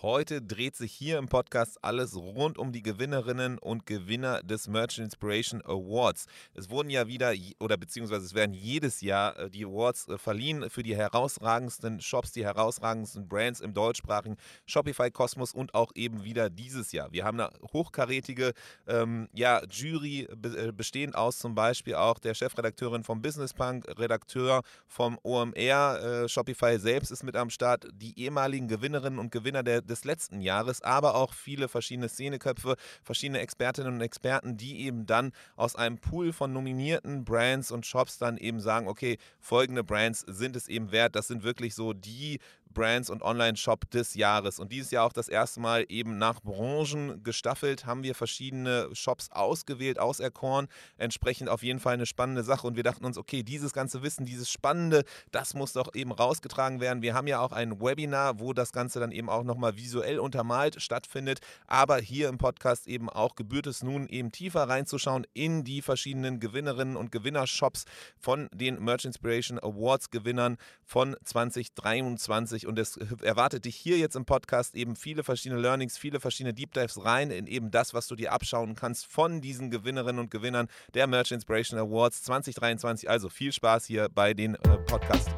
Heute 0.00 0.40
dreht 0.40 0.76
sich 0.76 0.92
hier 0.92 1.18
im 1.18 1.26
Podcast 1.26 1.82
alles 1.82 2.14
rund 2.14 2.56
um 2.56 2.70
die 2.70 2.82
Gewinnerinnen 2.82 3.58
und 3.58 3.84
Gewinner 3.84 4.44
des 4.44 4.68
Merchant 4.68 5.06
Inspiration 5.06 5.60
Awards. 5.64 6.26
Es 6.54 6.70
wurden 6.70 6.88
ja 6.88 7.08
wieder, 7.08 7.32
oder 7.58 7.76
beziehungsweise 7.76 8.24
es 8.24 8.32
werden 8.32 8.54
jedes 8.54 9.00
Jahr 9.00 9.36
äh, 9.36 9.50
die 9.50 9.64
Awards 9.64 10.06
äh, 10.06 10.16
verliehen 10.16 10.70
für 10.70 10.84
die 10.84 10.94
herausragendsten 10.94 12.00
Shops, 12.00 12.30
die 12.30 12.44
herausragendsten 12.44 13.26
Brands 13.26 13.58
im 13.58 13.74
deutschsprachigen 13.74 14.36
Shopify-Kosmos 14.66 15.52
und 15.52 15.74
auch 15.74 15.90
eben 15.96 16.22
wieder 16.22 16.48
dieses 16.48 16.92
Jahr. 16.92 17.10
Wir 17.10 17.24
haben 17.24 17.40
eine 17.40 17.50
hochkarätige 17.72 18.52
ähm, 18.86 19.28
ja, 19.32 19.62
Jury, 19.68 20.28
äh, 20.30 20.70
bestehend 20.70 21.16
aus 21.16 21.40
zum 21.40 21.56
Beispiel 21.56 21.96
auch 21.96 22.20
der 22.20 22.34
Chefredakteurin 22.34 23.02
vom 23.02 23.20
Business 23.20 23.52
Punk, 23.52 23.84
Redakteur 23.98 24.62
vom 24.86 25.18
OMR, 25.24 26.00
äh, 26.00 26.28
Shopify 26.28 26.78
selbst 26.78 27.10
ist 27.10 27.24
mit 27.24 27.34
am 27.34 27.50
Start, 27.50 27.88
die 27.92 28.16
ehemaligen 28.16 28.68
Gewinnerinnen 28.68 29.18
und 29.18 29.32
Gewinner 29.32 29.64
der 29.64 29.87
des 29.88 30.04
letzten 30.04 30.40
Jahres, 30.40 30.82
aber 30.82 31.14
auch 31.14 31.34
viele 31.34 31.68
verschiedene 31.68 32.08
Szeneköpfe, 32.08 32.76
verschiedene 33.02 33.40
Expertinnen 33.40 33.94
und 33.94 34.00
Experten, 34.00 34.56
die 34.56 34.82
eben 34.82 35.06
dann 35.06 35.32
aus 35.56 35.76
einem 35.76 35.98
Pool 35.98 36.32
von 36.32 36.52
nominierten 36.52 37.24
Brands 37.24 37.70
und 37.70 37.86
Shops 37.86 38.18
dann 38.18 38.36
eben 38.36 38.60
sagen, 38.60 38.88
okay, 38.88 39.18
folgende 39.40 39.84
Brands 39.84 40.20
sind 40.20 40.56
es 40.56 40.68
eben 40.68 40.92
wert. 40.92 41.16
Das 41.16 41.28
sind 41.28 41.42
wirklich 41.42 41.74
so 41.74 41.92
die 41.92 42.38
Brands 42.72 43.10
und 43.10 43.22
Online-Shop 43.22 43.90
des 43.90 44.14
Jahres. 44.14 44.58
Und 44.58 44.72
dieses 44.72 44.90
Jahr 44.90 45.04
auch 45.04 45.12
das 45.12 45.28
erste 45.28 45.60
Mal 45.60 45.84
eben 45.88 46.18
nach 46.18 46.40
Branchen 46.40 47.22
gestaffelt, 47.22 47.86
haben 47.86 48.02
wir 48.02 48.14
verschiedene 48.14 48.88
Shops 48.92 49.30
ausgewählt, 49.30 49.98
auserkoren. 49.98 50.68
Entsprechend 50.96 51.48
auf 51.48 51.62
jeden 51.62 51.80
Fall 51.80 51.94
eine 51.94 52.06
spannende 52.06 52.42
Sache. 52.42 52.66
Und 52.66 52.76
wir 52.76 52.82
dachten 52.82 53.04
uns, 53.04 53.18
okay, 53.18 53.42
dieses 53.42 53.72
ganze 53.72 54.02
Wissen, 54.02 54.26
dieses 54.26 54.50
Spannende, 54.50 55.04
das 55.30 55.54
muss 55.54 55.72
doch 55.72 55.94
eben 55.94 56.12
rausgetragen 56.12 56.80
werden. 56.80 57.02
Wir 57.02 57.14
haben 57.14 57.26
ja 57.26 57.40
auch 57.40 57.52
ein 57.52 57.80
Webinar, 57.80 58.40
wo 58.40 58.52
das 58.52 58.72
Ganze 58.72 59.00
dann 59.00 59.12
eben 59.12 59.28
auch 59.28 59.44
nochmal 59.44 59.76
visuell 59.76 60.18
untermalt 60.18 60.80
stattfindet. 60.82 61.40
Aber 61.66 61.98
hier 61.98 62.28
im 62.28 62.38
Podcast 62.38 62.86
eben 62.86 63.08
auch 63.08 63.34
gebührt 63.34 63.66
es 63.66 63.82
nun 63.82 64.08
eben 64.08 64.32
tiefer 64.32 64.68
reinzuschauen 64.68 65.26
in 65.34 65.64
die 65.64 65.82
verschiedenen 65.82 66.40
Gewinnerinnen 66.40 66.96
und 66.96 67.12
Gewinnershops 67.12 67.84
von 68.18 68.48
den 68.52 68.82
Merch 68.82 69.04
Inspiration 69.04 69.58
Awards 69.58 70.10
Gewinnern 70.10 70.56
von 70.84 71.16
2023 71.24 72.57
und 72.66 72.78
es 72.78 72.96
erwartet 73.22 73.64
dich 73.64 73.76
hier 73.76 73.98
jetzt 73.98 74.16
im 74.16 74.24
Podcast 74.24 74.74
eben 74.74 74.96
viele 74.96 75.22
verschiedene 75.22 75.60
Learnings, 75.60 75.98
viele 75.98 76.20
verschiedene 76.20 76.54
Deep 76.54 76.72
Dives 76.72 77.04
rein 77.04 77.30
in 77.30 77.46
eben 77.46 77.70
das, 77.70 77.94
was 77.94 78.06
du 78.06 78.16
dir 78.16 78.32
abschauen 78.32 78.74
kannst 78.74 79.06
von 79.06 79.40
diesen 79.40 79.70
Gewinnerinnen 79.70 80.18
und 80.18 80.30
Gewinnern 80.30 80.68
der 80.94 81.06
Merch 81.06 81.32
Inspiration 81.32 81.78
Awards 81.78 82.22
2023. 82.24 83.08
Also 83.08 83.28
viel 83.28 83.52
Spaß 83.52 83.86
hier 83.86 84.08
bei 84.08 84.34
den 84.34 84.54
äh, 84.54 84.58
Podcast. 84.86 85.30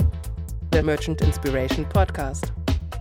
Der 0.73 0.83
Merchant 0.83 1.21
Inspiration 1.21 1.89
Podcast. 1.89 2.53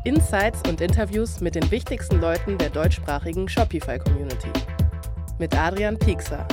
Insights 0.06 0.62
und 0.68 0.82
Interviews 0.82 1.40
mit 1.40 1.56
den 1.56 1.70
wichtigsten 1.72 2.20
Leuten 2.20 2.58
der 2.58 2.70
deutschsprachigen 2.70 3.48
Shopify 3.48 4.00
Community. 4.00 4.52
Mit 5.38 5.56
Adrian 5.56 5.98
Piekser. 5.98 6.48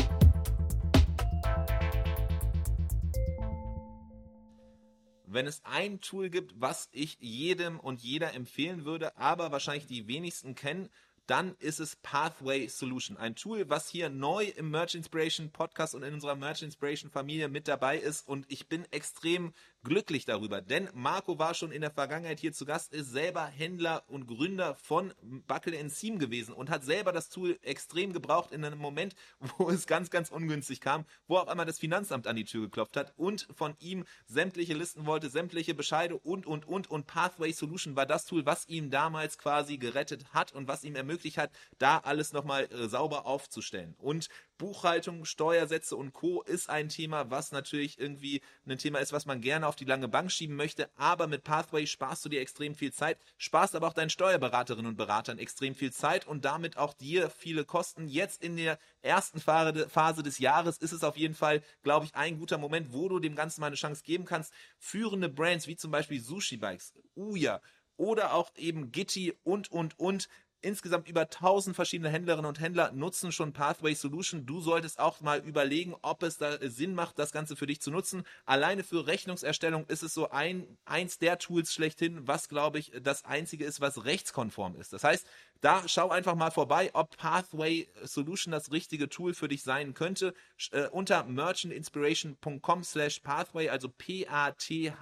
Wenn 5.37 5.47
es 5.47 5.63
ein 5.65 6.01
Tool 6.01 6.31
gibt, 6.31 6.61
was 6.61 6.89
ich 6.93 7.19
jedem 7.21 7.79
und 7.79 8.03
jeder 8.03 8.33
empfehlen 8.33 8.87
würde, 8.87 9.17
aber 9.19 9.53
wahrscheinlich 9.53 9.87
die 9.87 10.09
wenigsten 10.09 10.55
kennen, 10.55 10.89
dann 11.27 11.57
ist 11.59 11.81
es 11.81 11.97
Pathway 11.97 12.69
Solution. 12.69 13.17
Ein 13.17 13.35
Tool, 13.35 13.69
was 13.69 13.89
hier 13.89 14.09
neu 14.09 14.45
im 14.45 14.71
Merch 14.71 14.95
Inspiration 14.95 15.51
Podcast 15.51 15.95
und 15.95 16.03
in 16.03 16.15
unserer 16.15 16.37
Merch 16.37 16.63
Inspiration 16.63 17.11
Familie 17.11 17.49
mit 17.49 17.69
dabei 17.69 17.99
ist. 17.99 18.29
Und 18.29 18.47
ich 18.49 18.69
bin 18.69 18.85
extrem 18.93 19.53
glücklich 19.83 20.25
darüber, 20.25 20.61
denn 20.61 20.89
Marco 20.95 21.39
war 21.39 21.55
schon 21.55 21.71
in 21.71 21.81
der 21.81 21.93
Vergangenheit 21.93 22.41
hier 22.41 22.53
zu 22.53 22.65
Gast, 22.65 22.93
ist 22.93 23.13
selber 23.13 23.47
Händler 23.47 24.03
und 24.09 24.27
Gründer 24.27 24.75
von 24.75 25.15
Buckle 25.47 25.89
Seam 25.89 26.19
gewesen 26.19 26.55
und 26.55 26.71
hat 26.71 26.83
selber 26.83 27.13
das 27.13 27.29
Tool 27.29 27.57
extrem 27.63 28.13
gebraucht 28.13 28.51
in 28.51 28.65
einem 28.65 28.81
Moment, 28.81 29.15
wo 29.59 29.71
es 29.71 29.87
ganz, 29.87 30.11
ganz 30.11 30.31
ungünstig 30.31 30.81
kam, 30.81 31.05
wo 31.29 31.37
auf 31.37 31.47
einmal 31.47 31.67
das 31.67 31.79
Finanzamt 31.79 32.27
an 32.27 32.35
die 32.35 32.45
Tür 32.45 32.63
geklopft 32.63 32.97
hat 32.97 33.13
und 33.17 33.47
von 33.55 33.77
ihm 33.79 34.05
sämtliche 34.27 34.75
Listen 34.75 35.07
wollte, 35.07 35.31
sämtliche 35.31 35.75
Bescheide 35.75 36.17
und, 36.17 36.47
und, 36.47 36.67
und. 36.67 36.91
Und 36.91 37.07
Pathway 37.07 37.53
Solution 37.53 37.95
war 37.95 38.07
das 38.07 38.27
Tool, 38.27 38.45
was 38.45 38.67
ihm 38.67 38.91
damals 38.91 39.39
quasi 39.39 39.79
gerettet 39.79 40.35
hat 40.35 40.53
und 40.53 40.67
was 40.67 40.83
ihm 40.83 40.97
ermöglicht 40.97 41.16
hat, 41.25 41.51
da 41.79 41.99
alles 41.99 42.33
nochmal 42.33 42.65
äh, 42.73 42.89
sauber 42.89 43.27
aufzustellen. 43.27 43.95
Und 43.99 44.29
Buchhaltung, 44.59 45.25
Steuersätze 45.25 45.97
und 45.97 46.13
Co. 46.13 46.43
ist 46.43 46.71
ein 46.71 46.89
Thema, 46.89 47.31
was 47.31 47.53
natürlich 47.53 47.99
irgendwie 47.99 48.41
ein 48.67 48.79
Thema 48.79 49.01
ist, 49.01 49.13
was 49.13 49.27
man 49.27 49.41
gerne 49.41 49.67
auf 49.67 49.77
die 49.77 49.85
lange 49.85 50.09
Bank 50.09 50.33
schieben 50.33 50.57
möchte. 50.57 50.89
Aber 50.97 51.27
mit 51.27 51.45
Pathway 51.45 51.87
sparst 51.87 52.25
du 52.25 52.29
dir 52.29 52.41
extrem 52.41 52.75
viel 52.75 52.93
Zeit, 52.93 53.19
sparst 53.37 53.75
aber 53.75 53.87
auch 53.87 53.93
deinen 53.93 54.11
Steuerberaterinnen 54.11 54.87
und 54.87 54.97
Beratern 54.97 55.39
extrem 55.39 55.75
viel 55.75 55.93
Zeit 55.93 56.27
und 56.27 56.45
damit 56.45 56.77
auch 56.79 56.95
dir 56.95 57.29
viele 57.31 57.65
Kosten. 57.65 58.09
Jetzt 58.09 58.43
in 58.43 58.57
der 58.57 58.79
ersten 59.03 59.41
Phase 59.41 60.23
des 60.23 60.39
Jahres 60.39 60.79
ist 60.79 60.93
es 60.93 61.05
auf 61.05 61.17
jeden 61.17 61.35
Fall, 61.35 61.63
glaube 61.83 62.07
ich, 62.07 62.15
ein 62.15 62.39
guter 62.39 62.59
Moment, 62.59 62.93
wo 62.93 63.09
du 63.09 63.19
dem 63.19 63.37
Ganzen 63.37 63.61
mal 63.61 63.69
eine 63.69 63.77
Chance 63.77 64.03
geben 64.05 64.25
kannst. 64.25 64.53
Führende 64.79 65.29
Brands 65.29 65.67
wie 65.67 65.77
zum 65.77 65.91
Beispiel 65.91 66.21
Sushi 66.21 66.57
Bikes, 66.57 66.95
Uya, 67.15 67.61
oder 67.97 68.35
auch 68.35 68.51
eben 68.57 68.93
Gitti 68.93 69.35
und, 69.43 69.71
und, 69.73 69.99
und 69.99 70.29
Insgesamt 70.63 71.09
über 71.09 71.23
1000 71.23 71.77
verschiedene 71.77 72.09
Händlerinnen 72.09 72.47
und 72.47 72.61
Händler 72.61 72.91
nutzen 72.93 73.31
schon 73.31 73.53
Pathway 73.53 73.95
Solution. 73.95 74.47
Du 74.47 74.61
solltest 74.61 74.99
auch 74.99 75.21
mal 75.21 75.41
überlegen, 75.41 75.95
ob 76.03 76.23
es 76.23 76.39
da 76.39 76.59
Sinn 76.61 76.95
macht, 76.95 77.19
das 77.19 77.31
Ganze 77.31 77.57
für 77.57 77.67
dich 77.67 77.81
zu 77.81 77.91
nutzen. 77.91 78.25
Alleine 78.47 78.83
für 78.83 79.07
Rechnungserstellung 79.07 79.87
ist 79.87 80.03
es 80.03 80.15
so 80.15 80.31
ein, 80.31 80.67
eins 80.85 81.19
der 81.19 81.39
Tools 81.39 81.73
schlechthin, 81.73 82.27
was 82.27 82.49
glaube 82.49 82.79
ich 82.79 82.93
das 83.03 83.25
einzige 83.25 83.65
ist, 83.65 83.81
was 83.81 84.05
rechtskonform 84.05 84.77
ist. 84.77 84.93
Das 84.93 85.05
heißt, 85.05 85.27
da 85.61 85.89
schau 85.89 86.11
einfach 86.11 86.35
mal 86.35 86.51
vorbei, 86.51 86.91
ob 86.93 87.17
Pathway 87.17 87.89
Solution 88.03 88.53
das 88.53 88.73
richtige 88.73 89.09
Tool 89.09 89.35
für 89.35 89.49
dich 89.49 89.63
sein 89.63 89.95
könnte. 89.95 90.35
Äh, 90.71 90.89
unter 90.89 91.25
merchantinspiration.com 91.25 92.85
slash 92.85 93.21
pathway, 93.21 93.69
also 93.69 93.89
P-A-T-H-W-A-Y, 93.89 94.95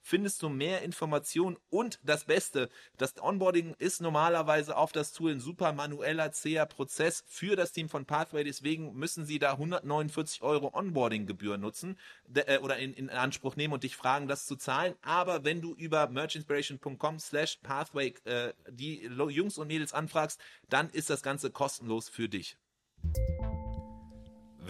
findest 0.00 0.42
du 0.42 0.48
mehr 0.48 0.82
Informationen 0.82 1.56
und 1.68 1.98
das 2.02 2.24
Beste, 2.24 2.68
das 2.96 3.20
Onboarding 3.20 3.74
ist 3.78 4.00
normalerweise 4.00 4.76
auf 4.76 4.92
das 4.92 5.12
Tool 5.12 5.32
ein 5.32 5.40
super 5.40 5.72
manueller, 5.72 6.32
zäher 6.32 6.66
Prozess 6.66 7.24
für 7.26 7.56
das 7.56 7.72
Team 7.72 7.88
von 7.88 8.06
Pathway, 8.06 8.44
deswegen 8.44 8.94
müssen 8.94 9.24
sie 9.24 9.38
da 9.38 9.52
149 9.52 10.42
Euro 10.42 10.70
Onboarding-Gebühr 10.72 11.58
nutzen 11.58 11.98
äh, 12.34 12.58
oder 12.58 12.78
in, 12.78 12.92
in 12.94 13.10
Anspruch 13.10 13.56
nehmen 13.56 13.74
und 13.74 13.82
dich 13.84 13.96
fragen, 13.96 14.28
das 14.28 14.46
zu 14.46 14.56
zahlen. 14.56 14.94
Aber 15.02 15.44
wenn 15.44 15.60
du 15.60 15.74
über 15.74 16.08
merchinspiration.com 16.08 17.18
slash 17.18 17.58
pathway 17.62 18.14
äh, 18.24 18.52
die 18.70 19.02
Jungs 19.02 19.58
und 19.58 19.68
Mädels 19.68 19.92
anfragst, 19.92 20.40
dann 20.68 20.90
ist 20.90 21.10
das 21.10 21.22
Ganze 21.22 21.50
kostenlos 21.50 22.08
für 22.08 22.28
dich. 22.28 22.56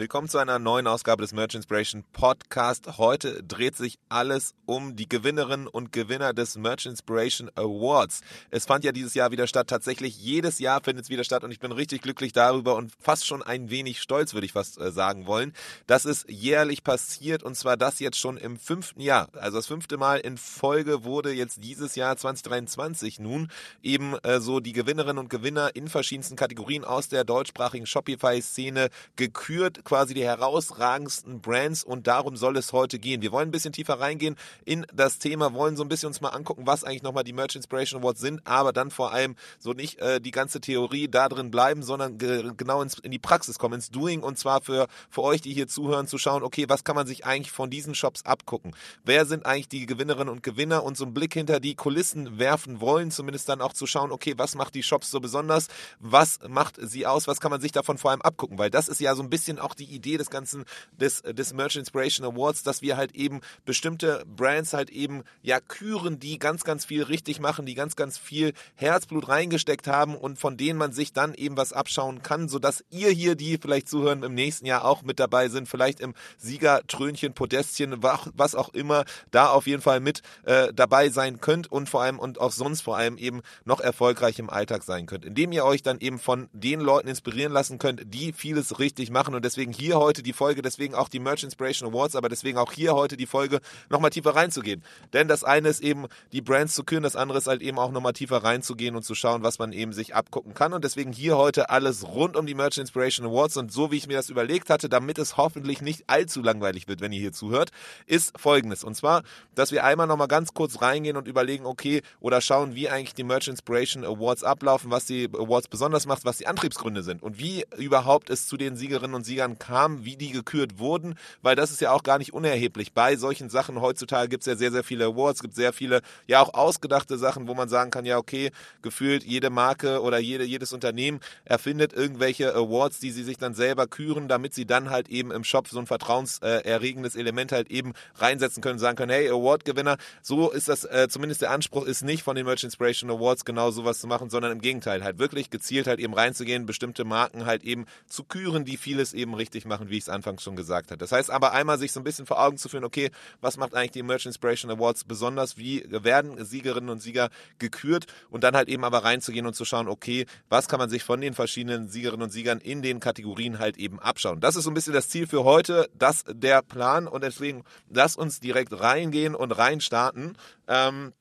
Willkommen 0.00 0.30
zu 0.30 0.38
einer 0.38 0.58
neuen 0.58 0.86
Ausgabe 0.86 1.20
des 1.20 1.34
Merch 1.34 1.54
Inspiration 1.54 2.04
Podcast. 2.14 2.96
Heute 2.96 3.42
dreht 3.42 3.76
sich 3.76 3.98
alles 4.08 4.54
um 4.64 4.96
die 4.96 5.06
Gewinnerinnen 5.06 5.66
und 5.66 5.92
Gewinner 5.92 6.32
des 6.32 6.56
Merch 6.56 6.86
Inspiration 6.86 7.50
Awards. 7.54 8.22
Es 8.50 8.64
fand 8.64 8.82
ja 8.82 8.92
dieses 8.92 9.12
Jahr 9.12 9.30
wieder 9.30 9.46
statt. 9.46 9.68
Tatsächlich 9.68 10.18
jedes 10.18 10.58
Jahr 10.58 10.82
findet 10.82 11.04
es 11.04 11.10
wieder 11.10 11.22
statt 11.22 11.44
und 11.44 11.50
ich 11.50 11.60
bin 11.60 11.70
richtig 11.70 12.00
glücklich 12.00 12.32
darüber 12.32 12.76
und 12.76 12.92
fast 12.98 13.26
schon 13.26 13.42
ein 13.42 13.68
wenig 13.68 14.00
stolz, 14.00 14.32
würde 14.32 14.46
ich 14.46 14.54
fast 14.54 14.80
äh, 14.80 14.90
sagen 14.90 15.26
wollen, 15.26 15.52
dass 15.86 16.06
es 16.06 16.24
jährlich 16.26 16.82
passiert 16.82 17.42
und 17.42 17.54
zwar 17.54 17.76
das 17.76 17.98
jetzt 17.98 18.18
schon 18.18 18.38
im 18.38 18.56
fünften 18.56 19.02
Jahr. 19.02 19.28
Also 19.34 19.58
das 19.58 19.66
fünfte 19.66 19.98
Mal 19.98 20.20
in 20.20 20.38
Folge 20.38 21.04
wurde 21.04 21.30
jetzt 21.30 21.62
dieses 21.62 21.94
Jahr 21.94 22.16
2023 22.16 23.18
nun 23.18 23.50
eben 23.82 24.16
äh, 24.20 24.40
so 24.40 24.60
die 24.60 24.72
Gewinnerinnen 24.72 25.18
und 25.18 25.28
Gewinner 25.28 25.76
in 25.76 25.88
verschiedensten 25.88 26.36
Kategorien 26.36 26.84
aus 26.84 27.10
der 27.10 27.24
deutschsprachigen 27.24 27.84
Shopify-Szene 27.84 28.88
gekürt 29.16 29.84
quasi 29.90 30.14
die 30.14 30.22
herausragendsten 30.22 31.40
Brands 31.40 31.82
und 31.82 32.06
darum 32.06 32.36
soll 32.36 32.56
es 32.56 32.72
heute 32.72 33.00
gehen. 33.00 33.22
Wir 33.22 33.32
wollen 33.32 33.48
ein 33.48 33.50
bisschen 33.50 33.72
tiefer 33.72 33.98
reingehen 33.98 34.36
in 34.64 34.86
das 34.94 35.18
Thema, 35.18 35.52
wollen 35.52 35.76
so 35.76 35.82
ein 35.82 35.88
bisschen 35.88 36.06
uns 36.06 36.20
mal 36.20 36.28
angucken, 36.28 36.64
was 36.64 36.84
eigentlich 36.84 37.02
nochmal 37.02 37.24
die 37.24 37.32
Merch 37.32 37.56
Inspiration 37.56 38.00
Awards 38.00 38.20
sind, 38.20 38.46
aber 38.46 38.72
dann 38.72 38.92
vor 38.92 39.12
allem 39.12 39.34
so 39.58 39.72
nicht 39.72 39.98
äh, 39.98 40.20
die 40.20 40.30
ganze 40.30 40.60
Theorie 40.60 41.08
da 41.08 41.28
drin 41.28 41.50
bleiben, 41.50 41.82
sondern 41.82 42.18
ge 42.18 42.52
genau 42.56 42.82
ins, 42.82 43.00
in 43.00 43.10
die 43.10 43.18
Praxis 43.18 43.58
kommen, 43.58 43.74
ins 43.74 43.90
Doing 43.90 44.22
und 44.22 44.38
zwar 44.38 44.60
für, 44.60 44.86
für 45.10 45.22
euch, 45.22 45.40
die 45.40 45.52
hier 45.52 45.66
zuhören, 45.66 46.06
zu 46.06 46.18
schauen, 46.18 46.44
okay, 46.44 46.66
was 46.68 46.84
kann 46.84 46.94
man 46.94 47.08
sich 47.08 47.26
eigentlich 47.26 47.50
von 47.50 47.68
diesen 47.68 47.96
Shops 47.96 48.24
abgucken? 48.24 48.76
Wer 49.02 49.26
sind 49.26 49.44
eigentlich 49.44 49.70
die 49.70 49.86
Gewinnerinnen 49.86 50.28
und 50.28 50.44
Gewinner 50.44 50.84
und 50.84 50.96
so 50.96 51.04
einen 51.04 51.14
Blick 51.14 51.34
hinter 51.34 51.58
die 51.58 51.74
Kulissen 51.74 52.38
werfen 52.38 52.80
wollen, 52.80 53.10
zumindest 53.10 53.48
dann 53.48 53.60
auch 53.60 53.72
zu 53.72 53.88
schauen, 53.88 54.12
okay, 54.12 54.34
was 54.36 54.54
macht 54.54 54.76
die 54.76 54.84
Shops 54.84 55.10
so 55.10 55.18
besonders? 55.18 55.66
Was 55.98 56.38
macht 56.46 56.76
sie 56.80 57.08
aus? 57.08 57.26
Was 57.26 57.40
kann 57.40 57.50
man 57.50 57.60
sich 57.60 57.72
davon 57.72 57.98
vor 57.98 58.12
allem 58.12 58.22
abgucken? 58.22 58.56
Weil 58.56 58.70
das 58.70 58.86
ist 58.86 59.00
ja 59.00 59.16
so 59.16 59.22
ein 59.24 59.30
bisschen 59.30 59.58
auch 59.58 59.74
die 59.80 59.92
Idee 59.94 60.16
des 60.16 60.30
ganzen, 60.30 60.64
des, 60.92 61.22
des 61.22 61.52
Merch 61.52 61.76
Inspiration 61.76 62.26
Awards, 62.26 62.62
dass 62.62 62.82
wir 62.82 62.96
halt 62.96 63.14
eben 63.14 63.40
bestimmte 63.64 64.24
Brands 64.26 64.72
halt 64.72 64.90
eben 64.90 65.22
ja 65.42 65.60
küren, 65.60 66.20
die 66.20 66.38
ganz, 66.38 66.64
ganz 66.64 66.84
viel 66.84 67.02
richtig 67.02 67.40
machen, 67.40 67.66
die 67.66 67.74
ganz, 67.74 67.96
ganz 67.96 68.18
viel 68.18 68.52
Herzblut 68.74 69.28
reingesteckt 69.28 69.86
haben 69.86 70.14
und 70.16 70.38
von 70.38 70.56
denen 70.56 70.78
man 70.78 70.92
sich 70.92 71.12
dann 71.12 71.34
eben 71.34 71.56
was 71.56 71.72
abschauen 71.72 72.22
kann, 72.22 72.48
sodass 72.48 72.84
ihr 72.90 73.10
hier, 73.10 73.34
die 73.34 73.58
vielleicht 73.58 73.88
zuhören, 73.88 74.22
im 74.22 74.34
nächsten 74.34 74.66
Jahr 74.66 74.84
auch 74.84 75.02
mit 75.02 75.18
dabei 75.18 75.48
sind, 75.48 75.68
vielleicht 75.68 76.00
im 76.00 76.14
Siegertrönchen, 76.38 77.32
Podestchen, 77.32 78.02
was 78.02 78.54
auch 78.54 78.70
immer, 78.70 79.04
da 79.30 79.50
auf 79.50 79.66
jeden 79.66 79.82
Fall 79.82 80.00
mit 80.00 80.22
äh, 80.44 80.72
dabei 80.72 81.08
sein 81.08 81.40
könnt 81.40 81.70
und 81.70 81.88
vor 81.88 82.02
allem 82.02 82.18
und 82.18 82.40
auch 82.40 82.52
sonst 82.52 82.82
vor 82.82 82.96
allem 82.96 83.16
eben 83.16 83.42
noch 83.64 83.80
erfolgreich 83.80 84.38
im 84.38 84.50
Alltag 84.50 84.82
sein 84.82 85.06
könnt, 85.06 85.24
indem 85.24 85.52
ihr 85.52 85.64
euch 85.64 85.82
dann 85.82 86.00
eben 86.00 86.18
von 86.18 86.48
den 86.52 86.80
Leuten 86.80 87.08
inspirieren 87.08 87.52
lassen 87.52 87.78
könnt, 87.78 88.02
die 88.12 88.32
vieles 88.32 88.78
richtig 88.78 89.10
machen 89.10 89.34
und 89.34 89.44
deswegen 89.44 89.59
hier 89.68 89.98
heute 89.98 90.22
die 90.22 90.32
Folge, 90.32 90.62
deswegen 90.62 90.94
auch 90.94 91.08
die 91.08 91.20
Merch 91.20 91.44
Inspiration 91.44 91.90
Awards, 91.90 92.16
aber 92.16 92.28
deswegen 92.28 92.58
auch 92.58 92.72
hier 92.72 92.94
heute 92.94 93.16
die 93.16 93.26
Folge 93.26 93.60
nochmal 93.90 94.10
tiefer 94.10 94.34
reinzugehen. 94.34 94.82
Denn 95.12 95.28
das 95.28 95.44
eine 95.44 95.68
ist 95.68 95.82
eben 95.82 96.06
die 96.32 96.40
Brands 96.40 96.74
zu 96.74 96.84
küren, 96.84 97.02
das 97.02 97.16
andere 97.16 97.38
ist 97.38 97.46
halt 97.46 97.62
eben 97.62 97.78
auch 97.78 97.92
nochmal 97.92 98.14
tiefer 98.14 98.38
reinzugehen 98.38 98.96
und 98.96 99.02
zu 99.02 99.14
schauen, 99.14 99.42
was 99.42 99.58
man 99.58 99.72
eben 99.72 99.92
sich 99.92 100.14
abgucken 100.14 100.54
kann. 100.54 100.72
Und 100.72 100.84
deswegen 100.84 101.12
hier 101.12 101.36
heute 101.36 101.70
alles 101.70 102.06
rund 102.06 102.36
um 102.36 102.46
die 102.46 102.54
Merch 102.54 102.78
Inspiration 102.78 103.26
Awards. 103.26 103.56
Und 103.56 103.72
so 103.72 103.90
wie 103.90 103.96
ich 103.96 104.06
mir 104.06 104.16
das 104.16 104.30
überlegt 104.30 104.70
hatte, 104.70 104.88
damit 104.88 105.18
es 105.18 105.36
hoffentlich 105.36 105.82
nicht 105.82 106.04
allzu 106.06 106.42
langweilig 106.42 106.88
wird, 106.88 107.00
wenn 107.00 107.12
ihr 107.12 107.20
hier 107.20 107.32
zuhört, 107.32 107.70
ist 108.06 108.38
folgendes. 108.38 108.84
Und 108.84 108.94
zwar, 108.94 109.22
dass 109.54 109.72
wir 109.72 109.84
einmal 109.84 110.06
nochmal 110.06 110.28
ganz 110.28 110.54
kurz 110.54 110.80
reingehen 110.80 111.16
und 111.16 111.28
überlegen, 111.28 111.66
okay, 111.66 112.02
oder 112.20 112.40
schauen, 112.40 112.74
wie 112.74 112.88
eigentlich 112.88 113.14
die 113.14 113.24
Merch 113.24 113.48
Inspiration 113.48 114.04
Awards 114.04 114.44
ablaufen, 114.44 114.90
was 114.90 115.04
die 115.04 115.28
Awards 115.32 115.68
besonders 115.68 116.06
macht, 116.06 116.24
was 116.24 116.38
die 116.38 116.46
Antriebsgründe 116.46 117.02
sind 117.02 117.22
und 117.22 117.38
wie 117.38 117.64
überhaupt 117.76 118.30
es 118.30 118.46
zu 118.46 118.56
den 118.56 118.76
Siegerinnen 118.76 119.14
und 119.14 119.24
Siegern 119.24 119.49
kam, 119.58 120.04
wie 120.04 120.16
die 120.16 120.30
gekürt 120.30 120.78
wurden, 120.78 121.16
weil 121.42 121.56
das 121.56 121.70
ist 121.70 121.80
ja 121.80 121.92
auch 121.92 122.02
gar 122.02 122.18
nicht 122.18 122.32
unerheblich. 122.32 122.92
Bei 122.92 123.16
solchen 123.16 123.50
Sachen 123.50 123.80
heutzutage 123.80 124.28
gibt 124.28 124.42
es 124.42 124.46
ja 124.46 124.56
sehr, 124.56 124.70
sehr 124.70 124.84
viele 124.84 125.06
Awards, 125.06 125.42
gibt 125.42 125.54
sehr 125.54 125.72
viele, 125.72 126.02
ja 126.26 126.40
auch 126.40 126.54
ausgedachte 126.54 127.18
Sachen, 127.18 127.48
wo 127.48 127.54
man 127.54 127.68
sagen 127.68 127.90
kann, 127.90 128.04
ja 128.04 128.18
okay, 128.18 128.50
gefühlt 128.82 129.24
jede 129.24 129.50
Marke 129.50 130.00
oder 130.02 130.18
jede, 130.18 130.44
jedes 130.44 130.72
Unternehmen 130.72 131.20
erfindet 131.44 131.92
irgendwelche 131.92 132.54
Awards, 132.54 133.00
die 133.00 133.10
sie 133.10 133.24
sich 133.24 133.38
dann 133.38 133.54
selber 133.54 133.86
küren, 133.86 134.28
damit 134.28 134.54
sie 134.54 134.66
dann 134.66 134.90
halt 134.90 135.08
eben 135.08 135.30
im 135.30 135.44
Shop 135.44 135.68
so 135.68 135.78
ein 135.78 135.86
vertrauenserregendes 135.86 137.16
Element 137.16 137.52
halt 137.52 137.70
eben 137.70 137.92
reinsetzen 138.16 138.62
können, 138.62 138.78
sagen 138.78 138.96
können, 138.96 139.12
hey, 139.12 139.28
Award-Gewinner, 139.28 139.96
so 140.22 140.50
ist 140.50 140.68
das, 140.68 140.84
äh, 140.84 141.08
zumindest 141.08 141.42
der 141.42 141.50
Anspruch 141.50 141.84
ist 141.84 142.02
nicht 142.02 142.22
von 142.22 142.36
den 142.36 142.46
Merch 142.46 142.64
Inspiration 142.64 143.10
Awards 143.10 143.44
genau 143.44 143.70
sowas 143.70 144.00
zu 144.00 144.06
machen, 144.06 144.30
sondern 144.30 144.52
im 144.52 144.60
Gegenteil, 144.60 145.02
halt 145.04 145.18
wirklich 145.18 145.50
gezielt 145.50 145.86
halt 145.86 146.00
eben 146.00 146.14
reinzugehen, 146.14 146.66
bestimmte 146.66 147.04
Marken 147.04 147.46
halt 147.46 147.64
eben 147.64 147.86
zu 148.06 148.24
küren, 148.24 148.64
die 148.64 148.76
vieles 148.76 149.12
eben 149.14 149.34
richtig 149.40 149.64
machen, 149.64 149.90
wie 149.90 149.96
ich 149.96 150.04
es 150.04 150.08
anfangs 150.08 150.42
schon 150.42 150.54
gesagt 150.54 150.90
habe. 150.90 150.98
Das 150.98 151.10
heißt 151.10 151.30
aber 151.30 151.52
einmal 151.52 151.78
sich 151.78 151.90
so 151.90 151.98
ein 152.00 152.04
bisschen 152.04 152.26
vor 152.26 152.40
Augen 152.40 152.58
zu 152.58 152.68
führen, 152.68 152.84
okay, 152.84 153.10
was 153.40 153.56
macht 153.56 153.74
eigentlich 153.74 153.90
die 153.90 154.02
Merch 154.02 154.26
Inspiration 154.26 154.70
Awards 154.70 155.04
besonders, 155.04 155.56
wie 155.56 155.84
werden 155.88 156.44
Siegerinnen 156.44 156.90
und 156.90 157.00
Sieger 157.00 157.30
gekürt 157.58 158.06
und 158.30 158.44
dann 158.44 158.54
halt 158.54 158.68
eben 158.68 158.84
aber 158.84 159.04
reinzugehen 159.04 159.46
und 159.46 159.54
zu 159.54 159.64
schauen, 159.64 159.88
okay, 159.88 160.26
was 160.48 160.68
kann 160.68 160.78
man 160.78 160.90
sich 160.90 161.02
von 161.02 161.20
den 161.20 161.34
verschiedenen 161.34 161.88
Siegerinnen 161.88 162.22
und 162.22 162.30
Siegern 162.30 162.58
in 162.58 162.82
den 162.82 163.00
Kategorien 163.00 163.58
halt 163.58 163.76
eben 163.78 163.98
abschauen. 163.98 164.40
Das 164.40 164.56
ist 164.56 164.64
so 164.64 164.70
ein 164.70 164.74
bisschen 164.74 164.92
das 164.92 165.08
Ziel 165.08 165.26
für 165.26 165.44
heute, 165.44 165.88
das 165.94 166.24
der 166.28 166.62
Plan 166.62 167.08
und 167.08 167.24
deswegen 167.24 167.64
lass 167.88 168.16
uns 168.16 168.40
direkt 168.40 168.78
reingehen 168.78 169.34
und 169.34 169.52
reinstarten. 169.52 170.36
Ähm, 170.68 171.12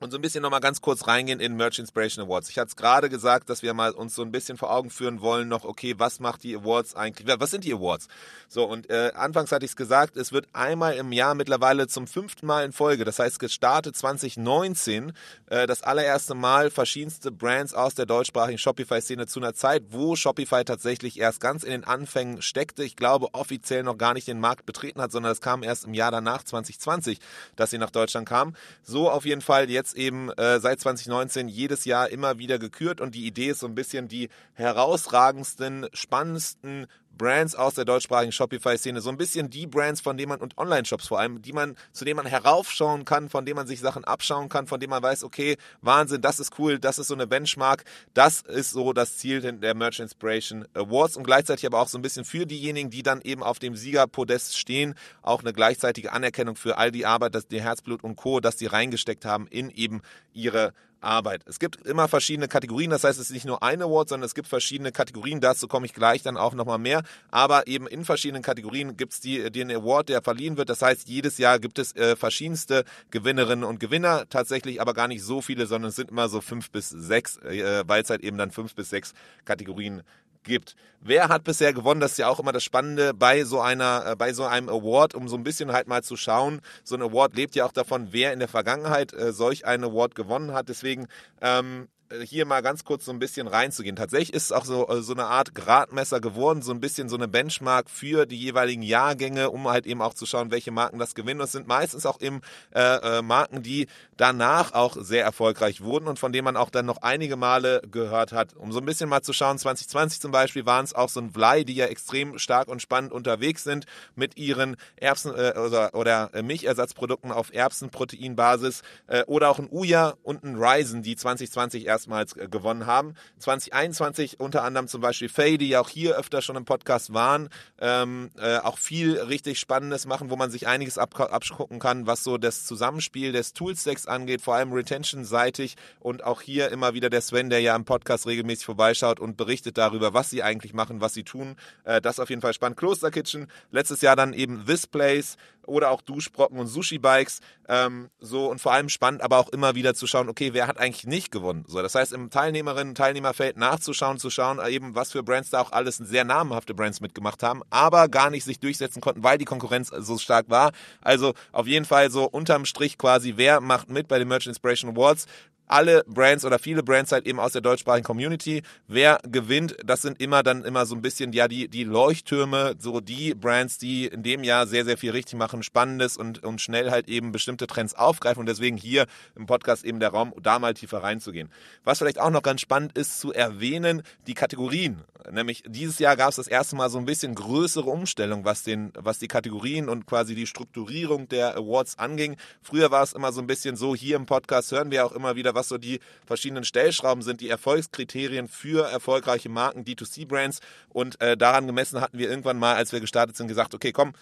und 0.00 0.10
so 0.10 0.16
ein 0.16 0.22
bisschen 0.22 0.40
nochmal 0.40 0.60
ganz 0.60 0.80
kurz 0.80 1.06
reingehen 1.06 1.40
in 1.40 1.56
Merch 1.56 1.78
Inspiration 1.78 2.24
Awards. 2.24 2.48
Ich 2.48 2.58
hatte 2.58 2.68
es 2.68 2.76
gerade 2.76 3.10
gesagt, 3.10 3.50
dass 3.50 3.62
wir 3.62 3.74
mal 3.74 3.92
uns 3.92 4.14
so 4.14 4.22
ein 4.22 4.32
bisschen 4.32 4.56
vor 4.56 4.72
Augen 4.72 4.88
führen 4.88 5.20
wollen 5.20 5.46
noch, 5.46 5.64
okay, 5.64 5.94
was 5.98 6.20
macht 6.20 6.42
die 6.42 6.56
Awards 6.56 6.96
eigentlich? 6.96 7.28
Was 7.38 7.50
sind 7.50 7.64
die 7.64 7.74
Awards? 7.74 8.08
So, 8.48 8.64
und 8.64 8.88
äh, 8.88 9.12
anfangs 9.14 9.52
hatte 9.52 9.64
ich 9.64 9.72
es 9.72 9.76
gesagt, 9.76 10.16
es 10.16 10.32
wird 10.32 10.48
einmal 10.54 10.94
im 10.94 11.12
Jahr 11.12 11.34
mittlerweile 11.34 11.86
zum 11.86 12.06
fünften 12.06 12.46
Mal 12.46 12.64
in 12.64 12.72
Folge, 12.72 13.04
das 13.04 13.18
heißt 13.18 13.38
gestartet 13.38 13.94
2019, 13.94 15.12
äh, 15.46 15.66
das 15.66 15.82
allererste 15.82 16.34
Mal 16.34 16.70
verschiedenste 16.70 17.30
Brands 17.30 17.74
aus 17.74 17.94
der 17.94 18.06
deutschsprachigen 18.06 18.58
Shopify-Szene 18.58 19.26
zu 19.26 19.38
einer 19.38 19.54
Zeit, 19.54 19.82
wo 19.90 20.16
Shopify 20.16 20.64
tatsächlich 20.64 21.20
erst 21.20 21.40
ganz 21.40 21.62
in 21.62 21.72
den 21.72 21.84
Anfängen 21.84 22.40
steckte. 22.40 22.84
Ich 22.84 22.96
glaube, 22.96 23.34
offiziell 23.34 23.82
noch 23.82 23.98
gar 23.98 24.14
nicht 24.14 24.26
den 24.26 24.40
Markt 24.40 24.64
betreten 24.64 25.02
hat, 25.02 25.12
sondern 25.12 25.32
es 25.32 25.42
kam 25.42 25.62
erst 25.62 25.84
im 25.84 25.92
Jahr 25.92 26.10
danach, 26.10 26.42
2020, 26.42 27.18
dass 27.56 27.70
sie 27.70 27.78
nach 27.78 27.90
Deutschland 27.90 28.26
kam. 28.26 28.54
So 28.82 29.10
auf 29.10 29.26
jeden 29.26 29.42
Fall 29.42 29.68
jetzt 29.68 29.89
jetzt 29.90 29.98
eben 29.98 30.30
äh, 30.30 30.60
seit 30.60 30.80
2019 30.80 31.48
jedes 31.48 31.84
Jahr 31.84 32.08
immer 32.10 32.38
wieder 32.38 32.58
gekürt. 32.58 33.00
Und 33.00 33.14
die 33.14 33.26
Idee 33.26 33.50
ist 33.50 33.60
so 33.60 33.66
ein 33.66 33.74
bisschen 33.74 34.08
die 34.08 34.28
herausragendsten, 34.54 35.86
spannendsten 35.92 36.86
Brands 37.20 37.54
aus 37.54 37.74
der 37.74 37.84
deutschsprachigen 37.84 38.32
Shopify-Szene, 38.32 39.02
so 39.02 39.10
ein 39.10 39.18
bisschen 39.18 39.50
die 39.50 39.66
Brands, 39.66 40.00
von 40.00 40.16
denen 40.16 40.30
man 40.30 40.40
und 40.40 40.56
Online-Shops 40.56 41.08
vor 41.08 41.20
allem, 41.20 41.42
die 41.42 41.52
man, 41.52 41.76
zu 41.92 42.06
denen 42.06 42.16
man 42.16 42.24
heraufschauen 42.24 43.04
kann, 43.04 43.28
von 43.28 43.44
denen 43.44 43.56
man 43.56 43.66
sich 43.66 43.78
Sachen 43.80 44.04
abschauen 44.04 44.48
kann, 44.48 44.66
von 44.66 44.80
denen 44.80 44.88
man 44.88 45.02
weiß, 45.02 45.24
okay, 45.24 45.58
Wahnsinn, 45.82 46.22
das 46.22 46.40
ist 46.40 46.58
cool, 46.58 46.78
das 46.78 46.98
ist 46.98 47.08
so 47.08 47.14
eine 47.14 47.26
Benchmark, 47.26 47.84
das 48.14 48.40
ist 48.40 48.70
so 48.70 48.94
das 48.94 49.18
Ziel 49.18 49.42
der 49.42 49.74
Merch 49.74 50.00
Inspiration 50.00 50.66
Awards 50.72 51.18
und 51.18 51.24
gleichzeitig 51.24 51.66
aber 51.66 51.80
auch 51.80 51.88
so 51.88 51.98
ein 51.98 52.02
bisschen 52.02 52.24
für 52.24 52.46
diejenigen, 52.46 52.88
die 52.88 53.02
dann 53.02 53.20
eben 53.20 53.42
auf 53.42 53.58
dem 53.58 53.76
Siegerpodest 53.76 54.56
stehen, 54.56 54.94
auch 55.20 55.42
eine 55.42 55.52
gleichzeitige 55.52 56.12
Anerkennung 56.12 56.56
für 56.56 56.78
all 56.78 56.90
die 56.90 57.04
Arbeit, 57.04 57.34
das 57.34 57.46
die 57.46 57.60
Herzblut 57.60 58.02
und 58.02 58.16
Co., 58.16 58.40
dass 58.40 58.56
die 58.56 58.66
reingesteckt 58.66 59.26
haben 59.26 59.46
in 59.46 59.68
eben 59.68 60.00
ihre 60.32 60.72
Arbeit. 61.00 61.42
Es 61.46 61.58
gibt 61.58 61.86
immer 61.86 62.08
verschiedene 62.08 62.48
Kategorien, 62.48 62.90
das 62.90 63.04
heißt, 63.04 63.18
es 63.18 63.26
ist 63.26 63.32
nicht 63.32 63.46
nur 63.46 63.62
ein 63.62 63.82
Award, 63.82 64.08
sondern 64.08 64.26
es 64.26 64.34
gibt 64.34 64.48
verschiedene 64.48 64.92
Kategorien. 64.92 65.40
Dazu 65.40 65.68
komme 65.68 65.86
ich 65.86 65.94
gleich 65.94 66.22
dann 66.22 66.36
auch 66.36 66.54
nochmal 66.54 66.78
mehr. 66.78 67.02
Aber 67.30 67.66
eben 67.66 67.86
in 67.86 68.04
verschiedenen 68.04 68.42
Kategorien 68.42 68.96
gibt 68.96 69.12
es 69.12 69.20
die, 69.20 69.50
den 69.50 69.70
Award, 69.70 70.08
der 70.08 70.22
verliehen 70.22 70.56
wird. 70.56 70.68
Das 70.68 70.82
heißt, 70.82 71.08
jedes 71.08 71.38
Jahr 71.38 71.58
gibt 71.58 71.78
es 71.78 71.94
äh, 71.96 72.16
verschiedenste 72.16 72.84
Gewinnerinnen 73.10 73.64
und 73.64 73.80
Gewinner. 73.80 74.28
Tatsächlich 74.28 74.80
aber 74.80 74.94
gar 74.94 75.08
nicht 75.08 75.22
so 75.22 75.40
viele, 75.40 75.66
sondern 75.66 75.90
es 75.90 75.96
sind 75.96 76.10
immer 76.10 76.28
so 76.28 76.40
fünf 76.40 76.70
bis 76.70 76.90
sechs, 76.90 77.38
äh, 77.38 77.84
weil 77.86 78.02
es 78.02 78.10
halt 78.10 78.22
eben 78.22 78.38
dann 78.38 78.50
fünf 78.50 78.74
bis 78.74 78.90
sechs 78.90 79.14
Kategorien 79.44 80.02
gibt. 80.44 80.74
Wer 81.00 81.28
hat 81.28 81.44
bisher 81.44 81.72
gewonnen? 81.72 82.00
Das 82.00 82.12
ist 82.12 82.18
ja 82.18 82.28
auch 82.28 82.40
immer 82.40 82.52
das 82.52 82.62
Spannende 82.62 83.14
bei 83.14 83.44
so 83.44 83.60
einer, 83.60 84.04
äh, 84.06 84.16
bei 84.16 84.32
so 84.32 84.44
einem 84.44 84.68
Award, 84.68 85.14
um 85.14 85.28
so 85.28 85.36
ein 85.36 85.44
bisschen 85.44 85.72
halt 85.72 85.88
mal 85.88 86.02
zu 86.02 86.16
schauen. 86.16 86.60
So 86.84 86.94
ein 86.94 87.02
Award 87.02 87.34
lebt 87.34 87.54
ja 87.54 87.64
auch 87.64 87.72
davon, 87.72 88.08
wer 88.10 88.32
in 88.32 88.38
der 88.38 88.48
Vergangenheit 88.48 89.12
äh, 89.14 89.32
solch 89.32 89.64
einen 89.64 89.84
Award 89.84 90.14
gewonnen 90.14 90.52
hat. 90.52 90.68
Deswegen 90.68 91.06
ähm, 91.40 91.84
äh, 91.84 91.99
hier 92.24 92.44
mal 92.44 92.60
ganz 92.60 92.84
kurz 92.84 93.04
so 93.04 93.12
ein 93.12 93.18
bisschen 93.18 93.46
reinzugehen. 93.46 93.96
Tatsächlich 93.96 94.34
ist 94.34 94.44
es 94.44 94.52
auch 94.52 94.64
so, 94.64 94.88
äh, 94.88 95.02
so 95.02 95.12
eine 95.12 95.26
Art 95.26 95.54
Gradmesser 95.54 96.20
geworden, 96.20 96.62
so 96.62 96.72
ein 96.72 96.80
bisschen 96.80 97.08
so 97.08 97.16
eine 97.16 97.28
Benchmark 97.28 97.88
für 97.88 98.26
die 98.26 98.38
jeweiligen 98.38 98.82
Jahrgänge, 98.82 99.50
um 99.50 99.68
halt 99.68 99.86
eben 99.86 100.02
auch 100.02 100.14
zu 100.14 100.26
schauen, 100.26 100.50
welche 100.50 100.72
Marken 100.72 100.98
das 100.98 101.14
gewinnen. 101.14 101.38
Das 101.38 101.52
sind 101.52 101.68
meistens 101.68 102.06
auch 102.06 102.20
eben 102.20 102.40
äh, 102.74 103.18
äh, 103.18 103.22
Marken, 103.22 103.62
die 103.62 103.86
danach 104.16 104.72
auch 104.72 104.96
sehr 105.00 105.24
erfolgreich 105.24 105.82
wurden 105.82 106.08
und 106.08 106.18
von 106.18 106.32
denen 106.32 106.44
man 106.44 106.56
auch 106.56 106.70
dann 106.70 106.86
noch 106.86 106.98
einige 107.02 107.36
Male 107.36 107.80
gehört 107.90 108.32
hat. 108.32 108.56
Um 108.56 108.72
so 108.72 108.80
ein 108.80 108.86
bisschen 108.86 109.08
mal 109.08 109.22
zu 109.22 109.32
schauen, 109.32 109.58
2020 109.58 110.20
zum 110.20 110.32
Beispiel 110.32 110.66
waren 110.66 110.84
es 110.84 110.94
auch 110.94 111.08
so 111.08 111.20
ein 111.20 111.30
Vlai, 111.30 111.64
die 111.64 111.74
ja 111.74 111.86
extrem 111.86 112.38
stark 112.38 112.68
und 112.68 112.82
spannend 112.82 113.12
unterwegs 113.12 113.62
sind 113.62 113.86
mit 114.16 114.36
ihren 114.36 114.76
Erbsen- 114.96 115.34
äh, 115.34 115.58
oder, 115.58 115.94
oder 115.94 116.30
Milchersatzprodukten 116.42 117.30
auf 117.30 117.52
Erbsenproteinbasis 117.54 118.82
äh, 119.06 119.22
oder 119.24 119.48
auch 119.48 119.60
ein 119.60 119.68
Uja 119.70 120.14
und 120.22 120.42
ein 120.42 120.56
Ryzen, 120.56 121.02
die 121.02 121.14
2020 121.16 121.86
erst 121.86 121.99
erstmals 122.00 122.36
äh, 122.36 122.48
gewonnen 122.48 122.86
haben. 122.86 123.14
2021 123.38 124.40
unter 124.40 124.64
anderem 124.64 124.88
zum 124.88 125.00
Beispiel 125.00 125.28
Faye, 125.28 125.58
die 125.58 125.68
ja 125.68 125.80
auch 125.80 125.88
hier 125.88 126.16
öfter 126.16 126.42
schon 126.42 126.56
im 126.56 126.64
Podcast 126.64 127.12
waren, 127.12 127.48
ähm, 127.80 128.30
äh, 128.38 128.58
auch 128.58 128.78
viel 128.78 129.18
richtig 129.18 129.58
Spannendes 129.58 130.06
machen, 130.06 130.30
wo 130.30 130.36
man 130.36 130.50
sich 130.50 130.66
einiges 130.66 130.98
ab 130.98 131.18
abgucken 131.20 131.80
kann, 131.80 132.06
was 132.06 132.24
so 132.24 132.38
das 132.38 132.64
Zusammenspiel 132.64 133.32
des 133.32 133.52
Toolstacks 133.52 134.06
angeht, 134.06 134.40
vor 134.40 134.54
allem 134.54 134.72
Retention-seitig 134.72 135.76
und 135.98 136.24
auch 136.24 136.40
hier 136.40 136.70
immer 136.70 136.94
wieder 136.94 137.10
der 137.10 137.20
Sven, 137.20 137.50
der 137.50 137.60
ja 137.60 137.76
im 137.76 137.84
Podcast 137.84 138.26
regelmäßig 138.26 138.64
vorbeischaut 138.64 139.20
und 139.20 139.36
berichtet 139.36 139.76
darüber, 139.76 140.14
was 140.14 140.30
sie 140.30 140.42
eigentlich 140.42 140.72
machen, 140.72 141.00
was 141.00 141.14
sie 141.14 141.24
tun. 141.24 141.56
Äh, 141.84 142.00
das 142.00 142.20
auf 142.20 142.30
jeden 142.30 142.40
Fall 142.40 142.54
spannend. 142.54 142.78
Kloster 142.78 143.10
Kitchen, 143.10 143.48
letztes 143.70 144.00
Jahr 144.00 144.16
dann 144.16 144.32
eben 144.32 144.64
This 144.66 144.86
Place, 144.86 145.36
oder 145.70 145.90
auch 145.90 146.02
Duschbrocken 146.02 146.58
und 146.58 146.66
Sushi-Bikes. 146.66 147.40
Ähm, 147.68 148.10
so 148.18 148.50
und 148.50 148.60
vor 148.60 148.72
allem 148.72 148.88
spannend, 148.88 149.22
aber 149.22 149.38
auch 149.38 149.48
immer 149.50 149.74
wieder 149.74 149.94
zu 149.94 150.06
schauen, 150.06 150.28
okay, 150.28 150.52
wer 150.52 150.66
hat 150.66 150.78
eigentlich 150.78 151.06
nicht 151.06 151.30
gewonnen? 151.30 151.64
So, 151.66 151.80
das 151.92 152.00
heißt, 152.00 152.12
im 152.12 152.30
Teilnehmerinnen- 152.30 152.94
Teilnehmerfeld 152.94 153.56
nachzuschauen, 153.56 154.18
zu 154.18 154.30
schauen, 154.30 154.58
äh, 154.58 154.70
eben, 154.70 154.94
was 154.94 155.12
für 155.12 155.22
Brands 155.22 155.50
da 155.50 155.60
auch 155.60 155.72
alles 155.72 155.96
sehr 155.96 156.24
namhafte 156.24 156.74
Brands 156.74 157.00
mitgemacht 157.00 157.42
haben, 157.42 157.62
aber 157.70 158.08
gar 158.08 158.30
nicht 158.30 158.44
sich 158.44 158.60
durchsetzen 158.60 159.00
konnten, 159.00 159.22
weil 159.22 159.38
die 159.38 159.44
Konkurrenz 159.44 159.88
so 159.88 160.18
stark 160.18 160.48
war. 160.48 160.72
Also 161.00 161.34
auf 161.52 161.66
jeden 161.66 161.84
Fall 161.84 162.10
so 162.10 162.24
unterm 162.24 162.64
Strich 162.64 162.98
quasi, 162.98 163.34
wer 163.36 163.60
macht 163.60 163.90
mit 163.90 164.08
bei 164.08 164.18
den 164.18 164.28
Merchant 164.28 164.54
Inspiration 164.54 164.90
Awards? 164.92 165.26
Alle 165.70 166.04
Brands 166.06 166.44
oder 166.44 166.58
viele 166.58 166.82
Brands 166.82 167.12
halt 167.12 167.26
eben 167.26 167.40
aus 167.40 167.52
der 167.52 167.60
deutschsprachigen 167.60 168.04
Community. 168.04 168.62
Wer 168.88 169.20
gewinnt, 169.28 169.76
das 169.84 170.02
sind 170.02 170.20
immer 170.20 170.42
dann 170.42 170.64
immer 170.64 170.86
so 170.86 170.94
ein 170.94 171.02
bisschen 171.02 171.32
ja 171.32 171.48
die, 171.48 171.68
die 171.68 171.84
Leuchttürme, 171.84 172.74
so 172.78 173.00
die 173.00 173.34
Brands, 173.34 173.78
die 173.78 174.06
in 174.06 174.22
dem 174.22 174.44
Jahr 174.44 174.66
sehr, 174.66 174.84
sehr 174.84 174.96
viel 174.96 175.12
richtig 175.12 175.38
machen, 175.38 175.62
Spannendes 175.62 176.16
und, 176.16 176.42
und 176.42 176.60
schnell 176.60 176.90
halt 176.90 177.08
eben 177.08 177.32
bestimmte 177.32 177.66
Trends 177.66 177.94
aufgreifen 177.94 178.40
und 178.40 178.46
deswegen 178.46 178.76
hier 178.76 179.06
im 179.36 179.46
Podcast 179.46 179.84
eben 179.84 180.00
der 180.00 180.10
Raum, 180.10 180.34
da 180.40 180.58
mal 180.58 180.74
tiefer 180.74 181.02
reinzugehen. 181.02 181.50
Was 181.84 181.98
vielleicht 181.98 182.20
auch 182.20 182.30
noch 182.30 182.42
ganz 182.42 182.60
spannend 182.60 182.96
ist 182.96 183.20
zu 183.20 183.32
erwähnen, 183.32 184.02
die 184.26 184.34
Kategorien. 184.34 185.02
Nämlich 185.30 185.62
dieses 185.66 185.98
Jahr 185.98 186.16
gab 186.16 186.30
es 186.30 186.36
das 186.36 186.46
erste 186.46 186.76
Mal 186.76 186.90
so 186.90 186.98
ein 186.98 187.04
bisschen 187.04 187.34
größere 187.34 187.88
Umstellung, 187.88 188.44
was, 188.44 188.62
den, 188.62 188.92
was 188.96 189.18
die 189.18 189.28
Kategorien 189.28 189.88
und 189.88 190.06
quasi 190.06 190.34
die 190.34 190.46
Strukturierung 190.46 191.28
der 191.28 191.56
Awards 191.56 191.98
anging. 191.98 192.36
Früher 192.62 192.90
war 192.90 193.02
es 193.02 193.12
immer 193.12 193.32
so 193.32 193.40
ein 193.40 193.46
bisschen 193.46 193.76
so, 193.76 193.94
hier 193.94 194.16
im 194.16 194.26
Podcast 194.26 194.72
hören 194.72 194.90
wir 194.90 195.04
auch 195.04 195.12
immer 195.12 195.36
wieder, 195.36 195.54
was 195.54 195.59
so 195.68 195.78
die 195.78 196.00
verschiedenen 196.26 196.64
Stellschrauben 196.64 197.22
sind, 197.22 197.40
die 197.40 197.48
Erfolgskriterien 197.48 198.48
für 198.48 198.88
erfolgreiche 198.88 199.48
Marken, 199.48 199.84
D2C-Brands. 199.84 200.60
Und 200.88 201.20
äh, 201.20 201.36
daran 201.36 201.66
gemessen 201.66 202.00
hatten 202.00 202.18
wir 202.18 202.28
irgendwann 202.28 202.58
mal, 202.58 202.74
als 202.74 202.92
wir 202.92 203.00
gestartet 203.00 203.36
sind, 203.36 203.48
gesagt, 203.48 203.74
okay, 203.74 203.92
komm, 203.92 204.12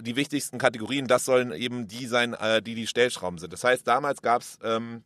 die 0.00 0.16
wichtigsten 0.16 0.58
Kategorien, 0.58 1.06
das 1.06 1.24
sollen 1.24 1.52
eben 1.52 1.88
die 1.88 2.06
sein, 2.06 2.34
äh, 2.34 2.62
die 2.62 2.74
die 2.74 2.86
Stellschrauben 2.86 3.38
sind. 3.38 3.52
Das 3.52 3.64
heißt, 3.64 3.86
damals 3.86 4.22
gab 4.22 4.42
es 4.42 4.58
ähm, 4.62 5.04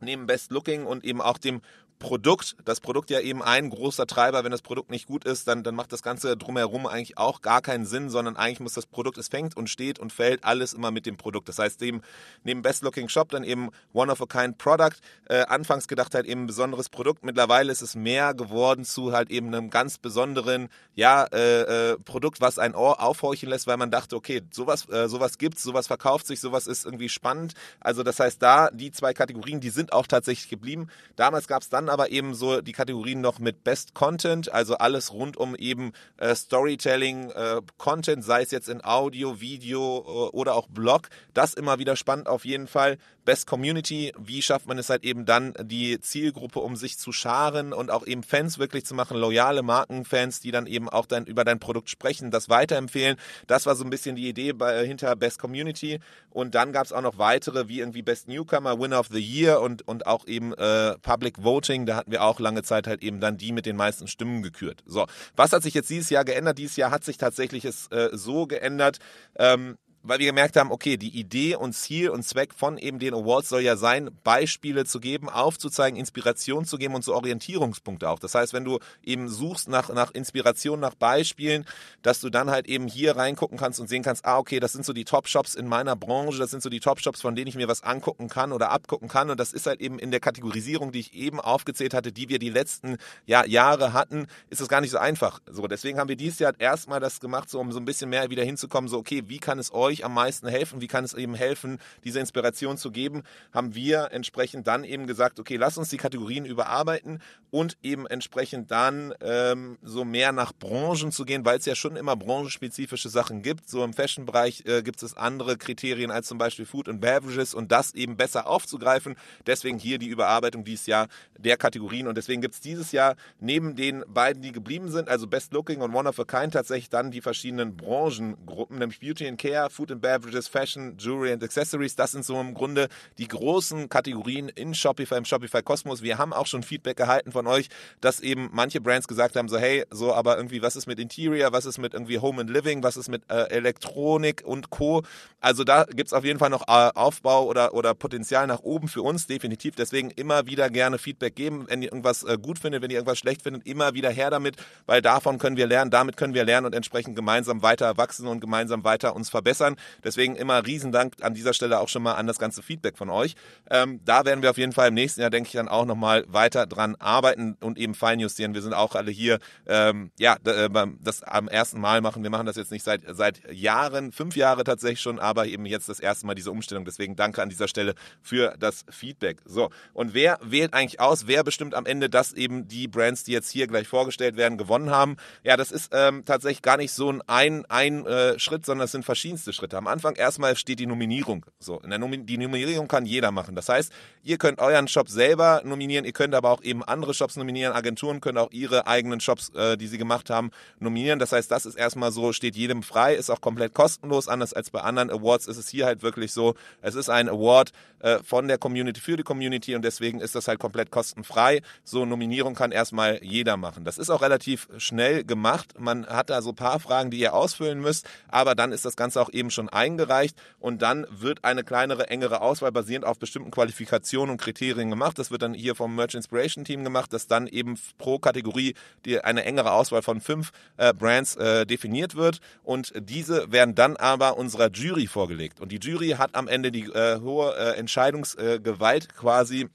neben 0.00 0.26
Best 0.26 0.50
Looking 0.50 0.86
und 0.86 1.04
eben 1.04 1.20
auch 1.20 1.38
dem 1.38 1.60
Produkt, 1.98 2.56
das 2.64 2.80
Produkt 2.80 3.10
ja 3.10 3.20
eben 3.20 3.42
ein 3.42 3.70
großer 3.70 4.06
Treiber, 4.06 4.44
wenn 4.44 4.50
das 4.50 4.62
Produkt 4.62 4.90
nicht 4.90 5.06
gut 5.06 5.24
ist, 5.24 5.48
dann, 5.48 5.62
dann 5.62 5.74
macht 5.74 5.92
das 5.92 6.02
Ganze 6.02 6.36
drumherum 6.36 6.86
eigentlich 6.86 7.18
auch 7.18 7.40
gar 7.40 7.62
keinen 7.62 7.86
Sinn, 7.86 8.10
sondern 8.10 8.36
eigentlich 8.36 8.60
muss 8.60 8.74
das 8.74 8.86
Produkt, 8.86 9.18
es 9.18 9.28
fängt 9.28 9.56
und 9.56 9.68
steht 9.70 9.98
und 9.98 10.12
fällt 10.12 10.44
alles 10.44 10.72
immer 10.74 10.90
mit 10.90 11.06
dem 11.06 11.16
Produkt. 11.16 11.48
Das 11.48 11.58
heißt, 11.58 11.80
dem, 11.80 12.02
neben 12.44 12.62
Best 12.62 12.82
Looking 12.82 13.08
Shop 13.08 13.30
dann 13.30 13.44
eben 13.44 13.70
One 13.92 14.12
of 14.12 14.20
a 14.20 14.26
Kind 14.26 14.58
Product, 14.58 14.96
äh, 15.28 15.42
anfangs 15.46 15.88
gedacht 15.88 16.14
halt 16.14 16.26
eben 16.26 16.42
ein 16.42 16.46
besonderes 16.46 16.88
Produkt, 16.88 17.24
mittlerweile 17.24 17.72
ist 17.72 17.82
es 17.82 17.94
mehr 17.94 18.34
geworden 18.34 18.84
zu 18.84 19.12
halt 19.12 19.30
eben 19.30 19.48
einem 19.48 19.70
ganz 19.70 19.98
besonderen, 19.98 20.68
ja, 20.94 21.24
äh, 21.32 21.92
äh, 21.92 21.98
Produkt, 21.98 22.40
was 22.40 22.58
ein 22.58 22.74
Ohr 22.74 23.02
aufhorchen 23.02 23.48
lässt, 23.48 23.66
weil 23.66 23.76
man 23.76 23.90
dachte, 23.90 24.16
okay, 24.16 24.42
sowas, 24.50 24.88
äh, 24.88 25.08
sowas 25.08 25.38
gibt's, 25.38 25.62
sowas 25.62 25.86
verkauft 25.86 26.26
sich, 26.26 26.40
sowas 26.40 26.66
ist 26.66 26.84
irgendwie 26.84 27.08
spannend. 27.08 27.54
Also 27.80 28.02
das 28.02 28.20
heißt, 28.20 28.42
da 28.42 28.70
die 28.70 28.92
zwei 28.92 29.14
Kategorien, 29.14 29.60
die 29.60 29.70
sind 29.70 29.92
auch 29.92 30.06
tatsächlich 30.06 30.48
geblieben. 30.48 30.88
Damals 31.16 31.48
gab 31.48 31.62
es 31.62 31.68
dann 31.68 31.85
aber 31.88 32.10
eben 32.10 32.34
so 32.34 32.60
die 32.60 32.72
Kategorien 32.72 33.20
noch 33.20 33.38
mit 33.38 33.64
Best 33.64 33.94
Content, 33.94 34.52
also 34.52 34.76
alles 34.76 35.12
rund 35.12 35.36
um 35.36 35.54
eben 35.54 35.92
äh, 36.16 36.34
Storytelling, 36.34 37.30
äh, 37.30 37.60
Content, 37.78 38.24
sei 38.24 38.42
es 38.42 38.50
jetzt 38.50 38.68
in 38.68 38.84
Audio, 38.84 39.40
Video 39.40 39.98
äh, 40.00 40.36
oder 40.36 40.54
auch 40.54 40.68
Blog. 40.68 41.08
Das 41.34 41.54
immer 41.54 41.78
wieder 41.78 41.96
spannend 41.96 42.28
auf 42.28 42.44
jeden 42.44 42.66
Fall. 42.66 42.98
Best 43.26 43.48
Community, 43.48 44.12
wie 44.16 44.40
schafft 44.40 44.68
man 44.68 44.78
es 44.78 44.88
halt 44.88 45.04
eben 45.04 45.26
dann, 45.26 45.52
die 45.60 46.00
Zielgruppe 46.00 46.60
um 46.60 46.76
sich 46.76 46.96
zu 46.96 47.10
scharen 47.10 47.72
und 47.72 47.90
auch 47.90 48.06
eben 48.06 48.22
Fans 48.22 48.58
wirklich 48.58 48.86
zu 48.86 48.94
machen, 48.94 49.18
loyale 49.18 49.62
Markenfans, 49.62 50.40
die 50.40 50.52
dann 50.52 50.66
eben 50.66 50.88
auch 50.88 51.06
dann 51.06 51.26
über 51.26 51.44
dein 51.44 51.58
Produkt 51.58 51.90
sprechen, 51.90 52.30
das 52.30 52.48
weiterempfehlen. 52.48 53.16
Das 53.48 53.66
war 53.66 53.74
so 53.74 53.82
ein 53.82 53.90
bisschen 53.90 54.14
die 54.14 54.28
Idee 54.28 54.52
bei, 54.52 54.86
hinter 54.86 55.16
Best 55.16 55.40
Community. 55.40 55.98
Und 56.30 56.54
dann 56.54 56.72
gab 56.72 56.86
es 56.86 56.92
auch 56.92 57.02
noch 57.02 57.18
weitere, 57.18 57.68
wie 57.68 57.80
irgendwie 57.80 58.02
Best 58.02 58.28
Newcomer, 58.28 58.78
Winner 58.78 59.00
of 59.00 59.08
the 59.10 59.20
Year 59.20 59.60
und, 59.60 59.86
und 59.88 60.06
auch 60.06 60.26
eben 60.28 60.54
äh, 60.54 60.96
Public 60.98 61.42
Voting. 61.42 61.75
Da 61.84 61.96
hatten 61.96 62.10
wir 62.10 62.22
auch 62.22 62.40
lange 62.40 62.62
Zeit 62.62 62.86
halt 62.86 63.02
eben 63.02 63.20
dann 63.20 63.36
die 63.36 63.52
mit 63.52 63.66
den 63.66 63.76
meisten 63.76 64.08
Stimmen 64.08 64.42
gekürt. 64.42 64.82
So, 64.86 65.06
was 65.34 65.52
hat 65.52 65.62
sich 65.62 65.74
jetzt 65.74 65.90
dieses 65.90 66.08
Jahr 66.08 66.24
geändert? 66.24 66.56
Dieses 66.56 66.76
Jahr 66.76 66.90
hat 66.90 67.04
sich 67.04 67.18
tatsächlich 67.18 67.64
es 67.64 67.88
äh, 67.88 68.08
so 68.12 68.46
geändert, 68.46 68.98
ähm, 69.38 69.76
weil 70.06 70.18
wir 70.20 70.26
gemerkt 70.26 70.56
haben, 70.56 70.70
okay, 70.70 70.96
die 70.96 71.18
Idee 71.18 71.56
und 71.56 71.72
Ziel 71.72 72.10
und 72.10 72.22
Zweck 72.22 72.54
von 72.54 72.78
eben 72.78 72.98
den 72.98 73.14
Awards 73.14 73.48
soll 73.48 73.62
ja 73.62 73.76
sein, 73.76 74.10
Beispiele 74.24 74.84
zu 74.84 75.00
geben, 75.00 75.28
aufzuzeigen, 75.28 75.98
Inspiration 75.98 76.64
zu 76.64 76.78
geben 76.78 76.94
und 76.94 77.04
so 77.04 77.14
Orientierungspunkte 77.14 78.08
auch. 78.08 78.18
Das 78.18 78.34
heißt, 78.34 78.52
wenn 78.52 78.64
du 78.64 78.78
eben 79.02 79.28
suchst 79.28 79.68
nach, 79.68 79.88
nach 79.88 80.12
Inspiration, 80.12 80.80
nach 80.80 80.94
Beispielen, 80.94 81.64
dass 82.02 82.20
du 82.20 82.30
dann 82.30 82.50
halt 82.50 82.66
eben 82.68 82.86
hier 82.86 83.16
reingucken 83.16 83.58
kannst 83.58 83.80
und 83.80 83.88
sehen 83.88 84.02
kannst, 84.02 84.24
ah, 84.24 84.38
okay, 84.38 84.60
das 84.60 84.72
sind 84.72 84.84
so 84.84 84.92
die 84.92 85.04
Top-Shops 85.04 85.54
in 85.54 85.66
meiner 85.66 85.96
Branche, 85.96 86.38
das 86.38 86.50
sind 86.50 86.62
so 86.62 86.68
die 86.68 86.80
Top-Shops, 86.80 87.20
von 87.20 87.34
denen 87.34 87.48
ich 87.48 87.56
mir 87.56 87.68
was 87.68 87.82
angucken 87.82 88.28
kann 88.28 88.52
oder 88.52 88.70
abgucken 88.70 89.08
kann. 89.08 89.30
Und 89.30 89.40
das 89.40 89.52
ist 89.52 89.66
halt 89.66 89.80
eben 89.80 89.98
in 89.98 90.10
der 90.10 90.20
Kategorisierung, 90.20 90.92
die 90.92 91.00
ich 91.00 91.14
eben 91.14 91.40
aufgezählt 91.40 91.94
hatte, 91.94 92.12
die 92.12 92.28
wir 92.28 92.38
die 92.38 92.50
letzten 92.50 92.96
ja, 93.26 93.44
Jahre 93.44 93.92
hatten, 93.92 94.26
ist 94.50 94.60
es 94.60 94.68
gar 94.68 94.80
nicht 94.80 94.90
so 94.90 94.98
einfach. 94.98 95.40
So, 95.50 95.66
deswegen 95.66 95.98
haben 95.98 96.08
wir 96.08 96.16
dieses 96.16 96.38
Jahr 96.38 96.52
erstmal 96.58 97.00
das 97.00 97.20
gemacht, 97.20 97.50
so 97.50 97.58
um 97.58 97.72
so 97.72 97.78
ein 97.78 97.84
bisschen 97.84 98.10
mehr 98.10 98.30
wieder 98.30 98.44
hinzukommen, 98.44 98.88
so, 98.88 98.98
okay, 98.98 99.24
wie 99.26 99.38
kann 99.38 99.58
es 99.58 99.72
euch 99.72 99.95
euch 99.96 100.04
am 100.04 100.14
meisten 100.14 100.48
helfen? 100.48 100.80
Wie 100.80 100.86
kann 100.86 101.04
es 101.04 101.14
eben 101.14 101.34
helfen, 101.34 101.78
diese 102.04 102.20
Inspiration 102.20 102.76
zu 102.76 102.90
geben? 102.90 103.22
Haben 103.52 103.74
wir 103.74 104.12
entsprechend 104.12 104.66
dann 104.66 104.84
eben 104.84 105.06
gesagt, 105.06 105.40
okay, 105.40 105.56
lass 105.56 105.78
uns 105.78 105.88
die 105.88 105.96
Kategorien 105.96 106.44
überarbeiten 106.44 107.20
und 107.50 107.76
eben 107.82 108.06
entsprechend 108.06 108.70
dann 108.70 109.14
ähm, 109.20 109.78
so 109.82 110.04
mehr 110.04 110.32
nach 110.32 110.52
Branchen 110.52 111.12
zu 111.12 111.24
gehen, 111.24 111.44
weil 111.44 111.58
es 111.58 111.64
ja 111.64 111.74
schon 111.74 111.96
immer 111.96 112.16
branchenspezifische 112.16 113.08
Sachen 113.08 113.42
gibt. 113.42 113.68
So 113.68 113.84
im 113.84 113.94
Fashion-Bereich 113.94 114.64
äh, 114.66 114.82
gibt 114.82 115.02
es 115.02 115.16
andere 115.16 115.56
Kriterien 115.56 116.10
als 116.10 116.26
zum 116.26 116.38
Beispiel 116.38 116.66
Food 116.66 116.88
and 116.88 117.00
Beverages 117.00 117.54
und 117.54 117.72
das 117.72 117.94
eben 117.94 118.16
besser 118.16 118.46
aufzugreifen. 118.46 119.16
Deswegen 119.46 119.78
hier 119.78 119.98
die 119.98 120.08
Überarbeitung 120.08 120.64
dieses 120.64 120.86
Jahr 120.86 121.08
der 121.38 121.56
Kategorien 121.56 122.08
und 122.08 122.16
deswegen 122.16 122.42
gibt 122.42 122.54
es 122.54 122.60
dieses 122.60 122.92
Jahr 122.92 123.16
neben 123.40 123.76
den 123.76 124.04
beiden, 124.08 124.42
die 124.42 124.52
geblieben 124.52 124.90
sind, 124.90 125.08
also 125.08 125.26
Best 125.26 125.52
Looking 125.52 125.80
und 125.80 125.94
One 125.94 126.08
of 126.08 126.18
a 126.18 126.24
Kind, 126.24 126.54
tatsächlich 126.54 126.90
dann 126.90 127.10
die 127.10 127.20
verschiedenen 127.20 127.76
Branchengruppen, 127.76 128.78
nämlich 128.78 129.00
Beauty 129.00 129.26
and 129.26 129.38
Care, 129.38 129.70
Food 129.76 129.92
and 129.92 130.00
Beverages, 130.00 130.48
Fashion, 130.48 130.96
Jewelry 130.96 131.32
and 131.32 131.44
Accessories. 131.44 131.94
Das 131.96 132.12
sind 132.12 132.24
so 132.24 132.40
im 132.40 132.54
Grunde 132.54 132.88
die 133.18 133.28
großen 133.28 133.90
Kategorien 133.90 134.48
in 134.48 134.74
Shopify, 134.74 135.16
im 135.16 135.26
Shopify 135.26 135.62
Kosmos. 135.62 136.00
Wir 136.00 136.16
haben 136.16 136.32
auch 136.32 136.46
schon 136.46 136.62
Feedback 136.62 136.98
erhalten 136.98 137.30
von 137.30 137.46
euch, 137.46 137.68
dass 138.00 138.20
eben 138.20 138.48
manche 138.52 138.80
Brands 138.80 139.06
gesagt 139.06 139.36
haben, 139.36 139.48
so 139.48 139.58
hey, 139.58 139.84
so 139.90 140.14
aber 140.14 140.38
irgendwie, 140.38 140.62
was 140.62 140.76
ist 140.76 140.86
mit 140.86 140.98
Interior, 140.98 141.52
was 141.52 141.66
ist 141.66 141.76
mit 141.76 141.92
irgendwie 141.92 142.18
Home 142.18 142.40
and 142.40 142.48
Living, 142.48 142.82
was 142.82 142.96
ist 142.96 143.08
mit 143.10 143.30
äh, 143.30 143.50
Elektronik 143.50 144.42
und 144.46 144.70
Co. 144.70 145.02
Also 145.40 145.62
da 145.62 145.84
gibt 145.84 146.06
es 146.06 146.12
auf 146.14 146.24
jeden 146.24 146.38
Fall 146.38 146.50
noch 146.50 146.62
äh, 146.68 146.90
Aufbau 146.94 147.44
oder, 147.44 147.74
oder 147.74 147.94
Potenzial 147.94 148.46
nach 148.46 148.60
oben 148.60 148.88
für 148.88 149.02
uns, 149.02 149.26
definitiv. 149.26 149.74
Deswegen 149.76 150.10
immer 150.10 150.46
wieder 150.46 150.70
gerne 150.70 150.96
Feedback 150.96 151.36
geben, 151.36 151.66
wenn 151.68 151.82
ihr 151.82 151.92
irgendwas 151.92 152.22
äh, 152.22 152.38
gut 152.40 152.58
findet, 152.58 152.80
wenn 152.80 152.90
ihr 152.90 152.96
irgendwas 152.96 153.18
schlecht 153.18 153.42
findet, 153.42 153.66
immer 153.66 153.92
wieder 153.92 154.08
her 154.08 154.30
damit, 154.30 154.56
weil 154.86 155.02
davon 155.02 155.36
können 155.38 155.58
wir 155.58 155.66
lernen, 155.66 155.90
damit 155.90 156.16
können 156.16 156.32
wir 156.32 156.44
lernen 156.44 156.66
und 156.66 156.74
entsprechend 156.74 157.14
gemeinsam 157.14 157.60
weiter 157.60 157.98
wachsen 157.98 158.26
und 158.26 158.40
gemeinsam 158.40 158.84
weiter 158.84 159.14
uns 159.14 159.28
verbessern. 159.28 159.65
Deswegen 160.04 160.36
immer 160.36 160.64
Riesendank 160.64 161.14
an 161.22 161.34
dieser 161.34 161.52
Stelle 161.52 161.80
auch 161.80 161.88
schon 161.88 162.02
mal 162.02 162.14
an 162.14 162.28
das 162.28 162.38
ganze 162.38 162.62
Feedback 162.62 162.96
von 162.96 163.10
euch. 163.10 163.34
Ähm, 163.70 164.00
da 164.04 164.24
werden 164.24 164.42
wir 164.42 164.50
auf 164.50 164.58
jeden 164.58 164.72
Fall 164.72 164.88
im 164.88 164.94
nächsten 164.94 165.20
Jahr, 165.20 165.30
denke 165.30 165.48
ich, 165.48 165.54
dann 165.54 165.68
auch 165.68 165.84
nochmal 165.84 166.24
weiter 166.28 166.66
dran 166.66 166.94
arbeiten 166.96 167.56
und 167.60 167.78
eben 167.78 167.94
feinjustieren. 167.94 168.54
Wir 168.54 168.62
sind 168.62 168.74
auch 168.74 168.94
alle 168.94 169.10
hier, 169.10 169.38
ähm, 169.66 170.10
ja, 170.18 170.36
äh, 170.44 170.68
das 171.00 171.22
am 171.22 171.48
ersten 171.48 171.80
Mal 171.80 172.00
machen. 172.00 172.22
Wir 172.22 172.30
machen 172.30 172.46
das 172.46 172.56
jetzt 172.56 172.70
nicht 172.70 172.84
seit, 172.84 173.02
seit 173.08 173.40
Jahren, 173.52 174.12
fünf 174.12 174.36
Jahre 174.36 174.64
tatsächlich 174.64 175.00
schon, 175.00 175.18
aber 175.18 175.46
eben 175.46 175.66
jetzt 175.66 175.88
das 175.88 176.00
erste 176.00 176.26
Mal 176.26 176.34
diese 176.34 176.50
Umstellung. 176.50 176.84
Deswegen 176.84 177.16
danke 177.16 177.42
an 177.42 177.48
dieser 177.48 177.68
Stelle 177.68 177.94
für 178.22 178.54
das 178.58 178.84
Feedback. 178.90 179.38
So, 179.44 179.70
und 179.92 180.14
wer 180.14 180.38
wählt 180.42 180.74
eigentlich 180.74 181.00
aus? 181.00 181.26
Wer 181.26 181.42
bestimmt 181.42 181.74
am 181.74 181.86
Ende, 181.86 182.08
dass 182.08 182.32
eben 182.32 182.68
die 182.68 182.88
Brands, 182.88 183.24
die 183.24 183.32
jetzt 183.32 183.50
hier 183.50 183.66
gleich 183.66 183.88
vorgestellt 183.88 184.36
werden, 184.36 184.58
gewonnen 184.58 184.90
haben? 184.90 185.16
Ja, 185.42 185.56
das 185.56 185.70
ist 185.70 185.90
ähm, 185.92 186.24
tatsächlich 186.24 186.62
gar 186.62 186.76
nicht 186.76 186.92
so 186.92 187.12
ein, 187.26 187.64
ein 187.66 188.06
äh, 188.06 188.38
Schritt, 188.38 188.66
sondern 188.66 188.84
es 188.84 188.92
sind 188.92 189.04
verschiedenste 189.04 189.52
Schritte. 189.56 189.76
Am 189.76 189.88
Anfang 189.88 190.14
erstmal 190.14 190.54
steht 190.56 190.78
die 190.78 190.86
Nominierung. 190.86 191.44
So, 191.58 191.80
in 191.80 191.90
der 191.90 191.98
Nomi 191.98 192.18
die 192.18 192.38
Nominierung 192.38 192.86
kann 192.86 193.06
jeder 193.06 193.32
machen. 193.32 193.56
Das 193.56 193.68
heißt, 193.68 193.92
ihr 194.22 194.38
könnt 194.38 194.60
euren 194.60 194.86
Shop 194.86 195.08
selber 195.08 195.62
nominieren, 195.64 196.04
ihr 196.04 196.12
könnt 196.12 196.34
aber 196.34 196.50
auch 196.50 196.62
eben 196.62 196.84
andere 196.84 197.14
Shops 197.14 197.36
nominieren. 197.36 197.72
Agenturen 197.72 198.20
können 198.20 198.38
auch 198.38 198.52
ihre 198.52 198.86
eigenen 198.86 199.20
Shops, 199.20 199.48
äh, 199.50 199.76
die 199.76 199.88
sie 199.88 199.98
gemacht 199.98 200.30
haben, 200.30 200.50
nominieren. 200.78 201.18
Das 201.18 201.32
heißt, 201.32 201.50
das 201.50 201.66
ist 201.66 201.74
erstmal 201.74 202.12
so, 202.12 202.32
steht 202.32 202.54
jedem 202.54 202.82
frei, 202.82 203.14
ist 203.14 203.30
auch 203.30 203.40
komplett 203.40 203.74
kostenlos. 203.74 204.28
Anders 204.28 204.52
als 204.52 204.70
bei 204.70 204.80
anderen 204.80 205.10
Awards 205.10 205.48
ist 205.48 205.56
es 205.56 205.68
hier 205.68 205.86
halt 205.86 206.02
wirklich 206.02 206.32
so, 206.32 206.54
es 206.82 206.94
ist 206.94 207.08
ein 207.08 207.28
Award 207.28 207.72
äh, 208.00 208.18
von 208.22 208.46
der 208.46 208.58
Community 208.58 209.00
für 209.00 209.16
die 209.16 209.22
Community 209.22 209.74
und 209.74 209.82
deswegen 209.82 210.20
ist 210.20 210.34
das 210.34 210.48
halt 210.48 210.58
komplett 210.58 210.90
kostenfrei. 210.90 211.62
So 211.82 212.04
Nominierung 212.04 212.54
kann 212.54 212.72
erstmal 212.72 213.22
jeder 213.24 213.56
machen. 213.56 213.84
Das 213.84 213.98
ist 213.98 214.10
auch 214.10 214.22
relativ 214.22 214.68
schnell 214.76 215.24
gemacht. 215.24 215.74
Man 215.78 216.06
hat 216.06 216.30
da 216.30 216.42
so 216.42 216.50
ein 216.50 216.56
paar 216.56 216.78
Fragen, 216.78 217.10
die 217.10 217.18
ihr 217.18 217.34
ausfüllen 217.34 217.80
müsst, 217.80 218.06
aber 218.28 218.54
dann 218.54 218.72
ist 218.72 218.84
das 218.84 218.96
Ganze 218.96 219.20
auch 219.20 219.30
eben 219.32 219.45
schon 219.50 219.68
eingereicht 219.68 220.36
und 220.58 220.82
dann 220.82 221.06
wird 221.10 221.44
eine 221.44 221.64
kleinere, 221.64 222.08
engere 222.08 222.40
Auswahl 222.40 222.72
basierend 222.72 223.04
auf 223.04 223.18
bestimmten 223.18 223.50
Qualifikationen 223.50 224.32
und 224.32 224.40
Kriterien 224.40 224.90
gemacht. 224.90 225.18
Das 225.18 225.30
wird 225.30 225.42
dann 225.42 225.54
hier 225.54 225.74
vom 225.74 225.94
Merch 225.94 226.14
Inspiration 226.14 226.64
Team 226.64 226.84
gemacht, 226.84 227.12
dass 227.12 227.26
dann 227.26 227.46
eben 227.46 227.78
pro 227.98 228.18
Kategorie 228.18 228.74
die, 229.04 229.20
eine 229.22 229.44
engere 229.44 229.72
Auswahl 229.72 230.02
von 230.02 230.20
fünf 230.20 230.52
äh, 230.76 230.92
Brands 230.92 231.36
äh, 231.36 231.66
definiert 231.66 232.14
wird 232.14 232.40
und 232.62 232.92
diese 232.96 233.50
werden 233.52 233.74
dann 233.74 233.96
aber 233.96 234.36
unserer 234.36 234.70
Jury 234.70 235.06
vorgelegt 235.06 235.60
und 235.60 235.72
die 235.72 235.78
Jury 235.78 236.10
hat 236.10 236.34
am 236.34 236.48
Ende 236.48 236.70
die 236.70 236.84
äh, 236.84 237.20
hohe 237.20 237.54
äh, 237.56 237.76
Entscheidungsgewalt 237.76 239.14
quasi 239.14 239.68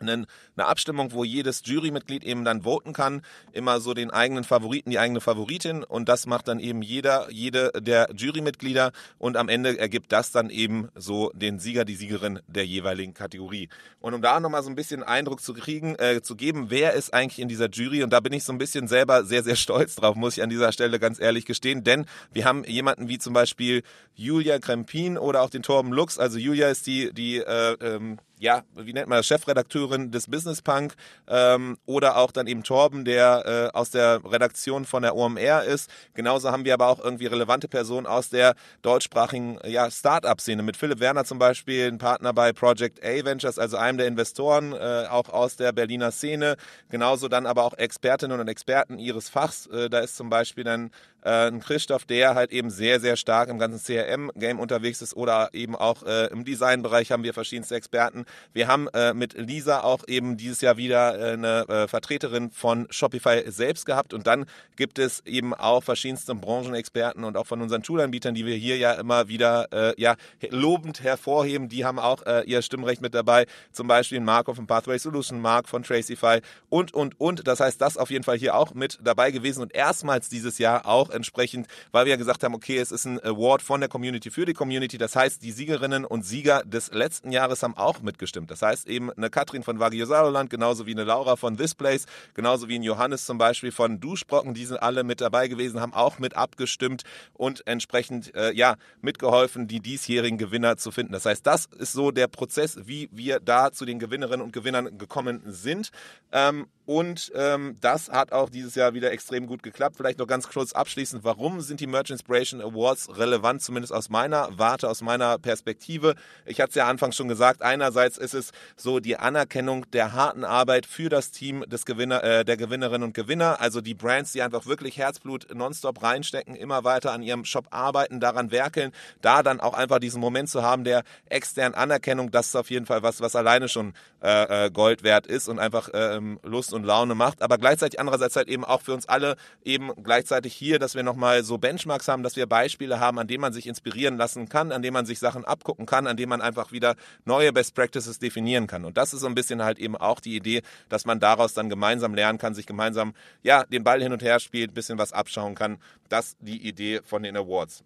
eine 0.00 0.26
Abstimmung, 0.56 1.12
wo 1.12 1.24
jedes 1.24 1.62
Jurymitglied 1.64 2.24
eben 2.24 2.44
dann 2.44 2.62
voten 2.62 2.92
kann, 2.92 3.22
immer 3.52 3.80
so 3.80 3.94
den 3.94 4.10
eigenen 4.10 4.44
Favoriten, 4.44 4.90
die 4.90 4.98
eigene 4.98 5.20
Favoritin. 5.20 5.84
Und 5.84 6.08
das 6.08 6.26
macht 6.26 6.48
dann 6.48 6.60
eben 6.60 6.82
jeder, 6.82 7.30
jede 7.30 7.72
der 7.80 8.08
Jurymitglieder. 8.14 8.92
Und 9.18 9.36
am 9.36 9.48
Ende 9.48 9.78
ergibt 9.78 10.12
das 10.12 10.32
dann 10.32 10.50
eben 10.50 10.88
so 10.94 11.30
den 11.34 11.58
Sieger, 11.58 11.84
die 11.84 11.94
Siegerin 11.94 12.40
der 12.46 12.66
jeweiligen 12.66 13.14
Kategorie. 13.14 13.68
Und 14.00 14.14
um 14.14 14.22
da 14.22 14.40
nochmal 14.40 14.62
so 14.62 14.70
ein 14.70 14.76
bisschen 14.76 15.02
Eindruck 15.02 15.40
zu 15.40 15.54
kriegen, 15.54 15.96
äh, 15.96 16.22
zu 16.22 16.36
geben, 16.36 16.66
wer 16.68 16.92
ist 16.92 17.12
eigentlich 17.12 17.40
in 17.40 17.48
dieser 17.48 17.68
Jury? 17.68 18.02
Und 18.02 18.12
da 18.12 18.20
bin 18.20 18.32
ich 18.32 18.44
so 18.44 18.52
ein 18.52 18.58
bisschen 18.58 18.88
selber 18.88 19.24
sehr, 19.24 19.42
sehr 19.42 19.56
stolz 19.56 19.96
drauf, 19.96 20.16
muss 20.16 20.36
ich 20.36 20.42
an 20.42 20.50
dieser 20.50 20.72
Stelle 20.72 20.98
ganz 20.98 21.20
ehrlich 21.20 21.44
gestehen, 21.44 21.84
denn 21.84 22.06
wir 22.32 22.44
haben 22.44 22.64
jemanden 22.64 23.08
wie 23.08 23.18
zum 23.18 23.32
Beispiel 23.32 23.82
Julia 24.14 24.58
Krempin 24.58 25.18
oder 25.18 25.42
auch 25.42 25.50
den 25.50 25.62
Torben 25.62 25.92
Lux, 25.92 26.18
also 26.18 26.38
Julia 26.38 26.68
ist 26.68 26.86
die, 26.86 27.12
die 27.12 27.38
äh, 27.38 27.76
ähm, 27.80 28.18
ja, 28.38 28.62
wie 28.76 28.92
nennt 28.92 29.08
man 29.08 29.18
das, 29.18 29.26
Chefredakteurin 29.26 30.10
des 30.10 30.28
Business 30.28 30.62
Punk 30.62 30.94
ähm, 31.28 31.76
oder 31.86 32.16
auch 32.16 32.30
dann 32.30 32.46
eben 32.46 32.62
Torben, 32.62 33.04
der 33.04 33.70
äh, 33.72 33.76
aus 33.76 33.90
der 33.90 34.20
Redaktion 34.24 34.84
von 34.84 35.02
der 35.02 35.16
OMR 35.16 35.64
ist. 35.64 35.90
Genauso 36.14 36.50
haben 36.50 36.64
wir 36.64 36.74
aber 36.74 36.88
auch 36.88 37.00
irgendwie 37.00 37.26
relevante 37.26 37.68
Personen 37.68 38.06
aus 38.06 38.30
der 38.30 38.54
deutschsprachigen 38.82 39.58
ja, 39.64 39.90
Start-up-Szene. 39.90 40.62
Mit 40.62 40.76
Philipp 40.76 41.00
Werner 41.00 41.24
zum 41.24 41.38
Beispiel, 41.38 41.88
ein 41.88 41.98
Partner 41.98 42.32
bei 42.32 42.52
Project 42.52 43.02
A 43.04 43.24
Ventures, 43.24 43.58
also 43.58 43.76
einem 43.76 43.98
der 43.98 44.06
Investoren, 44.06 44.72
äh, 44.72 45.06
auch 45.08 45.28
aus 45.28 45.56
der 45.56 45.72
Berliner 45.72 46.12
Szene. 46.12 46.56
Genauso 46.90 47.28
dann 47.28 47.46
aber 47.46 47.64
auch 47.64 47.74
Expertinnen 47.74 48.40
und 48.40 48.48
Experten 48.48 48.98
ihres 48.98 49.28
Fachs. 49.28 49.66
Äh, 49.66 49.90
da 49.90 50.00
ist 50.00 50.16
zum 50.16 50.30
Beispiel 50.30 50.64
dann 50.64 50.90
äh, 51.22 51.48
ein 51.48 51.60
Christoph, 51.60 52.04
der 52.04 52.34
halt 52.34 52.52
eben 52.52 52.70
sehr, 52.70 53.00
sehr 53.00 53.16
stark 53.16 53.48
im 53.48 53.58
ganzen 53.58 53.82
CRM-Game 53.82 54.60
unterwegs 54.60 55.02
ist 55.02 55.16
oder 55.16 55.50
eben 55.52 55.74
auch 55.76 56.04
äh, 56.04 56.26
im 56.26 56.44
Designbereich 56.44 57.12
haben 57.12 57.22
wir 57.22 57.34
verschiedenste 57.34 57.74
Experten. 57.74 58.24
Wir 58.52 58.68
haben 58.68 58.88
äh, 58.88 59.14
mit 59.14 59.34
Lisa 59.34 59.80
auch 59.80 60.04
eben 60.06 60.36
dieses 60.36 60.60
Jahr 60.60 60.76
wieder 60.76 61.18
äh, 61.18 61.32
eine 61.32 61.68
äh, 61.68 61.88
Vertreterin 61.88 62.50
von 62.50 62.86
Shopify 62.90 63.42
selbst 63.46 63.86
gehabt 63.86 64.14
und 64.14 64.26
dann 64.26 64.46
gibt 64.76 64.98
es 64.98 65.20
eben 65.26 65.54
auch 65.54 65.82
verschiedenste 65.82 66.34
Branchenexperten 66.34 67.24
und 67.24 67.36
auch 67.36 67.46
von 67.46 67.60
unseren 67.62 67.84
Schuleinbietern, 67.84 68.34
die 68.34 68.46
wir 68.46 68.56
hier 68.56 68.76
ja 68.76 68.92
immer 68.92 69.28
wieder 69.28 69.68
äh, 69.72 70.00
ja, 70.00 70.16
lobend 70.50 71.02
hervorheben, 71.02 71.68
die 71.68 71.84
haben 71.84 71.98
auch 71.98 72.24
äh, 72.26 72.42
ihr 72.44 72.62
Stimmrecht 72.62 73.02
mit 73.02 73.14
dabei, 73.14 73.46
zum 73.72 73.88
Beispiel 73.88 74.20
Mark 74.20 74.46
von 74.54 74.66
Pathway 74.66 74.98
Solution, 74.98 75.40
Mark 75.40 75.68
von 75.68 75.82
Tracify 75.82 76.40
und, 76.68 76.94
und, 76.94 77.20
und. 77.20 77.46
Das 77.46 77.60
heißt, 77.60 77.80
das 77.80 77.96
auf 77.96 78.10
jeden 78.10 78.24
Fall 78.24 78.38
hier 78.38 78.54
auch 78.54 78.74
mit 78.74 78.98
dabei 79.02 79.30
gewesen 79.30 79.62
und 79.62 79.74
erstmals 79.74 80.28
dieses 80.28 80.58
Jahr 80.58 80.86
auch 80.86 81.10
entsprechend, 81.10 81.66
weil 81.92 82.06
wir 82.06 82.10
ja 82.10 82.16
gesagt 82.16 82.44
haben, 82.44 82.54
okay, 82.54 82.78
es 82.78 82.92
ist 82.92 83.04
ein 83.04 83.22
Award 83.24 83.62
von 83.62 83.80
der 83.80 83.88
Community 83.88 84.30
für 84.30 84.46
die 84.46 84.54
Community. 84.54 84.98
Das 84.98 85.16
heißt, 85.16 85.42
die 85.42 85.52
Siegerinnen 85.52 86.04
und 86.04 86.24
Sieger 86.24 86.62
des 86.64 86.92
letzten 86.92 87.32
Jahres 87.32 87.62
haben 87.62 87.76
auch 87.76 88.00
mitgestimmt. 88.18 88.50
Das 88.50 88.62
heißt 88.62 88.88
eben 88.88 89.12
eine 89.12 89.30
Katrin 89.30 89.62
von 89.62 89.78
Wagyu 89.78 90.04
Saarland, 90.04 90.50
genauso 90.50 90.86
wie 90.86 90.90
eine 90.90 91.04
Laura 91.04 91.36
von 91.36 91.56
This 91.56 91.74
Place, 91.74 92.06
genauso 92.34 92.68
wie 92.68 92.76
ein 92.76 92.82
Johannes 92.82 93.24
zum 93.24 93.38
Beispiel 93.38 93.70
von 93.70 94.00
Duschbrocken, 94.00 94.54
die 94.54 94.64
sind 94.64 94.78
alle 94.78 95.04
mit 95.04 95.20
dabei 95.20 95.46
gewesen, 95.46 95.80
haben 95.80 95.94
auch 95.94 96.18
mit 96.18 96.36
abgestimmt 96.36 97.04
und 97.34 97.64
entsprechend 97.66 98.34
äh, 98.34 98.52
ja 98.52 98.74
mitgeholfen, 99.00 99.68
die 99.68 99.80
diesjährigen 99.80 100.36
Gewinner 100.36 100.76
zu 100.76 100.90
finden. 100.90 101.12
Das 101.12 101.26
heißt, 101.26 101.46
das 101.46 101.66
ist 101.66 101.92
so 101.92 102.10
der 102.10 102.26
Prozess, 102.26 102.76
wie 102.86 103.08
wir 103.12 103.38
da 103.38 103.70
zu 103.70 103.84
den 103.84 104.00
Gewinnerinnen 104.00 104.44
und 104.44 104.52
Gewinnern 104.52 104.98
gekommen 104.98 105.42
sind. 105.46 105.90
Ähm, 106.32 106.66
und 106.88 107.30
ähm, 107.34 107.76
das 107.82 108.08
hat 108.08 108.32
auch 108.32 108.48
dieses 108.48 108.74
Jahr 108.74 108.94
wieder 108.94 109.12
extrem 109.12 109.46
gut 109.46 109.62
geklappt. 109.62 109.96
Vielleicht 109.98 110.18
noch 110.18 110.26
ganz 110.26 110.48
kurz 110.48 110.72
abschließend, 110.72 111.22
warum 111.22 111.60
sind 111.60 111.80
die 111.80 111.86
Merch 111.86 112.08
Inspiration 112.08 112.62
Awards 112.62 113.14
relevant, 113.18 113.60
zumindest 113.60 113.92
aus 113.92 114.08
meiner 114.08 114.48
Warte, 114.56 114.88
aus 114.88 115.02
meiner 115.02 115.38
Perspektive? 115.38 116.14
Ich 116.46 116.62
hatte 116.62 116.70
es 116.70 116.76
ja 116.76 116.88
anfangs 116.88 117.14
schon 117.14 117.28
gesagt, 117.28 117.60
einerseits 117.60 118.07
ist 118.16 118.34
es 118.34 118.52
so 118.76 119.00
die 119.00 119.18
Anerkennung 119.18 119.90
der 119.90 120.12
harten 120.12 120.44
Arbeit 120.44 120.86
für 120.86 121.08
das 121.08 121.30
Team 121.30 121.64
des 121.68 121.84
Gewinner, 121.84 122.22
äh, 122.24 122.44
der 122.44 122.56
Gewinnerinnen 122.56 123.02
und 123.02 123.14
Gewinner, 123.14 123.60
also 123.60 123.80
die 123.80 123.94
Brands, 123.94 124.32
die 124.32 124.42
einfach 124.42 124.66
wirklich 124.66 124.96
Herzblut 124.96 125.54
nonstop 125.54 126.02
reinstecken, 126.02 126.54
immer 126.54 126.84
weiter 126.84 127.12
an 127.12 127.22
ihrem 127.22 127.44
Shop 127.44 127.66
arbeiten, 127.70 128.20
daran 128.20 128.50
werkeln, 128.50 128.92
da 129.20 129.42
dann 129.42 129.60
auch 129.60 129.74
einfach 129.74 129.98
diesen 129.98 130.20
Moment 130.20 130.48
zu 130.48 130.62
haben 130.62 130.84
der 130.84 131.02
externen 131.26 131.74
Anerkennung, 131.74 132.30
das 132.30 132.48
ist 132.48 132.56
auf 132.56 132.70
jeden 132.70 132.86
Fall 132.86 133.02
was, 133.02 133.20
was 133.20 133.36
alleine 133.36 133.68
schon 133.68 133.92
äh, 134.22 134.66
äh 134.66 134.70
Gold 134.70 135.02
wert 135.02 135.26
ist 135.26 135.48
und 135.48 135.58
einfach 135.58 135.90
ähm, 135.92 136.38
Lust 136.42 136.72
und 136.72 136.84
Laune 136.84 137.14
macht, 137.14 137.42
aber 137.42 137.58
gleichzeitig 137.58 137.98
andererseits 137.98 138.36
halt 138.36 138.48
eben 138.48 138.64
auch 138.64 138.80
für 138.80 138.94
uns 138.94 139.08
alle 139.08 139.36
eben 139.64 139.90
gleichzeitig 140.02 140.54
hier, 140.54 140.78
dass 140.78 140.94
wir 140.94 141.02
nochmal 141.02 141.42
so 141.42 141.58
Benchmarks 141.58 142.06
haben, 142.08 142.22
dass 142.22 142.36
wir 142.36 142.46
Beispiele 142.46 143.00
haben, 143.00 143.18
an 143.18 143.26
denen 143.26 143.40
man 143.40 143.52
sich 143.52 143.66
inspirieren 143.66 144.16
lassen 144.16 144.48
kann, 144.48 144.72
an 144.72 144.82
denen 144.82 144.94
man 144.94 145.06
sich 145.06 145.18
Sachen 145.18 145.44
abgucken 145.44 145.86
kann, 145.86 146.06
an 146.06 146.16
denen 146.16 146.30
man 146.30 146.40
einfach 146.40 146.70
wieder 146.72 146.94
neue 147.24 147.52
Best 147.52 147.74
Practices 147.74 147.97
definieren 148.18 148.66
kann. 148.66 148.84
Und 148.84 148.96
das 148.96 149.12
ist 149.12 149.20
so 149.20 149.26
ein 149.26 149.34
bisschen 149.34 149.62
halt 149.62 149.78
eben 149.78 149.96
auch 149.96 150.20
die 150.20 150.36
Idee, 150.36 150.62
dass 150.88 151.04
man 151.04 151.20
daraus 151.20 151.54
dann 151.54 151.68
gemeinsam 151.68 152.14
lernen 152.14 152.38
kann, 152.38 152.54
sich 152.54 152.66
gemeinsam, 152.66 153.14
ja, 153.42 153.64
den 153.64 153.84
Ball 153.84 154.02
hin 154.02 154.12
und 154.12 154.22
her 154.22 154.40
spielt, 154.40 154.74
bisschen 154.74 154.98
was 154.98 155.12
abschauen 155.12 155.54
kann. 155.54 155.78
Das 156.08 156.36
die 156.40 156.66
Idee 156.66 157.00
von 157.04 157.22
den 157.22 157.36
Awards. 157.36 157.84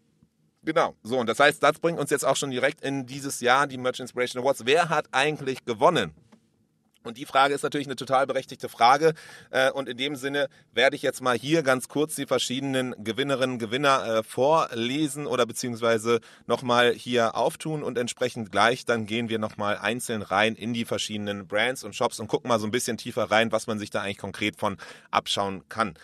Genau. 0.65 0.95
So, 1.03 1.19
und 1.19 1.29
das 1.29 1.41
heißt, 1.41 1.63
das 1.63 1.81
bringt 1.81 1.99
uns 1.99 2.11
jetzt 2.11 2.25
auch 2.25 2.37
schon 2.37 2.51
direkt 2.51 2.83
in 2.83 3.07
dieses 3.07 3.41
Jahr 3.41 3.67
die 3.67 3.79
Merch 3.79 4.01
Inspiration 4.01 4.43
Awards. 4.43 4.65
Wer 4.65 4.89
hat 4.89 5.07
eigentlich 5.11 5.65
gewonnen? 5.65 6.13
Und 7.05 7.19
die 7.19 7.27
Frage 7.27 7.55
ist 7.55 7.63
natürlich 7.63 7.87
eine 7.87 7.97
total 7.97 8.27
berechtigte 8.27 8.69
Frage. 8.69 9.15
Äh, 9.51 9.71
und 9.71 9.89
in 9.89 9.97
dem 9.97 10.17
Sinne 10.17 10.49
werde 10.73 10.97
ich 10.97 11.03
jetzt 11.03 11.21
mal 11.21 11.37
hier 11.37 11.63
ganz 11.63 11.89
kurz 11.89 12.15
die 12.15 12.27
verschiedenen 12.27 12.95
Gewinnerinnen 13.03 13.55
und 13.55 13.59
Gewinner 13.59 14.05
äh, 14.07 14.23
vorlesen 14.23 15.27
oder 15.27 15.47
beziehungsweise 15.47 16.21
nochmal 16.47 16.93
hier 16.93 17.37
auftun 17.37 17.83
und 17.83 17.99
entsprechend 17.99 18.53
gleich 18.53 18.85
dann 18.85 19.07
gehen 19.07 19.29
wir 19.29 19.39
nochmal 19.39 19.79
einzeln 19.79 20.23
rein 20.23 20.55
in 20.55 20.73
die 20.73 20.85
verschiedenen 20.85 21.47
Brands 21.47 21.85
und 21.85 21.95
Shops 21.95 22.21
und 22.21 22.29
gucken 22.29 22.49
mal 22.49 22.61
so 22.61 22.67
ein 22.67 22.71
bisschen 22.71 22.97
tiefer 22.97 23.31
rein, 23.31 23.53
was 23.53 23.67
man 23.67 23.79
sich 23.79 23.91
da 23.91 24.03
eigentlich 24.03 24.19
konkret 24.19 24.57
von 24.57 24.77
abschauen 25.11 25.69
kann. 25.69 25.95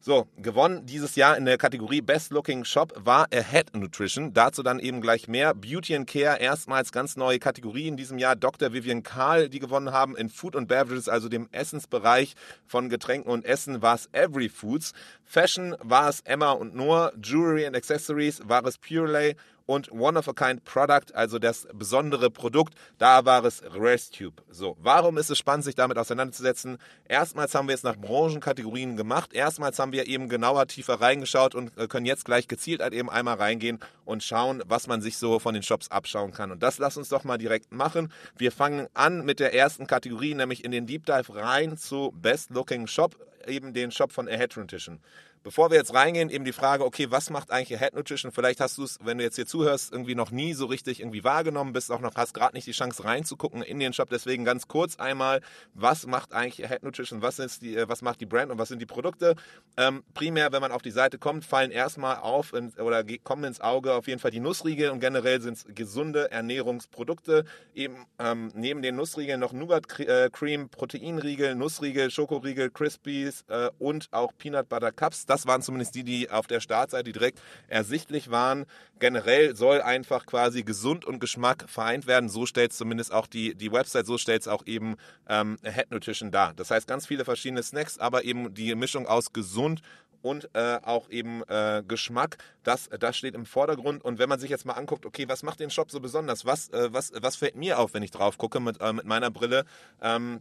So, 0.00 0.28
gewonnen 0.36 0.86
dieses 0.86 1.16
Jahr 1.16 1.36
in 1.36 1.44
der 1.44 1.58
Kategorie 1.58 2.00
Best 2.00 2.30
Looking 2.30 2.64
Shop 2.64 2.92
war 3.04 3.26
Ahead 3.32 3.74
Nutrition. 3.74 4.32
Dazu 4.32 4.62
dann 4.62 4.78
eben 4.78 5.00
gleich 5.00 5.26
mehr. 5.26 5.54
Beauty 5.54 5.96
and 5.96 6.08
Care, 6.08 6.40
erstmals 6.40 6.92
ganz 6.92 7.16
neue 7.16 7.40
Kategorie 7.40 7.88
in 7.88 7.96
diesem 7.96 8.16
Jahr. 8.16 8.36
Dr. 8.36 8.72
Vivian 8.72 9.02
Karl, 9.02 9.48
die 9.48 9.58
gewonnen 9.58 9.90
haben 9.90 10.16
in 10.16 10.28
Food 10.28 10.54
and 10.54 10.68
Beverages, 10.68 11.08
also 11.08 11.28
dem 11.28 11.48
Essensbereich 11.50 12.36
von 12.64 12.88
Getränken 12.90 13.32
und 13.32 13.44
Essen, 13.44 13.82
war 13.82 13.96
es 13.96 14.08
Every 14.12 14.48
Foods. 14.48 14.92
Fashion 15.24 15.74
war 15.80 16.08
es 16.08 16.20
Emma 16.20 16.52
und 16.52 16.76
Noah. 16.76 17.12
Jewelry 17.20 17.66
and 17.66 17.74
Accessories 17.74 18.40
war 18.44 18.64
es 18.66 18.78
Purelay 18.78 19.34
und 19.68 19.92
One-of-a-Kind 19.92 20.64
Product, 20.64 21.14
also 21.14 21.38
das 21.38 21.68
besondere 21.74 22.30
Produkt, 22.30 22.72
da 22.96 23.26
war 23.26 23.44
es 23.44 23.62
ResTube. 23.62 24.42
So, 24.48 24.78
warum 24.80 25.18
ist 25.18 25.28
es 25.28 25.36
spannend, 25.36 25.66
sich 25.66 25.74
damit 25.74 25.98
auseinanderzusetzen? 25.98 26.78
Erstmals 27.06 27.54
haben 27.54 27.68
wir 27.68 27.74
jetzt 27.74 27.84
nach 27.84 27.96
Branchenkategorien 27.96 28.96
gemacht. 28.96 29.34
Erstmals 29.34 29.78
haben 29.78 29.92
wir 29.92 30.06
eben 30.06 30.30
genauer 30.30 30.68
tiefer 30.68 31.02
reingeschaut 31.02 31.54
und 31.54 31.76
äh, 31.76 31.86
können 31.86 32.06
jetzt 32.06 32.24
gleich 32.24 32.48
gezielt 32.48 32.80
halt 32.80 32.94
eben 32.94 33.10
einmal 33.10 33.34
reingehen 33.34 33.78
und 34.06 34.22
schauen, 34.22 34.62
was 34.66 34.86
man 34.86 35.02
sich 35.02 35.18
so 35.18 35.38
von 35.38 35.52
den 35.52 35.62
Shops 35.62 35.90
abschauen 35.90 36.32
kann. 36.32 36.50
Und 36.50 36.62
das 36.62 36.78
lass 36.78 36.96
uns 36.96 37.10
doch 37.10 37.24
mal 37.24 37.36
direkt 37.36 37.70
machen. 37.70 38.10
Wir 38.38 38.52
fangen 38.52 38.88
an 38.94 39.26
mit 39.26 39.38
der 39.38 39.52
ersten 39.52 39.86
Kategorie, 39.86 40.32
nämlich 40.32 40.64
in 40.64 40.70
den 40.70 40.86
Deep 40.86 41.04
Dive 41.04 41.34
rein 41.34 41.76
zu 41.76 42.14
Best 42.16 42.48
Looking 42.48 42.86
Shop, 42.86 43.16
eben 43.46 43.74
den 43.74 43.90
Shop 43.90 44.12
von 44.12 44.28
Ahead 44.28 44.56
Nutrition. 44.56 45.00
Bevor 45.48 45.70
wir 45.70 45.78
jetzt 45.78 45.94
reingehen, 45.94 46.28
eben 46.28 46.44
die 46.44 46.52
Frage, 46.52 46.84
okay, 46.84 47.06
was 47.08 47.30
macht 47.30 47.50
eigentlich 47.50 47.80
Head 47.80 47.94
Nutrition? 47.94 48.32
Vielleicht 48.32 48.60
hast 48.60 48.76
du 48.76 48.84
es, 48.84 48.98
wenn 49.02 49.16
du 49.16 49.24
jetzt 49.24 49.36
hier 49.36 49.46
zuhörst, 49.46 49.90
irgendwie 49.90 50.14
noch 50.14 50.30
nie 50.30 50.52
so 50.52 50.66
richtig 50.66 51.00
irgendwie 51.00 51.24
wahrgenommen, 51.24 51.72
bist 51.72 51.90
auch 51.90 52.00
noch, 52.00 52.14
hast 52.16 52.34
gerade 52.34 52.54
nicht 52.54 52.66
die 52.66 52.72
Chance 52.72 53.02
reinzugucken 53.02 53.62
in 53.62 53.80
den 53.80 53.94
Shop. 53.94 54.10
Deswegen 54.10 54.44
ganz 54.44 54.68
kurz 54.68 54.96
einmal, 54.96 55.40
was 55.72 56.06
macht 56.06 56.34
eigentlich 56.34 56.68
Head 56.68 56.82
Nutrition? 56.82 57.22
Was 57.22 57.38
ist 57.38 57.62
die, 57.62 57.78
äh, 57.78 57.88
was 57.88 58.02
macht 58.02 58.20
die 58.20 58.26
Brand 58.26 58.52
und 58.52 58.58
was 58.58 58.68
sind 58.68 58.78
die 58.82 58.86
Produkte? 58.86 59.36
Ähm, 59.78 60.04
primär, 60.12 60.52
wenn 60.52 60.60
man 60.60 60.70
auf 60.70 60.82
die 60.82 60.90
Seite 60.90 61.16
kommt, 61.16 61.46
fallen 61.46 61.70
erstmal 61.70 62.16
auf 62.16 62.52
in, 62.52 62.74
oder 62.74 63.02
kommen 63.24 63.44
ins 63.44 63.62
Auge 63.62 63.94
auf 63.94 64.06
jeden 64.06 64.20
Fall 64.20 64.32
die 64.32 64.40
Nussriegel 64.40 64.90
und 64.90 65.00
generell 65.00 65.40
sind 65.40 65.56
es 65.56 65.64
gesunde 65.74 66.30
Ernährungsprodukte. 66.30 67.46
Eben 67.74 68.04
ähm, 68.18 68.50
neben 68.54 68.82
den 68.82 68.96
Nussriegeln 68.96 69.40
noch 69.40 69.54
Nougat 69.54 69.98
äh, 69.98 70.28
Cream, 70.30 70.68
Proteinriegel, 70.68 71.54
Nussriegel, 71.54 72.10
Schokoriegel, 72.10 72.68
Crispies 72.68 73.46
äh, 73.48 73.70
und 73.78 74.08
auch 74.10 74.32
Peanut 74.36 74.68
Butter 74.68 74.92
Cups 74.92 75.24
das 75.24 75.37
waren 75.46 75.62
zumindest 75.62 75.94
die, 75.94 76.04
die 76.04 76.30
auf 76.30 76.46
der 76.46 76.60
Startseite 76.60 77.12
direkt 77.12 77.40
ersichtlich 77.68 78.30
waren. 78.30 78.66
Generell 78.98 79.54
soll 79.54 79.80
einfach 79.80 80.26
quasi 80.26 80.62
gesund 80.62 81.04
und 81.04 81.20
Geschmack 81.20 81.64
vereint 81.68 82.06
werden. 82.06 82.28
So 82.28 82.46
stellt 82.46 82.72
es 82.72 82.78
zumindest 82.78 83.12
auch 83.12 83.26
die, 83.26 83.54
die 83.54 83.72
Website, 83.72 84.06
so 84.06 84.18
stellt 84.18 84.42
es 84.42 84.48
auch 84.48 84.66
eben 84.66 84.96
ähm, 85.28 85.58
Head 85.62 85.90
Nutrition 85.90 86.30
dar. 86.30 86.54
Das 86.54 86.70
heißt 86.70 86.86
ganz 86.86 87.06
viele 87.06 87.24
verschiedene 87.24 87.62
Snacks, 87.62 87.98
aber 87.98 88.24
eben 88.24 88.54
die 88.54 88.74
Mischung 88.74 89.06
aus 89.06 89.32
gesund 89.32 89.82
und 90.22 90.50
äh, 90.54 90.78
auch 90.82 91.08
eben 91.10 91.42
äh, 91.48 91.82
Geschmack, 91.86 92.38
das, 92.64 92.88
das 92.98 93.16
steht 93.16 93.34
im 93.34 93.46
Vordergrund. 93.46 94.04
Und 94.04 94.18
wenn 94.18 94.28
man 94.28 94.40
sich 94.40 94.50
jetzt 94.50 94.66
mal 94.66 94.74
anguckt, 94.74 95.06
okay, 95.06 95.28
was 95.28 95.42
macht 95.42 95.60
den 95.60 95.70
Shop 95.70 95.90
so 95.90 96.00
besonders? 96.00 96.44
Was, 96.44 96.68
äh, 96.70 96.92
was, 96.92 97.12
was 97.20 97.36
fällt 97.36 97.56
mir 97.56 97.78
auf, 97.78 97.94
wenn 97.94 98.02
ich 98.02 98.10
drauf 98.10 98.38
gucke 98.38 98.60
mit, 98.60 98.80
äh, 98.80 98.92
mit 98.92 99.04
meiner 99.04 99.30
Brille? 99.30 99.64
Ähm, 100.02 100.40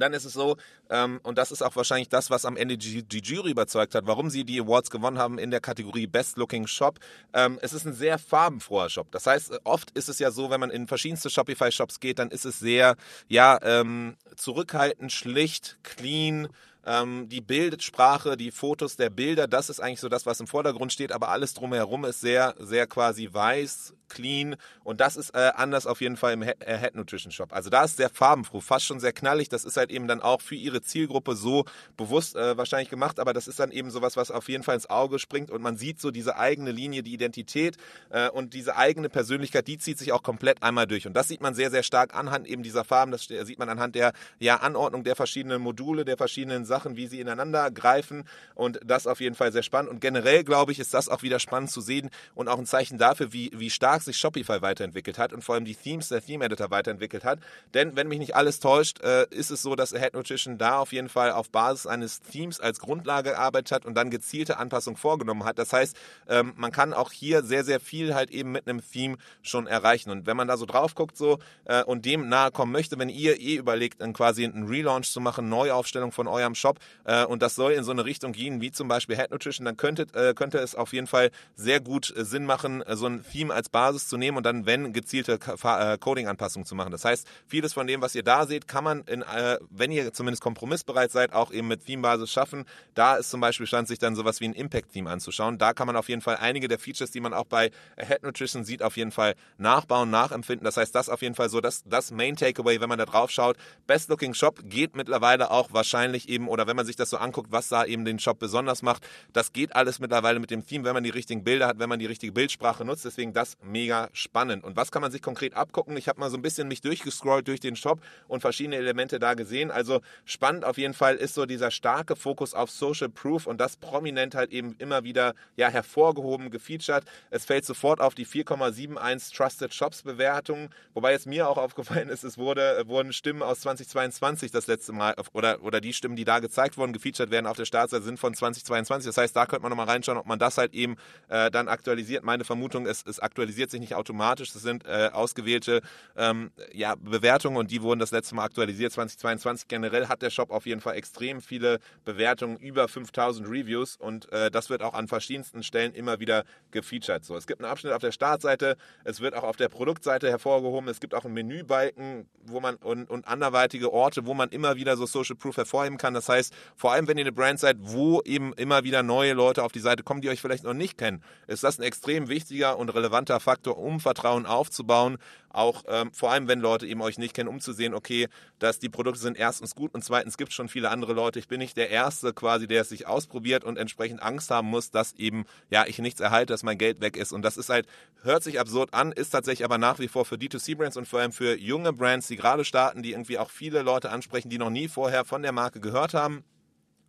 dann 0.00 0.12
ist 0.12 0.24
es 0.24 0.32
so, 0.32 0.56
ähm, 0.90 1.20
und 1.22 1.38
das 1.38 1.50
ist 1.52 1.62
auch 1.62 1.76
wahrscheinlich 1.76 2.08
das, 2.08 2.30
was 2.30 2.44
am 2.44 2.56
Ende 2.56 2.78
die, 2.78 3.02
die, 3.02 3.20
Jury 3.20 3.50
überzeugt 3.50 3.94
hat, 3.94 4.06
warum 4.06 4.30
sie 4.30 4.44
die 4.44 4.60
Awards 4.60 4.90
gewonnen 4.90 5.18
haben 5.18 5.38
in 5.38 5.50
der 5.50 5.60
Kategorie 5.60 6.06
Best 6.06 6.36
Looking 6.36 6.66
Shop. 6.66 6.98
Ähm, 7.32 7.58
es 7.62 7.72
ist 7.72 7.86
ein 7.86 7.94
sehr 7.94 8.18
farbenfroher 8.18 8.88
Shop. 8.90 9.10
Das 9.10 9.26
heißt, 9.26 9.60
oft 9.64 9.90
ist 9.92 10.08
es 10.08 10.18
ja 10.18 10.30
so, 10.30 10.50
wenn 10.50 10.60
man 10.60 10.70
in 10.70 10.86
verschiedenste 10.86 11.30
Shopify-Shops 11.30 12.00
geht, 12.00 12.18
dann 12.18 12.30
ist 12.30 12.44
es 12.44 12.58
sehr, 12.58 12.96
ja, 13.28 13.58
ähm, 13.62 14.16
zurückhaltend, 14.36 15.12
schlicht, 15.12 15.78
clean, 15.82 16.48
ähm, 16.88 17.28
die 17.28 17.40
Bildsprache, 17.40 18.36
die 18.36 18.50
Fotos 18.50 18.96
der 18.96 19.10
Bilder, 19.10 19.46
das 19.46 19.68
ist 19.68 19.80
eigentlich 19.80 20.00
so 20.00 20.08
das, 20.08 20.26
was 20.26 20.40
im 20.40 20.46
Vordergrund 20.46 20.92
steht, 20.92 21.12
aber 21.12 21.28
alles 21.28 21.54
drumherum 21.54 22.04
ist 22.04 22.20
sehr, 22.20 22.54
sehr 22.58 22.86
quasi 22.86 23.28
weiß, 23.30 23.94
clean 24.08 24.56
und 24.84 25.00
das 25.00 25.16
ist 25.16 25.30
äh, 25.34 25.52
anders 25.54 25.86
auf 25.86 26.00
jeden 26.00 26.16
Fall 26.16 26.32
im 26.32 26.42
Head, 26.42 26.56
äh, 26.60 26.78
Head 26.78 26.94
Nutrition 26.94 27.30
Shop. 27.30 27.52
Also 27.52 27.70
da 27.70 27.84
ist 27.84 27.96
sehr 27.96 28.08
farbenfroh, 28.08 28.60
fast 28.60 28.86
schon 28.86 29.00
sehr 29.00 29.12
knallig. 29.12 29.48
Das 29.48 29.64
ist 29.64 29.76
halt 29.76 29.90
eben 29.90 30.08
dann 30.08 30.20
auch 30.20 30.40
für 30.40 30.54
ihre 30.54 30.80
Zielgruppe 30.82 31.36
so 31.36 31.64
bewusst 31.96 32.36
äh, 32.36 32.56
wahrscheinlich 32.56 32.90
gemacht, 32.90 33.20
aber 33.20 33.32
das 33.32 33.48
ist 33.48 33.60
dann 33.60 33.70
eben 33.70 33.90
sowas, 33.90 34.16
was 34.16 34.30
auf 34.30 34.48
jeden 34.48 34.64
Fall 34.64 34.74
ins 34.74 34.90
Auge 34.90 35.18
springt 35.18 35.50
und 35.50 35.62
man 35.62 35.76
sieht 35.76 36.00
so 36.00 36.10
diese 36.10 36.36
eigene 36.36 36.72
Linie, 36.72 37.02
die 37.02 37.12
Identität 37.12 37.76
äh, 38.10 38.28
und 38.30 38.54
diese 38.54 38.76
eigene 38.76 39.08
Persönlichkeit, 39.08 39.68
die 39.68 39.78
zieht 39.78 39.98
sich 39.98 40.12
auch 40.12 40.22
komplett 40.22 40.62
einmal 40.62 40.86
durch 40.86 41.06
und 41.06 41.14
das 41.14 41.28
sieht 41.28 41.40
man 41.40 41.54
sehr, 41.54 41.70
sehr 41.70 41.82
stark 41.82 42.14
anhand 42.14 42.46
eben 42.46 42.62
dieser 42.62 42.84
Farben. 42.84 43.12
Das 43.12 43.24
sieht 43.24 43.58
man 43.58 43.68
anhand 43.68 43.94
der 43.94 44.12
ja, 44.38 44.56
Anordnung 44.56 45.04
der 45.04 45.16
verschiedenen 45.16 45.60
Module, 45.60 46.04
der 46.04 46.16
verschiedenen 46.16 46.64
Sachen, 46.64 46.77
wie 46.86 47.06
sie 47.06 47.20
ineinander 47.20 47.70
greifen 47.70 48.24
und 48.54 48.80
das 48.84 49.06
auf 49.06 49.20
jeden 49.20 49.34
Fall 49.34 49.52
sehr 49.52 49.62
spannend 49.62 49.90
und 49.90 50.00
generell 50.00 50.44
glaube 50.44 50.72
ich, 50.72 50.78
ist 50.78 50.94
das 50.94 51.08
auch 51.08 51.22
wieder 51.22 51.38
spannend 51.38 51.70
zu 51.70 51.80
sehen 51.80 52.10
und 52.34 52.48
auch 52.48 52.58
ein 52.58 52.66
Zeichen 52.66 52.98
dafür, 52.98 53.32
wie, 53.32 53.50
wie 53.54 53.70
stark 53.70 54.02
sich 54.02 54.18
Shopify 54.18 54.62
weiterentwickelt 54.62 55.18
hat 55.18 55.32
und 55.32 55.42
vor 55.42 55.54
allem 55.54 55.64
die 55.64 55.74
Themes 55.74 56.08
der 56.08 56.22
Theme 56.22 56.44
Editor 56.44 56.70
weiterentwickelt 56.70 57.24
hat. 57.24 57.38
Denn 57.74 57.96
wenn 57.96 58.08
mich 58.08 58.18
nicht 58.18 58.36
alles 58.36 58.60
täuscht, 58.60 59.00
äh, 59.02 59.26
ist 59.30 59.50
es 59.50 59.62
so, 59.62 59.76
dass 59.76 59.90
Head 59.90 60.14
Nutrition 60.14 60.58
da 60.58 60.78
auf 60.78 60.92
jeden 60.92 61.08
Fall 61.08 61.32
auf 61.32 61.50
Basis 61.50 61.86
eines 61.86 62.20
Themes 62.20 62.60
als 62.60 62.80
Grundlage 62.80 63.30
gearbeitet 63.30 63.72
hat 63.72 63.86
und 63.86 63.94
dann 63.94 64.10
gezielte 64.10 64.58
Anpassungen 64.58 64.96
vorgenommen 64.96 65.44
hat. 65.44 65.58
Das 65.58 65.72
heißt, 65.72 65.96
ähm, 66.28 66.52
man 66.56 66.72
kann 66.72 66.92
auch 66.92 67.12
hier 67.12 67.42
sehr, 67.42 67.64
sehr 67.64 67.80
viel 67.80 68.14
halt 68.14 68.30
eben 68.30 68.52
mit 68.52 68.68
einem 68.68 68.82
Theme 68.82 69.16
schon 69.42 69.66
erreichen. 69.66 70.10
Und 70.10 70.26
wenn 70.26 70.36
man 70.36 70.48
da 70.48 70.56
so 70.56 70.66
drauf 70.66 70.94
guckt 70.94 71.16
so 71.16 71.38
äh, 71.64 71.82
und 71.84 72.04
dem 72.04 72.28
nahe 72.28 72.50
kommen 72.50 72.72
möchte, 72.72 72.98
wenn 72.98 73.08
ihr 73.08 73.40
eh 73.40 73.56
überlegt, 73.56 74.00
dann 74.00 74.12
quasi 74.12 74.44
einen 74.44 74.66
Relaunch 74.66 75.10
zu 75.10 75.20
machen, 75.20 75.48
Neuaufstellung 75.48 76.12
von 76.12 76.26
eurem 76.26 76.54
Shop 76.54 76.67
äh, 77.04 77.24
und 77.24 77.42
das 77.42 77.54
soll 77.54 77.72
in 77.72 77.84
so 77.84 77.92
eine 77.92 78.04
Richtung 78.04 78.32
gehen, 78.32 78.60
wie 78.60 78.70
zum 78.70 78.88
Beispiel 78.88 79.16
Head 79.16 79.30
Nutrition, 79.30 79.64
dann 79.64 79.76
könnte, 79.76 80.06
äh, 80.14 80.34
könnte 80.34 80.58
es 80.58 80.74
auf 80.74 80.92
jeden 80.92 81.06
Fall 81.06 81.30
sehr 81.54 81.80
gut 81.80 82.14
äh, 82.16 82.24
Sinn 82.24 82.44
machen, 82.44 82.82
äh, 82.82 82.96
so 82.96 83.06
ein 83.06 83.24
Theme 83.24 83.52
als 83.52 83.68
Basis 83.68 84.08
zu 84.08 84.16
nehmen 84.16 84.36
und 84.36 84.44
dann, 84.44 84.66
wenn, 84.66 84.92
gezielte 84.92 85.38
äh, 85.62 85.98
Coding-Anpassungen 85.98 86.66
zu 86.66 86.74
machen. 86.74 86.92
Das 86.92 87.04
heißt, 87.04 87.26
vieles 87.46 87.72
von 87.72 87.86
dem, 87.86 88.02
was 88.02 88.14
ihr 88.14 88.22
da 88.22 88.46
seht, 88.46 88.68
kann 88.68 88.84
man, 88.84 89.02
in, 89.04 89.24
wenn 89.70 89.90
ihr 89.92 90.12
zumindest 90.12 90.42
kompromissbereit 90.42 91.10
seid, 91.10 91.32
auch 91.32 91.52
eben 91.52 91.68
mit 91.68 91.84
Theme-Basis 91.86 92.30
schaffen. 92.30 92.64
Da 92.94 93.16
ist 93.16 93.30
zum 93.30 93.40
Beispiel 93.40 93.66
stand 93.66 93.88
sich 93.88 93.98
dann 93.98 94.16
sowas 94.16 94.40
wie 94.40 94.46
ein 94.46 94.54
Impact-Theme 94.54 95.10
anzuschauen. 95.10 95.58
Da 95.58 95.72
kann 95.72 95.86
man 95.86 95.96
auf 95.96 96.08
jeden 96.08 96.22
Fall 96.22 96.36
einige 96.36 96.68
der 96.68 96.78
Features, 96.78 97.10
die 97.10 97.20
man 97.20 97.34
auch 97.34 97.44
bei 97.44 97.70
Head 97.96 98.22
Nutrition 98.22 98.64
sieht, 98.64 98.82
auf 98.82 98.96
jeden 98.96 99.12
Fall 99.12 99.34
nachbauen, 99.58 100.10
nachempfinden. 100.10 100.64
Das 100.64 100.76
heißt, 100.76 100.94
das 100.94 101.08
auf 101.08 101.22
jeden 101.22 101.34
Fall 101.34 101.48
so 101.48 101.60
das, 101.60 101.82
das 101.84 102.10
Main 102.10 102.36
Takeaway, 102.36 102.80
wenn 102.80 102.88
man 102.88 102.98
da 102.98 103.06
drauf 103.06 103.30
schaut. 103.30 103.56
Best 103.86 104.08
Looking 104.08 104.34
Shop 104.34 104.60
geht 104.64 104.96
mittlerweile 104.96 105.50
auch 105.50 105.72
wahrscheinlich 105.72 106.28
eben, 106.28 106.47
oder 106.48 106.66
wenn 106.66 106.76
man 106.76 106.86
sich 106.86 106.96
das 106.96 107.10
so 107.10 107.16
anguckt, 107.16 107.52
was 107.52 107.68
da 107.68 107.84
eben 107.84 108.04
den 108.04 108.18
Shop 108.18 108.38
besonders 108.38 108.82
macht, 108.82 109.06
das 109.32 109.52
geht 109.52 109.74
alles 109.76 109.98
mittlerweile 109.98 110.38
mit 110.40 110.50
dem 110.50 110.66
Theme, 110.66 110.84
wenn 110.84 110.94
man 110.94 111.04
die 111.04 111.10
richtigen 111.10 111.44
Bilder 111.44 111.66
hat, 111.68 111.78
wenn 111.78 111.88
man 111.88 111.98
die 111.98 112.06
richtige 112.06 112.32
Bildsprache 112.32 112.84
nutzt. 112.84 113.04
Deswegen 113.04 113.32
das 113.32 113.56
mega 113.62 114.08
spannend. 114.12 114.64
Und 114.64 114.76
was 114.76 114.90
kann 114.90 115.02
man 115.02 115.12
sich 115.12 115.22
konkret 115.22 115.54
abgucken? 115.54 115.96
Ich 115.96 116.08
habe 116.08 116.20
mal 116.20 116.30
so 116.30 116.36
ein 116.36 116.42
bisschen 116.42 116.68
mich 116.68 116.80
durchgescrollt 116.80 117.46
durch 117.48 117.60
den 117.60 117.76
Shop 117.76 118.00
und 118.26 118.40
verschiedene 118.40 118.76
Elemente 118.76 119.18
da 119.18 119.34
gesehen. 119.34 119.70
Also 119.70 120.00
spannend 120.24 120.64
auf 120.64 120.78
jeden 120.78 120.94
Fall 120.94 121.16
ist 121.16 121.34
so 121.34 121.46
dieser 121.46 121.70
starke 121.70 122.16
Fokus 122.16 122.54
auf 122.54 122.70
Social 122.70 123.08
Proof 123.08 123.46
und 123.46 123.60
das 123.60 123.76
prominent 123.76 124.34
halt 124.34 124.52
eben 124.52 124.74
immer 124.78 125.04
wieder 125.04 125.34
ja, 125.56 125.68
hervorgehoben, 125.68 126.50
gefeatured. 126.50 127.04
Es 127.30 127.44
fällt 127.44 127.64
sofort 127.64 128.00
auf 128.00 128.14
die 128.14 128.26
4,71 128.26 129.36
Trusted 129.36 129.74
Shops 129.74 130.02
Bewertungen, 130.02 130.70
wobei 130.94 131.12
es 131.12 131.26
mir 131.26 131.48
auch 131.48 131.58
aufgefallen 131.68 132.08
ist, 132.08 132.24
es 132.24 132.38
wurde, 132.38 132.84
wurden 132.86 133.12
Stimmen 133.12 133.42
aus 133.42 133.60
2022 133.60 134.50
das 134.50 134.66
letzte 134.66 134.92
Mal 134.92 135.14
oder, 135.32 135.62
oder 135.62 135.80
die 135.80 135.92
Stimmen, 135.92 136.16
die 136.16 136.24
da 136.24 136.37
gezeigt 136.40 136.76
wurden, 136.76 136.92
gefeatured 136.92 137.30
werden 137.30 137.46
auf 137.46 137.56
der 137.56 137.64
Startseite, 137.64 138.02
sind 138.02 138.18
von 138.18 138.34
2022. 138.34 139.06
Das 139.06 139.16
heißt, 139.16 139.34
da 139.34 139.46
könnte 139.46 139.62
man 139.62 139.70
nochmal 139.70 139.86
reinschauen, 139.86 140.18
ob 140.18 140.26
man 140.26 140.38
das 140.38 140.58
halt 140.58 140.74
eben 140.74 140.96
äh, 141.28 141.50
dann 141.50 141.68
aktualisiert. 141.68 142.24
Meine 142.24 142.44
Vermutung 142.44 142.86
ist, 142.86 143.06
es 143.06 143.20
aktualisiert 143.20 143.70
sich 143.70 143.80
nicht 143.80 143.94
automatisch. 143.94 144.52
Das 144.52 144.62
sind 144.62 144.86
äh, 144.86 145.10
ausgewählte 145.12 145.82
ähm, 146.16 146.50
ja, 146.72 146.94
Bewertungen 146.96 147.56
und 147.56 147.70
die 147.70 147.82
wurden 147.82 148.00
das 148.00 148.10
letzte 148.10 148.34
Mal 148.34 148.44
aktualisiert 148.44 148.92
2022. 148.92 149.68
Generell 149.68 150.08
hat 150.08 150.22
der 150.22 150.30
Shop 150.30 150.50
auf 150.50 150.66
jeden 150.66 150.80
Fall 150.80 150.96
extrem 150.96 151.40
viele 151.40 151.78
Bewertungen, 152.04 152.56
über 152.56 152.88
5000 152.88 153.48
Reviews 153.48 153.96
und 153.96 154.30
äh, 154.32 154.50
das 154.50 154.70
wird 154.70 154.82
auch 154.82 154.94
an 154.94 155.08
verschiedensten 155.08 155.62
Stellen 155.62 155.92
immer 155.94 156.20
wieder 156.20 156.44
gefeatured. 156.70 157.24
So, 157.24 157.36
es 157.36 157.46
gibt 157.46 157.60
einen 157.62 157.70
Abschnitt 157.70 157.92
auf 157.92 158.00
der 158.00 158.12
Startseite, 158.12 158.76
es 159.04 159.20
wird 159.20 159.34
auch 159.34 159.42
auf 159.42 159.56
der 159.56 159.68
Produktseite 159.68 160.30
hervorgehoben, 160.30 160.88
es 160.88 161.00
gibt 161.00 161.14
auch 161.14 161.24
einen 161.24 161.34
Menübalken, 161.34 162.28
wo 162.42 162.60
man 162.60 162.76
und, 162.76 163.10
und 163.10 163.26
anderweitige 163.26 163.92
Orte, 163.92 164.26
wo 164.26 164.34
man 164.34 164.48
immer 164.50 164.76
wieder 164.76 164.96
so 164.96 165.06
Social 165.06 165.36
Proof 165.36 165.56
hervorheben 165.56 165.98
kann. 165.98 166.14
Das 166.14 166.27
heißt, 166.28 166.54
vor 166.76 166.92
allem 166.92 167.08
wenn 167.08 167.18
ihr 167.18 167.24
eine 167.24 167.32
Brand 167.32 167.60
seid, 167.60 167.76
wo 167.80 168.22
eben 168.22 168.52
immer 168.54 168.84
wieder 168.84 169.02
neue 169.02 169.32
Leute 169.32 169.62
auf 169.62 169.72
die 169.72 169.80
Seite 169.80 170.02
kommen, 170.02 170.20
die 170.20 170.28
euch 170.28 170.40
vielleicht 170.40 170.64
noch 170.64 170.74
nicht 170.74 170.98
kennen, 170.98 171.22
ist 171.46 171.64
das 171.64 171.78
ein 171.78 171.82
extrem 171.82 172.28
wichtiger 172.28 172.78
und 172.78 172.90
relevanter 172.90 173.40
Faktor, 173.40 173.78
um 173.78 174.00
Vertrauen 174.00 174.46
aufzubauen. 174.46 175.18
Auch 175.50 175.84
ähm, 175.88 176.12
vor 176.12 176.30
allem, 176.30 176.46
wenn 176.46 176.60
Leute 176.60 176.86
eben 176.86 177.00
euch 177.00 177.18
nicht 177.18 177.34
kennen, 177.34 177.48
um 177.48 177.60
zu 177.60 177.72
sehen, 177.72 177.94
okay, 177.94 178.28
dass 178.58 178.78
die 178.78 178.88
Produkte 178.88 179.20
sind 179.20 179.38
erstens 179.38 179.74
gut 179.74 179.94
und 179.94 180.04
zweitens 180.04 180.36
gibt 180.36 180.50
es 180.50 180.54
schon 180.54 180.68
viele 180.68 180.90
andere 180.90 181.14
Leute. 181.14 181.38
Ich 181.38 181.48
bin 181.48 181.58
nicht 181.58 181.76
der 181.76 181.88
Erste 181.90 182.34
quasi, 182.34 182.66
der 182.66 182.82
es 182.82 182.90
sich 182.90 183.06
ausprobiert 183.06 183.64
und 183.64 183.78
entsprechend 183.78 184.22
Angst 184.22 184.50
haben 184.50 184.68
muss, 184.68 184.90
dass 184.90 185.14
eben, 185.14 185.46
ja, 185.70 185.86
ich 185.86 185.98
nichts 185.98 186.20
erhalte, 186.20 186.52
dass 186.52 186.62
mein 186.62 186.76
Geld 186.76 187.00
weg 187.00 187.16
ist. 187.16 187.32
Und 187.32 187.42
das 187.42 187.56
ist 187.56 187.70
halt, 187.70 187.86
hört 188.22 188.42
sich 188.42 188.60
absurd 188.60 188.92
an, 188.92 189.12
ist 189.12 189.30
tatsächlich 189.30 189.64
aber 189.64 189.78
nach 189.78 189.98
wie 189.98 190.08
vor 190.08 190.24
für 190.24 190.34
D2C-Brands 190.34 190.96
und 190.96 191.08
vor 191.08 191.20
allem 191.20 191.32
für 191.32 191.56
junge 191.58 191.92
Brands, 191.92 192.28
die 192.28 192.36
gerade 192.36 192.64
starten, 192.64 193.02
die 193.02 193.12
irgendwie 193.12 193.38
auch 193.38 193.50
viele 193.50 193.82
Leute 193.82 194.10
ansprechen, 194.10 194.50
die 194.50 194.58
noch 194.58 194.70
nie 194.70 194.88
vorher 194.88 195.24
von 195.24 195.42
der 195.42 195.52
Marke 195.52 195.80
gehört 195.80 196.14
haben. 196.14 196.17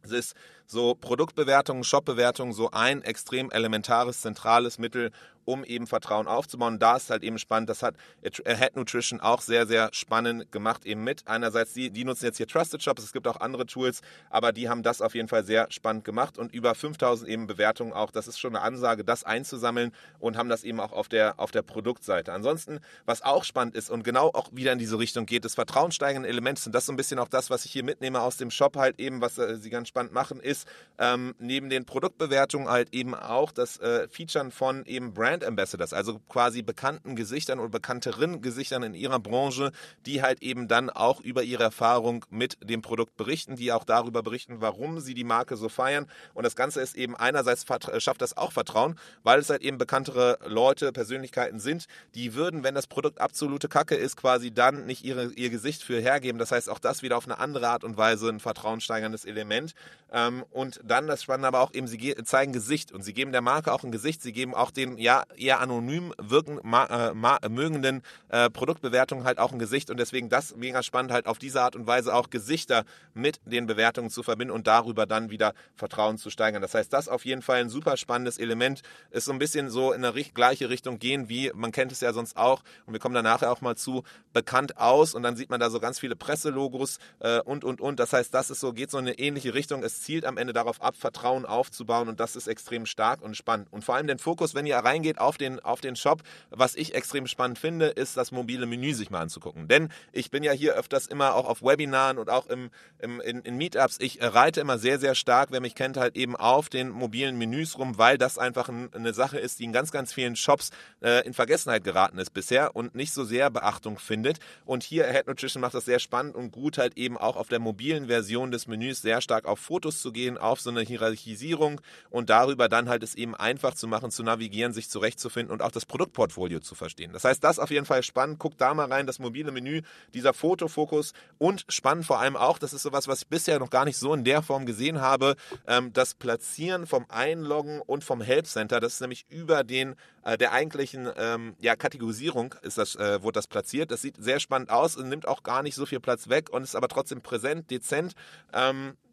Es 0.02 0.12
ist 0.12 0.36
so 0.66 0.96
Produktbewertungen, 0.96 1.84
Shopbewertungen 1.84 2.54
so 2.54 2.72
ein 2.72 3.02
extrem 3.02 3.50
elementares, 3.52 4.22
zentrales 4.22 4.78
Mittel, 4.78 5.12
um 5.50 5.64
eben 5.64 5.88
Vertrauen 5.88 6.28
aufzubauen. 6.28 6.78
Da 6.78 6.98
ist 6.98 7.10
halt 7.10 7.24
eben 7.24 7.40
spannend, 7.40 7.72
das 7.72 7.82
hat 7.82 7.96
Head 8.22 8.76
Nutrition 8.76 9.20
auch 9.20 9.42
sehr, 9.42 9.66
sehr 9.66 9.90
spannend 9.94 10.52
gemacht 10.52 10.86
eben 10.86 11.04
mit. 11.04 11.24
Einerseits, 11.28 11.74
die, 11.74 11.90
die 11.90 12.06
nutzen 12.06 12.26
jetzt 12.26 12.38
hier 12.38 12.48
Trusted 12.48 12.84
Shops, 12.84 13.02
es 13.02 13.14
gibt 13.14 13.28
auch 13.28 13.38
andere 13.42 13.66
Tools, 13.66 14.02
aber 14.30 14.52
die 14.52 14.70
haben 14.70 14.84
das 14.84 15.02
auf 15.02 15.16
jeden 15.16 15.28
Fall 15.28 15.44
sehr 15.44 15.66
spannend 15.72 16.06
gemacht 16.06 16.38
und 16.38 16.54
über 16.54 16.76
5000 16.76 17.28
eben 17.28 17.48
Bewertungen 17.48 17.94
auch, 17.94 18.12
das 18.12 18.28
ist 18.28 18.40
schon 18.40 18.56
eine 18.56 18.64
Ansage, 18.64 19.04
das 19.04 19.24
einzusammeln 19.24 19.92
und 20.20 20.38
haben 20.38 20.50
das 20.50 20.64
eben 20.64 20.80
auch 20.80 20.92
auf 20.92 21.10
der, 21.10 21.40
auf 21.40 21.50
der 21.50 21.64
Produktseite. 21.64 22.32
Ansonsten, 22.32 22.80
was 23.08 23.24
auch 23.24 23.44
spannend 23.44 23.76
ist 23.76 23.90
und 23.90 24.04
genau 24.04 24.28
auch 24.28 24.50
wieder 24.54 24.72
in 24.72 24.78
diese 24.78 25.00
Richtung 25.00 25.26
geht, 25.26 25.46
das 25.46 25.56
vertrauenssteigende 25.56 26.30
Elemente 26.30 26.62
sind 26.62 26.76
das 26.76 26.86
so 26.86 26.94
ein 26.94 26.98
bisschen 26.98 27.18
auch 27.18 27.28
das, 27.28 27.50
was 27.50 27.66
ich 27.66 27.72
hier 27.72 27.84
mitnehme 27.84 28.22
aus 28.22 28.38
dem 28.38 28.52
Shop 28.52 28.78
halt 28.78 29.00
eben, 29.00 29.20
was 29.20 29.40
äh, 29.40 29.56
sie 29.56 29.72
ganz 29.72 29.88
spannend 29.88 30.14
machen, 30.14 30.40
ist 30.40 30.68
ähm, 31.00 31.34
neben 31.40 31.72
den 31.72 31.86
Produktbewertungen 31.86 32.70
halt 32.70 32.94
eben 32.94 33.16
auch 33.16 33.52
das 33.52 33.80
äh, 33.80 34.08
Featuren 34.10 34.52
von 34.52 34.86
eben 34.86 35.14
Brand 35.16 35.39
Ambassadors, 35.44 35.94
also 35.94 36.20
quasi 36.30 36.62
bekannten 36.62 37.16
Gesichtern 37.16 37.60
oder 37.60 37.70
bekannteren 37.70 38.42
Gesichtern 38.42 38.84
in 38.84 38.94
ihrer 38.94 39.20
Branche, 39.20 39.72
die 40.06 40.22
halt 40.22 40.42
eben 40.42 40.68
dann 40.68 40.90
auch 40.90 41.22
über 41.22 41.44
ihre 41.44 41.64
Erfahrung 41.64 42.26
mit 42.30 42.58
dem 42.64 42.82
Produkt 42.82 43.18
berichten, 43.18 43.56
die 43.56 43.72
auch 43.72 43.84
darüber 43.84 44.24
berichten, 44.24 44.62
warum 44.62 45.00
sie 45.00 45.14
die 45.14 45.24
Marke 45.24 45.58
so 45.58 45.70
feiern. 45.70 46.08
Und 46.34 46.44
das 46.44 46.56
Ganze 46.56 46.82
ist 46.82 46.96
eben 46.96 47.16
einerseits 47.16 47.66
schafft 47.98 48.22
das 48.22 48.38
auch 48.38 48.52
Vertrauen, 48.52 49.00
weil 49.24 49.40
es 49.40 49.50
halt 49.50 49.62
eben 49.62 49.78
bekanntere 49.78 50.40
Leute, 50.46 50.92
Persönlichkeiten 50.92 51.60
sind, 51.60 51.88
die 52.16 52.34
würden, 52.34 52.64
wenn 52.64 52.76
das 52.76 52.88
Produkt 52.88 53.22
absolute 53.22 53.68
Kacke 53.68 53.96
ist, 53.96 54.18
quasi 54.18 54.52
dann 54.52 54.86
nicht 54.86 55.04
ihre, 55.04 55.32
ihr 55.34 55.50
Gesicht 55.50 55.84
für 55.84 56.00
hergeben. 56.00 56.40
Das 56.40 56.52
heißt, 56.52 56.70
auch 56.70 56.80
das 56.80 57.02
wieder 57.02 57.18
auf 57.18 57.26
eine 57.26 57.38
andere 57.40 57.70
Art 57.70 57.84
und 57.84 57.98
Weise 57.98 58.30
ein 58.30 58.40
vertrauenssteigerndes 58.40 59.26
Element. 59.26 59.74
Ähm, 60.12 60.44
und 60.52 60.80
dann 60.84 61.08
das 61.08 61.24
Spannende 61.24 61.48
aber 61.48 61.62
auch 61.62 61.74
eben, 61.74 61.88
sie 61.88 62.16
zeigen 62.24 62.54
Gesicht 62.54 62.92
und 62.92 63.04
sie 63.04 63.14
geben 63.14 63.32
der 63.32 63.42
Marke 63.42 63.72
auch 63.72 63.84
ein 63.84 63.92
Gesicht, 63.92 64.22
sie 64.22 64.34
geben 64.34 64.54
auch 64.56 64.72
den 64.72 64.98
ja 64.98 65.24
eher 65.36 65.60
anonym 65.60 66.14
wirken, 66.18 66.60
äh, 66.74 67.50
mögenden 67.50 68.02
äh, 68.30 68.50
Produktbewertungen 68.50 69.24
halt 69.24 69.40
auch 69.40 69.52
ein 69.52 69.60
Gesicht 69.60 69.90
und 69.90 69.98
deswegen 69.98 70.30
das 70.30 70.56
mega 70.56 70.84
spannend 70.84 71.12
halt 71.12 71.28
auf 71.28 71.40
diese 71.40 71.62
Art 71.62 71.76
und 71.76 71.88
Weise 71.88 72.14
auch 72.14 72.30
Gesichter 72.30 72.84
mit 73.14 73.40
den 73.46 73.66
Bewertungen 73.66 74.10
zu 74.10 74.24
verbinden 74.24 74.54
und 74.54 74.68
darüber 74.68 75.06
dann 75.06 75.30
wieder 75.30 75.54
Vertrauen 75.76 76.18
zu 76.18 76.30
steigern. 76.30 76.62
Das 76.62 76.74
heißt, 76.74 76.92
das 76.92 77.08
auf 77.08 77.26
jeden 77.26 77.42
Fall 77.42 77.62
ein 77.62 77.70
super 77.70 77.98
spannendes 77.98 78.38
Element, 78.38 78.82
ist 79.12 79.26
so 79.26 79.32
ein 79.32 79.40
bisschen 79.40 79.70
so 79.70 79.92
in 79.94 80.04
eine 80.04 80.20
gleiche 80.24 80.70
Richtung 80.70 81.00
gehen, 81.00 81.30
wie 81.30 81.52
man 81.54 81.72
kennt 81.72 81.92
es 81.92 82.02
ja 82.02 82.14
sonst 82.14 82.38
auch 82.38 82.62
und 82.86 82.94
wir 82.94 83.00
kommen 83.00 83.16
da 83.16 83.22
nachher 83.22 83.52
auch 83.52 83.62
mal 83.62 83.76
zu, 83.76 84.04
bekannt 84.34 84.78
aus 84.78 85.14
und 85.14 85.24
dann 85.24 85.36
sieht 85.36 85.50
man 85.50 85.60
da 85.60 85.70
so 85.70 85.80
ganz 85.80 86.00
viele 86.00 86.16
Presselogos 86.16 86.98
äh, 87.20 87.40
und 87.42 87.64
und 87.64 87.82
und. 87.82 88.00
Das 88.00 88.14
heißt, 88.14 88.34
das 88.34 88.50
ist 88.50 88.60
so, 88.60 88.74
geht 88.74 88.92
so 88.92 88.98
in 88.98 89.08
eine 89.08 89.18
ähnliche 89.20 89.54
Richtung. 89.54 89.84
Es 89.84 90.02
zielt 90.02 90.26
am 90.26 90.38
Ende 90.38 90.54
darauf 90.54 90.82
ab, 90.82 90.96
Vertrauen 90.96 91.46
aufzubauen 91.46 92.10
und 92.10 92.20
das 92.20 92.36
ist 92.36 92.48
extrem 92.48 92.86
stark 92.86 93.22
und 93.22 93.36
spannend. 93.36 93.68
Und 93.72 93.84
vor 93.84 93.96
allem 93.96 94.08
den 94.08 94.20
Fokus, 94.20 94.56
wenn 94.56 94.66
ihr 94.66 94.78
reingeht 94.78 95.09
auf 95.18 95.38
den, 95.38 95.60
auf 95.60 95.82
den 95.82 95.96
Shop, 95.96 96.22
was 96.50 96.76
ich 96.76 96.94
extrem 96.94 97.26
spannend 97.26 97.58
finde, 97.58 97.88
ist 97.88 98.18
das 98.18 98.32
mobile 98.32 98.66
Menü 98.66 98.94
sich 98.94 99.10
mal 99.10 99.22
anzugucken. 99.22 99.68
Denn 99.68 99.90
ich 100.12 100.30
bin 100.30 100.44
ja 100.44 100.52
hier 100.52 100.76
öfters 100.76 101.08
immer 101.08 101.36
auch 101.36 101.48
auf 101.48 101.64
Webinaren 101.64 102.18
und 102.18 102.30
auch 102.30 102.46
im, 102.48 102.70
im, 103.00 103.20
in, 103.22 103.42
in 103.42 103.58
Meetups. 103.58 103.98
Ich 104.00 104.20
reite 104.22 104.62
immer 104.62 104.78
sehr, 104.78 105.00
sehr 105.00 105.16
stark, 105.16 105.50
wer 105.52 105.62
mich 105.62 105.76
kennt, 105.76 105.98
halt 105.98 106.16
eben 106.16 106.36
auf 106.36 106.70
den 106.70 106.90
mobilen 106.90 107.38
Menüs 107.38 107.78
rum, 107.78 107.98
weil 107.98 108.18
das 108.18 108.38
einfach 108.38 108.70
ein, 108.70 108.94
eine 108.94 109.14
Sache 109.14 109.40
ist, 109.40 109.60
die 109.60 109.64
in 109.64 109.74
ganz, 109.74 109.92
ganz 109.92 110.14
vielen 110.14 110.36
Shops 110.36 110.70
äh, 111.02 111.26
in 111.26 111.34
Vergessenheit 111.34 111.84
geraten 111.84 112.18
ist 112.20 112.32
bisher 112.32 112.76
und 112.76 112.96
nicht 112.96 113.14
so 113.14 113.24
sehr 113.24 113.50
Beachtung 113.50 113.98
findet. 113.98 114.40
Und 114.66 114.84
hier 114.84 115.06
Head 115.08 115.28
Nutrition 115.28 115.62
macht 115.62 115.74
das 115.74 115.86
sehr 115.86 116.00
spannend 116.00 116.36
und 116.36 116.52
gut, 116.52 116.78
halt 116.78 116.98
eben 116.98 117.18
auch 117.18 117.36
auf 117.36 117.48
der 117.48 117.60
mobilen 117.60 118.08
Version 118.08 118.52
des 118.52 118.68
Menüs 118.68 119.02
sehr 119.02 119.22
stark 119.22 119.46
auf 119.46 119.60
Fotos 119.60 120.02
zu 120.02 120.12
gehen, 120.12 120.38
auf 120.38 120.60
so 120.62 120.70
eine 120.70 120.82
Hierarchisierung 120.82 121.82
und 122.10 122.30
darüber 122.30 122.70
dann 122.70 122.90
halt 122.90 123.04
es 123.04 123.16
eben 123.16 123.36
einfach 123.36 123.74
zu 123.74 123.88
machen, 123.88 124.12
zu 124.12 124.24
navigieren, 124.24 124.74
sich 124.74 124.90
zurechtzufinden 125.00 125.54
und 125.54 125.62
auch 125.62 125.72
das 125.72 125.86
Produktportfolio 125.86 126.60
zu 126.60 126.76
verstehen. 126.76 127.14
Das 127.14 127.24
heißt, 127.24 127.44
das 127.44 127.58
auf 127.58 127.72
jeden 127.72 127.86
Fall 127.86 128.04
spannend. 128.04 128.40
Guckt 128.40 128.60
da 128.60 128.74
mal 128.74 128.92
rein, 128.92 129.08
das 129.08 129.20
mobile 129.20 129.52
Menü, 129.52 129.82
dieser 130.14 130.34
Fotofokus 130.34 131.14
und 131.38 131.66
spannend 131.70 132.06
vor 132.06 132.20
allem 132.20 132.36
auch, 132.36 132.60
das 132.60 132.74
ist 132.74 132.84
sowas, 132.84 133.08
was 133.08 133.22
ich 133.22 133.28
bisher 133.28 133.60
noch 133.60 133.70
gar 133.70 133.86
nicht 133.86 133.98
so 133.98 134.14
in 134.14 134.24
der 134.24 134.42
Form 134.42 134.66
gesehen 134.66 135.00
habe, 135.00 135.36
ähm, 135.68 135.94
das 135.94 136.14
Platzieren 136.14 136.86
vom 136.86 137.06
Einloggen 137.10 137.82
und 137.82 138.04
vom 138.04 138.22
Help 138.22 138.46
Center. 138.46 138.80
Das 138.80 138.96
ist 138.96 139.02
nämlich 139.02 139.26
über 139.30 139.64
den 139.64 139.96
äh, 140.24 140.38
der 140.38 140.52
eigentlichen 140.52 141.10
ähm, 141.18 141.56
ja, 141.60 141.76
Kategorisierung 141.76 142.56
ist 142.62 142.78
das, 142.78 142.96
äh, 142.96 143.24
wurde 143.24 143.38
das 143.38 143.48
platziert. 143.48 143.92
Das 143.92 144.02
sieht 144.02 144.16
sehr 144.18 144.40
spannend 144.40 144.70
aus 144.70 144.98
und 144.98 145.08
nimmt 145.08 145.28
auch 145.28 145.44
gar 145.44 145.64
nicht 145.64 145.76
so 145.76 145.86
viel 145.86 146.00
Platz 146.00 146.28
weg 146.28 146.50
und 146.50 146.64
ist 146.64 146.76
aber 146.76 146.90
trotzdem 146.90 147.22
präsent, 147.22 147.72
dezent. 147.72 148.14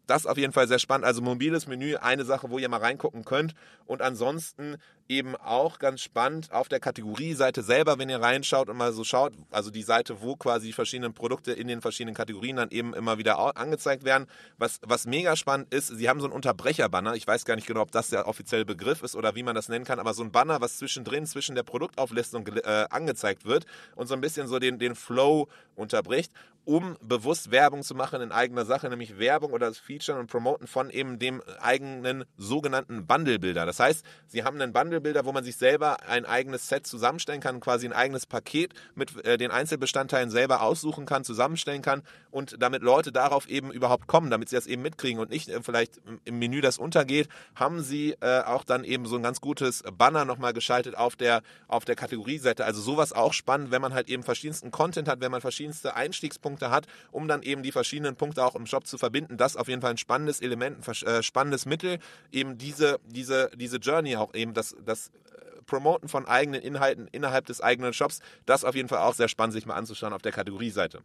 Das 0.07 0.25
auf 0.25 0.37
jeden 0.37 0.53
Fall 0.53 0.67
sehr 0.67 0.79
spannend. 0.79 1.05
Also 1.05 1.21
mobiles 1.21 1.67
Menü, 1.67 1.97
eine 1.97 2.23
Sache, 2.23 2.49
wo 2.49 2.57
ihr 2.57 2.69
mal 2.69 2.79
reingucken 2.79 3.25
könnt. 3.25 3.53
Und 3.85 4.01
ansonsten 4.01 4.77
eben 5.09 5.35
auch 5.35 5.79
ganz 5.79 6.01
spannend 6.01 6.51
auf 6.51 6.69
der 6.69 6.79
Kategorieseite 6.79 7.61
selber, 7.61 7.97
wenn 7.99 8.09
ihr 8.09 8.21
reinschaut 8.21 8.69
und 8.69 8.77
mal 8.77 8.91
so 8.91 9.03
schaut, 9.03 9.33
also 9.51 9.69
die 9.69 9.83
Seite, 9.83 10.21
wo 10.21 10.35
quasi 10.35 10.67
die 10.67 10.73
verschiedenen 10.73 11.13
Produkte 11.13 11.53
in 11.53 11.67
den 11.67 11.81
verschiedenen 11.81 12.15
Kategorien 12.15 12.57
dann 12.57 12.71
eben 12.71 12.93
immer 12.93 13.17
wieder 13.17 13.57
angezeigt 13.57 14.03
werden. 14.03 14.27
Was, 14.57 14.79
was 14.83 15.05
mega 15.05 15.35
spannend 15.35 15.73
ist, 15.73 15.87
sie 15.87 16.09
haben 16.09 16.19
so 16.19 16.25
einen 16.25 16.33
Unterbrecherbanner. 16.33 17.15
Ich 17.15 17.27
weiß 17.27 17.45
gar 17.45 17.55
nicht 17.55 17.67
genau, 17.67 17.81
ob 17.81 17.91
das 17.91 18.09
der 18.09 18.27
offizielle 18.27 18.65
Begriff 18.65 19.03
ist 19.03 19.15
oder 19.15 19.35
wie 19.35 19.43
man 19.43 19.55
das 19.55 19.69
nennen 19.69 19.85
kann, 19.85 19.99
aber 19.99 20.13
so 20.13 20.23
ein 20.23 20.31
Banner, 20.31 20.61
was 20.61 20.77
zwischendrin 20.77 21.25
zwischen 21.25 21.55
der 21.55 21.63
Produktauflistung 21.63 22.47
äh, 22.47 22.85
angezeigt 22.89 23.45
wird 23.45 23.65
und 23.95 24.07
so 24.07 24.13
ein 24.13 24.21
bisschen 24.21 24.47
so 24.47 24.59
den, 24.59 24.79
den 24.79 24.95
Flow 24.95 25.47
unterbricht 25.75 26.31
um 26.67 26.97
bewusst 27.01 27.49
Werbung 27.49 27.81
zu 27.83 27.95
machen 27.95 28.21
in 28.21 28.33
eigener 28.33 28.65
Sache, 28.65 28.89
nämlich 28.89 29.19
Werbung 29.19 29.53
oder 29.53 29.67
das 29.67 29.77
Featuren 29.77 30.19
und 30.19 30.27
Promoten 30.29 30.67
von 30.67 30.89
eben 30.89 31.17
dem 31.17 31.41
eigenen 31.61 32.25
sogenannten 32.35 33.07
Bundle-Bilder. 33.07 33.65
Das 33.65 33.79
heißt, 33.79 34.05
sie 34.27 34.43
haben 34.43 34.59
einen 34.59 34.73
Bundle 34.73 34.97
Sammelbilder, 34.97 35.25
wo 35.25 35.31
man 35.31 35.43
sich 35.43 35.57
selber 35.57 35.97
ein 36.07 36.25
eigenes 36.25 36.67
Set 36.67 36.87
zusammenstellen 36.87 37.41
kann, 37.41 37.59
quasi 37.59 37.85
ein 37.85 37.93
eigenes 37.93 38.25
Paket 38.25 38.73
mit 38.95 39.25
äh, 39.25 39.37
den 39.37 39.51
Einzelbestandteilen 39.51 40.29
selber 40.29 40.61
aussuchen 40.61 41.05
kann, 41.05 41.23
zusammenstellen 41.23 41.81
kann 41.81 42.03
und 42.31 42.55
damit 42.59 42.81
Leute 42.81 43.11
darauf 43.11 43.47
eben 43.47 43.71
überhaupt 43.71 44.07
kommen, 44.07 44.29
damit 44.29 44.49
sie 44.49 44.55
das 44.55 44.67
eben 44.67 44.81
mitkriegen 44.81 45.19
und 45.19 45.29
nicht 45.29 45.49
äh, 45.49 45.61
vielleicht 45.61 46.01
im 46.25 46.39
Menü 46.39 46.61
das 46.61 46.77
untergeht, 46.77 47.29
haben 47.55 47.81
sie 47.81 48.15
äh, 48.21 48.41
auch 48.43 48.63
dann 48.63 48.83
eben 48.83 49.05
so 49.05 49.15
ein 49.15 49.23
ganz 49.23 49.41
gutes 49.41 49.83
Banner 49.97 50.25
nochmal 50.25 50.53
geschaltet 50.53 50.97
auf 50.97 51.15
der, 51.15 51.41
auf 51.67 51.85
der 51.85 51.95
Kategorieseite. 51.95 52.65
Also 52.65 52.81
sowas 52.81 53.13
auch 53.13 53.33
spannend, 53.33 53.71
wenn 53.71 53.81
man 53.81 53.93
halt 53.93 54.09
eben 54.09 54.23
verschiedensten 54.23 54.71
Content 54.71 55.07
hat, 55.07 55.21
wenn 55.21 55.31
man 55.31 55.41
verschiedenste 55.41 55.95
Einstiegspunkte 55.95 56.56
hat, 56.61 56.87
um 57.11 57.27
dann 57.27 57.41
eben 57.41 57.63
die 57.63 57.71
verschiedenen 57.71 58.15
Punkte 58.15 58.43
auch 58.43 58.55
im 58.55 58.65
Shop 58.65 58.85
zu 58.85 58.97
verbinden. 58.97 59.37
Das 59.37 59.55
auf 59.55 59.67
jeden 59.67 59.81
Fall 59.81 59.91
ein 59.91 59.97
spannendes 59.97 60.41
Element, 60.41 60.87
ein 60.87 61.07
äh, 61.07 61.23
spannendes 61.23 61.65
Mittel, 61.65 61.99
eben 62.31 62.57
diese, 62.57 62.99
diese, 63.05 63.49
diese 63.55 63.77
Journey 63.77 64.15
auch 64.15 64.33
eben, 64.33 64.53
das, 64.53 64.75
das 64.85 65.07
äh, 65.07 65.61
Promoten 65.65 66.09
von 66.09 66.25
eigenen 66.25 66.61
Inhalten 66.61 67.07
innerhalb 67.11 67.45
des 67.45 67.61
eigenen 67.61 67.93
Shops, 67.93 68.19
das 68.45 68.63
auf 68.63 68.75
jeden 68.75 68.89
Fall 68.89 68.99
auch 68.99 69.13
sehr 69.13 69.27
spannend, 69.27 69.53
sich 69.53 69.65
mal 69.65 69.75
anzuschauen 69.75 70.13
auf 70.13 70.21
der 70.21 70.31
Kategorieseite. 70.31 71.01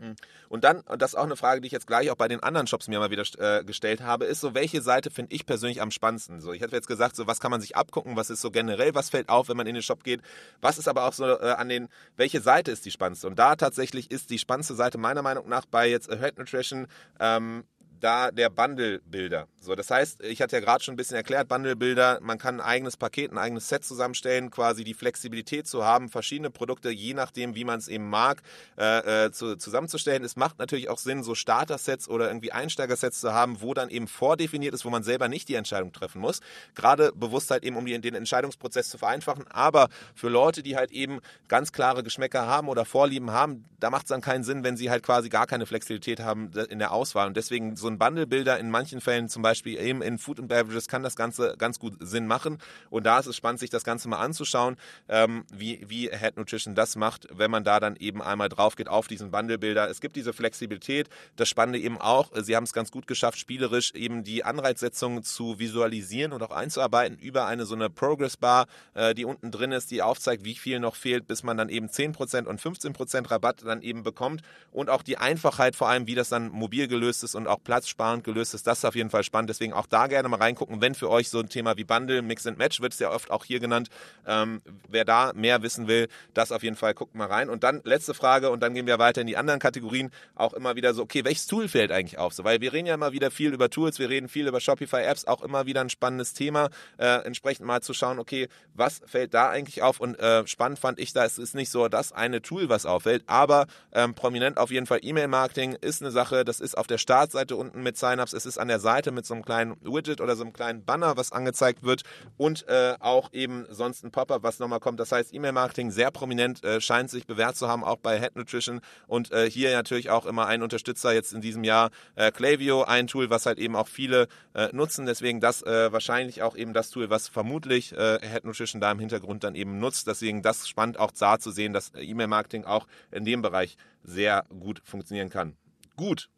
Hm. 0.00 0.16
Und 0.48 0.64
dann, 0.64 0.80
und 0.80 1.02
das 1.02 1.12
ist 1.12 1.14
auch 1.16 1.24
eine 1.24 1.36
Frage, 1.36 1.60
die 1.60 1.66
ich 1.66 1.72
jetzt 1.72 1.86
gleich 1.86 2.10
auch 2.10 2.16
bei 2.16 2.26
den 2.26 2.42
anderen 2.42 2.66
Shops 2.66 2.88
mir 2.88 2.98
mal 2.98 3.10
wieder 3.10 3.24
äh, 3.38 3.64
gestellt 3.64 4.00
habe, 4.00 4.24
ist 4.24 4.40
so, 4.40 4.54
welche 4.54 4.80
Seite 4.80 5.10
finde 5.10 5.34
ich 5.34 5.44
persönlich 5.46 5.82
am 5.82 5.90
spannendsten? 5.90 6.40
So, 6.40 6.52
ich 6.52 6.62
hatte 6.62 6.74
jetzt 6.74 6.88
gesagt, 6.88 7.16
so, 7.16 7.26
was 7.26 7.38
kann 7.38 7.50
man 7.50 7.60
sich 7.60 7.76
abgucken, 7.76 8.16
was 8.16 8.30
ist 8.30 8.40
so 8.40 8.50
generell, 8.50 8.94
was 8.94 9.10
fällt 9.10 9.28
auf, 9.28 9.48
wenn 9.48 9.56
man 9.56 9.66
in 9.66 9.74
den 9.74 9.82
Shop 9.82 10.02
geht, 10.02 10.22
was 10.60 10.78
ist 10.78 10.88
aber 10.88 11.04
auch 11.04 11.12
so 11.12 11.24
äh, 11.24 11.54
an 11.56 11.68
den, 11.68 11.88
welche 12.16 12.40
Seite 12.40 12.70
ist 12.70 12.84
die 12.86 12.90
spannendste? 12.90 13.26
Und 13.26 13.38
da 13.38 13.56
tatsächlich 13.56 14.10
ist 14.10 14.30
die 14.30 14.38
spannendste 14.38 14.74
Seite 14.74 14.98
meiner 14.98 15.22
Meinung 15.22 15.48
nach 15.48 15.66
bei 15.66 15.88
jetzt 15.88 16.10
Head 16.10 16.38
Nutrition 16.38 16.86
ähm, 17.18 17.64
da 18.00 18.30
der 18.30 18.50
Bundle-Bilder. 18.50 19.46
So, 19.60 19.74
das 19.74 19.90
heißt, 19.90 20.22
ich 20.22 20.40
hatte 20.40 20.56
ja 20.56 20.60
gerade 20.60 20.82
schon 20.82 20.94
ein 20.94 20.96
bisschen 20.96 21.16
erklärt, 21.16 21.48
Bundle-Bilder, 21.48 22.20
man 22.22 22.38
kann 22.38 22.60
ein 22.60 22.66
eigenes 22.66 22.96
Paket, 22.96 23.30
ein 23.30 23.38
eigenes 23.38 23.68
Set 23.68 23.84
zusammenstellen, 23.84 24.50
quasi 24.50 24.84
die 24.84 24.94
Flexibilität 24.94 25.66
zu 25.66 25.84
haben, 25.84 26.08
verschiedene 26.08 26.50
Produkte, 26.50 26.90
je 26.90 27.12
nachdem, 27.12 27.54
wie 27.54 27.64
man 27.64 27.78
es 27.78 27.88
eben 27.88 28.08
mag, 28.08 28.42
äh, 28.78 29.26
äh, 29.26 29.32
zu, 29.32 29.56
zusammenzustellen. 29.56 30.24
Es 30.24 30.36
macht 30.36 30.58
natürlich 30.58 30.88
auch 30.88 30.98
Sinn, 30.98 31.22
so 31.22 31.34
Starter-Sets 31.34 32.08
oder 32.08 32.28
irgendwie 32.28 32.52
Einsteiger-Sets 32.52 33.20
zu 33.20 33.34
haben, 33.34 33.60
wo 33.60 33.74
dann 33.74 33.90
eben 33.90 34.08
vordefiniert 34.08 34.72
ist, 34.72 34.84
wo 34.86 34.90
man 34.90 35.02
selber 35.02 35.28
nicht 35.28 35.48
die 35.48 35.54
Entscheidung 35.54 35.92
treffen 35.92 36.20
muss. 36.20 36.40
Gerade 36.74 37.12
bewusst 37.14 37.50
halt 37.50 37.64
eben, 37.64 37.76
um 37.76 37.84
den 37.84 38.14
Entscheidungsprozess 38.14 38.88
zu 38.88 38.96
vereinfachen. 38.96 39.46
Aber 39.48 39.88
für 40.14 40.30
Leute, 40.30 40.62
die 40.62 40.76
halt 40.76 40.90
eben 40.90 41.20
ganz 41.48 41.72
klare 41.72 42.02
Geschmäcker 42.02 42.46
haben 42.46 42.68
oder 42.68 42.86
Vorlieben 42.86 43.30
haben, 43.30 43.66
da 43.78 43.90
macht 43.90 44.04
es 44.04 44.08
dann 44.08 44.22
keinen 44.22 44.44
Sinn, 44.44 44.64
wenn 44.64 44.76
sie 44.76 44.90
halt 44.90 45.02
quasi 45.02 45.28
gar 45.28 45.46
keine 45.46 45.66
Flexibilität 45.66 46.20
haben 46.20 46.50
in 46.70 46.78
der 46.78 46.92
Auswahl. 46.92 47.26
Und 47.26 47.36
deswegen 47.36 47.76
so 47.76 47.89
ein 47.90 47.98
Bundle-Bilder 47.98 48.58
in 48.58 48.70
manchen 48.70 49.00
Fällen, 49.00 49.28
zum 49.28 49.42
Beispiel 49.42 49.78
eben 49.78 50.02
in 50.02 50.18
Food 50.18 50.38
and 50.38 50.48
Beverages, 50.48 50.88
kann 50.88 51.02
das 51.02 51.16
Ganze 51.16 51.54
ganz 51.58 51.78
gut 51.78 51.94
Sinn 52.00 52.26
machen. 52.26 52.58
Und 52.88 53.04
da 53.04 53.18
ist 53.18 53.26
es 53.26 53.36
spannend, 53.36 53.60
sich 53.60 53.70
das 53.70 53.84
Ganze 53.84 54.08
mal 54.08 54.18
anzuschauen, 54.18 54.76
ähm, 55.08 55.44
wie, 55.52 55.84
wie 55.88 56.08
Head 56.08 56.36
Nutrition 56.36 56.74
das 56.74 56.96
macht, 56.96 57.26
wenn 57.32 57.50
man 57.50 57.64
da 57.64 57.80
dann 57.80 57.96
eben 57.96 58.22
einmal 58.22 58.48
drauf 58.48 58.76
geht 58.76 58.88
auf 58.88 59.08
diesen 59.08 59.30
Bundle-Bilder. 59.30 59.88
Es 59.90 60.00
gibt 60.00 60.16
diese 60.16 60.32
Flexibilität. 60.32 61.08
Das 61.36 61.48
Spannende 61.48 61.78
eben 61.78 62.00
auch, 62.00 62.30
sie 62.34 62.56
haben 62.56 62.64
es 62.64 62.72
ganz 62.72 62.90
gut 62.90 63.06
geschafft, 63.06 63.38
spielerisch 63.38 63.92
eben 63.92 64.24
die 64.24 64.44
Anreizsetzung 64.44 65.22
zu 65.22 65.58
visualisieren 65.58 66.32
und 66.32 66.42
auch 66.42 66.50
einzuarbeiten 66.50 67.18
über 67.18 67.46
eine 67.46 67.66
so 67.66 67.74
eine 67.74 67.90
Progress-Bar, 67.90 68.66
äh, 68.94 69.14
die 69.14 69.24
unten 69.24 69.50
drin 69.50 69.72
ist, 69.72 69.90
die 69.90 70.02
aufzeigt, 70.02 70.44
wie 70.44 70.54
viel 70.54 70.80
noch 70.80 70.96
fehlt, 70.96 71.26
bis 71.26 71.42
man 71.42 71.56
dann 71.56 71.68
eben 71.68 71.88
10% 71.88 72.46
und 72.46 72.60
15% 72.60 73.30
Rabatt 73.30 73.62
dann 73.64 73.82
eben 73.82 74.02
bekommt. 74.02 74.42
Und 74.70 74.90
auch 74.90 75.02
die 75.02 75.18
Einfachheit 75.18 75.76
vor 75.76 75.88
allem, 75.88 76.06
wie 76.06 76.14
das 76.14 76.28
dann 76.28 76.48
mobil 76.50 76.88
gelöst 76.88 77.24
ist 77.24 77.34
und 77.34 77.46
auch 77.46 77.62
Platz 77.62 77.79
platzsparend 77.80 78.24
gelöst 78.24 78.54
ist. 78.54 78.66
Das 78.66 78.78
ist 78.78 78.84
auf 78.84 78.94
jeden 78.94 79.10
Fall 79.10 79.24
spannend. 79.24 79.48
Deswegen 79.48 79.72
auch 79.72 79.86
da 79.86 80.06
gerne 80.06 80.28
mal 80.28 80.36
reingucken, 80.36 80.80
wenn 80.80 80.94
für 80.94 81.08
euch 81.08 81.30
so 81.30 81.40
ein 81.40 81.48
Thema 81.48 81.76
wie 81.76 81.84
Bundle, 81.84 82.22
Mix 82.22 82.46
and 82.46 82.58
Match 82.58 82.80
wird 82.80 82.92
es 82.92 82.98
ja 82.98 83.10
oft 83.10 83.30
auch 83.30 83.44
hier 83.44 83.58
genannt. 83.58 83.88
Ähm, 84.26 84.60
wer 84.88 85.04
da 85.04 85.32
mehr 85.34 85.62
wissen 85.62 85.88
will, 85.88 86.08
das 86.34 86.52
auf 86.52 86.62
jeden 86.62 86.76
Fall 86.76 86.94
guckt 86.94 87.14
mal 87.14 87.26
rein. 87.26 87.48
Und 87.48 87.64
dann 87.64 87.80
letzte 87.84 88.12
Frage 88.12 88.50
und 88.50 88.60
dann 88.60 88.74
gehen 88.74 88.86
wir 88.86 88.98
weiter 88.98 89.22
in 89.22 89.26
die 89.26 89.36
anderen 89.36 89.60
Kategorien. 89.60 90.10
Auch 90.34 90.52
immer 90.52 90.76
wieder 90.76 90.92
so, 90.92 91.02
okay, 91.02 91.24
welches 91.24 91.46
Tool 91.46 91.68
fällt 91.68 91.90
eigentlich 91.90 92.18
auf? 92.18 92.34
So, 92.34 92.44
weil 92.44 92.60
wir 92.60 92.72
reden 92.72 92.86
ja 92.86 92.94
immer 92.94 93.12
wieder 93.12 93.30
viel 93.30 93.52
über 93.52 93.70
Tools, 93.70 93.98
wir 93.98 94.10
reden 94.10 94.28
viel 94.28 94.46
über 94.46 94.60
Shopify 94.60 95.02
Apps, 95.02 95.24
auch 95.24 95.42
immer 95.42 95.66
wieder 95.66 95.80
ein 95.80 95.90
spannendes 95.90 96.34
Thema. 96.34 96.68
Äh, 96.98 97.24
entsprechend 97.24 97.66
mal 97.66 97.80
zu 97.80 97.94
schauen, 97.94 98.18
okay, 98.18 98.48
was 98.74 99.00
fällt 99.06 99.32
da 99.32 99.48
eigentlich 99.48 99.82
auf? 99.82 100.00
Und 100.00 100.18
äh, 100.18 100.46
spannend 100.46 100.78
fand 100.78 100.98
ich 100.98 101.12
da, 101.12 101.24
es 101.24 101.38
ist 101.38 101.54
nicht 101.54 101.70
so 101.70 101.88
das 101.88 102.12
eine 102.12 102.42
Tool, 102.42 102.68
was 102.68 102.84
auffällt, 102.84 103.24
aber 103.26 103.66
ähm, 103.92 104.14
prominent 104.14 104.58
auf 104.58 104.70
jeden 104.70 104.86
Fall 104.86 105.00
E-Mail-Marketing 105.02 105.76
ist 105.80 106.02
eine 106.02 106.10
Sache, 106.10 106.44
das 106.44 106.60
ist 106.60 106.76
auf 106.76 106.86
der 106.86 106.98
Startseite 106.98 107.56
unten 107.56 107.69
mit 107.74 107.96
Signups. 107.96 108.32
Es 108.32 108.46
ist 108.46 108.58
an 108.58 108.68
der 108.68 108.80
Seite 108.80 109.12
mit 109.12 109.26
so 109.26 109.34
einem 109.34 109.44
kleinen 109.44 109.76
Widget 109.82 110.20
oder 110.20 110.36
so 110.36 110.42
einem 110.42 110.52
kleinen 110.52 110.84
Banner, 110.84 111.16
was 111.16 111.32
angezeigt 111.32 111.82
wird 111.82 112.02
und 112.36 112.66
äh, 112.68 112.94
auch 113.00 113.32
eben 113.32 113.66
sonst 113.70 114.04
ein 114.04 114.10
Pop-up, 114.10 114.42
was 114.42 114.58
nochmal 114.58 114.80
kommt. 114.80 115.00
Das 115.00 115.12
heißt, 115.12 115.32
E-Mail-Marketing 115.34 115.90
sehr 115.90 116.10
prominent 116.10 116.64
äh, 116.64 116.80
scheint 116.80 117.10
sich 117.10 117.26
bewährt 117.26 117.56
zu 117.56 117.68
haben, 117.68 117.84
auch 117.84 117.98
bei 117.98 118.18
Head 118.18 118.36
Nutrition 118.36 118.80
und 119.06 119.32
äh, 119.32 119.50
hier 119.50 119.72
natürlich 119.72 120.10
auch 120.10 120.26
immer 120.26 120.46
ein 120.46 120.62
Unterstützer 120.62 121.12
jetzt 121.12 121.32
in 121.32 121.40
diesem 121.40 121.64
Jahr 121.64 121.90
äh, 122.16 122.30
Clavio, 122.30 122.84
ein 122.84 123.06
Tool, 123.06 123.30
was 123.30 123.46
halt 123.46 123.58
eben 123.58 123.76
auch 123.76 123.88
viele 123.88 124.28
äh, 124.54 124.68
nutzen. 124.72 125.06
Deswegen 125.06 125.40
das 125.40 125.62
äh, 125.62 125.92
wahrscheinlich 125.92 126.42
auch 126.42 126.56
eben 126.56 126.72
das 126.72 126.90
Tool, 126.90 127.10
was 127.10 127.28
vermutlich 127.28 127.92
äh, 127.92 128.18
Head 128.20 128.44
Nutrition 128.44 128.80
da 128.80 128.90
im 128.90 128.98
Hintergrund 128.98 129.44
dann 129.44 129.54
eben 129.54 129.78
nutzt. 129.78 130.06
Deswegen 130.06 130.42
das 130.42 130.68
spannend 130.68 130.98
auch 130.98 131.10
da 131.10 131.38
zu 131.38 131.50
sehen, 131.50 131.72
dass 131.72 131.92
E-Mail-Marketing 131.94 132.64
auch 132.64 132.86
in 133.10 133.24
dem 133.24 133.42
Bereich 133.42 133.76
sehr 134.02 134.44
gut 134.48 134.80
funktionieren 134.84 135.30
kann. 135.30 135.56
Gut, 135.96 136.30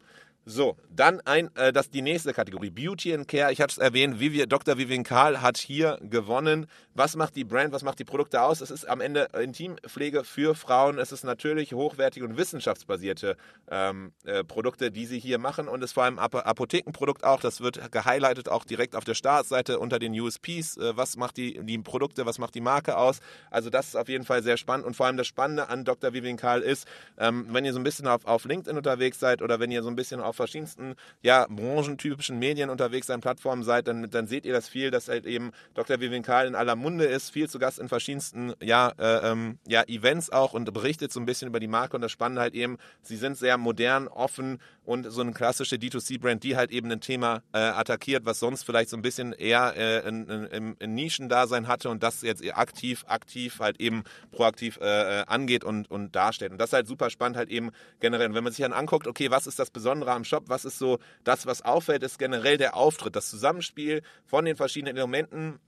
so, 0.45 0.75
dann 0.89 1.21
ein, 1.21 1.49
äh, 1.55 1.71
das 1.71 1.89
die 1.89 2.01
nächste 2.01 2.33
Kategorie, 2.33 2.69
Beauty 2.69 3.13
and 3.13 3.27
Care. 3.27 3.51
Ich 3.53 3.61
hatte 3.61 3.71
es 3.71 3.77
erwähnt, 3.77 4.19
Vivi, 4.19 4.45
Dr. 4.45 4.77
Vivian 4.77 5.03
Karl 5.03 5.41
hat 5.41 5.57
hier 5.57 5.97
gewonnen. 6.01 6.67
Was 6.95 7.15
macht 7.15 7.35
die 7.35 7.45
Brand, 7.45 7.71
was 7.71 7.83
macht 7.83 7.99
die 7.99 8.03
Produkte 8.03 8.41
aus? 8.41 8.59
Es 8.59 8.69
ist 8.69 8.87
am 8.87 8.99
Ende 8.99 9.29
Intimpflege 9.39 10.23
für 10.23 10.53
Frauen. 10.53 10.99
Es 10.99 11.11
ist 11.11 11.23
natürlich 11.23 11.73
hochwertige 11.73 12.25
und 12.25 12.37
wissenschaftsbasierte 12.37 13.37
ähm, 13.71 14.11
äh, 14.25 14.43
Produkte, 14.43 14.91
die 14.91 15.05
sie 15.05 15.17
hier 15.17 15.39
machen 15.39 15.67
und 15.67 15.81
es 15.81 15.91
ist 15.91 15.93
vor 15.93 16.03
allem 16.03 16.19
Ap 16.19 16.35
Apothekenprodukt 16.35 17.23
auch. 17.23 17.39
Das 17.39 17.61
wird 17.61 17.91
gehighlightet 17.91 18.49
auch 18.49 18.65
direkt 18.65 18.95
auf 18.95 19.05
der 19.05 19.15
Startseite 19.15 19.79
unter 19.79 19.97
den 19.97 20.13
USPs. 20.19 20.77
Äh, 20.77 20.97
was 20.97 21.15
macht 21.15 21.37
die, 21.37 21.59
die 21.63 21.77
Produkte, 21.77 22.25
was 22.25 22.37
macht 22.37 22.53
die 22.53 22.61
Marke 22.61 22.97
aus? 22.97 23.21
Also 23.49 23.69
das 23.69 23.87
ist 23.87 23.95
auf 23.95 24.09
jeden 24.09 24.25
Fall 24.25 24.43
sehr 24.43 24.57
spannend 24.57 24.85
und 24.85 24.95
vor 24.95 25.05
allem 25.05 25.17
das 25.17 25.27
Spannende 25.27 25.69
an 25.69 25.85
Dr. 25.85 26.13
Vivian 26.13 26.37
Karl 26.37 26.61
ist, 26.61 26.85
ähm, 27.17 27.47
wenn 27.49 27.63
ihr 27.63 27.73
so 27.73 27.79
ein 27.79 27.83
bisschen 27.83 28.07
auf, 28.07 28.25
auf 28.25 28.43
LinkedIn 28.43 28.75
unterwegs 28.77 29.19
seid 29.19 29.41
oder 29.41 29.59
wenn 29.59 29.71
ihr 29.71 29.83
so 29.83 29.89
ein 29.89 29.95
bisschen 29.95 30.19
auf 30.19 30.32
auf 30.33 30.37
verschiedensten 30.37 30.95
ja, 31.21 31.45
branchentypischen 31.47 32.39
Medien 32.39 32.69
unterwegs 32.69 33.07
seid, 33.07 33.21
Plattformen 33.21 33.63
seid, 33.63 33.87
dann, 33.87 34.09
dann 34.09 34.27
seht 34.27 34.45
ihr 34.45 34.53
das 34.53 34.67
viel, 34.67 34.91
dass 34.91 35.07
halt 35.07 35.25
eben 35.25 35.51
Dr. 35.75 35.99
Vivian 35.99 36.23
Karl 36.23 36.47
in 36.47 36.55
aller 36.55 36.75
Munde 36.75 37.05
ist, 37.05 37.29
viel 37.29 37.47
zu 37.49 37.59
Gast 37.59 37.79
in 37.79 37.87
verschiedensten 37.87 38.53
ja, 38.61 38.91
äh, 38.97 39.31
ähm, 39.31 39.59
ja, 39.67 39.83
Events 39.83 40.31
auch 40.31 40.53
und 40.53 40.73
berichtet 40.73 41.13
so 41.13 41.19
ein 41.19 41.25
bisschen 41.25 41.47
über 41.47 41.59
die 41.59 41.67
Marke 41.67 41.95
und 41.95 42.01
das 42.01 42.11
Spannende 42.11 42.41
halt 42.41 42.55
eben, 42.55 42.77
sie 43.01 43.15
sind 43.15 43.37
sehr 43.37 43.57
modern, 43.57 44.07
offen 44.07 44.59
und 44.85 45.09
so 45.09 45.21
eine 45.21 45.31
klassische 45.31 45.77
D2C-Brand, 45.77 46.43
die 46.43 46.55
halt 46.55 46.71
eben 46.71 46.91
ein 46.91 46.99
Thema 46.99 47.41
äh, 47.53 47.59
attackiert, 47.59 48.25
was 48.25 48.39
sonst 48.39 48.63
vielleicht 48.63 48.89
so 48.89 48.97
ein 48.97 49.01
bisschen 49.01 49.33
eher 49.33 49.73
äh, 49.75 50.07
in, 50.07 50.27
in, 50.27 50.75
in 50.77 50.93
Nischendasein 50.93 51.67
hatte 51.67 51.89
und 51.89 52.03
das 52.03 52.21
jetzt 52.21 52.43
aktiv, 52.53 53.05
aktiv 53.07 53.59
halt 53.59 53.79
eben 53.79 54.03
proaktiv 54.31 54.79
äh, 54.81 55.21
äh, 55.21 55.23
angeht 55.27 55.63
und, 55.63 55.89
und 55.89 56.15
darstellt. 56.15 56.51
Und 56.51 56.57
das 56.57 56.69
ist 56.69 56.73
halt 56.73 56.87
super 56.87 57.09
spannend 57.09 57.37
halt 57.37 57.49
eben 57.49 57.71
generell. 57.99 58.27
Und 58.27 58.35
wenn 58.35 58.43
man 58.43 58.53
sich 58.53 58.63
dann 58.63 58.73
anguckt, 58.73 59.07
okay, 59.07 59.31
was 59.31 59.47
ist 59.47 59.59
das 59.59 59.71
Besondere 59.71 60.11
am 60.11 60.25
Shop, 60.25 60.45
was 60.47 60.65
ist 60.65 60.77
so 60.77 60.99
das, 61.23 61.45
was 61.45 61.61
auffällt, 61.61 62.03
ist 62.03 62.19
generell 62.19 62.57
der 62.57 62.75
Auftritt, 62.75 63.15
das 63.15 63.29
Zusammenspiel 63.29 64.01
von 64.25 64.45
den 64.45 64.55
verschiedenen 64.55 64.97
Elementen 64.97 65.59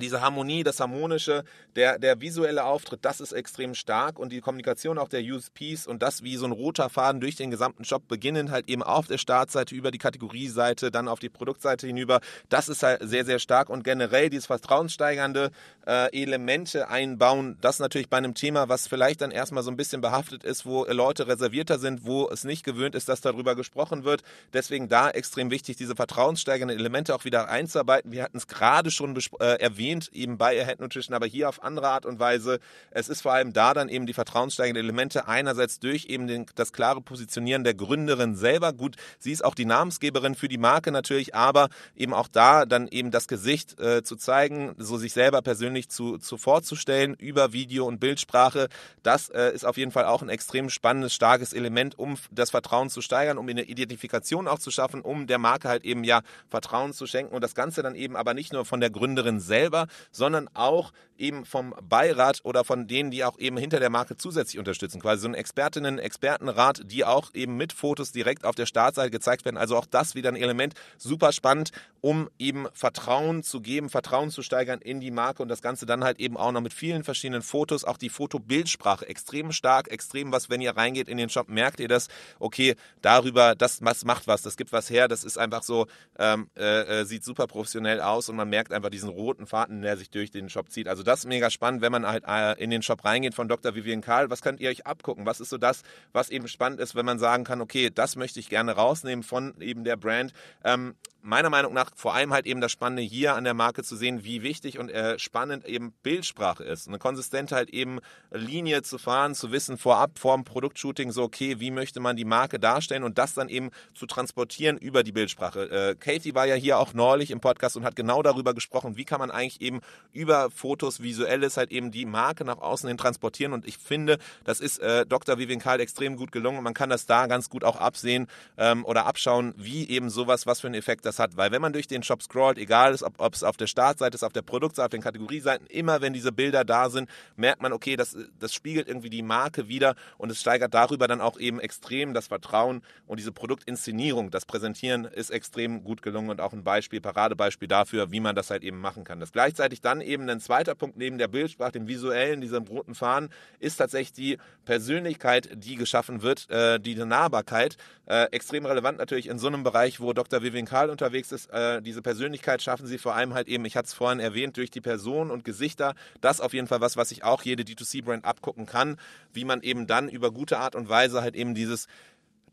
diese 0.00 0.20
Harmonie, 0.20 0.64
das 0.64 0.80
Harmonische, 0.80 1.44
der, 1.76 1.98
der 1.98 2.20
visuelle 2.20 2.64
Auftritt, 2.64 3.04
das 3.04 3.20
ist 3.20 3.32
extrem 3.32 3.74
stark 3.74 4.18
und 4.18 4.32
die 4.32 4.40
Kommunikation 4.40 4.98
auch 4.98 5.08
der 5.08 5.22
USPs 5.22 5.86
und 5.86 6.02
das 6.02 6.22
wie 6.22 6.36
so 6.36 6.46
ein 6.46 6.52
roter 6.52 6.88
Faden 6.88 7.20
durch 7.20 7.36
den 7.36 7.50
gesamten 7.50 7.84
Shop, 7.84 8.08
beginnend 8.08 8.50
halt 8.50 8.68
eben 8.68 8.82
auf 8.82 9.06
der 9.06 9.18
Startseite 9.18 9.74
über 9.74 9.90
die 9.90 9.98
Kategorieseite, 9.98 10.90
dann 10.90 11.08
auf 11.08 11.20
die 11.20 11.28
Produktseite 11.28 11.86
hinüber, 11.86 12.20
das 12.48 12.68
ist 12.68 12.82
halt 12.82 13.00
sehr, 13.02 13.24
sehr 13.24 13.38
stark 13.38 13.70
und 13.70 13.84
generell 13.84 14.30
dieses 14.30 14.46
vertrauenssteigernde 14.46 15.50
äh, 15.86 16.22
Elemente 16.22 16.88
einbauen, 16.88 17.56
das 17.60 17.78
natürlich 17.78 18.08
bei 18.08 18.16
einem 18.16 18.34
Thema, 18.34 18.68
was 18.68 18.86
vielleicht 18.86 19.20
dann 19.20 19.30
erstmal 19.30 19.62
so 19.62 19.70
ein 19.70 19.76
bisschen 19.76 20.00
behaftet 20.00 20.44
ist, 20.44 20.66
wo 20.66 20.84
Leute 20.84 21.26
reservierter 21.26 21.78
sind, 21.78 22.04
wo 22.04 22.28
es 22.28 22.44
nicht 22.44 22.64
gewöhnt 22.64 22.94
ist, 22.94 23.08
dass 23.08 23.20
darüber 23.20 23.54
gesprochen 23.54 24.04
wird. 24.04 24.22
Deswegen 24.52 24.88
da 24.88 25.10
extrem 25.10 25.50
wichtig, 25.50 25.76
diese 25.76 25.96
vertrauenssteigernden 25.96 26.78
Elemente 26.78 27.14
auch 27.14 27.24
wieder 27.24 27.48
einzuarbeiten. 27.48 28.12
Wir 28.12 28.22
hatten 28.22 28.38
es 28.38 28.46
gerade 28.46 28.90
schon 28.90 29.16
äh, 29.40 29.60
erwähnt, 29.60 29.89
erwähnt, 29.90 30.10
eben 30.12 30.38
bei 30.38 30.60
Ahead 30.60 30.80
Nutrition, 30.80 31.14
aber 31.14 31.26
hier 31.26 31.48
auf 31.48 31.62
andere 31.62 31.88
Art 31.88 32.06
und 32.06 32.18
Weise. 32.18 32.60
Es 32.90 33.08
ist 33.08 33.22
vor 33.22 33.32
allem 33.32 33.52
da 33.52 33.74
dann 33.74 33.88
eben 33.88 34.06
die 34.06 34.12
vertrauenssteigenden 34.12 34.84
Elemente 34.84 35.26
einerseits 35.26 35.80
durch 35.80 36.06
eben 36.06 36.26
den, 36.26 36.46
das 36.54 36.72
klare 36.72 37.00
Positionieren 37.00 37.64
der 37.64 37.74
Gründerin 37.74 38.36
selber. 38.36 38.72
Gut, 38.72 38.96
sie 39.18 39.32
ist 39.32 39.44
auch 39.44 39.54
die 39.54 39.64
Namensgeberin 39.64 40.34
für 40.34 40.48
die 40.48 40.58
Marke 40.58 40.92
natürlich, 40.92 41.34
aber 41.34 41.68
eben 41.96 42.14
auch 42.14 42.28
da 42.28 42.66
dann 42.66 42.88
eben 42.88 43.10
das 43.10 43.26
Gesicht 43.26 43.80
äh, 43.80 44.02
zu 44.02 44.16
zeigen, 44.16 44.74
so 44.78 44.96
sich 44.96 45.12
selber 45.12 45.42
persönlich 45.42 45.88
zu, 45.88 46.18
zu 46.18 46.36
vorzustellen 46.36 47.14
über 47.14 47.52
Video 47.52 47.86
und 47.86 47.98
Bildsprache. 47.98 48.68
Das 49.02 49.28
äh, 49.30 49.52
ist 49.52 49.64
auf 49.64 49.76
jeden 49.76 49.92
Fall 49.92 50.04
auch 50.04 50.22
ein 50.22 50.28
extrem 50.28 50.70
spannendes, 50.70 51.14
starkes 51.14 51.52
Element, 51.52 51.98
um 51.98 52.16
das 52.30 52.50
Vertrauen 52.50 52.90
zu 52.90 53.00
steigern, 53.02 53.38
um 53.38 53.48
eine 53.48 53.62
Identifikation 53.62 54.46
auch 54.46 54.58
zu 54.58 54.70
schaffen, 54.70 55.00
um 55.00 55.26
der 55.26 55.38
Marke 55.38 55.68
halt 55.68 55.84
eben 55.84 56.04
ja 56.04 56.22
Vertrauen 56.48 56.92
zu 56.92 57.06
schenken 57.06 57.34
und 57.34 57.42
das 57.42 57.54
Ganze 57.54 57.82
dann 57.82 57.94
eben 57.94 58.16
aber 58.16 58.34
nicht 58.34 58.52
nur 58.52 58.64
von 58.64 58.80
der 58.80 58.90
Gründerin 58.90 59.40
selber, 59.40 59.79
selber, 59.80 59.86
sondern 60.10 60.48
auch 60.54 60.92
eben 61.20 61.44
vom 61.44 61.74
Beirat 61.82 62.40
oder 62.44 62.64
von 62.64 62.88
denen, 62.88 63.10
die 63.10 63.24
auch 63.24 63.38
eben 63.38 63.58
hinter 63.58 63.78
der 63.78 63.90
Marke 63.90 64.16
zusätzlich 64.16 64.58
unterstützen. 64.58 65.00
Quasi 65.00 65.22
so 65.22 65.28
ein 65.28 65.34
Expertinnen, 65.34 65.98
Expertenrat, 65.98 66.80
die 66.86 67.04
auch 67.04 67.34
eben 67.34 67.58
mit 67.58 67.74
Fotos 67.74 68.10
direkt 68.10 68.46
auf 68.46 68.54
der 68.54 68.64
Startseite 68.64 69.10
gezeigt 69.10 69.44
werden. 69.44 69.58
Also 69.58 69.76
auch 69.76 69.84
das 69.84 70.14
wieder 70.14 70.30
ein 70.30 70.36
Element, 70.36 70.74
super 70.96 71.32
spannend, 71.32 71.72
um 72.00 72.30
eben 72.38 72.66
Vertrauen 72.72 73.42
zu 73.42 73.60
geben, 73.60 73.90
Vertrauen 73.90 74.30
zu 74.30 74.42
steigern 74.42 74.80
in 74.80 75.00
die 75.00 75.10
Marke 75.10 75.42
und 75.42 75.48
das 75.48 75.60
Ganze 75.60 75.84
dann 75.84 76.02
halt 76.02 76.18
eben 76.20 76.38
auch 76.38 76.52
noch 76.52 76.62
mit 76.62 76.72
vielen 76.72 77.04
verschiedenen 77.04 77.42
Fotos, 77.42 77.84
auch 77.84 77.98
die 77.98 78.08
Fotobildsprache 78.08 79.06
extrem 79.06 79.52
stark, 79.52 79.88
extrem 79.88 80.32
was, 80.32 80.48
wenn 80.48 80.62
ihr 80.62 80.74
reingeht 80.74 81.08
in 81.08 81.18
den 81.18 81.28
Shop, 81.28 81.50
merkt 81.50 81.80
ihr 81.80 81.88
das, 81.88 82.08
okay, 82.38 82.76
darüber, 83.02 83.54
das, 83.54 83.80
das 83.80 84.06
macht 84.06 84.26
was, 84.26 84.40
das 84.40 84.56
gibt 84.56 84.72
was 84.72 84.88
her, 84.88 85.08
das 85.08 85.24
ist 85.24 85.36
einfach 85.36 85.62
so, 85.62 85.86
ähm, 86.18 86.48
äh, 86.56 87.00
äh 87.00 87.04
sieht 87.04 87.24
super 87.24 87.46
professionell 87.46 88.00
aus 88.00 88.30
und 88.30 88.36
man 88.36 88.48
merkt 88.48 88.72
einfach 88.72 88.88
diesen 88.88 89.10
roten 89.10 89.46
Faden 89.46 89.59
Daten, 89.60 89.82
der 89.82 89.96
sich 89.96 90.10
durch 90.10 90.30
den 90.30 90.48
Shop 90.48 90.70
zieht. 90.70 90.88
Also 90.88 91.02
das 91.02 91.20
ist 91.20 91.26
mega 91.26 91.50
spannend, 91.50 91.82
wenn 91.82 91.92
man 91.92 92.06
halt 92.06 92.24
äh, 92.26 92.62
in 92.62 92.70
den 92.70 92.82
Shop 92.82 93.04
reingeht 93.04 93.34
von 93.34 93.48
Dr. 93.48 93.74
Vivian 93.74 94.00
Karl. 94.00 94.30
Was 94.30 94.42
könnt 94.42 94.60
ihr 94.60 94.70
euch 94.70 94.86
abgucken? 94.86 95.26
Was 95.26 95.40
ist 95.40 95.50
so 95.50 95.58
das, 95.58 95.82
was 96.12 96.30
eben 96.30 96.48
spannend 96.48 96.80
ist, 96.80 96.94
wenn 96.94 97.04
man 97.04 97.18
sagen 97.18 97.44
kann, 97.44 97.60
okay, 97.60 97.90
das 97.94 98.16
möchte 98.16 98.40
ich 98.40 98.48
gerne 98.48 98.72
rausnehmen 98.72 99.22
von 99.22 99.54
eben 99.60 99.84
der 99.84 99.96
Brand. 99.96 100.32
Ähm, 100.64 100.94
meiner 101.22 101.50
Meinung 101.50 101.74
nach 101.74 101.90
vor 101.94 102.14
allem 102.14 102.32
halt 102.32 102.46
eben 102.46 102.60
das 102.60 102.72
Spannende 102.72 103.02
hier 103.02 103.34
an 103.34 103.44
der 103.44 103.54
Marke 103.54 103.82
zu 103.82 103.96
sehen, 103.96 104.24
wie 104.24 104.42
wichtig 104.42 104.78
und 104.78 104.90
äh, 104.90 105.18
spannend 105.18 105.66
eben 105.66 105.92
Bildsprache 106.02 106.64
ist. 106.64 106.88
Eine 106.88 106.98
konsistente 106.98 107.54
halt 107.54 107.70
eben 107.70 108.00
Linie 108.30 108.82
zu 108.82 108.98
fahren, 108.98 109.34
zu 109.34 109.52
wissen 109.52 109.78
vorab, 109.78 110.18
vor 110.18 110.34
dem 110.36 110.44
Produktshooting 110.44 111.12
so, 111.12 111.22
okay, 111.22 111.60
wie 111.60 111.70
möchte 111.70 112.00
man 112.00 112.16
die 112.16 112.24
Marke 112.24 112.58
darstellen 112.58 113.04
und 113.04 113.18
das 113.18 113.34
dann 113.34 113.48
eben 113.48 113.70
zu 113.94 114.06
transportieren 114.06 114.78
über 114.78 115.02
die 115.02 115.12
Bildsprache. 115.12 115.70
Äh, 115.70 115.94
Katie 115.96 116.34
war 116.34 116.46
ja 116.46 116.54
hier 116.54 116.78
auch 116.78 116.94
neulich 116.94 117.30
im 117.30 117.40
Podcast 117.40 117.76
und 117.76 117.84
hat 117.84 117.96
genau 117.96 118.22
darüber 118.22 118.54
gesprochen, 118.54 118.96
wie 118.96 119.04
kann 119.04 119.20
man 119.20 119.30
eigentlich 119.30 119.60
eben 119.60 119.80
über 120.12 120.50
Fotos, 120.50 121.02
Visuelles 121.02 121.56
halt 121.56 121.70
eben 121.70 121.90
die 121.90 122.06
Marke 122.06 122.44
nach 122.44 122.58
außen 122.58 122.88
hin 122.88 122.96
transportieren 122.96 123.52
und 123.52 123.66
ich 123.66 123.78
finde, 123.78 124.18
das 124.44 124.60
ist 124.60 124.78
äh, 124.78 125.04
Dr. 125.06 125.38
Vivian 125.38 125.60
Karl 125.60 125.80
extrem 125.80 126.16
gut 126.16 126.32
gelungen 126.32 126.58
und 126.58 126.64
man 126.64 126.74
kann 126.74 126.90
das 126.90 127.06
da 127.06 127.26
ganz 127.26 127.50
gut 127.50 127.64
auch 127.64 127.76
absehen 127.76 128.26
ähm, 128.56 128.84
oder 128.84 129.06
abschauen, 129.06 129.54
wie 129.56 129.88
eben 129.88 130.10
sowas, 130.10 130.46
was 130.46 130.60
für 130.60 130.68
einen 130.68 130.74
Effekt 130.74 131.04
das 131.04 131.09
das 131.10 131.18
hat. 131.18 131.36
Weil 131.36 131.50
wenn 131.50 131.62
man 131.62 131.72
durch 131.72 131.86
den 131.86 132.02
Shop 132.02 132.22
scrollt, 132.22 132.58
egal 132.58 132.96
ob 133.18 133.34
es 133.34 133.42
auf 133.42 133.56
der 133.56 133.66
Startseite 133.66 134.14
ist, 134.14 134.22
auf 134.22 134.32
der 134.32 134.42
Produktseite, 134.42 134.86
auf 134.86 134.90
den 134.90 135.02
Kategorieseiten, 135.02 135.66
immer 135.66 136.00
wenn 136.00 136.12
diese 136.12 136.32
Bilder 136.32 136.64
da 136.64 136.90
sind, 136.90 137.08
merkt 137.36 137.62
man, 137.62 137.72
okay, 137.72 137.96
das, 137.96 138.16
das 138.38 138.54
spiegelt 138.54 138.88
irgendwie 138.88 139.10
die 139.10 139.22
Marke 139.22 139.68
wieder 139.68 139.94
und 140.18 140.30
es 140.30 140.40
steigert 140.40 140.74
darüber 140.74 141.08
dann 141.08 141.20
auch 141.20 141.38
eben 141.38 141.60
extrem 141.60 142.14
das 142.14 142.28
Vertrauen 142.28 142.82
und 143.06 143.18
diese 143.18 143.32
Produktinszenierung, 143.32 144.30
das 144.30 144.46
Präsentieren 144.46 145.04
ist 145.04 145.30
extrem 145.30 145.84
gut 145.84 146.02
gelungen 146.02 146.30
und 146.30 146.40
auch 146.40 146.52
ein 146.52 146.64
Beispiel, 146.64 147.00
Paradebeispiel 147.00 147.68
dafür, 147.68 148.12
wie 148.12 148.20
man 148.20 148.34
das 148.34 148.50
halt 148.50 148.62
eben 148.62 148.80
machen 148.80 149.04
kann. 149.04 149.20
Das 149.20 149.32
gleichzeitig 149.32 149.80
dann 149.80 150.00
eben 150.00 150.28
ein 150.28 150.40
zweiter 150.40 150.74
Punkt 150.74 150.96
neben 150.96 151.18
der 151.18 151.28
Bildsprache, 151.28 151.72
dem 151.72 151.88
visuellen, 151.88 152.40
diesem 152.40 152.64
roten 152.64 152.94
Faden, 152.94 153.30
ist 153.58 153.76
tatsächlich 153.76 154.12
die 154.12 154.38
Persönlichkeit, 154.64 155.50
die 155.54 155.76
geschaffen 155.76 156.22
wird, 156.22 156.48
äh, 156.50 156.78
die 156.78 156.94
Nahbarkeit. 156.94 157.76
Äh, 158.06 158.24
extrem 158.32 158.66
relevant 158.66 158.98
natürlich 158.98 159.28
in 159.28 159.38
so 159.38 159.46
einem 159.46 159.62
Bereich, 159.62 160.00
wo 160.00 160.12
Dr. 160.12 160.42
Vivian 160.42 160.66
Karl 160.66 160.90
unterwegs 161.00 161.32
ist, 161.32 161.50
äh, 161.50 161.80
diese 161.80 162.02
Persönlichkeit 162.02 162.62
schaffen 162.62 162.86
sie 162.86 162.98
vor 162.98 163.14
allem 163.14 163.34
halt 163.34 163.48
eben, 163.48 163.64
ich 163.64 163.76
hatte 163.76 163.86
es 163.86 163.94
vorhin 163.94 164.20
erwähnt, 164.20 164.56
durch 164.56 164.70
die 164.70 164.80
Person 164.80 165.30
und 165.30 165.44
Gesichter. 165.44 165.94
Das 166.20 166.40
auf 166.40 166.52
jeden 166.52 166.66
Fall 166.66 166.80
was, 166.80 166.96
was 166.96 167.08
sich 167.08 167.24
auch 167.24 167.42
jede 167.42 167.62
D2C-Brand 167.62 168.24
abgucken 168.24 168.66
kann, 168.66 168.96
wie 169.32 169.44
man 169.44 169.62
eben 169.62 169.86
dann 169.86 170.08
über 170.08 170.30
gute 170.30 170.58
Art 170.58 170.74
und 170.74 170.88
Weise 170.88 171.22
halt 171.22 171.34
eben 171.34 171.54
dieses 171.54 171.86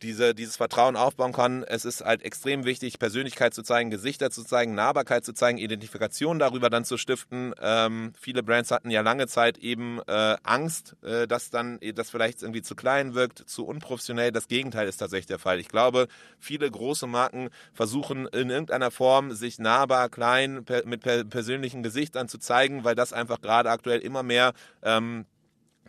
diese, 0.02 0.36
dieses 0.36 0.58
Vertrauen 0.58 0.96
aufbauen 0.96 1.34
kann. 1.34 1.64
Es 1.64 1.86
ist 1.86 2.04
halt 2.04 2.24
extrem 2.24 2.66
wichtig, 2.66 3.00
Persönlichkeit 3.00 3.54
zu 3.54 3.64
zeigen, 3.64 3.90
Gesichter 3.90 4.32
zu 4.32 4.44
zeigen, 4.44 4.76
Nahbarkeit 4.76 5.26
zu 5.26 5.34
zeigen, 5.34 5.58
Identifikation 5.58 6.40
darüber 6.40 6.70
dann 6.70 6.86
zu 6.86 6.98
stiften. 6.98 7.54
Ähm, 7.62 8.14
viele 8.20 8.44
Brands 8.44 8.72
hatten 8.72 8.90
ja 8.90 9.02
lange 9.02 9.28
Zeit 9.28 9.58
eben 9.58 10.00
äh, 10.08 10.38
Angst, 10.44 10.96
äh, 11.04 11.28
dass 11.28 11.50
dann 11.50 11.80
das 11.96 12.10
vielleicht 12.10 12.42
irgendwie 12.42 12.62
zu 12.62 12.76
klein 12.76 13.16
wirkt, 13.16 13.40
zu 13.48 13.66
unprofessionell. 13.66 14.32
Das 14.32 14.48
Gegenteil 14.48 14.88
ist 14.88 14.98
tatsächlich 14.98 15.28
der 15.28 15.40
Fall. 15.40 15.60
Ich 15.60 15.70
glaube, 15.70 16.08
viele 16.40 16.70
große 16.70 17.08
Marken 17.08 17.50
versuchen 17.74 18.28
in 18.28 18.50
irgendeiner 18.50 18.92
Form 18.92 19.32
sich 19.32 19.60
nahbar, 19.60 20.10
klein, 20.10 20.66
per, 20.66 20.86
mit 20.86 21.02
per 21.02 21.24
persönlichen 21.24 21.84
Gesichtern 21.84 22.28
zu 22.28 22.38
zeigen, 22.38 22.84
weil 22.84 22.96
das 22.96 23.14
einfach 23.14 23.42
gerade 23.42 23.70
aktuell 23.70 24.00
immer 24.00 24.24
mehr 24.24 24.54
ähm, 24.84 25.26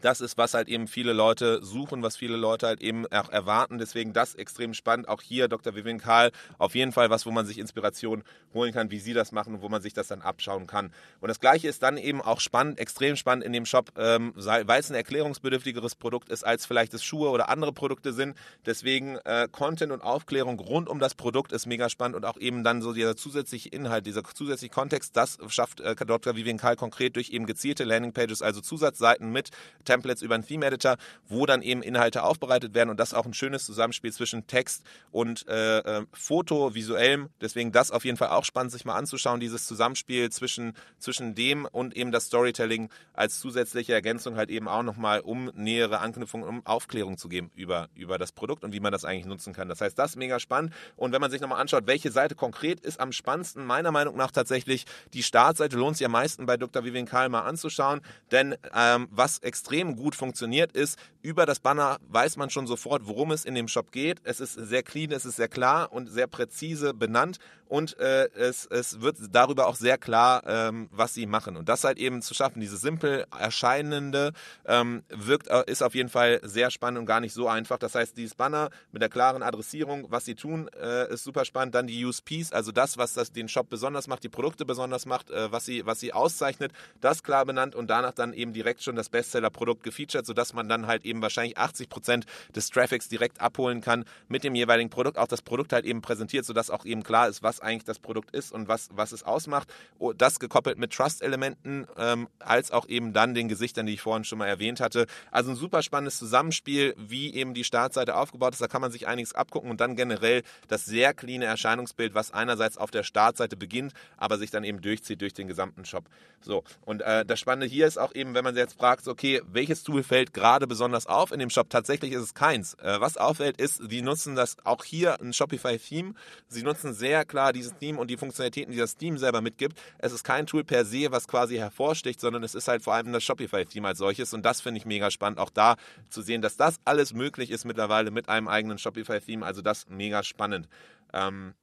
das 0.04 0.20
ist, 0.20 0.38
was 0.38 0.54
halt 0.54 0.68
eben 0.68 0.88
viele 0.88 1.12
Leute 1.12 1.62
suchen, 1.62 2.02
was 2.02 2.16
viele 2.16 2.36
Leute 2.36 2.66
halt 2.66 2.80
eben 2.80 3.06
auch 3.06 3.28
erwarten. 3.28 3.78
Deswegen 3.78 4.12
das 4.12 4.34
extrem 4.34 4.74
spannend. 4.74 5.08
Auch 5.08 5.22
hier 5.22 5.48
Dr. 5.48 5.74
Vivian 5.74 5.98
Karl, 5.98 6.32
auf 6.58 6.74
jeden 6.74 6.92
Fall 6.92 7.10
was, 7.10 7.26
wo 7.26 7.30
man 7.30 7.46
sich 7.46 7.58
Inspiration 7.58 8.22
holen 8.54 8.72
kann, 8.72 8.90
wie 8.90 8.98
sie 8.98 9.12
das 9.12 9.32
machen 9.32 9.54
und 9.54 9.62
wo 9.62 9.68
man 9.68 9.82
sich 9.82 9.94
das 9.94 10.08
dann 10.08 10.22
abschauen 10.22 10.66
kann. 10.66 10.92
Und 11.20 11.28
das 11.28 11.40
Gleiche 11.40 11.68
ist 11.68 11.82
dann 11.82 11.96
eben 11.96 12.20
auch 12.20 12.40
spannend, 12.40 12.78
extrem 12.78 13.16
spannend 13.16 13.44
in 13.44 13.52
dem 13.52 13.66
Shop, 13.66 13.92
ähm, 13.96 14.32
weil 14.36 14.80
es 14.80 14.90
ein 14.90 14.94
erklärungsbedürftigeres 14.94 15.94
Produkt 15.94 16.28
ist, 16.28 16.44
als 16.44 16.66
vielleicht 16.66 16.94
es 16.94 17.04
Schuhe 17.04 17.30
oder 17.30 17.48
andere 17.48 17.72
Produkte 17.72 18.12
sind. 18.12 18.36
Deswegen 18.66 19.16
äh, 19.24 19.48
Content 19.50 19.92
und 19.92 20.02
Aufklärung 20.02 20.58
rund 20.58 20.88
um 20.88 20.98
das 20.98 21.14
Produkt 21.14 21.52
ist 21.52 21.66
mega 21.66 21.88
spannend 21.88 22.16
und 22.16 22.24
auch 22.24 22.38
eben 22.38 22.64
dann 22.64 22.82
so 22.82 22.92
dieser 22.92 23.16
zusätzliche 23.16 23.68
Inhalt, 23.68 24.06
dieser 24.06 24.24
zusätzliche 24.24 24.72
Kontext, 24.72 25.16
das 25.16 25.38
schafft 25.48 25.80
äh, 25.80 25.94
Dr. 25.94 26.36
Vivian 26.36 26.58
Karl 26.58 26.76
konkret 26.76 27.16
durch 27.16 27.30
eben 27.30 27.46
gezielte 27.46 27.84
Landingpages, 27.84 28.42
also 28.42 28.60
Zusatzseiten 28.60 29.30
mit 29.30 29.50
Templates 29.88 30.22
über 30.22 30.34
einen 30.34 30.46
Theme 30.46 30.66
Editor, 30.66 30.96
wo 31.28 31.46
dann 31.46 31.62
eben 31.62 31.82
Inhalte 31.82 32.22
aufbereitet 32.22 32.74
werden 32.74 32.90
und 32.90 33.00
das 33.00 33.14
auch 33.14 33.24
ein 33.24 33.32
schönes 33.32 33.64
Zusammenspiel 33.64 34.12
zwischen 34.12 34.46
Text 34.46 34.84
und 35.10 35.48
äh, 35.48 35.78
äh, 35.78 36.06
Foto, 36.12 36.74
visuellem. 36.74 37.30
Deswegen 37.40 37.72
das 37.72 37.90
auf 37.90 38.04
jeden 38.04 38.18
Fall 38.18 38.28
auch 38.28 38.44
spannend, 38.44 38.72
sich 38.72 38.84
mal 38.84 38.96
anzuschauen, 38.96 39.40
dieses 39.40 39.66
Zusammenspiel 39.66 40.30
zwischen, 40.30 40.74
zwischen 40.98 41.34
dem 41.34 41.64
und 41.64 41.96
eben 41.96 42.12
das 42.12 42.26
Storytelling 42.26 42.90
als 43.14 43.40
zusätzliche 43.40 43.94
Ergänzung 43.94 44.36
halt 44.36 44.50
eben 44.50 44.68
auch 44.68 44.82
nochmal, 44.82 45.20
um 45.20 45.50
nähere 45.54 46.00
Anknüpfungen, 46.00 46.46
um 46.46 46.66
Aufklärung 46.66 47.16
zu 47.16 47.28
geben 47.28 47.50
über, 47.54 47.88
über 47.94 48.18
das 48.18 48.32
Produkt 48.32 48.64
und 48.64 48.72
wie 48.72 48.80
man 48.80 48.92
das 48.92 49.04
eigentlich 49.04 49.26
nutzen 49.26 49.54
kann. 49.54 49.68
Das 49.68 49.80
heißt, 49.80 49.98
das 49.98 50.10
ist 50.10 50.16
mega 50.16 50.38
spannend. 50.38 50.74
Und 50.96 51.12
wenn 51.12 51.20
man 51.20 51.30
sich 51.30 51.40
nochmal 51.40 51.60
anschaut, 51.60 51.86
welche 51.86 52.10
Seite 52.10 52.34
konkret 52.34 52.80
ist 52.80 53.00
am 53.00 53.12
spannendsten, 53.12 53.64
meiner 53.64 53.92
Meinung 53.92 54.16
nach 54.16 54.30
tatsächlich 54.30 54.84
die 55.14 55.22
Startseite 55.22 55.76
lohnt 55.76 55.96
sich 55.96 56.04
am 56.04 56.12
meisten 56.12 56.44
bei 56.46 56.56
Dr. 56.56 56.84
Vivian 56.84 57.06
Karl 57.06 57.28
mal 57.28 57.42
anzuschauen, 57.42 58.00
denn 58.32 58.56
ähm, 58.74 59.08
was 59.10 59.38
extrem 59.38 59.77
extrem 59.78 59.96
gut 59.96 60.16
funktioniert, 60.16 60.72
ist, 60.72 60.98
über 61.22 61.46
das 61.46 61.60
Banner 61.60 61.98
weiß 62.08 62.36
man 62.36 62.50
schon 62.50 62.66
sofort, 62.66 63.06
worum 63.06 63.30
es 63.30 63.44
in 63.44 63.54
dem 63.54 63.68
Shop 63.68 63.92
geht. 63.92 64.20
Es 64.24 64.40
ist 64.40 64.54
sehr 64.54 64.82
clean, 64.82 65.12
es 65.12 65.24
ist 65.24 65.36
sehr 65.36 65.48
klar 65.48 65.92
und 65.92 66.08
sehr 66.10 66.26
präzise 66.26 66.94
benannt 66.94 67.38
und 67.68 67.98
äh, 67.98 68.28
es, 68.34 68.66
es 68.66 69.00
wird 69.00 69.16
darüber 69.30 69.66
auch 69.66 69.76
sehr 69.76 69.98
klar, 69.98 70.42
ähm, 70.46 70.88
was 70.90 71.14
sie 71.14 71.26
machen. 71.26 71.56
Und 71.56 71.68
das 71.68 71.84
halt 71.84 71.98
eben 71.98 72.22
zu 72.22 72.34
schaffen, 72.34 72.60
diese 72.60 72.76
simpel 72.76 73.26
erscheinende, 73.38 74.32
ähm, 74.66 75.02
wirkt, 75.08 75.48
äh, 75.48 75.64
ist 75.66 75.82
auf 75.82 75.94
jeden 75.94 76.08
Fall 76.08 76.40
sehr 76.42 76.70
spannend 76.70 76.98
und 76.98 77.06
gar 77.06 77.20
nicht 77.20 77.34
so 77.34 77.46
einfach. 77.46 77.78
Das 77.78 77.94
heißt, 77.94 78.16
dieses 78.16 78.34
Banner 78.34 78.70
mit 78.90 79.02
der 79.02 79.10
klaren 79.10 79.42
Adressierung, 79.42 80.06
was 80.10 80.24
sie 80.24 80.34
tun, 80.34 80.68
äh, 80.80 81.12
ist 81.12 81.24
super 81.24 81.44
spannend. 81.44 81.74
Dann 81.74 81.86
die 81.86 82.04
USPs, 82.04 82.52
also 82.52 82.72
das, 82.72 82.96
was 82.96 83.12
das, 83.12 83.32
den 83.32 83.48
Shop 83.48 83.68
besonders 83.68 84.08
macht, 84.08 84.24
die 84.24 84.28
Produkte 84.28 84.64
besonders 84.64 85.04
macht, 85.04 85.30
äh, 85.30 85.52
was, 85.52 85.66
sie, 85.66 85.84
was 85.84 86.00
sie 86.00 86.12
auszeichnet, 86.12 86.72
das 87.00 87.22
klar 87.22 87.44
benannt 87.44 87.74
und 87.74 87.88
danach 87.90 88.12
dann 88.12 88.32
eben 88.32 88.52
direkt 88.52 88.82
schon 88.82 88.96
das 88.96 89.10
Bestseller-Produkt 89.10 89.82
gefeatured, 89.82 90.24
sodass 90.24 90.54
man 90.54 90.68
dann 90.68 90.86
halt 90.86 91.04
eben 91.04 91.20
wahrscheinlich 91.20 91.58
80 91.58 91.88
Prozent 91.88 92.26
des 92.56 92.70
Traffics 92.70 93.08
direkt 93.08 93.40
abholen 93.40 93.80
kann 93.82 94.04
mit 94.28 94.42
dem 94.44 94.54
jeweiligen 94.54 94.90
Produkt. 94.90 95.18
Auch 95.18 95.28
das 95.28 95.42
Produkt 95.42 95.72
halt 95.72 95.84
eben 95.84 96.00
präsentiert, 96.00 96.44
sodass 96.46 96.70
auch 96.70 96.84
eben 96.84 97.02
klar 97.02 97.28
ist, 97.28 97.42
was 97.42 97.57
eigentlich 97.60 97.84
das 97.84 97.98
Produkt 97.98 98.34
ist 98.34 98.52
und 98.52 98.68
was, 98.68 98.88
was 98.92 99.12
es 99.12 99.22
ausmacht. 99.22 99.72
Oh, 99.98 100.12
das 100.12 100.38
gekoppelt 100.38 100.78
mit 100.78 100.92
Trust-Elementen, 100.92 101.86
ähm, 101.96 102.28
als 102.38 102.70
auch 102.70 102.88
eben 102.88 103.12
dann 103.12 103.34
den 103.34 103.48
Gesichtern, 103.48 103.86
die 103.86 103.94
ich 103.94 104.00
vorhin 104.00 104.24
schon 104.24 104.38
mal 104.38 104.46
erwähnt 104.46 104.80
hatte. 104.80 105.06
Also 105.30 105.50
ein 105.50 105.56
super 105.56 105.82
spannendes 105.82 106.18
Zusammenspiel, 106.18 106.94
wie 106.96 107.34
eben 107.34 107.54
die 107.54 107.64
Startseite 107.64 108.16
aufgebaut 108.16 108.52
ist. 108.52 108.60
Da 108.60 108.68
kann 108.68 108.80
man 108.80 108.90
sich 108.90 109.06
einiges 109.06 109.34
abgucken 109.34 109.70
und 109.70 109.80
dann 109.80 109.96
generell 109.96 110.42
das 110.68 110.84
sehr 110.84 111.14
cleane 111.14 111.44
Erscheinungsbild, 111.44 112.14
was 112.14 112.32
einerseits 112.32 112.78
auf 112.78 112.90
der 112.90 113.02
Startseite 113.02 113.56
beginnt, 113.56 113.92
aber 114.16 114.38
sich 114.38 114.50
dann 114.50 114.64
eben 114.64 114.80
durchzieht 114.80 115.20
durch 115.20 115.34
den 115.34 115.48
gesamten 115.48 115.84
Shop. 115.84 116.04
So, 116.40 116.62
und 116.84 117.02
äh, 117.02 117.24
das 117.24 117.40
Spannende 117.40 117.66
hier 117.66 117.86
ist 117.86 117.98
auch 117.98 118.14
eben, 118.14 118.34
wenn 118.34 118.44
man 118.44 118.54
sich 118.54 118.62
jetzt 118.62 118.78
fragt, 118.78 119.08
okay, 119.08 119.42
welches 119.46 119.82
Tool 119.82 120.02
fällt 120.02 120.32
gerade 120.32 120.66
besonders 120.66 121.06
auf 121.06 121.32
in 121.32 121.38
dem 121.40 121.50
Shop? 121.50 121.68
Tatsächlich 121.68 122.12
ist 122.12 122.22
es 122.22 122.34
keins. 122.34 122.74
Äh, 122.74 123.00
was 123.00 123.16
auffällt, 123.16 123.60
ist, 123.60 123.80
die 123.90 124.02
nutzen 124.02 124.36
das 124.36 124.56
auch 124.64 124.84
hier 124.84 125.20
ein 125.20 125.32
Shopify-Theme. 125.32 126.14
Sie 126.46 126.62
nutzen 126.62 126.94
sehr 126.94 127.24
klar 127.24 127.47
dieses 127.52 127.76
Theme 127.76 127.98
und 127.98 128.10
die 128.10 128.16
Funktionalitäten, 128.16 128.72
die 128.72 128.78
das 128.78 128.96
Theme 128.96 129.18
selber 129.18 129.40
mitgibt. 129.40 129.78
Es 129.98 130.12
ist 130.12 130.24
kein 130.24 130.46
Tool 130.46 130.64
per 130.64 130.84
se, 130.84 131.10
was 131.10 131.28
quasi 131.28 131.56
hervorsticht, 131.56 132.20
sondern 132.20 132.42
es 132.42 132.54
ist 132.54 132.68
halt 132.68 132.82
vor 132.82 132.94
allem 132.94 133.12
das 133.12 133.24
Shopify-Theme 133.24 133.88
als 133.88 133.98
solches 133.98 134.32
und 134.34 134.44
das 134.44 134.60
finde 134.60 134.78
ich 134.78 134.86
mega 134.86 135.10
spannend, 135.10 135.38
auch 135.38 135.50
da 135.50 135.76
zu 136.08 136.22
sehen, 136.22 136.42
dass 136.42 136.56
das 136.56 136.76
alles 136.84 137.12
möglich 137.12 137.50
ist 137.50 137.64
mittlerweile 137.64 138.10
mit 138.10 138.28
einem 138.28 138.48
eigenen 138.48 138.78
Shopify-Theme. 138.78 139.44
Also 139.44 139.62
das 139.62 139.88
mega 139.88 140.22
spannend. 140.22 140.68
Ähm, 141.12 141.54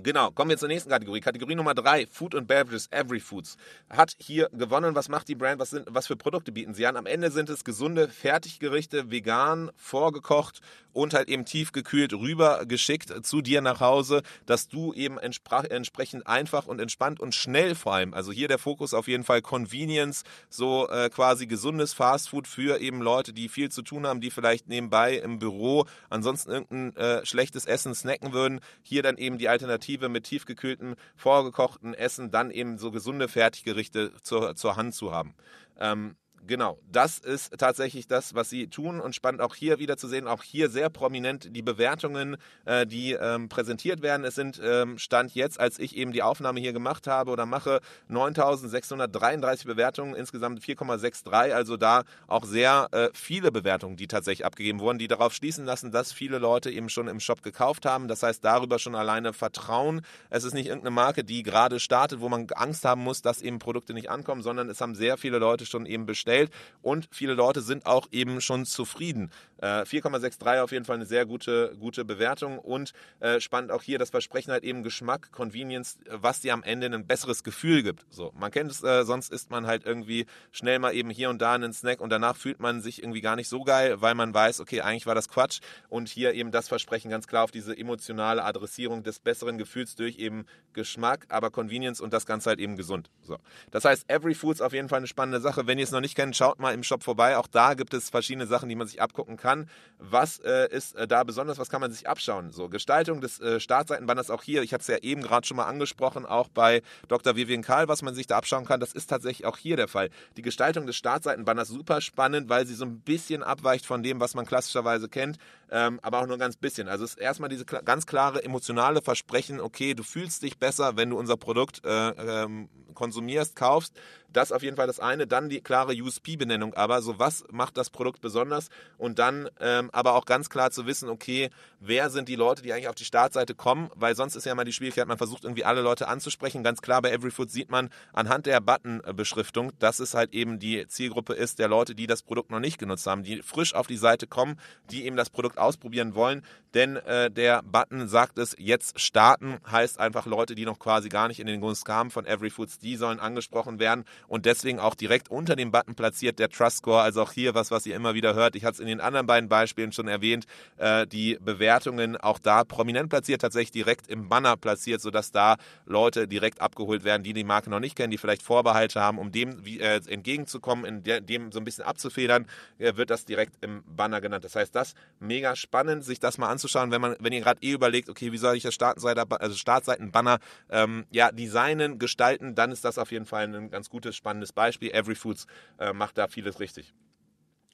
Genau, 0.00 0.30
kommen 0.30 0.50
wir 0.50 0.56
zur 0.56 0.68
nächsten 0.68 0.90
Kategorie. 0.90 1.20
Kategorie 1.20 1.56
Nummer 1.56 1.74
drei, 1.74 2.06
Food 2.06 2.36
and 2.36 2.46
Beverages, 2.46 2.86
Every 2.92 3.18
Foods. 3.18 3.56
Hat 3.90 4.14
hier 4.18 4.48
gewonnen. 4.52 4.94
Was 4.94 5.08
macht 5.08 5.26
die 5.26 5.34
Brand? 5.34 5.58
Was, 5.58 5.70
sind, 5.70 5.88
was 5.90 6.06
für 6.06 6.14
Produkte 6.14 6.52
bieten 6.52 6.72
sie 6.72 6.86
an? 6.86 6.96
Am 6.96 7.04
Ende 7.04 7.32
sind 7.32 7.50
es 7.50 7.64
gesunde 7.64 8.08
Fertiggerichte, 8.08 9.10
vegan, 9.10 9.72
vorgekocht 9.74 10.60
und 10.92 11.14
halt 11.14 11.28
eben 11.28 11.44
tiefgekühlt 11.44 12.12
rübergeschickt 12.12 13.26
zu 13.26 13.40
dir 13.40 13.60
nach 13.60 13.80
Hause, 13.80 14.22
dass 14.46 14.68
du 14.68 14.92
eben 14.94 15.18
entsprechend 15.18 16.26
einfach 16.26 16.66
und 16.66 16.80
entspannt 16.80 17.18
und 17.18 17.34
schnell 17.34 17.74
vor 17.74 17.94
allem, 17.94 18.14
also 18.14 18.32
hier 18.32 18.48
der 18.48 18.58
Fokus 18.58 18.94
auf 18.94 19.08
jeden 19.08 19.24
Fall 19.24 19.42
Convenience, 19.42 20.22
so 20.48 20.88
äh, 20.88 21.08
quasi 21.10 21.46
gesundes 21.46 21.92
Fastfood 21.92 22.46
für 22.46 22.80
eben 22.80 23.00
Leute, 23.00 23.32
die 23.32 23.48
viel 23.48 23.70
zu 23.70 23.82
tun 23.82 24.06
haben, 24.06 24.20
die 24.20 24.30
vielleicht 24.30 24.68
nebenbei 24.68 25.16
im 25.16 25.38
Büro 25.38 25.86
ansonsten 26.08 26.50
irgendein 26.50 26.96
äh, 26.96 27.26
schlechtes 27.26 27.64
Essen 27.64 27.94
snacken 27.94 28.32
würden. 28.32 28.60
Hier 28.82 29.02
dann 29.02 29.18
eben 29.18 29.38
die 29.38 29.48
Alternative 29.48 29.87
mit 29.96 30.24
tiefgekühltem, 30.24 30.94
vorgekochten 31.16 31.94
Essen, 31.94 32.30
dann 32.30 32.50
eben 32.50 32.76
so 32.78 32.90
gesunde 32.90 33.28
Fertiggerichte 33.28 34.12
zur, 34.22 34.54
zur 34.54 34.76
Hand 34.76 34.94
zu 34.94 35.12
haben. 35.12 35.34
Ähm, 35.78 36.16
Genau, 36.46 36.78
das 36.90 37.18
ist 37.18 37.58
tatsächlich 37.58 38.06
das, 38.06 38.34
was 38.34 38.48
sie 38.48 38.68
tun 38.68 39.00
und 39.00 39.14
spannend 39.14 39.42
auch 39.42 39.54
hier 39.54 39.78
wieder 39.78 39.98
zu 39.98 40.08
sehen, 40.08 40.26
auch 40.26 40.42
hier 40.42 40.70
sehr 40.70 40.88
prominent 40.88 41.54
die 41.54 41.60
Bewertungen, 41.60 42.36
äh, 42.64 42.86
die 42.86 43.12
ähm, 43.12 43.50
präsentiert 43.50 44.00
werden. 44.00 44.24
Es 44.24 44.34
sind 44.34 44.58
ähm, 44.64 44.96
Stand 44.96 45.34
jetzt, 45.34 45.60
als 45.60 45.78
ich 45.78 45.96
eben 45.96 46.12
die 46.12 46.22
Aufnahme 46.22 46.60
hier 46.60 46.72
gemacht 46.72 47.06
habe 47.06 47.30
oder 47.30 47.44
mache, 47.44 47.80
9.633 48.08 49.66
Bewertungen, 49.66 50.14
insgesamt 50.14 50.60
4,63, 50.60 51.52
also 51.52 51.76
da 51.76 52.04
auch 52.28 52.44
sehr 52.44 52.88
äh, 52.92 53.10
viele 53.12 53.52
Bewertungen, 53.52 53.96
die 53.96 54.06
tatsächlich 54.06 54.46
abgegeben 54.46 54.80
wurden, 54.80 54.98
die 54.98 55.08
darauf 55.08 55.34
schließen 55.34 55.66
lassen, 55.66 55.90
dass 55.90 56.12
viele 56.12 56.38
Leute 56.38 56.70
eben 56.70 56.88
schon 56.88 57.08
im 57.08 57.20
Shop 57.20 57.42
gekauft 57.42 57.84
haben. 57.84 58.08
Das 58.08 58.22
heißt, 58.22 58.42
darüber 58.42 58.78
schon 58.78 58.94
alleine 58.94 59.34
Vertrauen. 59.34 60.00
Es 60.30 60.44
ist 60.44 60.54
nicht 60.54 60.68
irgendeine 60.68 60.94
Marke, 60.94 61.24
die 61.24 61.42
gerade 61.42 61.78
startet, 61.78 62.20
wo 62.20 62.30
man 62.30 62.46
Angst 62.54 62.84
haben 62.86 63.02
muss, 63.02 63.20
dass 63.20 63.42
eben 63.42 63.58
Produkte 63.58 63.92
nicht 63.92 64.08
ankommen, 64.08 64.42
sondern 64.42 64.70
es 64.70 64.80
haben 64.80 64.94
sehr 64.94 65.18
viele 65.18 65.38
Leute 65.38 65.66
schon 65.66 65.84
eben 65.84 66.06
bestellt 66.06 66.37
Geld 66.38 66.50
und 66.82 67.08
viele 67.10 67.34
Leute 67.34 67.60
sind 67.60 67.86
auch 67.86 68.06
eben 68.12 68.40
schon 68.40 68.64
zufrieden. 68.64 69.30
Äh, 69.58 69.82
4,63 69.82 70.62
auf 70.62 70.70
jeden 70.70 70.84
Fall 70.84 70.96
eine 70.96 71.06
sehr 71.06 71.26
gute, 71.26 71.74
gute 71.80 72.04
Bewertung 72.04 72.58
und 72.58 72.92
äh, 73.18 73.40
spannend 73.40 73.72
auch 73.72 73.82
hier 73.82 73.98
das 73.98 74.10
Versprechen 74.10 74.52
halt 74.52 74.62
eben 74.62 74.84
Geschmack, 74.84 75.32
Convenience, 75.32 75.98
was 76.08 76.40
dir 76.40 76.54
am 76.54 76.62
Ende 76.62 76.86
ein 76.86 77.06
besseres 77.06 77.42
Gefühl 77.42 77.82
gibt. 77.82 78.06
So, 78.08 78.32
man 78.38 78.52
kennt 78.52 78.70
es, 78.70 78.82
äh, 78.84 79.04
sonst 79.04 79.32
isst 79.32 79.50
man 79.50 79.66
halt 79.66 79.84
irgendwie 79.84 80.26
schnell 80.52 80.78
mal 80.78 80.94
eben 80.94 81.10
hier 81.10 81.28
und 81.28 81.42
da 81.42 81.54
einen 81.54 81.72
Snack 81.72 82.00
und 82.00 82.10
danach 82.10 82.36
fühlt 82.36 82.60
man 82.60 82.80
sich 82.80 83.02
irgendwie 83.02 83.20
gar 83.20 83.34
nicht 83.34 83.48
so 83.48 83.64
geil, 83.64 84.00
weil 84.00 84.14
man 84.14 84.32
weiß, 84.32 84.60
okay, 84.60 84.82
eigentlich 84.82 85.06
war 85.06 85.16
das 85.16 85.28
Quatsch 85.28 85.60
und 85.88 86.08
hier 86.08 86.34
eben 86.34 86.52
das 86.52 86.68
Versprechen 86.68 87.10
ganz 87.10 87.26
klar 87.26 87.42
auf 87.44 87.50
diese 87.50 87.76
emotionale 87.76 88.44
Adressierung 88.44 89.02
des 89.02 89.18
besseren 89.18 89.58
Gefühls 89.58 89.96
durch 89.96 90.18
eben 90.18 90.46
Geschmack, 90.72 91.26
aber 91.28 91.50
Convenience 91.50 92.00
und 92.00 92.12
das 92.12 92.24
Ganze 92.24 92.50
halt 92.50 92.60
eben 92.60 92.76
gesund. 92.76 93.10
So. 93.22 93.38
Das 93.72 93.84
heißt, 93.84 94.08
Every 94.08 94.34
Foods 94.34 94.60
auf 94.60 94.72
jeden 94.72 94.88
Fall 94.88 94.98
eine 94.98 95.08
spannende 95.08 95.40
Sache. 95.40 95.66
Wenn 95.66 95.78
ihr 95.78 95.84
es 95.84 95.90
noch 95.90 96.00
nicht 96.00 96.14
kennt, 96.18 96.34
schaut 96.34 96.58
mal 96.58 96.74
im 96.74 96.82
Shop 96.82 97.04
vorbei. 97.04 97.36
Auch 97.36 97.46
da 97.46 97.74
gibt 97.74 97.94
es 97.94 98.10
verschiedene 98.10 98.48
Sachen, 98.48 98.68
die 98.68 98.74
man 98.74 98.88
sich 98.88 99.00
abgucken 99.00 99.36
kann. 99.36 99.70
Was 99.98 100.40
äh, 100.40 100.68
ist 100.68 100.96
äh, 100.96 101.06
da 101.06 101.22
besonders? 101.22 101.58
Was 101.58 101.70
kann 101.70 101.80
man 101.80 101.92
sich 101.92 102.08
abschauen? 102.08 102.50
So, 102.50 102.68
Gestaltung 102.68 103.20
des 103.20 103.40
äh, 103.40 103.60
Startseitenbanners 103.60 104.28
auch 104.28 104.42
hier. 104.42 104.62
Ich 104.62 104.72
hatte 104.72 104.80
es 104.82 104.88
ja 104.88 104.96
eben 104.98 105.22
gerade 105.22 105.46
schon 105.46 105.56
mal 105.56 105.66
angesprochen, 105.66 106.26
auch 106.26 106.48
bei 106.48 106.82
Dr. 107.06 107.36
Vivian 107.36 107.62
Karl, 107.62 107.86
was 107.86 108.02
man 108.02 108.16
sich 108.16 108.26
da 108.26 108.36
abschauen 108.36 108.64
kann. 108.64 108.80
Das 108.80 108.92
ist 108.94 109.06
tatsächlich 109.06 109.46
auch 109.46 109.56
hier 109.58 109.76
der 109.76 109.86
Fall. 109.86 110.10
Die 110.36 110.42
Gestaltung 110.42 110.86
des 110.86 110.96
Startseitenbanners 110.96 111.68
super 111.68 112.00
spannend, 112.00 112.48
weil 112.48 112.66
sie 112.66 112.74
so 112.74 112.84
ein 112.84 113.00
bisschen 113.00 113.44
abweicht 113.44 113.86
von 113.86 114.02
dem, 114.02 114.18
was 114.18 114.34
man 114.34 114.44
klassischerweise 114.44 115.08
kennt, 115.08 115.38
ähm, 115.70 116.00
aber 116.02 116.20
auch 116.20 116.26
nur 116.26 116.36
ein 116.36 116.40
ganz 116.40 116.56
bisschen. 116.56 116.88
Also 116.88 117.04
es 117.04 117.12
ist 117.12 117.20
erstmal 117.20 117.48
diese 117.48 117.64
ganz 117.64 118.06
klare 118.06 118.42
emotionale 118.42 119.02
Versprechen, 119.02 119.60
okay, 119.60 119.94
du 119.94 120.02
fühlst 120.02 120.42
dich 120.42 120.58
besser, 120.58 120.96
wenn 120.96 121.10
du 121.10 121.18
unser 121.18 121.36
Produkt 121.36 121.84
äh, 121.84 122.08
ähm, 122.10 122.68
konsumierst, 122.98 123.54
kaufst. 123.54 123.94
Das 124.30 124.52
auf 124.52 124.62
jeden 124.62 124.76
Fall 124.76 124.86
das 124.86 125.00
eine. 125.00 125.26
Dann 125.26 125.48
die 125.48 125.62
klare 125.62 125.94
USP-Benennung 125.94 126.74
aber, 126.74 127.00
so 127.00 127.18
was 127.18 127.44
macht 127.50 127.78
das 127.78 127.88
Produkt 127.88 128.20
besonders 128.20 128.68
und 128.98 129.18
dann 129.18 129.48
ähm, 129.60 129.88
aber 129.92 130.14
auch 130.14 130.26
ganz 130.26 130.50
klar 130.50 130.70
zu 130.70 130.84
wissen, 130.84 131.08
okay, 131.08 131.48
wer 131.80 132.10
sind 132.10 132.28
die 132.28 132.36
Leute, 132.36 132.60
die 132.60 132.72
eigentlich 132.72 132.88
auf 132.88 132.94
die 132.94 133.06
Startseite 133.06 133.54
kommen, 133.54 133.88
weil 133.94 134.14
sonst 134.14 134.36
ist 134.36 134.44
ja 134.44 134.52
immer 134.52 134.64
die 134.64 134.72
Schwierigkeit, 134.74 135.06
man 135.06 135.16
versucht 135.16 135.44
irgendwie 135.44 135.64
alle 135.64 135.80
Leute 135.80 136.08
anzusprechen. 136.08 136.62
Ganz 136.62 136.82
klar 136.82 137.00
bei 137.00 137.10
Everyfood 137.10 137.50
sieht 137.50 137.70
man 137.70 137.88
anhand 138.12 138.44
der 138.44 138.60
Button-Beschriftung, 138.60 139.72
dass 139.78 139.98
es 139.98 140.12
halt 140.12 140.34
eben 140.34 140.58
die 140.58 140.86
Zielgruppe 140.88 141.32
ist 141.32 141.58
der 141.58 141.68
Leute, 141.68 141.94
die 141.94 142.06
das 142.06 142.22
Produkt 142.22 142.50
noch 142.50 142.60
nicht 142.60 142.78
genutzt 142.78 143.06
haben, 143.06 143.22
die 143.22 143.40
frisch 143.40 143.74
auf 143.74 143.86
die 143.86 143.96
Seite 143.96 144.26
kommen, 144.26 144.60
die 144.90 145.06
eben 145.06 145.16
das 145.16 145.30
Produkt 145.30 145.56
ausprobieren 145.56 146.14
wollen, 146.14 146.42
denn 146.74 146.96
äh, 146.96 147.30
der 147.30 147.62
Button 147.62 148.08
sagt 148.08 148.38
es, 148.38 148.54
jetzt 148.58 149.00
starten, 149.00 149.58
heißt 149.70 149.98
einfach 149.98 150.26
Leute, 150.26 150.54
die 150.54 150.66
noch 150.66 150.78
quasi 150.78 151.08
gar 151.08 151.28
nicht 151.28 151.40
in 151.40 151.46
den 151.46 151.60
Gunst 151.60 151.84
kamen 151.84 152.10
von 152.10 152.26
Everyfoods, 152.26 152.78
die 152.78 152.87
sollen 152.96 153.20
angesprochen 153.20 153.78
werden 153.78 154.04
und 154.26 154.46
deswegen 154.46 154.78
auch 154.78 154.94
direkt 154.94 155.30
unter 155.30 155.56
dem 155.56 155.70
Button 155.70 155.94
platziert 155.94 156.38
der 156.38 156.48
Trust 156.48 156.78
Score, 156.78 157.02
also 157.02 157.22
auch 157.22 157.32
hier 157.32 157.54
was, 157.54 157.70
was 157.70 157.86
ihr 157.86 157.96
immer 157.96 158.14
wieder 158.14 158.34
hört. 158.34 158.56
Ich 158.56 158.64
hatte 158.64 158.74
es 158.74 158.80
in 158.80 158.86
den 158.86 159.00
anderen 159.00 159.26
beiden 159.26 159.48
Beispielen 159.48 159.92
schon 159.92 160.08
erwähnt, 160.08 160.46
äh, 160.76 161.06
die 161.06 161.38
Bewertungen 161.40 162.16
auch 162.16 162.38
da 162.38 162.64
prominent 162.64 163.08
platziert, 163.08 163.40
tatsächlich 163.40 163.72
direkt 163.72 164.08
im 164.08 164.28
Banner 164.28 164.56
platziert, 164.56 165.00
sodass 165.00 165.30
da 165.32 165.56
Leute 165.86 166.28
direkt 166.28 166.60
abgeholt 166.60 167.04
werden, 167.04 167.22
die 167.22 167.32
die 167.32 167.44
Marke 167.44 167.70
noch 167.70 167.80
nicht 167.80 167.96
kennen, 167.96 168.10
die 168.10 168.18
vielleicht 168.18 168.42
Vorbehalte 168.42 169.00
haben, 169.00 169.18
um 169.18 169.32
dem 169.32 169.64
wie, 169.64 169.80
äh, 169.80 170.00
entgegenzukommen, 170.08 170.84
in 170.84 171.02
der, 171.02 171.20
dem 171.20 171.52
so 171.52 171.58
ein 171.58 171.64
bisschen 171.64 171.84
abzufedern, 171.84 172.46
äh, 172.78 172.96
wird 172.96 173.10
das 173.10 173.24
direkt 173.24 173.54
im 173.60 173.82
Banner 173.86 174.20
genannt. 174.20 174.44
Das 174.44 174.54
heißt, 174.54 174.74
das 174.74 174.94
mega 175.20 175.56
spannend, 175.56 176.04
sich 176.04 176.20
das 176.20 176.38
mal 176.38 176.48
anzuschauen, 176.48 176.90
wenn 176.90 177.00
man, 177.00 177.16
wenn 177.20 177.32
ihr 177.32 177.40
gerade 177.40 177.62
eh 177.62 177.72
überlegt, 177.72 178.08
okay, 178.08 178.32
wie 178.32 178.38
soll 178.38 178.56
ich 178.56 178.62
das 178.62 178.74
Startseite, 178.74 179.24
also 179.30 179.56
Startseitenbanner 179.56 180.38
ähm, 180.70 181.04
ja, 181.10 181.32
designen, 181.32 181.98
gestalten, 181.98 182.54
dann 182.54 182.70
ist 182.70 182.77
das 182.84 182.98
auf 182.98 183.12
jeden 183.12 183.26
Fall 183.26 183.44
ein 183.44 183.70
ganz 183.70 183.88
gutes, 183.88 184.16
spannendes 184.16 184.52
Beispiel. 184.52 184.90
Every 184.90 185.14
Foods 185.14 185.46
äh, 185.78 185.92
macht 185.92 186.18
da 186.18 186.28
vieles 186.28 186.60
richtig. 186.60 186.94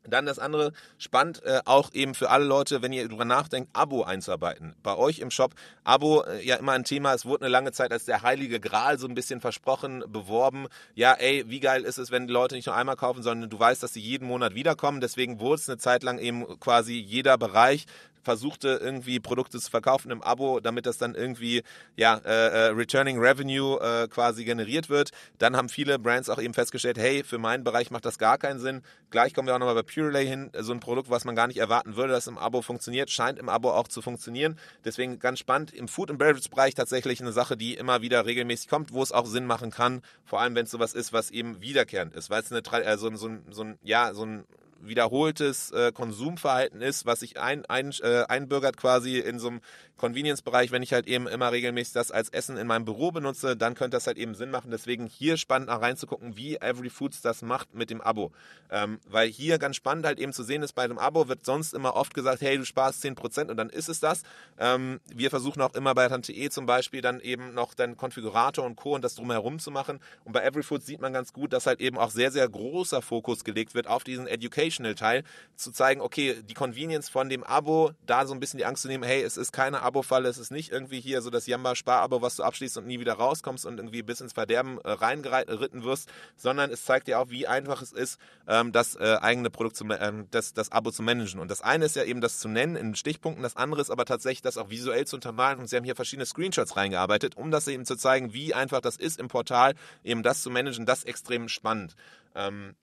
Dann 0.06 0.26
das 0.26 0.38
andere, 0.38 0.72
spannend 0.98 1.42
äh, 1.44 1.60
auch 1.64 1.92
eben 1.92 2.14
für 2.14 2.30
alle 2.30 2.44
Leute, 2.44 2.82
wenn 2.82 2.92
ihr 2.92 3.08
darüber 3.08 3.24
nachdenkt, 3.24 3.70
Abo 3.72 4.02
einzuarbeiten. 4.02 4.74
Bei 4.82 4.96
euch 4.96 5.20
im 5.20 5.30
Shop, 5.30 5.54
Abo 5.82 6.22
äh, 6.24 6.44
ja 6.44 6.56
immer 6.56 6.72
ein 6.72 6.84
Thema, 6.84 7.14
es 7.14 7.24
wurde 7.24 7.44
eine 7.44 7.52
lange 7.52 7.72
Zeit 7.72 7.90
als 7.90 8.04
der 8.04 8.22
heilige 8.22 8.60
Gral 8.60 8.98
so 8.98 9.06
ein 9.06 9.14
bisschen 9.14 9.40
versprochen, 9.40 10.04
beworben. 10.06 10.66
Ja, 10.94 11.14
ey, 11.14 11.44
wie 11.48 11.60
geil 11.60 11.84
ist 11.84 11.98
es, 11.98 12.10
wenn 12.10 12.26
die 12.26 12.32
Leute 12.32 12.54
nicht 12.54 12.66
nur 12.66 12.76
einmal 12.76 12.96
kaufen, 12.96 13.22
sondern 13.22 13.48
du 13.48 13.58
weißt, 13.58 13.82
dass 13.82 13.94
sie 13.94 14.00
jeden 14.00 14.28
Monat 14.28 14.54
wiederkommen. 14.54 15.00
Deswegen 15.00 15.40
wurde 15.40 15.60
es 15.60 15.68
eine 15.68 15.78
Zeit 15.78 16.02
lang 16.02 16.18
eben 16.18 16.60
quasi 16.60 16.94
jeder 16.94 17.38
Bereich 17.38 17.86
versuchte 18.24 18.80
irgendwie 18.82 19.20
Produkte 19.20 19.60
zu 19.60 19.70
verkaufen 19.70 20.10
im 20.10 20.22
Abo, 20.22 20.60
damit 20.60 20.86
das 20.86 20.98
dann 20.98 21.14
irgendwie 21.14 21.62
ja 21.96 22.16
äh, 22.24 22.48
äh, 22.48 22.66
Returning 22.70 23.18
Revenue 23.18 23.78
äh, 23.80 24.08
quasi 24.08 24.44
generiert 24.44 24.88
wird. 24.88 25.10
Dann 25.38 25.56
haben 25.56 25.68
viele 25.68 25.98
Brands 25.98 26.28
auch 26.28 26.40
eben 26.40 26.54
festgestellt, 26.54 26.98
hey, 26.98 27.22
für 27.22 27.38
meinen 27.38 27.64
Bereich 27.64 27.90
macht 27.90 28.04
das 28.04 28.18
gar 28.18 28.38
keinen 28.38 28.58
Sinn. 28.58 28.82
Gleich 29.10 29.34
kommen 29.34 29.46
wir 29.46 29.54
auch 29.54 29.58
nochmal 29.58 29.74
bei 29.74 29.82
Purelay 29.82 30.26
hin, 30.26 30.50
so 30.58 30.72
ein 30.72 30.80
Produkt, 30.80 31.10
was 31.10 31.24
man 31.24 31.36
gar 31.36 31.46
nicht 31.46 31.58
erwarten 31.58 31.96
würde, 31.96 32.12
dass 32.12 32.26
im 32.26 32.38
Abo 32.38 32.62
funktioniert, 32.62 33.10
scheint 33.10 33.38
im 33.38 33.48
Abo 33.48 33.70
auch 33.70 33.86
zu 33.86 34.02
funktionieren. 34.02 34.58
Deswegen 34.84 35.18
ganz 35.18 35.38
spannend 35.38 35.72
im 35.72 35.86
Food 35.86 36.10
and 36.10 36.18
Beverage 36.18 36.48
Bereich 36.48 36.74
tatsächlich 36.74 37.20
eine 37.20 37.32
Sache, 37.32 37.56
die 37.56 37.74
immer 37.74 38.00
wieder 38.00 38.26
regelmäßig 38.26 38.68
kommt, 38.68 38.92
wo 38.92 39.02
es 39.02 39.12
auch 39.12 39.26
Sinn 39.26 39.46
machen 39.46 39.70
kann, 39.70 40.02
vor 40.24 40.40
allem 40.40 40.54
wenn 40.54 40.64
es 40.64 40.70
sowas 40.70 40.94
ist, 40.94 41.12
was 41.12 41.30
eben 41.30 41.60
wiederkehrend 41.60 42.14
ist, 42.14 42.30
weil 42.30 42.42
es 42.42 42.50
eine 42.50 42.62
äh, 42.84 42.96
so, 42.96 43.14
so, 43.14 43.30
so 43.50 43.62
ein 43.62 43.78
ja 43.82 44.14
so 44.14 44.24
ein 44.24 44.44
wiederholtes 44.80 45.70
äh, 45.70 45.92
Konsumverhalten 45.92 46.80
ist, 46.80 47.06
was 47.06 47.20
sich 47.20 47.38
ein, 47.38 47.64
ein, 47.66 47.92
äh, 48.02 48.24
einbürgert 48.28 48.76
quasi 48.76 49.18
in 49.18 49.38
so 49.38 49.48
einem 49.48 49.60
Convenience-Bereich, 49.96 50.72
wenn 50.72 50.82
ich 50.82 50.92
halt 50.92 51.06
eben 51.06 51.26
immer 51.28 51.52
regelmäßig 51.52 51.94
das 51.94 52.10
als 52.10 52.28
Essen 52.28 52.56
in 52.56 52.66
meinem 52.66 52.84
Büro 52.84 53.12
benutze, 53.12 53.56
dann 53.56 53.74
könnte 53.74 53.96
das 53.96 54.06
halt 54.06 54.18
eben 54.18 54.34
Sinn 54.34 54.50
machen. 54.50 54.70
Deswegen 54.70 55.06
hier 55.06 55.36
spannend 55.36 55.68
nach 55.68 55.80
reinzugucken, 55.80 56.36
wie 56.36 56.56
Every 56.56 56.90
Foods 56.90 57.22
das 57.22 57.42
macht 57.42 57.74
mit 57.74 57.90
dem 57.90 58.00
Abo. 58.00 58.32
Ähm, 58.70 58.98
weil 59.08 59.28
hier 59.28 59.58
ganz 59.58 59.76
spannend 59.76 60.04
halt 60.04 60.18
eben 60.18 60.32
zu 60.32 60.42
sehen 60.42 60.62
ist, 60.62 60.72
bei 60.72 60.88
dem 60.88 60.98
Abo 60.98 61.28
wird 61.28 61.44
sonst 61.46 61.74
immer 61.74 61.94
oft 61.94 62.12
gesagt, 62.12 62.42
hey, 62.42 62.58
du 62.58 62.64
sparst 62.64 63.04
10% 63.04 63.50
und 63.50 63.56
dann 63.56 63.70
ist 63.70 63.88
es 63.88 64.00
das. 64.00 64.22
Ähm, 64.58 65.00
wir 65.14 65.30
versuchen 65.30 65.62
auch 65.62 65.74
immer 65.74 65.94
bei 65.94 66.08
Tante 66.08 66.32
E 66.32 66.50
zum 66.50 66.66
Beispiel 66.66 67.00
dann 67.00 67.20
eben 67.20 67.54
noch 67.54 67.74
den 67.74 67.96
Konfigurator 67.96 68.64
und 68.64 68.76
Co. 68.76 68.94
und 68.94 69.04
das 69.04 69.14
drumherum 69.14 69.60
zu 69.60 69.70
machen. 69.70 70.00
Und 70.24 70.32
bei 70.32 70.42
Every 70.42 70.64
Foods 70.64 70.86
sieht 70.86 71.00
man 71.00 71.12
ganz 71.12 71.32
gut, 71.32 71.52
dass 71.52 71.66
halt 71.66 71.80
eben 71.80 71.98
auch 71.98 72.10
sehr, 72.10 72.32
sehr 72.32 72.48
großer 72.48 73.00
Fokus 73.00 73.44
gelegt 73.44 73.74
wird 73.74 73.86
auf 73.86 74.02
diesen 74.02 74.26
Educational-Teil, 74.26 75.22
zu 75.54 75.70
zeigen, 75.70 76.00
okay, 76.00 76.42
die 76.42 76.54
Convenience 76.54 77.08
von 77.08 77.28
dem 77.28 77.44
Abo, 77.44 77.92
da 78.06 78.26
so 78.26 78.34
ein 78.34 78.40
bisschen 78.40 78.58
die 78.58 78.64
Angst 78.64 78.82
zu 78.82 78.88
nehmen, 78.88 79.04
hey, 79.04 79.22
es 79.22 79.36
ist 79.36 79.52
keine 79.52 79.83
Abo-Falle. 79.84 80.28
Es 80.28 80.38
ist 80.38 80.50
nicht 80.50 80.72
irgendwie 80.72 81.00
hier 81.00 81.22
so 81.22 81.30
das 81.30 81.46
Jamba-Spar-Abo, 81.46 82.22
was 82.22 82.36
du 82.36 82.42
abschließt 82.42 82.78
und 82.78 82.86
nie 82.86 83.00
wieder 83.00 83.14
rauskommst 83.14 83.66
und 83.66 83.78
irgendwie 83.78 84.02
bis 84.02 84.20
ins 84.20 84.32
Verderben 84.32 84.78
äh, 84.80 84.90
reingeritten 84.90 85.84
wirst, 85.84 86.10
sondern 86.36 86.70
es 86.70 86.84
zeigt 86.84 87.06
dir 87.06 87.20
auch, 87.20 87.30
wie 87.30 87.46
einfach 87.46 87.82
es 87.82 87.92
ist, 87.92 88.18
ähm, 88.48 88.72
das 88.72 88.96
äh, 88.96 89.18
eigene 89.20 89.50
Produkt, 89.50 89.76
zu, 89.76 89.84
äh, 89.84 90.12
das, 90.30 90.54
das 90.54 90.72
Abo 90.72 90.90
zu 90.90 91.02
managen. 91.02 91.40
Und 91.40 91.50
das 91.50 91.62
eine 91.62 91.84
ist 91.84 91.96
ja 91.96 92.04
eben 92.04 92.20
das 92.20 92.38
zu 92.38 92.48
nennen 92.48 92.76
in 92.76 92.94
Stichpunkten, 92.94 93.42
das 93.42 93.56
andere 93.56 93.80
ist 93.80 93.90
aber 93.90 94.04
tatsächlich 94.04 94.42
das 94.42 94.58
auch 94.58 94.70
visuell 94.70 95.06
zu 95.06 95.16
untermalen. 95.16 95.58
Und 95.58 95.68
sie 95.68 95.76
haben 95.76 95.84
hier 95.84 95.96
verschiedene 95.96 96.26
Screenshots 96.26 96.76
reingearbeitet, 96.76 97.36
um 97.36 97.50
das 97.50 97.68
eben 97.68 97.84
zu 97.84 97.96
zeigen, 97.96 98.32
wie 98.32 98.54
einfach 98.54 98.80
das 98.80 98.96
ist 98.96 99.20
im 99.20 99.28
Portal, 99.28 99.74
eben 100.02 100.22
das 100.22 100.42
zu 100.42 100.50
managen. 100.50 100.86
Das 100.86 101.00
ist 101.00 101.08
extrem 101.08 101.48
spannend. 101.48 101.94
Ähm, 102.34 102.74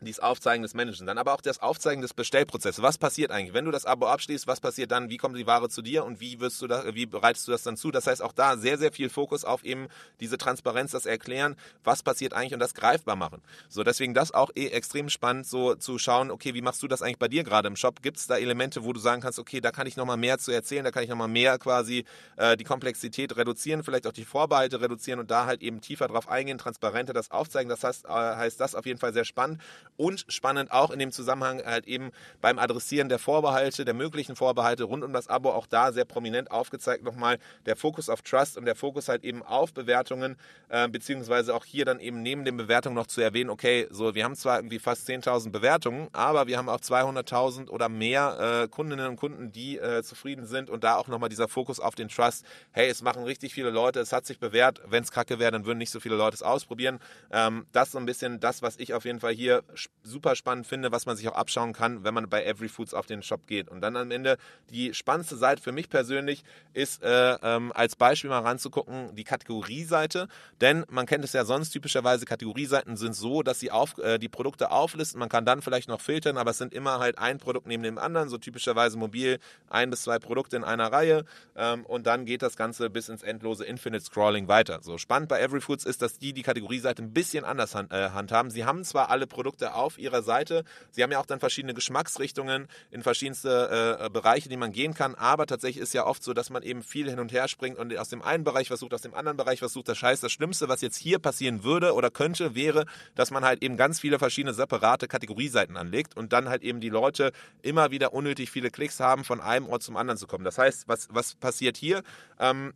dieses 0.00 0.20
Aufzeigen 0.20 0.62
des 0.62 0.74
Managers, 0.74 1.04
dann 1.06 1.18
aber 1.18 1.32
auch 1.32 1.40
das 1.40 1.60
Aufzeigen 1.60 2.02
des 2.02 2.12
Bestellprozesses. 2.12 2.82
Was 2.82 2.98
passiert 2.98 3.30
eigentlich, 3.30 3.54
wenn 3.54 3.64
du 3.64 3.70
das 3.70 3.86
Abo 3.86 4.06
abschließt? 4.06 4.46
Was 4.46 4.60
passiert 4.60 4.90
dann? 4.90 5.08
Wie 5.08 5.16
kommt 5.16 5.36
die 5.36 5.46
Ware 5.46 5.68
zu 5.68 5.80
dir 5.80 6.04
und 6.04 6.20
wie 6.20 6.38
wirst 6.40 6.60
du 6.60 6.66
das, 6.66 6.94
wie 6.94 7.06
bereitest 7.06 7.48
du 7.48 7.52
das 7.52 7.62
dann 7.62 7.76
zu? 7.76 7.90
Das 7.90 8.06
heißt 8.06 8.22
auch 8.22 8.32
da 8.32 8.56
sehr 8.56 8.78
sehr 8.78 8.92
viel 8.92 9.08
Fokus 9.08 9.44
auf 9.44 9.64
eben 9.64 9.88
diese 10.20 10.36
Transparenz, 10.38 10.90
das 10.90 11.06
Erklären, 11.06 11.56
was 11.82 12.02
passiert 12.02 12.34
eigentlich 12.34 12.52
und 12.52 12.60
das 12.60 12.74
greifbar 12.74 13.16
machen. 13.16 13.42
So 13.68 13.84
deswegen 13.84 14.12
das 14.12 14.32
auch 14.32 14.50
eh 14.54 14.68
extrem 14.68 15.08
spannend, 15.08 15.46
so 15.46 15.74
zu 15.74 15.98
schauen, 15.98 16.30
okay, 16.30 16.54
wie 16.54 16.62
machst 16.62 16.82
du 16.82 16.88
das 16.88 17.02
eigentlich 17.02 17.18
bei 17.18 17.28
dir 17.28 17.44
gerade 17.44 17.68
im 17.68 17.76
Shop? 17.76 18.02
Gibt 18.02 18.18
es 18.18 18.26
da 18.26 18.36
Elemente, 18.36 18.84
wo 18.84 18.92
du 18.92 19.00
sagen 19.00 19.22
kannst, 19.22 19.38
okay, 19.38 19.60
da 19.60 19.70
kann 19.70 19.86
ich 19.86 19.96
noch 19.96 20.04
mal 20.04 20.16
mehr 20.16 20.38
zu 20.38 20.52
erzählen, 20.52 20.84
da 20.84 20.90
kann 20.90 21.02
ich 21.02 21.08
noch 21.08 21.16
mal 21.16 21.28
mehr 21.28 21.58
quasi 21.58 22.04
äh, 22.36 22.56
die 22.56 22.64
Komplexität 22.64 23.36
reduzieren, 23.36 23.82
vielleicht 23.82 24.06
auch 24.06 24.12
die 24.12 24.24
Vorbehalte 24.24 24.80
reduzieren 24.80 25.20
und 25.20 25.30
da 25.30 25.46
halt 25.46 25.62
eben 25.62 25.80
tiefer 25.80 26.08
drauf 26.08 26.28
eingehen, 26.28 26.58
transparenter 26.58 27.14
das 27.14 27.30
aufzeigen. 27.30 27.70
Das 27.70 27.82
heißt, 27.82 28.04
äh, 28.04 28.08
heißt 28.08 28.60
das 28.60 28.74
auf 28.74 28.84
jeden 28.84 28.98
Fall 28.98 29.12
sehr 29.12 29.24
spannend 29.24 29.60
und 29.96 30.24
spannend 30.28 30.72
auch 30.72 30.90
in 30.90 30.98
dem 30.98 31.12
Zusammenhang 31.12 31.62
halt 31.64 31.86
eben 31.86 32.10
beim 32.40 32.58
Adressieren 32.58 33.08
der 33.08 33.18
Vorbehalte, 33.18 33.84
der 33.84 33.94
möglichen 33.94 34.36
Vorbehalte 34.36 34.84
rund 34.84 35.04
um 35.04 35.12
das 35.12 35.28
Abo 35.28 35.50
auch 35.50 35.66
da 35.66 35.92
sehr 35.92 36.04
prominent 36.04 36.50
aufgezeigt 36.50 37.04
nochmal 37.04 37.38
der 37.66 37.76
Fokus 37.76 38.08
auf 38.08 38.22
Trust 38.22 38.56
und 38.56 38.64
der 38.64 38.76
Fokus 38.76 39.08
halt 39.08 39.24
eben 39.24 39.42
auf 39.42 39.72
Bewertungen, 39.72 40.36
äh, 40.68 40.88
beziehungsweise 40.88 41.54
auch 41.54 41.64
hier 41.64 41.84
dann 41.84 42.00
eben 42.00 42.22
neben 42.22 42.44
den 42.44 42.56
Bewertungen 42.56 42.94
noch 42.94 43.06
zu 43.06 43.20
erwähnen, 43.20 43.50
okay, 43.50 43.86
so 43.90 44.14
wir 44.14 44.24
haben 44.24 44.36
zwar 44.36 44.58
irgendwie 44.58 44.78
fast 44.78 45.08
10.000 45.08 45.50
Bewertungen, 45.50 46.08
aber 46.12 46.46
wir 46.46 46.58
haben 46.58 46.68
auch 46.68 46.80
200.000 46.80 47.68
oder 47.68 47.88
mehr 47.88 48.62
äh, 48.64 48.68
Kundinnen 48.68 49.06
und 49.06 49.16
Kunden, 49.16 49.52
die 49.52 49.78
äh, 49.78 50.02
zufrieden 50.02 50.46
sind 50.46 50.70
und 50.70 50.84
da 50.84 50.96
auch 50.96 51.08
nochmal 51.08 51.28
dieser 51.28 51.48
Fokus 51.48 51.80
auf 51.80 51.94
den 51.94 52.08
Trust, 52.08 52.44
hey, 52.72 52.88
es 52.88 53.02
machen 53.02 53.24
richtig 53.24 53.54
viele 53.54 53.70
Leute, 53.70 54.00
es 54.00 54.12
hat 54.12 54.26
sich 54.26 54.38
bewährt, 54.38 54.80
wenn 54.86 55.02
es 55.02 55.10
kacke 55.10 55.38
wäre, 55.38 55.52
dann 55.52 55.66
würden 55.66 55.78
nicht 55.78 55.90
so 55.90 56.00
viele 56.00 56.16
Leute 56.16 56.34
es 56.34 56.42
ausprobieren. 56.42 56.98
Ähm, 57.30 57.66
das 57.72 57.92
so 57.92 57.98
ein 57.98 58.06
bisschen 58.06 58.40
das, 58.40 58.62
was 58.62 58.76
ich 58.78 58.94
auf 58.94 59.04
jeden 59.04 59.20
Fall 59.20 59.32
hier 59.32 59.62
super 60.02 60.36
spannend 60.36 60.66
finde, 60.66 60.92
was 60.92 61.06
man 61.06 61.16
sich 61.16 61.28
auch 61.28 61.34
abschauen 61.34 61.72
kann, 61.72 62.04
wenn 62.04 62.14
man 62.14 62.28
bei 62.28 62.44
Every 62.44 62.68
Foods 62.68 62.94
auf 62.94 63.06
den 63.06 63.22
Shop 63.22 63.46
geht. 63.46 63.68
Und 63.68 63.80
dann 63.80 63.96
am 63.96 64.10
Ende 64.10 64.38
die 64.70 64.94
spannendste 64.94 65.36
Seite 65.36 65.62
für 65.62 65.72
mich 65.72 65.88
persönlich 65.88 66.44
ist 66.72 67.02
äh, 67.02 67.36
ähm, 67.42 67.72
als 67.74 67.96
Beispiel 67.96 68.30
mal 68.30 68.40
ranzugucken, 68.40 69.14
die 69.14 69.24
Kategorieseite. 69.24 70.28
Denn 70.60 70.84
man 70.88 71.06
kennt 71.06 71.24
es 71.24 71.32
ja 71.32 71.44
sonst 71.44 71.70
typischerweise, 71.70 72.24
Kategorieseiten 72.24 72.96
sind 72.96 73.14
so, 73.14 73.42
dass 73.42 73.60
sie 73.60 73.70
auf, 73.70 73.98
äh, 73.98 74.18
die 74.18 74.28
Produkte 74.28 74.70
auflisten. 74.70 75.18
Man 75.18 75.28
kann 75.28 75.44
dann 75.44 75.62
vielleicht 75.62 75.88
noch 75.88 76.00
filtern, 76.00 76.36
aber 76.36 76.52
es 76.52 76.58
sind 76.58 76.72
immer 76.72 76.98
halt 76.98 77.18
ein 77.18 77.38
Produkt 77.38 77.66
neben 77.66 77.82
dem 77.82 77.98
anderen, 77.98 78.28
so 78.28 78.38
typischerweise 78.38 78.96
mobil 78.96 79.38
ein 79.68 79.90
bis 79.90 80.02
zwei 80.02 80.18
Produkte 80.18 80.56
in 80.56 80.64
einer 80.64 80.92
Reihe. 80.92 81.24
Ähm, 81.56 81.84
und 81.84 82.06
dann 82.06 82.24
geht 82.24 82.42
das 82.42 82.56
Ganze 82.56 82.90
bis 82.90 83.08
ins 83.08 83.22
endlose 83.22 83.64
Infinite 83.64 84.04
Scrolling 84.04 84.48
weiter. 84.48 84.80
So 84.82 84.98
spannend 84.98 85.28
bei 85.28 85.40
Every 85.40 85.60
Foods 85.60 85.84
ist, 85.84 86.02
dass 86.02 86.18
die 86.18 86.32
die 86.32 86.42
Kategorieseite 86.42 87.02
ein 87.02 87.12
bisschen 87.12 87.44
anders 87.44 87.74
hand, 87.74 87.92
äh, 87.92 88.10
handhaben. 88.10 88.50
Sie 88.50 88.64
haben 88.64 88.84
zwar 88.84 89.10
alle 89.10 89.26
Produkte 89.26 89.74
auf 89.76 89.98
ihrer 89.98 90.22
Seite. 90.22 90.64
Sie 90.90 91.02
haben 91.02 91.12
ja 91.12 91.20
auch 91.20 91.26
dann 91.26 91.40
verschiedene 91.40 91.74
Geschmacksrichtungen 91.74 92.68
in 92.90 93.02
verschiedenste 93.02 93.98
äh, 94.00 94.10
Bereiche, 94.10 94.48
die 94.48 94.56
man 94.56 94.72
gehen 94.72 94.94
kann. 94.94 95.14
Aber 95.14 95.46
tatsächlich 95.46 95.82
ist 95.82 95.94
ja 95.94 96.06
oft 96.06 96.22
so, 96.22 96.32
dass 96.32 96.50
man 96.50 96.62
eben 96.62 96.82
viel 96.82 97.08
hin 97.08 97.18
und 97.18 97.32
her 97.32 97.48
springt 97.48 97.78
und 97.78 97.96
aus 97.96 98.08
dem 98.08 98.22
einen 98.22 98.44
Bereich 98.44 98.68
versucht, 98.68 98.94
aus 98.94 99.02
dem 99.02 99.14
anderen 99.14 99.36
Bereich 99.36 99.58
versucht. 99.58 99.88
Das 99.88 100.02
heißt, 100.02 100.22
das 100.22 100.32
Schlimmste, 100.32 100.68
was 100.68 100.80
jetzt 100.80 100.96
hier 100.96 101.18
passieren 101.18 101.64
würde 101.64 101.94
oder 101.94 102.10
könnte, 102.10 102.54
wäre, 102.54 102.86
dass 103.14 103.30
man 103.30 103.44
halt 103.44 103.62
eben 103.62 103.76
ganz 103.76 104.00
viele 104.00 104.18
verschiedene 104.18 104.54
separate 104.54 105.08
Kategorieseiten 105.08 105.76
anlegt 105.76 106.16
und 106.16 106.32
dann 106.32 106.48
halt 106.48 106.62
eben 106.62 106.80
die 106.80 106.88
Leute 106.88 107.32
immer 107.62 107.90
wieder 107.90 108.12
unnötig 108.12 108.50
viele 108.50 108.70
Klicks 108.70 109.00
haben, 109.00 109.24
von 109.24 109.40
einem 109.40 109.68
Ort 109.68 109.82
zum 109.82 109.96
anderen 109.96 110.18
zu 110.18 110.26
kommen. 110.26 110.44
Das 110.44 110.58
heißt, 110.58 110.88
was, 110.88 111.08
was 111.10 111.34
passiert 111.34 111.76
hier? 111.76 112.02
Ähm, 112.38 112.72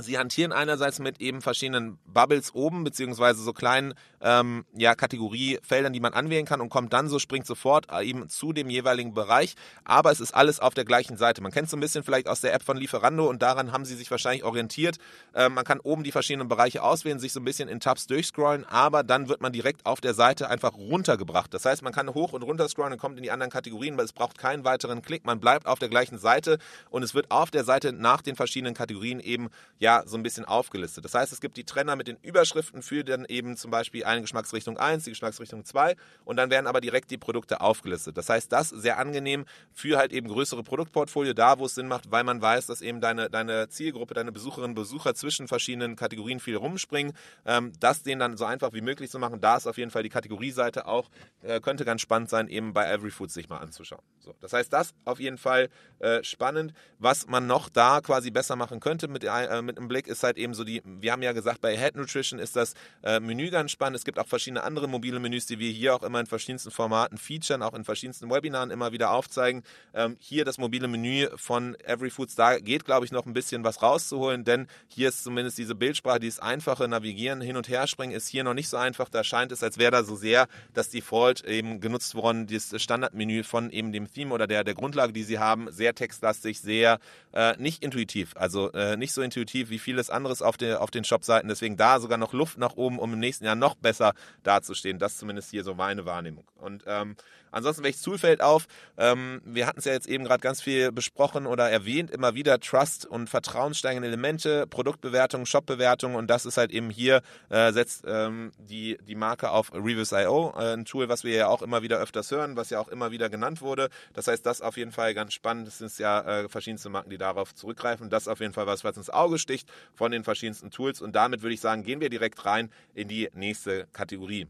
Sie 0.00 0.16
hantieren 0.16 0.52
einerseits 0.52 1.00
mit 1.00 1.20
eben 1.20 1.42
verschiedenen 1.42 1.98
Bubbles 2.06 2.54
oben, 2.54 2.84
beziehungsweise 2.84 3.42
so 3.42 3.52
kleinen 3.52 3.94
ähm, 4.20 4.64
ja, 4.76 4.94
Kategoriefeldern, 4.94 5.92
die 5.92 5.98
man 5.98 6.12
anwählen 6.12 6.46
kann 6.46 6.60
und 6.60 6.68
kommt 6.68 6.92
dann 6.92 7.08
so, 7.08 7.18
springt 7.18 7.46
sofort 7.46 7.90
äh, 7.90 8.04
eben 8.04 8.28
zu 8.28 8.52
dem 8.52 8.70
jeweiligen 8.70 9.12
Bereich. 9.12 9.56
Aber 9.82 10.12
es 10.12 10.20
ist 10.20 10.34
alles 10.34 10.60
auf 10.60 10.74
der 10.74 10.84
gleichen 10.84 11.16
Seite. 11.16 11.42
Man 11.42 11.50
kennt 11.50 11.64
es 11.64 11.72
so 11.72 11.76
ein 11.76 11.80
bisschen 11.80 12.04
vielleicht 12.04 12.28
aus 12.28 12.40
der 12.40 12.54
App 12.54 12.62
von 12.62 12.76
Lieferando 12.76 13.28
und 13.28 13.42
daran 13.42 13.72
haben 13.72 13.84
sie 13.84 13.96
sich 13.96 14.08
wahrscheinlich 14.12 14.44
orientiert. 14.44 14.98
Ähm, 15.34 15.54
man 15.54 15.64
kann 15.64 15.80
oben 15.80 16.04
die 16.04 16.12
verschiedenen 16.12 16.46
Bereiche 16.46 16.84
auswählen, 16.84 17.18
sich 17.18 17.32
so 17.32 17.40
ein 17.40 17.44
bisschen 17.44 17.68
in 17.68 17.80
Tabs 17.80 18.06
durchscrollen, 18.06 18.64
aber 18.66 19.02
dann 19.02 19.28
wird 19.28 19.40
man 19.40 19.52
direkt 19.52 19.84
auf 19.84 20.00
der 20.00 20.14
Seite 20.14 20.48
einfach 20.48 20.74
runtergebracht. 20.74 21.52
Das 21.52 21.64
heißt, 21.64 21.82
man 21.82 21.92
kann 21.92 22.14
hoch 22.14 22.32
und 22.32 22.44
runter 22.44 22.68
scrollen 22.68 22.92
und 22.92 23.00
kommt 23.00 23.16
in 23.16 23.24
die 23.24 23.32
anderen 23.32 23.50
Kategorien, 23.50 23.96
weil 23.96 24.04
es 24.04 24.12
braucht 24.12 24.38
keinen 24.38 24.64
weiteren 24.64 25.02
Klick. 25.02 25.26
Man 25.26 25.40
bleibt 25.40 25.66
auf 25.66 25.80
der 25.80 25.88
gleichen 25.88 26.18
Seite 26.18 26.58
und 26.88 27.02
es 27.02 27.14
wird 27.14 27.32
auf 27.32 27.50
der 27.50 27.64
Seite 27.64 27.92
nach 27.92 28.22
den 28.22 28.36
verschiedenen 28.36 28.74
Kategorien 28.74 29.18
eben 29.18 29.48
ja 29.80 29.87
ja 29.88 30.02
so 30.06 30.18
ein 30.18 30.22
bisschen 30.22 30.44
aufgelistet. 30.44 31.04
Das 31.04 31.14
heißt, 31.14 31.32
es 31.32 31.40
gibt 31.40 31.56
die 31.56 31.64
Trenner 31.64 31.96
mit 31.96 32.08
den 32.08 32.18
Überschriften 32.20 32.82
für 32.82 33.04
dann 33.04 33.24
eben 33.24 33.56
zum 33.56 33.70
Beispiel 33.70 34.04
eine 34.04 34.20
Geschmacksrichtung 34.20 34.76
1, 34.76 35.04
die 35.04 35.10
Geschmacksrichtung 35.10 35.64
2 35.64 35.96
und 36.26 36.36
dann 36.36 36.50
werden 36.50 36.66
aber 36.66 36.82
direkt 36.82 37.10
die 37.10 37.16
Produkte 37.16 37.62
aufgelistet. 37.62 38.18
Das 38.18 38.28
heißt, 38.28 38.52
das 38.52 38.68
sehr 38.68 38.98
angenehm 38.98 39.46
für 39.72 39.96
halt 39.96 40.12
eben 40.12 40.28
größere 40.28 40.62
Produktportfolio, 40.62 41.32
da 41.32 41.58
wo 41.58 41.64
es 41.64 41.74
Sinn 41.74 41.88
macht, 41.88 42.10
weil 42.10 42.22
man 42.22 42.42
weiß, 42.42 42.66
dass 42.66 42.82
eben 42.82 43.00
deine, 43.00 43.30
deine 43.30 43.68
Zielgruppe, 43.70 44.12
deine 44.12 44.30
Besucherinnen 44.30 44.72
und 44.72 44.74
Besucher 44.74 45.14
zwischen 45.14 45.48
verschiedenen 45.48 45.96
Kategorien 45.96 46.38
viel 46.38 46.56
rumspringen. 46.56 47.14
Ähm, 47.46 47.72
das 47.80 48.02
denen 48.02 48.20
dann 48.20 48.36
so 48.36 48.44
einfach 48.44 48.74
wie 48.74 48.82
möglich 48.82 49.10
zu 49.10 49.18
machen, 49.18 49.40
da 49.40 49.56
ist 49.56 49.66
auf 49.66 49.78
jeden 49.78 49.90
Fall 49.90 50.02
die 50.02 50.10
Kategorieseite 50.10 50.86
auch, 50.86 51.08
äh, 51.42 51.60
könnte 51.60 51.86
ganz 51.86 52.02
spannend 52.02 52.28
sein, 52.28 52.48
eben 52.48 52.74
bei 52.74 52.84
Everyfood 52.90 53.30
sich 53.30 53.48
mal 53.48 53.58
anzuschauen. 53.58 54.02
So, 54.18 54.34
das 54.40 54.52
heißt, 54.52 54.70
das 54.70 54.92
auf 55.06 55.18
jeden 55.18 55.38
Fall 55.38 55.70
äh, 56.00 56.22
spannend. 56.22 56.74
Was 56.98 57.26
man 57.26 57.46
noch 57.46 57.70
da 57.70 58.00
quasi 58.02 58.30
besser 58.30 58.56
machen 58.56 58.80
könnte 58.80 59.08
mit, 59.08 59.24
äh, 59.24 59.62
mit 59.62 59.77
im 59.78 59.88
Blick 59.88 60.06
ist 60.06 60.22
halt 60.22 60.36
eben 60.36 60.54
so 60.54 60.64
die, 60.64 60.82
wir 60.84 61.12
haben 61.12 61.22
ja 61.22 61.32
gesagt, 61.32 61.60
bei 61.60 61.76
Head 61.76 61.96
Nutrition 61.96 62.38
ist 62.38 62.56
das 62.56 62.74
äh, 63.02 63.20
Menü 63.20 63.50
ganz 63.50 63.70
spannend. 63.70 63.96
Es 63.96 64.04
gibt 64.04 64.18
auch 64.18 64.26
verschiedene 64.26 64.62
andere 64.62 64.88
mobile 64.88 65.20
Menüs, 65.20 65.46
die 65.46 65.58
wir 65.58 65.70
hier 65.70 65.94
auch 65.94 66.02
immer 66.02 66.20
in 66.20 66.26
verschiedensten 66.26 66.70
Formaten 66.70 67.16
featuren, 67.16 67.62
auch 67.62 67.74
in 67.74 67.84
verschiedensten 67.84 68.30
Webinaren 68.30 68.70
immer 68.70 68.92
wieder 68.92 69.10
aufzeigen. 69.12 69.62
Ähm, 69.94 70.16
hier 70.18 70.44
das 70.44 70.58
mobile 70.58 70.88
Menü 70.88 71.28
von 71.36 71.76
Everyfoods, 71.84 72.34
da 72.34 72.58
geht, 72.58 72.84
glaube 72.84 73.06
ich, 73.06 73.12
noch 73.12 73.26
ein 73.26 73.32
bisschen 73.32 73.64
was 73.64 73.82
rauszuholen, 73.82 74.44
denn 74.44 74.66
hier 74.88 75.08
ist 75.08 75.24
zumindest 75.24 75.58
diese 75.58 75.74
Bildsprache, 75.74 76.20
dieses 76.20 76.40
einfache 76.40 76.88
Navigieren, 76.88 77.40
hin 77.40 77.56
und 77.56 77.68
her 77.68 77.86
springen, 77.86 78.12
ist 78.12 78.28
hier 78.28 78.44
noch 78.44 78.54
nicht 78.54 78.68
so 78.68 78.76
einfach. 78.76 79.08
Da 79.08 79.24
scheint 79.24 79.52
es, 79.52 79.62
als 79.62 79.78
wäre 79.78 79.92
da 79.92 80.04
so 80.04 80.16
sehr 80.16 80.48
das 80.74 80.90
Default 80.90 81.44
eben 81.44 81.80
genutzt 81.80 82.14
worden, 82.14 82.46
das 82.46 82.74
Standardmenü 82.82 83.42
von 83.44 83.70
eben 83.70 83.92
dem 83.92 84.12
Theme 84.12 84.34
oder 84.34 84.46
der, 84.46 84.64
der 84.64 84.74
Grundlage, 84.74 85.12
die 85.12 85.22
sie 85.22 85.38
haben, 85.38 85.70
sehr 85.70 85.94
textlastig, 85.94 86.60
sehr 86.60 86.98
äh, 87.32 87.56
nicht 87.58 87.82
intuitiv. 87.82 88.36
Also 88.36 88.72
äh, 88.72 88.96
nicht 88.96 89.12
so 89.12 89.22
intuitiv, 89.22 89.67
wie, 89.70 89.78
vieles 89.78 90.10
anderes 90.10 90.42
auf, 90.42 90.56
der, 90.56 90.82
auf 90.82 90.90
den 90.90 91.04
Shop-Seiten. 91.04 91.48
Deswegen 91.48 91.76
da 91.76 92.00
sogar 92.00 92.18
noch 92.18 92.32
Luft 92.32 92.58
nach 92.58 92.76
oben, 92.76 92.98
um 92.98 93.12
im 93.12 93.18
nächsten 93.18 93.44
Jahr 93.44 93.54
noch 93.54 93.74
besser 93.74 94.14
dazustehen. 94.42 94.98
Das 94.98 95.16
zumindest 95.16 95.50
hier 95.50 95.64
so 95.64 95.74
meine 95.74 96.04
Wahrnehmung. 96.04 96.44
Und 96.56 96.84
ähm, 96.86 97.16
Ansonsten, 97.50 97.82
welches 97.84 98.02
Tool 98.02 98.18
fällt 98.18 98.40
auf? 98.40 98.66
Ähm, 98.96 99.40
wir 99.44 99.66
hatten 99.66 99.78
es 99.78 99.84
ja 99.84 99.92
jetzt 99.92 100.08
eben 100.08 100.24
gerade 100.24 100.40
ganz 100.40 100.60
viel 100.60 100.92
besprochen 100.92 101.46
oder 101.46 101.70
erwähnt, 101.70 102.10
immer 102.10 102.34
wieder 102.34 102.60
Trust 102.60 103.06
und 103.06 103.28
vertrauenssteigende 103.28 104.08
Elemente, 104.08 104.66
Produktbewertung, 104.66 105.46
Shopbewertung 105.46 106.14
und 106.14 106.28
das 106.28 106.46
ist 106.46 106.56
halt 106.56 106.70
eben 106.70 106.90
hier, 106.90 107.22
äh, 107.48 107.72
setzt 107.72 108.04
ähm, 108.06 108.52
die, 108.58 108.98
die 109.06 109.14
Marke 109.14 109.50
auf 109.50 109.72
Reviews.io, 109.72 110.54
äh, 110.56 110.74
ein 110.74 110.84
Tool, 110.84 111.08
was 111.08 111.24
wir 111.24 111.34
ja 111.34 111.48
auch 111.48 111.62
immer 111.62 111.82
wieder 111.82 111.98
öfters 111.98 112.30
hören, 112.30 112.56
was 112.56 112.70
ja 112.70 112.80
auch 112.80 112.88
immer 112.88 113.10
wieder 113.10 113.30
genannt 113.30 113.62
wurde. 113.62 113.88
Das 114.12 114.26
heißt, 114.26 114.44
das 114.44 114.60
auf 114.60 114.76
jeden 114.76 114.92
Fall 114.92 115.14
ganz 115.14 115.32
spannend. 115.32 115.68
Es 115.68 115.78
sind 115.78 115.96
ja 115.98 116.20
äh, 116.20 116.48
verschiedenste 116.48 116.88
Marken, 116.90 117.10
die 117.10 117.18
darauf 117.18 117.54
zurückgreifen. 117.54 118.10
Das 118.10 118.28
auf 118.28 118.40
jeden 118.40 118.52
Fall 118.52 118.66
was, 118.66 118.84
was 118.84 118.96
ins 118.96 119.10
Auge 119.10 119.38
sticht 119.48 119.72
von 119.94 120.12
den 120.12 120.24
verschiedensten 120.24 120.70
Tools 120.70 121.00
und 121.00 121.16
damit 121.16 121.40
würde 121.42 121.54
ich 121.54 121.60
sagen, 121.60 121.82
gehen 121.82 122.00
wir 122.00 122.10
direkt 122.10 122.44
rein 122.44 122.70
in 122.94 123.08
die 123.08 123.30
nächste 123.32 123.86
Kategorie. 123.94 124.46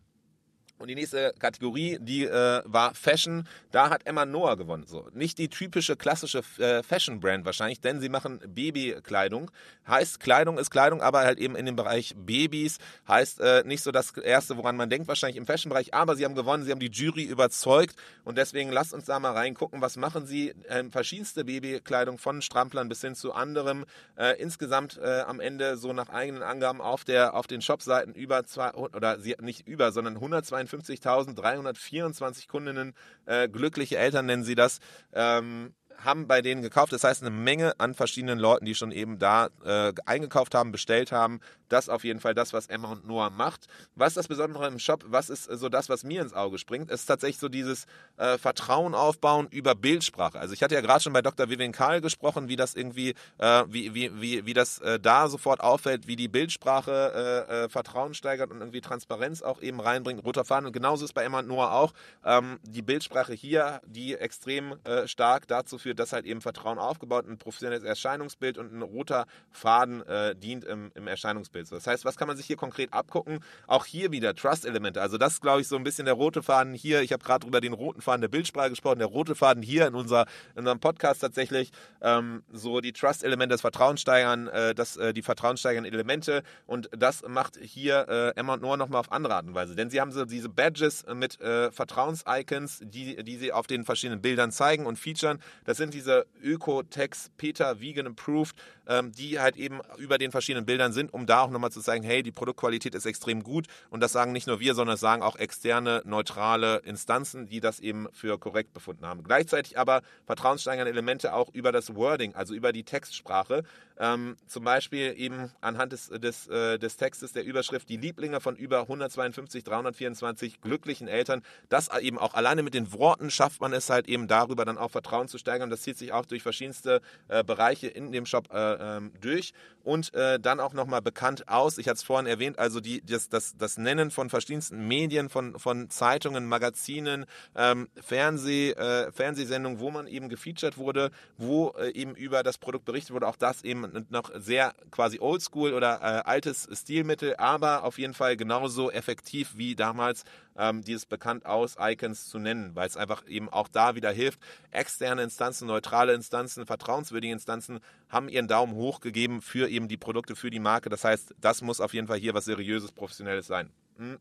Und 0.78 0.88
die 0.88 0.94
nächste 0.94 1.34
Kategorie, 1.38 1.98
die 2.00 2.24
äh, 2.24 2.62
war 2.64 2.94
Fashion. 2.94 3.48
Da 3.72 3.90
hat 3.90 4.06
Emma 4.06 4.24
Noah 4.24 4.56
gewonnen. 4.56 4.84
So 4.86 5.08
nicht 5.12 5.38
die 5.38 5.48
typische 5.48 5.96
klassische 5.96 6.42
äh, 6.58 6.82
Fashion 6.82 7.20
Brand 7.20 7.44
wahrscheinlich, 7.44 7.80
denn 7.80 8.00
sie 8.00 8.08
machen 8.08 8.40
Babykleidung. 8.46 9.50
Heißt 9.88 10.20
Kleidung 10.20 10.58
ist 10.58 10.70
Kleidung, 10.70 11.02
aber 11.02 11.20
halt 11.20 11.38
eben 11.38 11.56
in 11.56 11.66
dem 11.66 11.74
Bereich 11.74 12.14
Babys. 12.16 12.78
Heißt 13.08 13.40
äh, 13.40 13.64
nicht 13.64 13.82
so 13.82 13.90
das 13.90 14.16
erste, 14.16 14.56
woran 14.56 14.76
man 14.76 14.88
denkt 14.88 15.08
wahrscheinlich 15.08 15.36
im 15.36 15.46
Fashion 15.46 15.70
Bereich. 15.70 15.94
Aber 15.94 16.14
sie 16.14 16.24
haben 16.24 16.34
gewonnen. 16.34 16.64
Sie 16.64 16.70
haben 16.70 16.80
die 16.80 16.90
Jury 16.90 17.24
überzeugt 17.24 17.96
und 18.24 18.38
deswegen 18.38 18.70
lasst 18.70 18.94
uns 18.94 19.06
da 19.06 19.18
mal 19.18 19.32
reingucken, 19.32 19.80
was 19.80 19.96
machen 19.96 20.26
sie? 20.26 20.54
Ähm, 20.68 20.92
verschiedenste 20.92 21.44
Babykleidung 21.44 22.18
von 22.18 22.40
Stramplern 22.40 22.88
bis 22.88 23.00
hin 23.00 23.16
zu 23.16 23.32
anderem. 23.32 23.84
Äh, 24.16 24.40
insgesamt 24.40 24.98
äh, 25.02 25.20
am 25.20 25.40
Ende 25.40 25.76
so 25.76 25.92
nach 25.92 26.08
eigenen 26.08 26.42
Angaben 26.42 26.80
auf 26.80 27.04
der 27.04 27.34
auf 27.34 27.46
den 27.46 27.62
Shopseiten 27.62 28.14
über 28.14 28.44
zwei 28.44 28.72
oder 28.72 29.18
sie, 29.18 29.36
nicht 29.40 29.66
über, 29.66 29.90
sondern 29.90 30.14
122 30.14 30.67
52.324 30.68 32.48
Kundinnen, 32.48 32.94
äh, 33.26 33.48
glückliche 33.48 33.98
Eltern 33.98 34.26
nennen 34.26 34.44
sie 34.44 34.54
das, 34.54 34.78
ähm, 35.12 35.74
haben 36.04 36.26
bei 36.26 36.42
denen 36.42 36.62
gekauft. 36.62 36.92
Das 36.92 37.04
heißt, 37.04 37.22
eine 37.22 37.30
Menge 37.30 37.78
an 37.78 37.94
verschiedenen 37.94 38.38
Leuten, 38.38 38.64
die 38.64 38.74
schon 38.74 38.92
eben 38.92 39.18
da 39.18 39.48
äh, 39.64 39.92
eingekauft 40.06 40.54
haben, 40.54 40.72
bestellt 40.72 41.12
haben. 41.12 41.40
Das 41.68 41.88
auf 41.88 42.04
jeden 42.04 42.20
Fall 42.20 42.34
das, 42.34 42.52
was 42.52 42.66
Emma 42.66 42.92
und 42.92 43.06
Noah 43.06 43.30
macht. 43.30 43.66
Was 43.94 44.08
ist 44.08 44.16
das 44.16 44.28
Besondere 44.28 44.66
im 44.66 44.78
Shop? 44.78 45.04
Was 45.06 45.28
ist 45.28 45.44
so 45.44 45.68
das, 45.68 45.88
was 45.88 46.04
mir 46.04 46.22
ins 46.22 46.32
Auge 46.32 46.58
springt? 46.58 46.90
Es 46.90 47.00
ist 47.00 47.06
tatsächlich 47.06 47.38
so 47.38 47.48
dieses 47.48 47.86
äh, 48.16 48.38
Vertrauen 48.38 48.94
aufbauen 48.94 49.48
über 49.50 49.74
Bildsprache. 49.74 50.38
Also 50.38 50.54
ich 50.54 50.62
hatte 50.62 50.74
ja 50.74 50.80
gerade 50.80 51.02
schon 51.02 51.12
bei 51.12 51.22
Dr. 51.22 51.50
Vivian 51.50 51.72
Karl 51.72 52.00
gesprochen, 52.00 52.48
wie 52.48 52.56
das 52.56 52.74
irgendwie, 52.74 53.14
äh, 53.38 53.64
wie, 53.68 53.94
wie, 53.94 54.20
wie, 54.20 54.46
wie 54.46 54.54
das 54.54 54.78
äh, 54.78 54.98
da 54.98 55.28
sofort 55.28 55.60
auffällt, 55.60 56.06
wie 56.06 56.16
die 56.16 56.28
Bildsprache 56.28 57.46
äh, 57.48 57.64
äh, 57.64 57.68
Vertrauen 57.68 58.14
steigert 58.14 58.50
und 58.50 58.60
irgendwie 58.60 58.80
Transparenz 58.80 59.42
auch 59.42 59.60
eben 59.60 59.80
reinbringt. 59.80 60.24
Roter 60.24 60.44
Faden. 60.44 60.66
Und 60.66 60.72
genauso 60.72 61.04
ist 61.04 61.12
bei 61.12 61.24
Emma 61.24 61.40
und 61.40 61.48
Noah 61.48 61.72
auch. 61.72 61.92
Ähm, 62.24 62.58
die 62.62 62.82
Bildsprache 62.82 63.34
hier, 63.34 63.80
die 63.86 64.14
extrem 64.14 64.76
stark 65.06 65.46
dazu 65.48 65.78
führt, 65.78 65.87
führt, 65.88 65.98
dass 65.98 66.12
halt 66.12 66.26
eben 66.26 66.42
Vertrauen 66.42 66.78
aufgebaut, 66.78 67.26
ein 67.26 67.38
professionelles 67.38 67.82
Erscheinungsbild 67.82 68.58
und 68.58 68.74
ein 68.74 68.82
roter 68.82 69.26
Faden 69.50 70.06
äh, 70.06 70.36
dient 70.36 70.64
im, 70.64 70.92
im 70.94 71.06
Erscheinungsbild. 71.06 71.72
Das 71.72 71.86
heißt, 71.86 72.04
was 72.04 72.18
kann 72.18 72.28
man 72.28 72.36
sich 72.36 72.44
hier 72.44 72.56
konkret 72.56 72.92
abgucken? 72.92 73.40
Auch 73.66 73.86
hier 73.86 74.12
wieder 74.12 74.34
Trust-Elemente. 74.34 75.00
Also 75.00 75.16
das 75.16 75.34
ist, 75.34 75.40
glaube 75.40 75.62
ich, 75.62 75.68
so 75.68 75.76
ein 75.76 75.84
bisschen 75.84 76.04
der 76.04 76.12
rote 76.12 76.42
Faden 76.42 76.74
hier. 76.74 77.00
Ich 77.00 77.12
habe 77.14 77.24
gerade 77.24 77.46
über 77.46 77.62
den 77.62 77.72
roten 77.72 78.02
Faden 78.02 78.20
der 78.20 78.28
Bildsprache 78.28 78.68
gesprochen. 78.68 78.98
Der 78.98 79.08
rote 79.08 79.34
Faden 79.34 79.62
hier 79.62 79.86
in, 79.86 79.94
unser, 79.94 80.26
in 80.52 80.60
unserem 80.60 80.78
Podcast 80.78 81.22
tatsächlich 81.22 81.70
ähm, 82.02 82.42
so 82.52 82.82
die 82.82 82.92
Trust-Elemente, 82.92 83.54
das 83.54 83.62
Vertrauen 83.62 83.96
steigern, 83.96 84.48
äh, 84.48 84.74
das, 84.74 84.98
äh, 84.98 85.14
die 85.14 85.22
vertrauenssteigernden 85.22 85.90
Elemente 85.90 86.42
und 86.66 86.90
das 86.92 87.22
macht 87.26 87.56
hier 87.62 88.06
äh, 88.08 88.38
Emma 88.38 88.54
und 88.54 88.62
Noah 88.62 88.76
nochmal 88.76 89.00
auf 89.00 89.10
andere 89.10 89.36
Art 89.36 89.46
und 89.46 89.54
Weise. 89.54 89.74
Denn 89.74 89.88
sie 89.88 90.02
haben 90.02 90.12
so 90.12 90.26
diese 90.26 90.50
Badges 90.50 91.06
mit 91.14 91.40
äh, 91.40 91.70
Vertrauens-Icons, 91.70 92.80
die, 92.84 93.24
die 93.24 93.36
sie 93.38 93.52
auf 93.52 93.66
den 93.66 93.84
verschiedenen 93.86 94.20
Bildern 94.20 94.52
zeigen 94.52 94.84
und 94.84 94.98
featuren. 94.98 95.38
Das 95.64 95.77
sind 95.78 95.94
diese 95.94 96.26
Öko-Text 96.42 97.34
Peter 97.38 97.80
Vegan 97.80 98.06
Approved, 98.06 98.54
ähm, 98.86 99.12
die 99.12 99.40
halt 99.40 99.56
eben 99.56 99.80
über 99.96 100.18
den 100.18 100.30
verschiedenen 100.30 100.66
Bildern 100.66 100.92
sind, 100.92 101.14
um 101.14 101.26
da 101.26 101.40
auch 101.40 101.50
nochmal 101.50 101.72
zu 101.72 101.80
zeigen, 101.80 102.04
hey, 102.04 102.22
die 102.22 102.32
Produktqualität 102.32 102.94
ist 102.94 103.06
extrem 103.06 103.42
gut 103.42 103.66
und 103.88 104.00
das 104.00 104.12
sagen 104.12 104.32
nicht 104.32 104.46
nur 104.46 104.60
wir, 104.60 104.74
sondern 104.74 104.94
das 104.94 105.00
sagen 105.00 105.22
auch 105.22 105.36
externe, 105.36 106.02
neutrale 106.04 106.78
Instanzen, 106.78 107.46
die 107.46 107.60
das 107.60 107.80
eben 107.80 108.08
für 108.12 108.38
korrekt 108.38 108.74
befunden 108.74 109.06
haben. 109.06 109.22
Gleichzeitig 109.22 109.78
aber 109.78 110.02
vertrauenssteigernde 110.26 110.90
Elemente 110.90 111.32
auch 111.32 111.48
über 111.54 111.72
das 111.72 111.94
Wording, 111.94 112.34
also 112.34 112.54
über 112.54 112.72
die 112.72 112.84
Textsprache. 112.84 113.62
Ähm, 114.00 114.36
zum 114.46 114.62
Beispiel 114.62 115.14
eben 115.16 115.50
anhand 115.60 115.92
des, 115.92 116.08
des, 116.08 116.46
äh, 116.46 116.78
des 116.78 116.96
Textes 116.96 117.32
der 117.32 117.44
Überschrift 117.44 117.88
die 117.88 117.96
Lieblinge 117.96 118.40
von 118.40 118.54
über 118.54 118.82
152, 118.82 119.64
324 119.64 120.60
glücklichen 120.60 121.08
Eltern. 121.08 121.42
Das 121.68 121.88
eben 121.98 122.16
auch 122.16 122.34
alleine 122.34 122.62
mit 122.62 122.74
den 122.74 122.92
Worten 122.92 123.30
schafft 123.30 123.60
man 123.60 123.72
es 123.72 123.90
halt 123.90 124.08
eben 124.08 124.28
darüber 124.28 124.64
dann 124.64 124.78
auch 124.78 124.92
Vertrauen 124.92 125.26
zu 125.26 125.36
steigern. 125.38 125.67
Das 125.70 125.82
zieht 125.82 125.98
sich 125.98 126.12
auch 126.12 126.26
durch 126.26 126.42
verschiedenste 126.42 127.00
äh, 127.28 127.44
Bereiche 127.44 127.88
in 127.88 128.12
dem 128.12 128.26
Shop 128.26 128.48
äh, 128.52 128.96
ähm, 128.96 129.12
durch 129.20 129.52
und 129.88 130.12
äh, 130.12 130.38
dann 130.38 130.60
auch 130.60 130.74
nochmal 130.74 131.00
bekannt 131.00 131.48
aus. 131.48 131.78
Ich 131.78 131.88
hatte 131.88 131.96
es 131.96 132.02
vorhin 132.02 132.26
erwähnt, 132.26 132.58
also 132.58 132.78
die, 132.78 133.00
das, 133.00 133.30
das, 133.30 133.56
das 133.56 133.78
Nennen 133.78 134.10
von 134.10 134.28
verschiedensten 134.28 134.86
Medien, 134.86 135.30
von, 135.30 135.58
von 135.58 135.88
Zeitungen, 135.88 136.46
Magazinen, 136.46 137.24
ähm, 137.56 137.88
Fernseh, 137.98 138.72
äh, 138.72 139.10
Fernsehsendungen, 139.12 139.80
wo 139.80 139.90
man 139.90 140.06
eben 140.06 140.28
gefeatured 140.28 140.76
wurde, 140.76 141.10
wo 141.38 141.70
äh, 141.78 141.90
eben 141.92 142.14
über 142.14 142.42
das 142.42 142.58
Produkt 142.58 142.84
berichtet 142.84 143.14
wurde. 143.14 143.28
Auch 143.28 143.36
das 143.36 143.64
eben 143.64 144.06
noch 144.10 144.30
sehr 144.34 144.74
quasi 144.90 145.20
oldschool 145.20 145.72
oder 145.72 146.00
äh, 146.02 146.28
altes 146.28 146.68
Stilmittel, 146.70 147.36
aber 147.36 147.84
auf 147.84 147.98
jeden 147.98 148.14
Fall 148.14 148.36
genauso 148.36 148.90
effektiv 148.90 149.56
wie 149.56 149.74
damals 149.74 150.24
ähm, 150.58 150.82
dieses 150.82 151.06
bekannt 151.06 151.46
aus 151.46 151.76
Icons 151.80 152.28
zu 152.28 152.38
nennen, 152.38 152.74
weil 152.74 152.86
es 152.86 152.96
einfach 152.96 153.26
eben 153.26 153.48
auch 153.48 153.68
da 153.68 153.94
wieder 153.94 154.10
hilft. 154.10 154.40
Externe 154.70 155.22
Instanzen, 155.22 155.66
neutrale 155.66 156.12
Instanzen, 156.12 156.66
vertrauenswürdige 156.66 157.32
Instanzen 157.32 157.80
haben 158.08 158.28
ihren 158.28 158.48
Daumen 158.48 158.74
hoch 158.74 159.00
gegeben 159.00 159.40
für 159.40 159.68
eben 159.68 159.88
die 159.88 159.96
Produkte, 159.96 160.36
für 160.36 160.50
die 160.50 160.60
Marke. 160.60 160.90
Das 160.90 161.04
heißt, 161.04 161.34
das 161.40 161.62
muss 161.62 161.80
auf 161.80 161.94
jeden 161.94 162.08
Fall 162.08 162.18
hier 162.18 162.34
was 162.34 162.44
Seriöses, 162.44 162.92
Professionelles 162.92 163.46
sein. 163.46 163.70
Hm. 163.96 164.18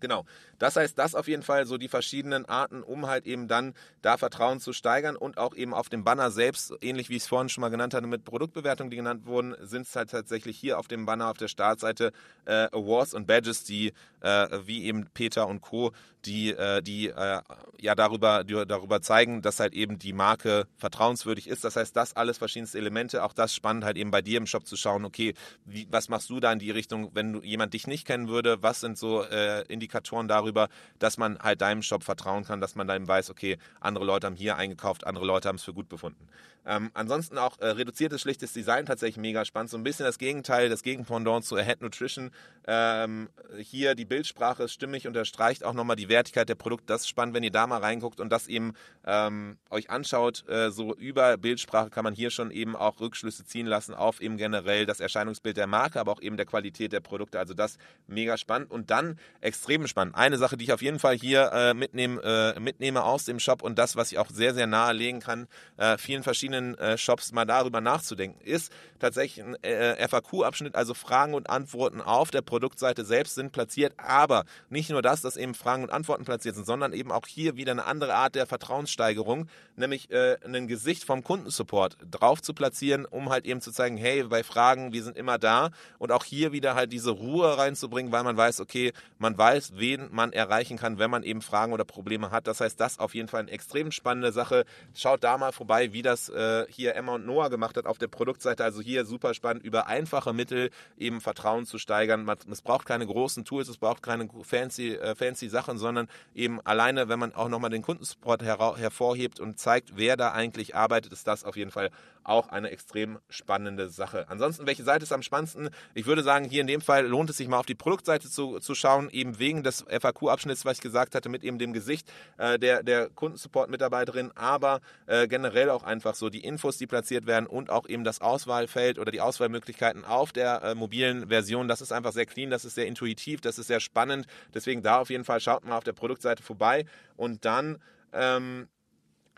Genau. 0.00 0.24
Das 0.58 0.76
heißt, 0.76 0.98
das 0.98 1.14
auf 1.14 1.28
jeden 1.28 1.42
Fall 1.42 1.66
so 1.66 1.78
die 1.78 1.88
verschiedenen 1.88 2.44
Arten, 2.46 2.82
um 2.82 3.06
halt 3.06 3.26
eben 3.26 3.48
dann 3.48 3.74
da 4.02 4.16
Vertrauen 4.16 4.60
zu 4.60 4.72
steigern 4.72 5.16
und 5.16 5.38
auch 5.38 5.54
eben 5.54 5.74
auf 5.74 5.88
dem 5.88 6.04
Banner 6.04 6.30
selbst, 6.30 6.72
ähnlich 6.80 7.08
wie 7.08 7.16
ich 7.16 7.22
es 7.22 7.28
vorhin 7.28 7.48
schon 7.48 7.62
mal 7.62 7.68
genannt 7.68 7.94
hatte, 7.94 8.06
mit 8.06 8.24
Produktbewertungen, 8.24 8.90
die 8.90 8.96
genannt 8.96 9.26
wurden, 9.26 9.54
sind 9.60 9.86
es 9.86 9.96
halt 9.96 10.10
tatsächlich 10.10 10.58
hier 10.58 10.78
auf 10.78 10.88
dem 10.88 11.06
Banner 11.06 11.30
auf 11.30 11.36
der 11.36 11.48
Startseite 11.48 12.12
äh, 12.44 12.68
Awards 12.72 13.14
und 13.14 13.26
Badges, 13.26 13.64
die 13.64 13.92
äh, 14.20 14.48
wie 14.64 14.84
eben 14.84 15.06
Peter 15.14 15.46
und 15.46 15.60
Co., 15.60 15.92
die, 16.24 16.50
äh, 16.50 16.82
die 16.82 17.08
äh, 17.08 17.40
ja 17.80 17.94
darüber, 17.94 18.44
die 18.44 18.66
darüber 18.66 19.00
zeigen, 19.00 19.40
dass 19.40 19.60
halt 19.60 19.72
eben 19.74 19.98
die 19.98 20.12
Marke 20.12 20.66
vertrauenswürdig 20.76 21.46
ist. 21.48 21.64
Das 21.64 21.76
heißt, 21.76 21.96
das 21.96 22.16
alles 22.16 22.38
verschiedenste 22.38 22.78
Elemente, 22.78 23.22
auch 23.22 23.32
das 23.32 23.54
spannend 23.54 23.84
halt 23.84 23.96
eben 23.96 24.10
bei 24.10 24.20
dir 24.20 24.38
im 24.38 24.46
Shop 24.46 24.66
zu 24.66 24.76
schauen, 24.76 25.04
okay, 25.04 25.34
wie, 25.64 25.86
was 25.90 26.08
machst 26.08 26.28
du 26.30 26.40
da 26.40 26.52
in 26.52 26.58
die 26.58 26.70
Richtung, 26.70 27.10
wenn 27.14 27.34
du, 27.34 27.42
jemand 27.42 27.72
dich 27.74 27.86
nicht 27.86 28.06
kennen 28.06 28.28
würde, 28.28 28.62
was 28.62 28.80
sind 28.80 28.98
so 28.98 29.22
äh, 29.22 29.62
Indikatoren 29.68 29.87
darüber, 30.28 30.68
dass 30.98 31.18
man 31.18 31.38
halt 31.38 31.60
deinem 31.60 31.82
Shop 31.82 32.04
vertrauen 32.04 32.44
kann, 32.44 32.60
dass 32.60 32.74
man 32.74 32.88
eben 32.88 33.08
weiß, 33.08 33.30
okay, 33.30 33.58
andere 33.80 34.04
Leute 34.04 34.26
haben 34.26 34.36
hier 34.36 34.56
eingekauft, 34.56 35.06
andere 35.06 35.26
Leute 35.26 35.48
haben 35.48 35.56
es 35.56 35.64
für 35.64 35.74
gut 35.74 35.88
befunden. 35.88 36.28
Ähm, 36.68 36.90
ansonsten 36.92 37.38
auch 37.38 37.58
äh, 37.60 37.68
reduziertes, 37.68 38.20
schlichtes 38.20 38.52
Design 38.52 38.84
tatsächlich 38.84 39.16
mega 39.16 39.46
spannend. 39.46 39.70
So 39.70 39.78
ein 39.78 39.82
bisschen 39.82 40.04
das 40.04 40.18
Gegenteil, 40.18 40.68
das 40.68 40.82
Gegenpendant 40.82 41.46
zu 41.46 41.56
Ahead 41.56 41.80
Nutrition. 41.80 42.30
Ähm, 42.66 43.30
hier 43.58 43.94
die 43.94 44.04
Bildsprache 44.04 44.64
ist 44.64 44.74
stimmig, 44.74 45.06
unterstreicht 45.06 45.64
auch 45.64 45.72
nochmal 45.72 45.96
die 45.96 46.10
Wertigkeit 46.10 46.46
der 46.46 46.56
Produkte. 46.56 46.84
Das 46.88 47.02
ist 47.02 47.08
spannend, 47.08 47.34
wenn 47.34 47.42
ihr 47.42 47.50
da 47.50 47.66
mal 47.66 47.80
reinguckt 47.80 48.20
und 48.20 48.30
das 48.30 48.48
eben 48.48 48.74
ähm, 49.06 49.56
euch 49.70 49.88
anschaut. 49.88 50.46
Äh, 50.46 50.70
so 50.70 50.94
über 50.94 51.38
Bildsprache 51.38 51.88
kann 51.88 52.04
man 52.04 52.12
hier 52.12 52.28
schon 52.28 52.50
eben 52.50 52.76
auch 52.76 53.00
Rückschlüsse 53.00 53.46
ziehen 53.46 53.66
lassen 53.66 53.94
auf 53.94 54.20
eben 54.20 54.36
generell 54.36 54.84
das 54.84 55.00
Erscheinungsbild 55.00 55.56
der 55.56 55.66
Marke, 55.66 55.98
aber 55.98 56.12
auch 56.12 56.20
eben 56.20 56.36
der 56.36 56.44
Qualität 56.44 56.92
der 56.92 57.00
Produkte. 57.00 57.38
Also 57.38 57.54
das 57.54 57.78
mega 58.06 58.36
spannend. 58.36 58.70
Und 58.70 58.90
dann 58.90 59.18
extrem 59.40 59.77
spannend. 59.86 60.14
Eine 60.16 60.38
Sache, 60.38 60.56
die 60.56 60.64
ich 60.64 60.72
auf 60.72 60.82
jeden 60.82 60.98
Fall 60.98 61.16
hier 61.16 61.52
äh, 61.52 61.74
mitnehm, 61.74 62.20
äh, 62.22 62.58
mitnehme 62.58 63.04
aus 63.04 63.24
dem 63.24 63.38
Shop 63.38 63.62
und 63.62 63.78
das, 63.78 63.94
was 63.94 64.10
ich 64.10 64.18
auch 64.18 64.30
sehr, 64.30 64.54
sehr 64.54 64.66
nahelegen 64.66 65.20
kann, 65.20 65.46
äh, 65.76 65.96
vielen 65.98 66.22
verschiedenen 66.22 66.76
äh, 66.78 66.98
Shops 66.98 67.32
mal 67.32 67.44
darüber 67.44 67.80
nachzudenken, 67.80 68.40
ist 68.40 68.72
tatsächlich 68.98 69.44
ein 69.44 69.54
äh, 69.62 70.08
FAQ-Abschnitt, 70.08 70.74
also 70.74 70.94
Fragen 70.94 71.34
und 71.34 71.48
Antworten 71.48 72.00
auf 72.00 72.30
der 72.30 72.42
Produktseite 72.42 73.04
selbst 73.04 73.34
sind 73.34 73.52
platziert, 73.52 73.94
aber 73.96 74.44
nicht 74.70 74.90
nur 74.90 75.02
das, 75.02 75.20
dass 75.20 75.36
eben 75.36 75.54
Fragen 75.54 75.84
und 75.84 75.90
Antworten 75.90 76.24
platziert 76.24 76.54
sind, 76.56 76.66
sondern 76.66 76.92
eben 76.92 77.12
auch 77.12 77.26
hier 77.26 77.56
wieder 77.56 77.72
eine 77.72 77.84
andere 77.84 78.14
Art 78.14 78.34
der 78.34 78.46
Vertrauenssteigerung, 78.46 79.48
nämlich 79.76 80.10
äh, 80.10 80.36
ein 80.44 80.66
Gesicht 80.66 81.04
vom 81.04 81.22
Kundensupport 81.22 81.96
drauf 82.10 82.42
zu 82.42 82.54
platzieren, 82.54 83.04
um 83.04 83.30
halt 83.30 83.46
eben 83.46 83.60
zu 83.60 83.72
zeigen, 83.72 83.96
hey, 83.96 84.24
bei 84.24 84.42
Fragen, 84.42 84.92
wir 84.92 85.02
sind 85.02 85.16
immer 85.16 85.38
da 85.38 85.70
und 85.98 86.12
auch 86.12 86.24
hier 86.24 86.52
wieder 86.52 86.74
halt 86.74 86.92
diese 86.92 87.10
Ruhe 87.10 87.56
reinzubringen, 87.58 88.12
weil 88.12 88.24
man 88.24 88.36
weiß, 88.36 88.60
okay, 88.60 88.92
man 89.18 89.36
weiß, 89.36 89.67
weiß, 89.68 89.78
wen 89.78 90.08
man 90.10 90.32
erreichen 90.32 90.76
kann, 90.76 90.98
wenn 90.98 91.10
man 91.10 91.22
eben 91.22 91.42
Fragen 91.42 91.72
oder 91.72 91.84
Probleme 91.84 92.30
hat. 92.30 92.46
Das 92.46 92.60
heißt, 92.60 92.78
das 92.80 92.98
auf 92.98 93.14
jeden 93.14 93.28
Fall 93.28 93.40
eine 93.40 93.50
extrem 93.50 93.90
spannende 93.92 94.32
Sache. 94.32 94.64
Schaut 94.94 95.24
da 95.24 95.38
mal 95.38 95.52
vorbei, 95.52 95.92
wie 95.92 96.02
das 96.02 96.28
äh, 96.28 96.66
hier 96.68 96.94
Emma 96.94 97.14
und 97.14 97.26
Noah 97.26 97.50
gemacht 97.50 97.76
hat 97.76 97.86
auf 97.86 97.98
der 97.98 98.08
Produktseite. 98.08 98.64
Also 98.64 98.80
hier 98.80 99.04
super 99.04 99.34
spannend, 99.34 99.64
über 99.64 99.86
einfache 99.86 100.32
Mittel 100.32 100.70
eben 100.96 101.20
Vertrauen 101.20 101.66
zu 101.66 101.78
steigern. 101.78 102.24
Man, 102.24 102.38
es 102.50 102.62
braucht 102.62 102.86
keine 102.86 103.06
großen 103.06 103.44
Tools, 103.44 103.68
es 103.68 103.78
braucht 103.78 104.02
keine 104.02 104.28
fancy, 104.42 104.94
äh, 104.94 105.14
fancy 105.14 105.48
Sachen, 105.48 105.78
sondern 105.78 106.08
eben 106.34 106.60
alleine, 106.62 107.08
wenn 107.08 107.18
man 107.18 107.34
auch 107.34 107.48
nochmal 107.48 107.70
den 107.70 107.82
Kundensupport 107.82 108.42
her 108.42 108.58
hervorhebt 108.76 109.40
und 109.40 109.58
zeigt, 109.58 109.96
wer 109.96 110.16
da 110.16 110.32
eigentlich 110.32 110.74
arbeitet, 110.74 111.12
ist 111.12 111.26
das 111.26 111.44
auf 111.44 111.56
jeden 111.56 111.70
Fall 111.70 111.90
auch 112.24 112.48
eine 112.50 112.70
extrem 112.70 113.18
spannende 113.28 113.88
Sache. 113.88 114.26
Ansonsten, 114.28 114.66
welche 114.66 114.84
Seite 114.84 115.04
ist 115.04 115.12
am 115.12 115.22
spannendsten? 115.22 115.70
Ich 115.94 116.06
würde 116.06 116.22
sagen, 116.22 116.44
hier 116.44 116.60
in 116.60 116.66
dem 116.66 116.80
Fall 116.80 117.06
lohnt 117.06 117.30
es 117.30 117.38
sich 117.38 117.48
mal 117.48 117.58
auf 117.58 117.66
die 117.66 117.74
Produktseite 117.74 118.28
zu, 118.28 118.58
zu 118.58 118.74
schauen, 118.74 119.08
eben 119.10 119.38
wegen 119.38 119.57
des 119.62 119.84
FAQ-Abschnitts, 119.88 120.64
was 120.64 120.78
ich 120.78 120.82
gesagt 120.82 121.14
hatte, 121.14 121.28
mit 121.28 121.44
eben 121.44 121.58
dem 121.58 121.72
Gesicht 121.72 122.10
äh, 122.36 122.58
der, 122.58 122.82
der 122.82 123.08
Kundensupport-Mitarbeiterin, 123.10 124.30
aber 124.34 124.80
äh, 125.06 125.28
generell 125.28 125.70
auch 125.70 125.82
einfach 125.82 126.14
so 126.14 126.30
die 126.30 126.40
Infos, 126.40 126.78
die 126.78 126.86
platziert 126.86 127.26
werden 127.26 127.46
und 127.46 127.70
auch 127.70 127.88
eben 127.88 128.04
das 128.04 128.20
Auswahlfeld 128.20 128.98
oder 128.98 129.10
die 129.10 129.20
Auswahlmöglichkeiten 129.20 130.04
auf 130.04 130.32
der 130.32 130.62
äh, 130.62 130.74
mobilen 130.74 131.28
Version. 131.28 131.68
Das 131.68 131.80
ist 131.80 131.92
einfach 131.92 132.12
sehr 132.12 132.26
clean, 132.26 132.50
das 132.50 132.64
ist 132.64 132.74
sehr 132.74 132.86
intuitiv, 132.86 133.40
das 133.40 133.58
ist 133.58 133.66
sehr 133.66 133.80
spannend. 133.80 134.26
Deswegen 134.54 134.82
da 134.82 135.00
auf 135.00 135.10
jeden 135.10 135.24
Fall 135.24 135.40
schaut 135.40 135.64
mal 135.64 135.76
auf 135.76 135.84
der 135.84 135.92
Produktseite 135.92 136.42
vorbei 136.42 136.84
und 137.16 137.44
dann 137.44 137.78
ähm, 138.12 138.68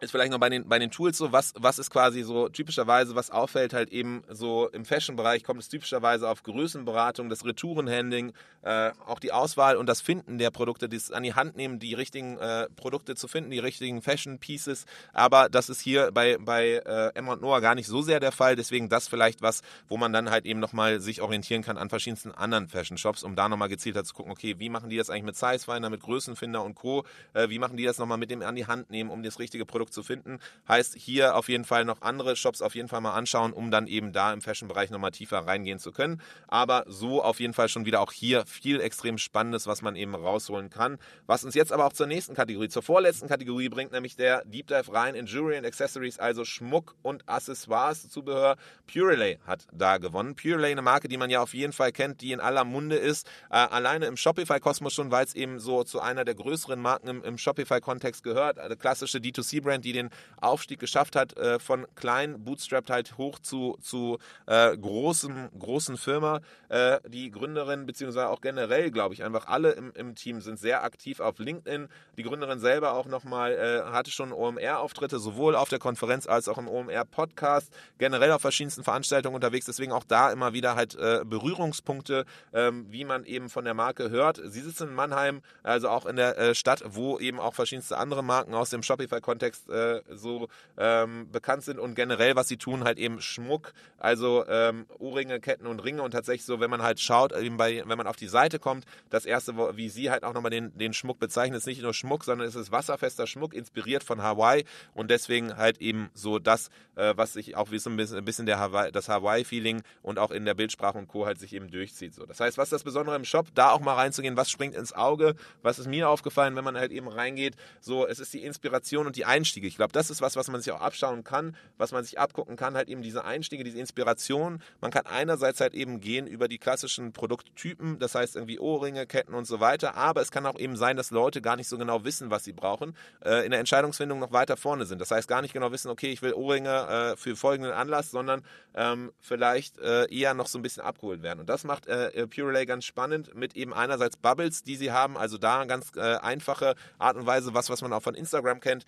ist 0.01 0.11
vielleicht 0.11 0.33
noch 0.33 0.39
bei 0.39 0.49
den, 0.49 0.69
bei 0.69 0.79
den 0.79 0.91
Tools 0.91 1.19
so, 1.19 1.33
was, 1.33 1.53
was 1.59 1.79
ist 1.79 1.91
quasi 1.91 2.23
so 2.23 2.49
typischerweise, 2.49 3.15
was 3.15 3.31
auffällt 3.31 3.73
halt 3.73 3.91
eben 3.91 4.23
so 4.29 4.69
im 4.69 4.85
Fashion-Bereich, 4.85 5.45
kommt 5.45 5.61
es 5.61 5.69
typischerweise 5.69 6.29
auf 6.29 6.43
Größenberatung, 6.43 7.29
das 7.29 7.45
Retourenhandling, 7.45 8.33
äh, 8.63 8.91
auch 9.07 9.19
die 9.19 9.33
Auswahl 9.33 9.77
und 9.77 9.87
das 9.87 10.01
Finden 10.01 10.39
der 10.39 10.51
Produkte, 10.51 10.89
das 10.89 11.11
an 11.11 11.23
die 11.23 11.35
Hand 11.35 11.57
nehmen, 11.57 11.79
die 11.79 11.95
richtigen 11.95 12.39
äh, 12.39 12.69
Produkte 12.77 13.15
zu 13.15 13.29
finden, 13.29 13.51
die 13.51 13.59
richtigen 13.59 14.03
Fashion-Pieces, 14.03 14.87
aber 15.13 15.49
das 15.49 15.69
ist 15.69 15.81
hier 15.81 16.11
bei, 16.13 16.39
bei 16.39 16.83
äh, 16.85 17.11
Emma 17.15 17.35
und 17.35 17.43
Noah 17.43 17.61
gar 17.61 17.75
nicht 17.75 17.87
so 17.87 18.03
sehr 18.03 18.21
der 18.21 18.33
Fall, 18.33 18.57
deswegen 18.57 18.89
das 18.89 19.09
vielleicht 19.09 19.43
was, 19.43 19.63
wo 19.89 19.97
man 19.97 20.13
dann 20.13 20.31
halt 20.31 20.47
eben 20.47 20.61
nochmal 20.61 21.01
sich 21.01 21.21
orientieren 21.23 21.63
kann 21.63 21.77
an 21.77 21.91
verschiedensten 21.91 22.33
anderen 22.33 22.69
Fashion-Shops, 22.69 23.23
um 23.23 23.37
da 23.37 23.49
nochmal 23.49 23.69
gezielter 23.69 24.05
zu 24.05 24.15
gucken, 24.15 24.33
okay, 24.33 24.57
wie 24.59 24.69
machen 24.69 24.91
die 24.91 24.97
das 24.97 25.11
eigentlich 25.11 25.25
mit 25.25 25.37
Sizefinder, 25.37 25.91
mit 25.91 26.01
Größenfinder 26.01 26.63
und 26.63 26.75
Co., 26.75 27.05
äh, 27.35 27.49
wie 27.49 27.59
machen 27.59 27.77
die 27.77 27.85
das 27.85 27.99
nochmal 27.99 28.19
mit 28.19 28.31
dem 28.31 28.43
an 28.43 28.55
die 28.55 28.67
Hand 28.67 28.91
nehmen, 28.91 29.11
um 29.11 29.23
das 29.23 29.39
richtige 29.39 29.67
Produkt 29.67 29.89
zu 29.91 30.03
finden. 30.03 30.38
Heißt, 30.68 30.97
hier 30.97 31.36
auf 31.36 31.49
jeden 31.49 31.64
Fall 31.64 31.84
noch 31.84 32.03
andere 32.03 32.36
Shops 32.36 32.62
auf 32.62 32.74
jeden 32.74 32.88
Fall 32.88 33.01
mal 33.01 33.14
anschauen, 33.14 33.53
um 33.53 33.70
dann 33.70 33.86
eben 33.86 34.12
da 34.12 34.32
im 34.32 34.41
Fashion-Bereich 34.41 34.91
nochmal 34.91 35.11
tiefer 35.11 35.38
reingehen 35.38 35.78
zu 35.78 35.93
können. 35.93 36.20
Aber 36.49 36.84
so 36.86 37.22
auf 37.22 37.41
jeden 37.41 37.55
Fall 37.55 37.68
schon 37.68 37.86
wieder 37.86 38.01
auch 38.01 38.12
hier 38.12 38.45
viel 38.47 38.80
extrem 38.80 39.18
Spannendes, 39.18 39.66
was 39.66 39.82
man 39.82 39.97
eben 39.97 40.14
rausholen 40.14 40.70
kann. 40.70 40.99
Was 41.26 41.45
uns 41.45 41.55
jetzt 41.55 41.72
aber 41.72 41.86
auch 41.86 41.93
zur 41.93 42.07
nächsten 42.07 42.34
Kategorie, 42.34 42.68
zur 42.68 42.82
vorletzten 42.82 43.28
Kategorie 43.28 43.68
bringt, 43.68 43.93
nämlich 43.93 44.16
der 44.16 44.45
Deep 44.45 44.66
Dive 44.66 44.93
rein 44.93 45.14
in 45.14 45.26
Jewelry 45.26 45.57
and 45.57 45.66
Accessories, 45.66 46.18
also 46.18 46.45
Schmuck 46.45 46.95
und 47.03 47.28
Accessoires, 47.28 48.09
Zubehör. 48.09 48.57
Purelay 48.91 49.38
hat 49.47 49.66
da 49.72 49.99
gewonnen. 49.99 50.34
Purelay, 50.34 50.72
eine 50.72 50.82
Marke, 50.82 51.09
die 51.09 51.16
man 51.16 51.30
ja 51.30 51.41
auf 51.43 51.55
jeden 51.55 51.72
Fall 51.72 51.93
kennt, 51.93 52.20
die 52.20 52.32
in 52.32 52.41
aller 52.41 52.64
Munde 52.64 52.97
ist. 52.97 53.26
Äh, 53.51 53.55
alleine 53.55 54.07
im 54.07 54.16
Shopify-Kosmos 54.16 54.93
schon, 54.93 55.11
weil 55.11 55.24
es 55.24 55.34
eben 55.34 55.61
so 55.61 55.84
zu 55.84 56.01
einer 56.01 56.24
der 56.24 56.34
größeren 56.34 56.80
Marken 56.80 57.09
im, 57.09 57.24
im 57.24 57.38
Shopify-Kontext 57.38 58.22
gehört. 58.22 58.59
Eine 58.59 58.76
klassische 58.76 59.18
D2C-Brand, 59.18 59.80
die 59.81 59.93
den 59.93 60.11
Aufstieg 60.41 60.81
geschafft 60.81 61.16
hat, 61.16 61.37
äh, 61.37 61.59
von 61.59 61.87
klein, 61.95 62.45
bootstrapped 62.45 62.91
halt 62.91 63.18
hoch 63.18 63.39
zu, 63.39 63.76
zu 63.81 64.18
äh, 64.47 64.76
großen, 64.76 65.51
großen 65.59 65.97
Firma. 65.97 66.41
Äh, 66.68 66.99
die 67.09 67.31
Gründerin, 67.31 67.87
beziehungsweise 67.87 68.28
auch 68.28 68.41
generell, 68.41 68.91
glaube 68.91 69.14
ich, 69.14 69.22
einfach 69.22 69.47
alle 69.47 69.72
im, 69.72 69.93
im 69.95 70.14
Team 70.14 70.41
sind 70.41 70.59
sehr 70.59 70.85
aktiv 70.85 71.20
auf 71.20 71.39
LinkedIn. 71.39 71.89
Die 72.16 72.22
Gründerin 72.22 72.59
selber 72.59 72.95
auch 72.95 73.07
nochmal 73.07 73.53
äh, 73.53 73.91
hatte 73.91 74.11
schon 74.11 74.33
OMR-Auftritte, 74.33 75.18
sowohl 75.18 75.57
auf 75.57 75.68
der 75.68 75.78
Konferenz 75.78 76.26
als 76.26 76.49
auch 76.49 76.59
im 76.59 76.68
OMR-Podcast, 76.68 77.72
generell 77.99 78.33
auf 78.33 78.43
verschiedensten 78.43 78.85
Veranstaltungen 78.85 79.35
unterwegs. 79.35 79.66
Deswegen 79.66 79.93
auch 79.93 80.05
da 80.05 80.31
immer 80.31 80.53
wieder 80.53 80.76
halt 80.76 80.95
äh, 80.97 81.22
Berührungspunkte, 81.24 82.24
ähm, 82.53 82.87
wie 82.91 83.05
man 83.05 83.24
eben 83.24 83.49
von 83.49 83.64
der 83.64 83.74
Marke 83.74 84.11
hört. 84.11 84.41
Sie 84.45 84.61
sitzen 84.61 84.89
in 84.89 84.95
Mannheim, 84.95 85.43
also 85.62 85.89
auch 85.89 86.07
in 86.07 86.16
der 86.16 86.39
äh, 86.39 86.55
Stadt, 86.55 86.83
wo 86.87 87.18
eben 87.18 87.41
auch 87.41 87.55
verschiedenste 87.55 87.99
andere 87.99 88.22
Marken 88.22 88.55
aus 88.55 88.70
dem 88.70 88.83
Shopify-Kontext 88.83 89.68
äh, 89.71 90.03
so 90.11 90.49
ähm, 90.77 91.31
bekannt 91.31 91.64
sind 91.64 91.79
und 91.79 91.95
generell, 91.95 92.37
was 92.37 92.49
sie 92.49 92.57
tun, 92.57 92.85
halt 92.85 92.99
eben 92.99 93.21
Schmuck, 93.21 93.73
also 93.99 94.45
ähm, 94.49 94.87
Ohrringe, 94.99 95.41
Ketten 95.41 95.66
und 95.66 95.81
Ringe 95.81 96.03
und 96.03 96.12
tatsächlich 96.12 96.45
so, 96.45 96.61
wenn 96.61 96.71
man 96.71 96.83
halt 96.83 97.01
schaut, 97.01 97.33
eben 97.33 97.57
bei, 97.57 97.83
wenn 97.87 97.99
man 97.99 98.07
auf 98.07 98.16
die 98.16 98.29
Seite 98.29 98.59
kommt, 98.59 98.85
das 99.11 99.27
erste, 99.27 99.57
wie 99.77 99.89
sie 99.89 100.11
halt 100.11 100.25
auch 100.25 100.35
nochmal 100.35 100.51
den, 100.51 100.77
den 100.77 100.93
Schmuck 100.93 101.18
bezeichnen, 101.18 101.57
ist 101.57 101.66
nicht 101.66 101.83
nur 101.83 101.95
Schmuck, 101.95 102.25
sondern 102.25 102.47
es 102.47 102.55
ist 102.55 102.73
wasserfester 102.73 103.27
Schmuck, 103.27 103.55
inspiriert 103.55 104.05
von 104.05 104.23
Hawaii 104.23 104.64
und 104.95 105.11
deswegen 105.11 105.57
halt 105.57 105.79
eben 105.79 106.11
so 106.14 106.39
das, 106.39 106.68
äh, 106.97 107.14
was 107.16 107.33
sich 107.33 107.57
auch 107.57 107.71
wie 107.71 107.79
so 107.79 107.91
ein 107.91 107.97
bisschen, 107.97 108.18
ein 108.18 108.25
bisschen 108.25 108.47
der 108.47 108.59
Hawaii, 108.59 108.93
das 108.93 109.09
Hawaii-Feeling 109.09 109.83
und 110.03 110.18
auch 110.18 110.31
in 110.31 110.45
der 110.45 110.55
Bildsprache 110.55 110.99
und 110.99 111.09
Co. 111.09 111.27
halt 111.27 111.39
sich 111.39 111.53
eben 111.53 111.71
durchzieht. 111.71 112.14
So. 112.14 112.27
Das 112.27 112.41
heißt, 112.41 112.59
was 112.59 112.66
ist 112.66 112.73
das 112.73 112.85
Besondere 112.85 113.16
im 113.16 113.25
Shop? 113.25 113.49
Da 113.55 113.71
auch 113.71 113.81
mal 113.81 113.95
reinzugehen, 113.95 114.37
was 114.37 114.51
springt 114.51 114.75
ins 114.75 114.93
Auge, 114.93 115.35
was 115.62 115.79
ist 115.79 115.87
mir 115.87 116.09
aufgefallen, 116.09 116.57
wenn 116.57 116.64
man 116.64 116.77
halt 116.77 116.93
eben 116.93 117.09
reingeht, 117.09 117.57
so, 117.81 118.07
es 118.07 118.18
ist 118.18 118.33
die 118.33 118.43
Inspiration 118.45 119.07
und 119.07 119.16
die 119.16 119.25
Einstiege. 119.51 119.67
Ich 119.67 119.77
glaube, 119.77 119.93
das 119.93 120.11
ist 120.11 120.23
was, 120.23 120.37
was 120.37 120.49
man 120.49 120.61
sich 120.61 120.73
auch 120.73 120.81
abschauen 120.81 121.25
kann, 121.25 121.57
was 121.77 121.91
man 121.91 122.05
sich 122.05 122.21
abgucken 122.21 122.57
kann, 122.57 122.77
halt 122.77 122.89
eben 122.89 123.03
diese 123.03 123.25
Einstiege, 123.25 123.65
diese 123.65 123.79
Inspiration. 123.79 124.63
Man 124.81 124.93
kann 124.93 125.07
einerseits 125.07 125.61
halt 125.61 125.75
eben 125.75 126.01
gehen 126.01 126.29
über 126.29 126.47
die 126.47 126.59
klassischen 126.59 127.13
Produkttypen, 127.13 127.99
das 127.99 128.15
heißt 128.15 128.37
irgendwie 128.37 128.61
Ohrringe, 128.61 129.07
Ketten 129.07 129.35
und 129.35 129.47
so 129.47 129.59
weiter, 129.59 129.97
aber 129.97 130.21
es 130.21 130.31
kann 130.31 130.47
auch 130.47 130.59
eben 130.59 130.77
sein, 130.77 130.97
dass 130.97 131.11
Leute 131.11 131.43
gar 131.43 131.57
nicht 131.57 131.69
so 131.69 131.79
genau 131.79 132.05
wissen, 132.05 132.31
was 132.31 132.45
sie 132.45 132.53
brauchen, 132.53 132.95
äh, 133.25 133.45
in 133.45 133.51
der 133.51 133.59
Entscheidungsfindung 133.59 134.21
noch 134.21 134.31
weiter 134.31 134.57
vorne 134.57 134.87
sind. 134.87 135.01
Das 135.01 135.11
heißt 135.11 135.27
gar 135.27 135.43
nicht 135.43 135.53
genau 135.53 135.73
wissen, 135.73 135.91
okay, 135.91 136.13
ich 136.13 136.23
will 136.23 136.33
Ohrringe 136.33 136.69
äh, 136.71 137.17
für 137.17 137.35
folgenden 137.35 137.73
Anlass, 137.73 138.13
sondern 138.13 138.45
ähm, 138.75 139.11
vielleicht 139.19 139.79
äh, 139.79 140.07
eher 140.15 140.35
noch 140.35 140.47
so 140.47 140.59
ein 140.59 140.63
bisschen 140.63 140.85
abgeholt 140.85 141.23
werden. 141.23 141.41
Und 141.41 141.49
das 141.49 141.65
macht 141.65 141.87
äh, 141.89 142.27
Purelay 142.29 142.67
ganz 142.67 142.85
spannend 142.85 143.35
mit 143.35 143.57
eben 143.57 143.75
einerseits 143.75 144.17
Bubbles, 144.17 144.63
die 144.63 144.77
sie 144.77 144.93
haben, 144.93 145.17
also 145.17 145.39
da 145.39 145.65
ganz 145.65 145.91
äh, 145.97 146.01
einfache 146.01 146.77
Art 146.99 147.17
und 147.17 147.27
Weise, 147.27 147.53
was, 147.53 147.69
was 147.69 147.83
man 147.83 147.93
auch 147.93 148.03
von 148.03 148.15
Instagram 148.15 148.61
kennt, 148.61 148.85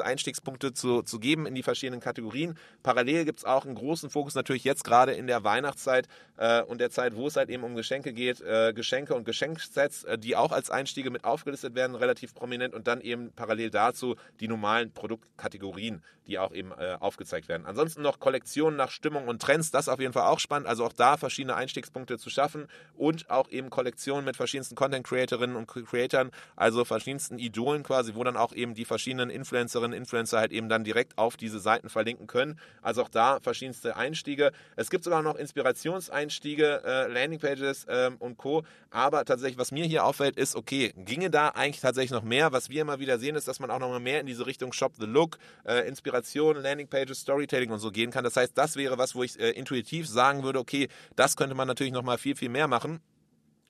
Einstiegspunkte 0.00 0.72
zu, 0.72 1.02
zu 1.02 1.18
geben 1.18 1.46
in 1.46 1.54
die 1.54 1.62
verschiedenen 1.62 2.00
Kategorien. 2.00 2.56
Parallel 2.82 3.24
gibt 3.24 3.40
es 3.40 3.44
auch 3.44 3.64
einen 3.64 3.74
großen 3.74 4.10
Fokus 4.10 4.34
natürlich 4.34 4.64
jetzt 4.64 4.84
gerade 4.84 5.12
in 5.12 5.26
der 5.26 5.44
Weihnachtszeit 5.44 6.08
äh, 6.36 6.62
und 6.62 6.80
der 6.80 6.90
Zeit, 6.90 7.16
wo 7.16 7.26
es 7.26 7.36
halt 7.36 7.50
eben 7.50 7.64
um 7.64 7.74
Geschenke 7.74 8.12
geht, 8.12 8.40
äh, 8.40 8.72
Geschenke 8.72 9.14
und 9.14 9.24
Geschenksets, 9.24 10.04
äh, 10.04 10.18
die 10.18 10.36
auch 10.36 10.52
als 10.52 10.70
Einstiege 10.70 11.10
mit 11.10 11.24
aufgelistet 11.24 11.74
werden, 11.74 11.94
relativ 11.94 12.34
prominent 12.34 12.74
und 12.74 12.86
dann 12.86 13.00
eben 13.00 13.32
parallel 13.32 13.70
dazu 13.70 14.16
die 14.40 14.48
normalen 14.48 14.92
Produktkategorien, 14.92 16.02
die 16.26 16.38
auch 16.38 16.52
eben 16.52 16.72
äh, 16.72 16.96
aufgezeigt 16.98 17.48
werden. 17.48 17.66
Ansonsten 17.66 18.02
noch 18.02 18.20
Kollektionen 18.20 18.76
nach 18.76 18.90
Stimmung 18.90 19.28
und 19.28 19.42
Trends, 19.42 19.70
das 19.70 19.88
auf 19.88 20.00
jeden 20.00 20.12
Fall 20.12 20.26
auch 20.26 20.40
spannend, 20.40 20.68
also 20.68 20.84
auch 20.84 20.92
da 20.92 21.16
verschiedene 21.16 21.54
Einstiegspunkte 21.54 22.18
zu 22.18 22.30
schaffen 22.30 22.66
und 22.96 23.30
auch 23.30 23.50
eben 23.50 23.70
Kollektionen 23.70 24.24
mit 24.24 24.36
verschiedensten 24.36 24.74
Content 24.74 25.06
Creatorinnen 25.06 25.56
und 25.56 25.66
Creatoren, 25.66 26.30
also 26.56 26.84
verschiedensten 26.84 27.38
Idolen 27.38 27.82
quasi, 27.82 28.14
wo 28.14 28.24
dann 28.24 28.36
auch 28.36 28.52
eben 28.52 28.74
die 28.74 28.84
verschiedenen 28.84 29.30
Influencerinnen, 29.30 29.89
Influencer 29.92 30.38
halt 30.38 30.52
eben 30.52 30.68
dann 30.68 30.84
direkt 30.84 31.18
auf 31.18 31.36
diese 31.36 31.58
Seiten 31.58 31.88
verlinken 31.88 32.26
können. 32.26 32.58
Also 32.82 33.02
auch 33.02 33.08
da 33.08 33.40
verschiedenste 33.40 33.96
Einstiege. 33.96 34.52
Es 34.76 34.90
gibt 34.90 35.04
sogar 35.04 35.22
noch 35.22 35.36
Inspirationseinstiege, 35.36 36.82
äh, 36.84 37.06
Landingpages 37.12 37.86
ähm, 37.88 38.16
und 38.18 38.38
Co. 38.38 38.62
Aber 38.90 39.24
tatsächlich, 39.24 39.58
was 39.58 39.72
mir 39.72 39.84
hier 39.84 40.04
auffällt, 40.04 40.36
ist, 40.36 40.56
okay, 40.56 40.92
ginge 40.96 41.30
da 41.30 41.48
eigentlich 41.48 41.80
tatsächlich 41.80 42.10
noch 42.10 42.22
mehr? 42.22 42.52
Was 42.52 42.70
wir 42.70 42.82
immer 42.82 42.98
wieder 42.98 43.18
sehen, 43.18 43.36
ist, 43.36 43.48
dass 43.48 43.60
man 43.60 43.70
auch 43.70 43.78
noch 43.78 43.88
mal 43.88 44.00
mehr 44.00 44.20
in 44.20 44.26
diese 44.26 44.46
Richtung 44.46 44.72
Shop 44.72 44.92
the 44.98 45.06
Look, 45.06 45.38
äh, 45.64 45.86
Inspiration, 45.86 46.56
Landingpages, 46.56 47.20
Storytelling 47.20 47.70
und 47.70 47.78
so 47.78 47.90
gehen 47.90 48.10
kann. 48.10 48.24
Das 48.24 48.36
heißt, 48.36 48.56
das 48.56 48.76
wäre 48.76 48.98
was, 48.98 49.14
wo 49.14 49.22
ich 49.22 49.38
äh, 49.38 49.50
intuitiv 49.50 50.08
sagen 50.08 50.42
würde, 50.42 50.58
okay, 50.58 50.88
das 51.16 51.36
könnte 51.36 51.54
man 51.54 51.68
natürlich 51.68 51.92
noch 51.92 52.02
mal 52.02 52.18
viel, 52.18 52.36
viel 52.36 52.48
mehr 52.48 52.68
machen 52.68 53.00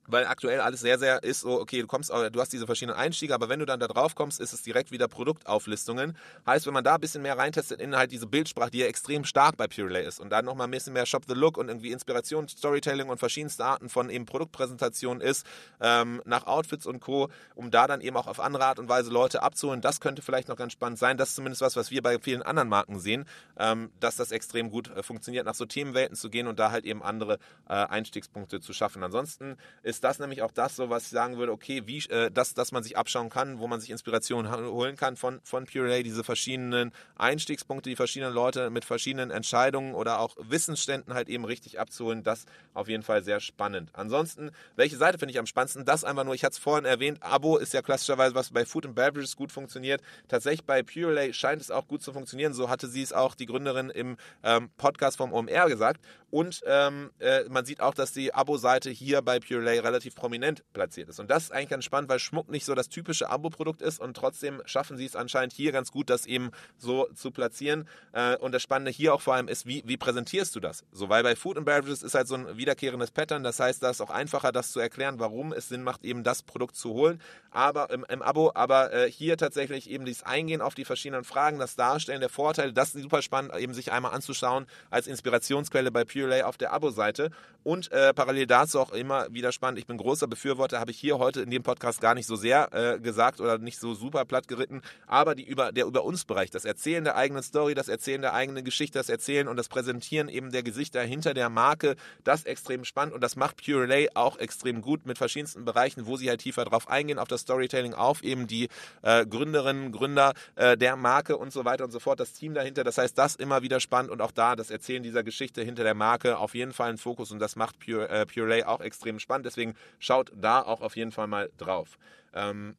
weil 0.06 0.26
aktuell 0.26 0.60
alles 0.60 0.80
sehr, 0.80 0.98
sehr 0.98 1.22
ist 1.22 1.40
so, 1.40 1.60
okay, 1.60 1.80
du 1.80 1.86
kommst, 1.86 2.10
du 2.10 2.40
hast 2.40 2.52
diese 2.52 2.66
verschiedenen 2.66 2.98
Einstiege, 2.98 3.34
aber 3.34 3.48
wenn 3.48 3.60
du 3.60 3.66
dann 3.66 3.80
da 3.80 3.88
drauf 3.88 4.14
kommst, 4.14 4.40
ist 4.40 4.52
es 4.52 4.62
direkt 4.62 4.90
wieder 4.90 5.08
Produktauflistungen. 5.08 6.16
Heißt, 6.46 6.66
wenn 6.66 6.74
man 6.74 6.84
da 6.84 6.94
ein 6.94 7.00
bisschen 7.00 7.22
mehr 7.22 7.38
reintestet 7.38 7.80
in 7.80 7.96
halt 7.96 8.12
diese 8.12 8.26
Bildsprache, 8.26 8.70
die 8.70 8.78
ja 8.78 8.86
extrem 8.86 9.24
stark 9.24 9.56
bei 9.56 9.66
Purelay 9.66 10.06
ist 10.06 10.20
und 10.20 10.30
dann 10.30 10.44
nochmal 10.44 10.66
ein 10.66 10.70
bisschen 10.70 10.92
mehr 10.92 11.06
Shop 11.06 11.24
the 11.28 11.34
Look 11.34 11.56
und 11.56 11.68
irgendwie 11.68 11.92
Inspiration, 11.92 12.48
Storytelling 12.48 13.08
und 13.08 13.18
verschiedenste 13.18 13.64
Arten 13.64 13.88
von 13.88 14.10
eben 14.10 14.26
Produktpräsentationen 14.26 15.20
ist, 15.20 15.46
ähm, 15.80 16.22
nach 16.24 16.46
Outfits 16.46 16.86
und 16.86 17.00
Co., 17.00 17.28
um 17.54 17.70
da 17.70 17.86
dann 17.86 18.00
eben 18.00 18.16
auch 18.16 18.26
auf 18.26 18.40
andere 18.40 18.64
Art 18.64 18.78
und 18.78 18.88
Weise 18.88 19.10
Leute 19.10 19.42
abzuholen, 19.42 19.80
das 19.80 20.00
könnte 20.00 20.22
vielleicht 20.22 20.48
noch 20.48 20.56
ganz 20.56 20.72
spannend 20.72 20.98
sein. 20.98 21.16
Das 21.16 21.30
ist 21.30 21.34
zumindest 21.36 21.62
was, 21.62 21.76
was 21.76 21.90
wir 21.90 22.02
bei 22.02 22.18
vielen 22.18 22.42
anderen 22.42 22.68
Marken 22.68 22.98
sehen, 22.98 23.26
ähm, 23.58 23.90
dass 24.00 24.16
das 24.16 24.32
extrem 24.32 24.70
gut 24.70 24.88
äh, 24.90 25.02
funktioniert, 25.02 25.46
nach 25.46 25.54
so 25.54 25.66
Themenwelten 25.66 26.16
zu 26.16 26.30
gehen 26.30 26.46
und 26.46 26.58
da 26.58 26.70
halt 26.70 26.84
eben 26.84 27.02
andere 27.02 27.38
äh, 27.68 27.74
Einstiegspunkte 27.74 28.60
zu 28.60 28.72
schaffen. 28.72 29.02
Ansonsten 29.02 29.56
ist 29.82 29.89
ist 29.90 30.04
das 30.04 30.18
nämlich 30.18 30.42
auch 30.42 30.52
das, 30.52 30.76
so 30.76 30.90
was 30.90 31.04
ich 31.04 31.10
sagen 31.10 31.36
würde, 31.36 31.52
okay, 31.52 31.82
wie, 31.86 31.98
äh, 32.08 32.30
dass, 32.30 32.54
dass 32.54 32.72
man 32.72 32.82
sich 32.82 32.96
abschauen 32.96 33.28
kann, 33.28 33.58
wo 33.58 33.66
man 33.66 33.80
sich 33.80 33.90
Inspiration 33.90 34.50
holen 34.50 34.96
kann 34.96 35.16
von, 35.16 35.40
von 35.42 35.66
Purelay, 35.66 36.02
diese 36.02 36.24
verschiedenen 36.24 36.92
Einstiegspunkte, 37.16 37.90
die 37.90 37.96
verschiedenen 37.96 38.32
Leute 38.32 38.70
mit 38.70 38.84
verschiedenen 38.84 39.30
Entscheidungen 39.30 39.94
oder 39.94 40.20
auch 40.20 40.36
Wissensständen 40.38 41.14
halt 41.14 41.28
eben 41.28 41.44
richtig 41.44 41.78
abzuholen, 41.78 42.22
das 42.22 42.46
auf 42.74 42.88
jeden 42.88 43.02
Fall 43.02 43.22
sehr 43.22 43.40
spannend. 43.40 43.90
Ansonsten, 43.92 44.50
welche 44.76 44.96
Seite 44.96 45.18
finde 45.18 45.32
ich 45.32 45.38
am 45.38 45.46
spannendsten? 45.46 45.84
Das 45.84 46.04
einfach 46.04 46.24
nur, 46.24 46.34
ich 46.34 46.44
hatte 46.44 46.54
es 46.54 46.58
vorhin 46.58 46.84
erwähnt, 46.84 47.18
Abo 47.22 47.56
ist 47.56 47.74
ja 47.74 47.82
klassischerweise, 47.82 48.34
was 48.34 48.50
bei 48.50 48.64
Food 48.64 48.86
and 48.86 48.94
Beverages 48.94 49.36
gut 49.36 49.52
funktioniert. 49.52 50.00
Tatsächlich 50.28 50.64
bei 50.64 50.82
Purelay 50.82 51.32
scheint 51.32 51.60
es 51.60 51.70
auch 51.70 51.88
gut 51.88 52.02
zu 52.02 52.12
funktionieren. 52.12 52.54
So 52.54 52.70
hatte 52.70 52.88
sie 52.88 53.02
es 53.02 53.12
auch 53.12 53.34
die 53.34 53.46
Gründerin 53.46 53.90
im 53.90 54.16
ähm, 54.42 54.70
Podcast 54.76 55.16
vom 55.16 55.32
OMR 55.32 55.68
gesagt. 55.68 56.00
Und 56.30 56.60
ähm, 56.64 57.10
äh, 57.18 57.44
man 57.48 57.64
sieht 57.64 57.80
auch, 57.80 57.94
dass 57.94 58.12
die 58.12 58.32
Abo-Seite 58.32 58.90
hier 58.90 59.20
bei 59.20 59.40
Purelay 59.40 59.79
relativ 59.84 60.14
prominent 60.14 60.64
platziert 60.72 61.08
ist. 61.08 61.20
Und 61.20 61.30
das 61.30 61.44
ist 61.44 61.52
eigentlich 61.52 61.70
ganz 61.70 61.84
spannend, 61.84 62.08
weil 62.08 62.18
Schmuck 62.18 62.50
nicht 62.50 62.64
so 62.64 62.74
das 62.74 62.88
typische 62.88 63.28
Abo-Produkt 63.28 63.82
ist 63.82 64.00
und 64.00 64.16
trotzdem 64.16 64.62
schaffen 64.64 64.96
sie 64.96 65.04
es 65.04 65.16
anscheinend 65.16 65.52
hier 65.52 65.72
ganz 65.72 65.90
gut, 65.90 66.10
das 66.10 66.26
eben 66.26 66.50
so 66.78 67.08
zu 67.14 67.30
platzieren. 67.30 67.88
Äh, 68.12 68.36
und 68.36 68.52
das 68.52 68.62
Spannende 68.62 68.90
hier 68.90 69.14
auch 69.14 69.20
vor 69.20 69.34
allem 69.34 69.48
ist, 69.48 69.66
wie, 69.66 69.82
wie 69.86 69.96
präsentierst 69.96 70.54
du 70.54 70.60
das? 70.60 70.84
So, 70.92 71.08
weil 71.08 71.22
bei 71.22 71.36
Food 71.36 71.56
and 71.56 71.66
Beverages 71.66 72.02
ist 72.02 72.14
halt 72.14 72.28
so 72.28 72.34
ein 72.34 72.56
wiederkehrendes 72.56 73.10
Pattern. 73.10 73.42
Das 73.42 73.60
heißt, 73.60 73.82
da 73.82 73.90
ist 73.90 74.00
auch 74.00 74.10
einfacher, 74.10 74.52
das 74.52 74.72
zu 74.72 74.80
erklären, 74.80 75.18
warum 75.18 75.52
es 75.52 75.68
Sinn 75.68 75.82
macht, 75.82 76.04
eben 76.04 76.22
das 76.24 76.42
Produkt 76.42 76.76
zu 76.76 76.92
holen. 76.92 77.20
Aber 77.50 77.90
im, 77.90 78.04
im 78.08 78.22
Abo, 78.22 78.52
aber 78.54 78.92
äh, 78.92 79.10
hier 79.10 79.36
tatsächlich 79.36 79.90
eben 79.90 80.04
dieses 80.04 80.22
Eingehen 80.22 80.60
auf 80.60 80.74
die 80.74 80.84
verschiedenen 80.84 81.24
Fragen, 81.24 81.58
das 81.58 81.76
Darstellen 81.76 82.20
der 82.20 82.28
Vorteile, 82.28 82.72
das 82.72 82.94
ist 82.94 83.02
super 83.02 83.22
spannend, 83.22 83.54
eben 83.56 83.74
sich 83.74 83.92
einmal 83.92 84.12
anzuschauen 84.12 84.66
als 84.90 85.06
Inspirationsquelle 85.06 85.90
bei 85.90 86.04
Purelay 86.04 86.42
auf 86.42 86.56
der 86.56 86.72
Abo-Seite. 86.72 87.30
Und 87.62 87.92
äh, 87.92 88.14
parallel 88.14 88.46
dazu 88.46 88.80
auch 88.80 88.92
immer 88.92 89.26
wieder 89.32 89.52
spannend, 89.52 89.69
ich 89.76 89.86
bin 89.86 89.96
großer 89.96 90.26
Befürworter, 90.26 90.80
habe 90.80 90.90
ich 90.90 90.98
hier 90.98 91.18
heute 91.18 91.42
in 91.42 91.50
dem 91.50 91.62
Podcast 91.62 92.00
gar 92.00 92.14
nicht 92.14 92.26
so 92.26 92.36
sehr 92.36 92.68
äh, 92.72 92.98
gesagt 93.00 93.40
oder 93.40 93.58
nicht 93.58 93.78
so 93.78 93.94
super 93.94 94.24
platt 94.24 94.48
geritten, 94.48 94.82
aber 95.06 95.34
die 95.34 95.44
über, 95.44 95.72
der 95.72 95.86
über 95.86 96.04
uns 96.04 96.24
Bereich, 96.24 96.50
das 96.50 96.64
Erzählen 96.64 97.04
der 97.04 97.16
eigenen 97.16 97.42
Story, 97.42 97.74
das 97.74 97.88
Erzählen 97.88 98.22
der 98.22 98.34
eigenen 98.34 98.64
Geschichte, 98.64 98.98
das 98.98 99.08
Erzählen 99.08 99.48
und 99.48 99.56
das 99.56 99.68
Präsentieren 99.68 100.28
eben 100.28 100.50
der 100.50 100.62
Gesichter 100.62 101.02
hinter 101.02 101.34
der 101.34 101.50
Marke, 101.50 101.96
das 102.24 102.44
extrem 102.44 102.84
spannend 102.84 103.14
und 103.14 103.20
das 103.22 103.36
macht 103.36 103.64
Purelay 103.64 104.08
auch 104.14 104.38
extrem 104.38 104.80
gut 104.80 105.06
mit 105.06 105.18
verschiedensten 105.18 105.64
Bereichen, 105.64 106.06
wo 106.06 106.16
sie 106.16 106.28
halt 106.28 106.40
tiefer 106.40 106.64
drauf 106.64 106.88
eingehen, 106.88 107.18
auf 107.18 107.28
das 107.28 107.42
Storytelling, 107.42 107.94
auf 107.94 108.22
eben 108.22 108.46
die 108.46 108.68
äh, 109.02 109.26
Gründerinnen, 109.26 109.92
Gründer 109.92 110.34
äh, 110.56 110.76
der 110.76 110.96
Marke 110.96 111.36
und 111.36 111.52
so 111.52 111.64
weiter 111.64 111.84
und 111.84 111.90
so 111.90 112.00
fort, 112.00 112.20
das 112.20 112.32
Team 112.32 112.54
dahinter. 112.54 112.84
Das 112.84 112.98
heißt, 112.98 113.16
das 113.18 113.36
immer 113.36 113.62
wieder 113.62 113.80
spannend 113.80 114.10
und 114.10 114.22
auch 114.22 114.32
da 114.32 114.56
das 114.56 114.70
Erzählen 114.70 115.02
dieser 115.02 115.22
Geschichte 115.22 115.62
hinter 115.62 115.84
der 115.84 115.94
Marke 115.94 116.38
auf 116.38 116.54
jeden 116.54 116.72
Fall 116.72 116.90
ein 116.90 116.98
Fokus 116.98 117.30
und 117.30 117.38
das 117.38 117.56
macht 117.56 117.78
Pure, 117.78 118.08
äh, 118.08 118.26
Purelay 118.26 118.64
auch 118.64 118.80
extrem 118.80 119.18
spannend. 119.18 119.46
Deswegen 119.46 119.59
schaut 119.98 120.32
da 120.34 120.62
auch 120.62 120.80
auf 120.80 120.96
jeden 120.96 121.12
Fall 121.12 121.26
mal 121.26 121.50
drauf. 121.56 121.98
Ähm, 122.34 122.76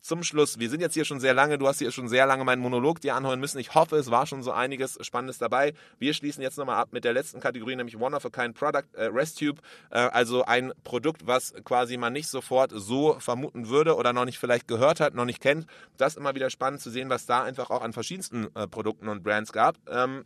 zum 0.00 0.22
Schluss, 0.22 0.58
wir 0.58 0.70
sind 0.70 0.80
jetzt 0.80 0.94
hier 0.94 1.04
schon 1.04 1.20
sehr 1.20 1.34
lange, 1.34 1.58
du 1.58 1.66
hast 1.66 1.78
hier 1.78 1.90
schon 1.90 2.08
sehr 2.08 2.26
lange 2.26 2.44
meinen 2.44 2.62
Monolog 2.62 3.00
dir 3.00 3.14
anhören 3.14 3.40
müssen. 3.40 3.58
Ich 3.58 3.74
hoffe, 3.74 3.96
es 3.96 4.10
war 4.10 4.26
schon 4.26 4.42
so 4.42 4.52
einiges 4.52 4.98
Spannendes 5.02 5.38
dabei. 5.38 5.74
Wir 5.98 6.14
schließen 6.14 6.42
jetzt 6.42 6.58
nochmal 6.58 6.76
ab 6.76 6.92
mit 6.92 7.04
der 7.04 7.12
letzten 7.12 7.40
Kategorie, 7.40 7.76
nämlich 7.76 7.98
One 7.98 8.16
of 8.16 8.24
a 8.24 8.30
Kind 8.30 8.54
Product, 8.54 8.86
äh, 8.94 9.04
RestTube. 9.04 9.60
Äh, 9.90 9.98
also 9.98 10.44
ein 10.44 10.72
Produkt, 10.84 11.26
was 11.26 11.52
quasi 11.64 11.96
man 11.96 12.12
nicht 12.12 12.28
sofort 12.28 12.72
so 12.74 13.18
vermuten 13.18 13.68
würde 13.68 13.96
oder 13.96 14.12
noch 14.12 14.24
nicht 14.24 14.38
vielleicht 14.38 14.68
gehört 14.68 15.00
hat, 15.00 15.14
noch 15.14 15.24
nicht 15.24 15.40
kennt. 15.40 15.66
Das 15.96 16.12
ist 16.14 16.18
immer 16.18 16.34
wieder 16.34 16.50
spannend 16.50 16.80
zu 16.80 16.90
sehen, 16.90 17.10
was 17.10 17.26
da 17.26 17.42
einfach 17.42 17.70
auch 17.70 17.82
an 17.82 17.92
verschiedensten 17.92 18.48
äh, 18.54 18.66
Produkten 18.68 19.08
und 19.08 19.22
Brands 19.22 19.52
gab. 19.52 19.76
Ähm, 19.88 20.24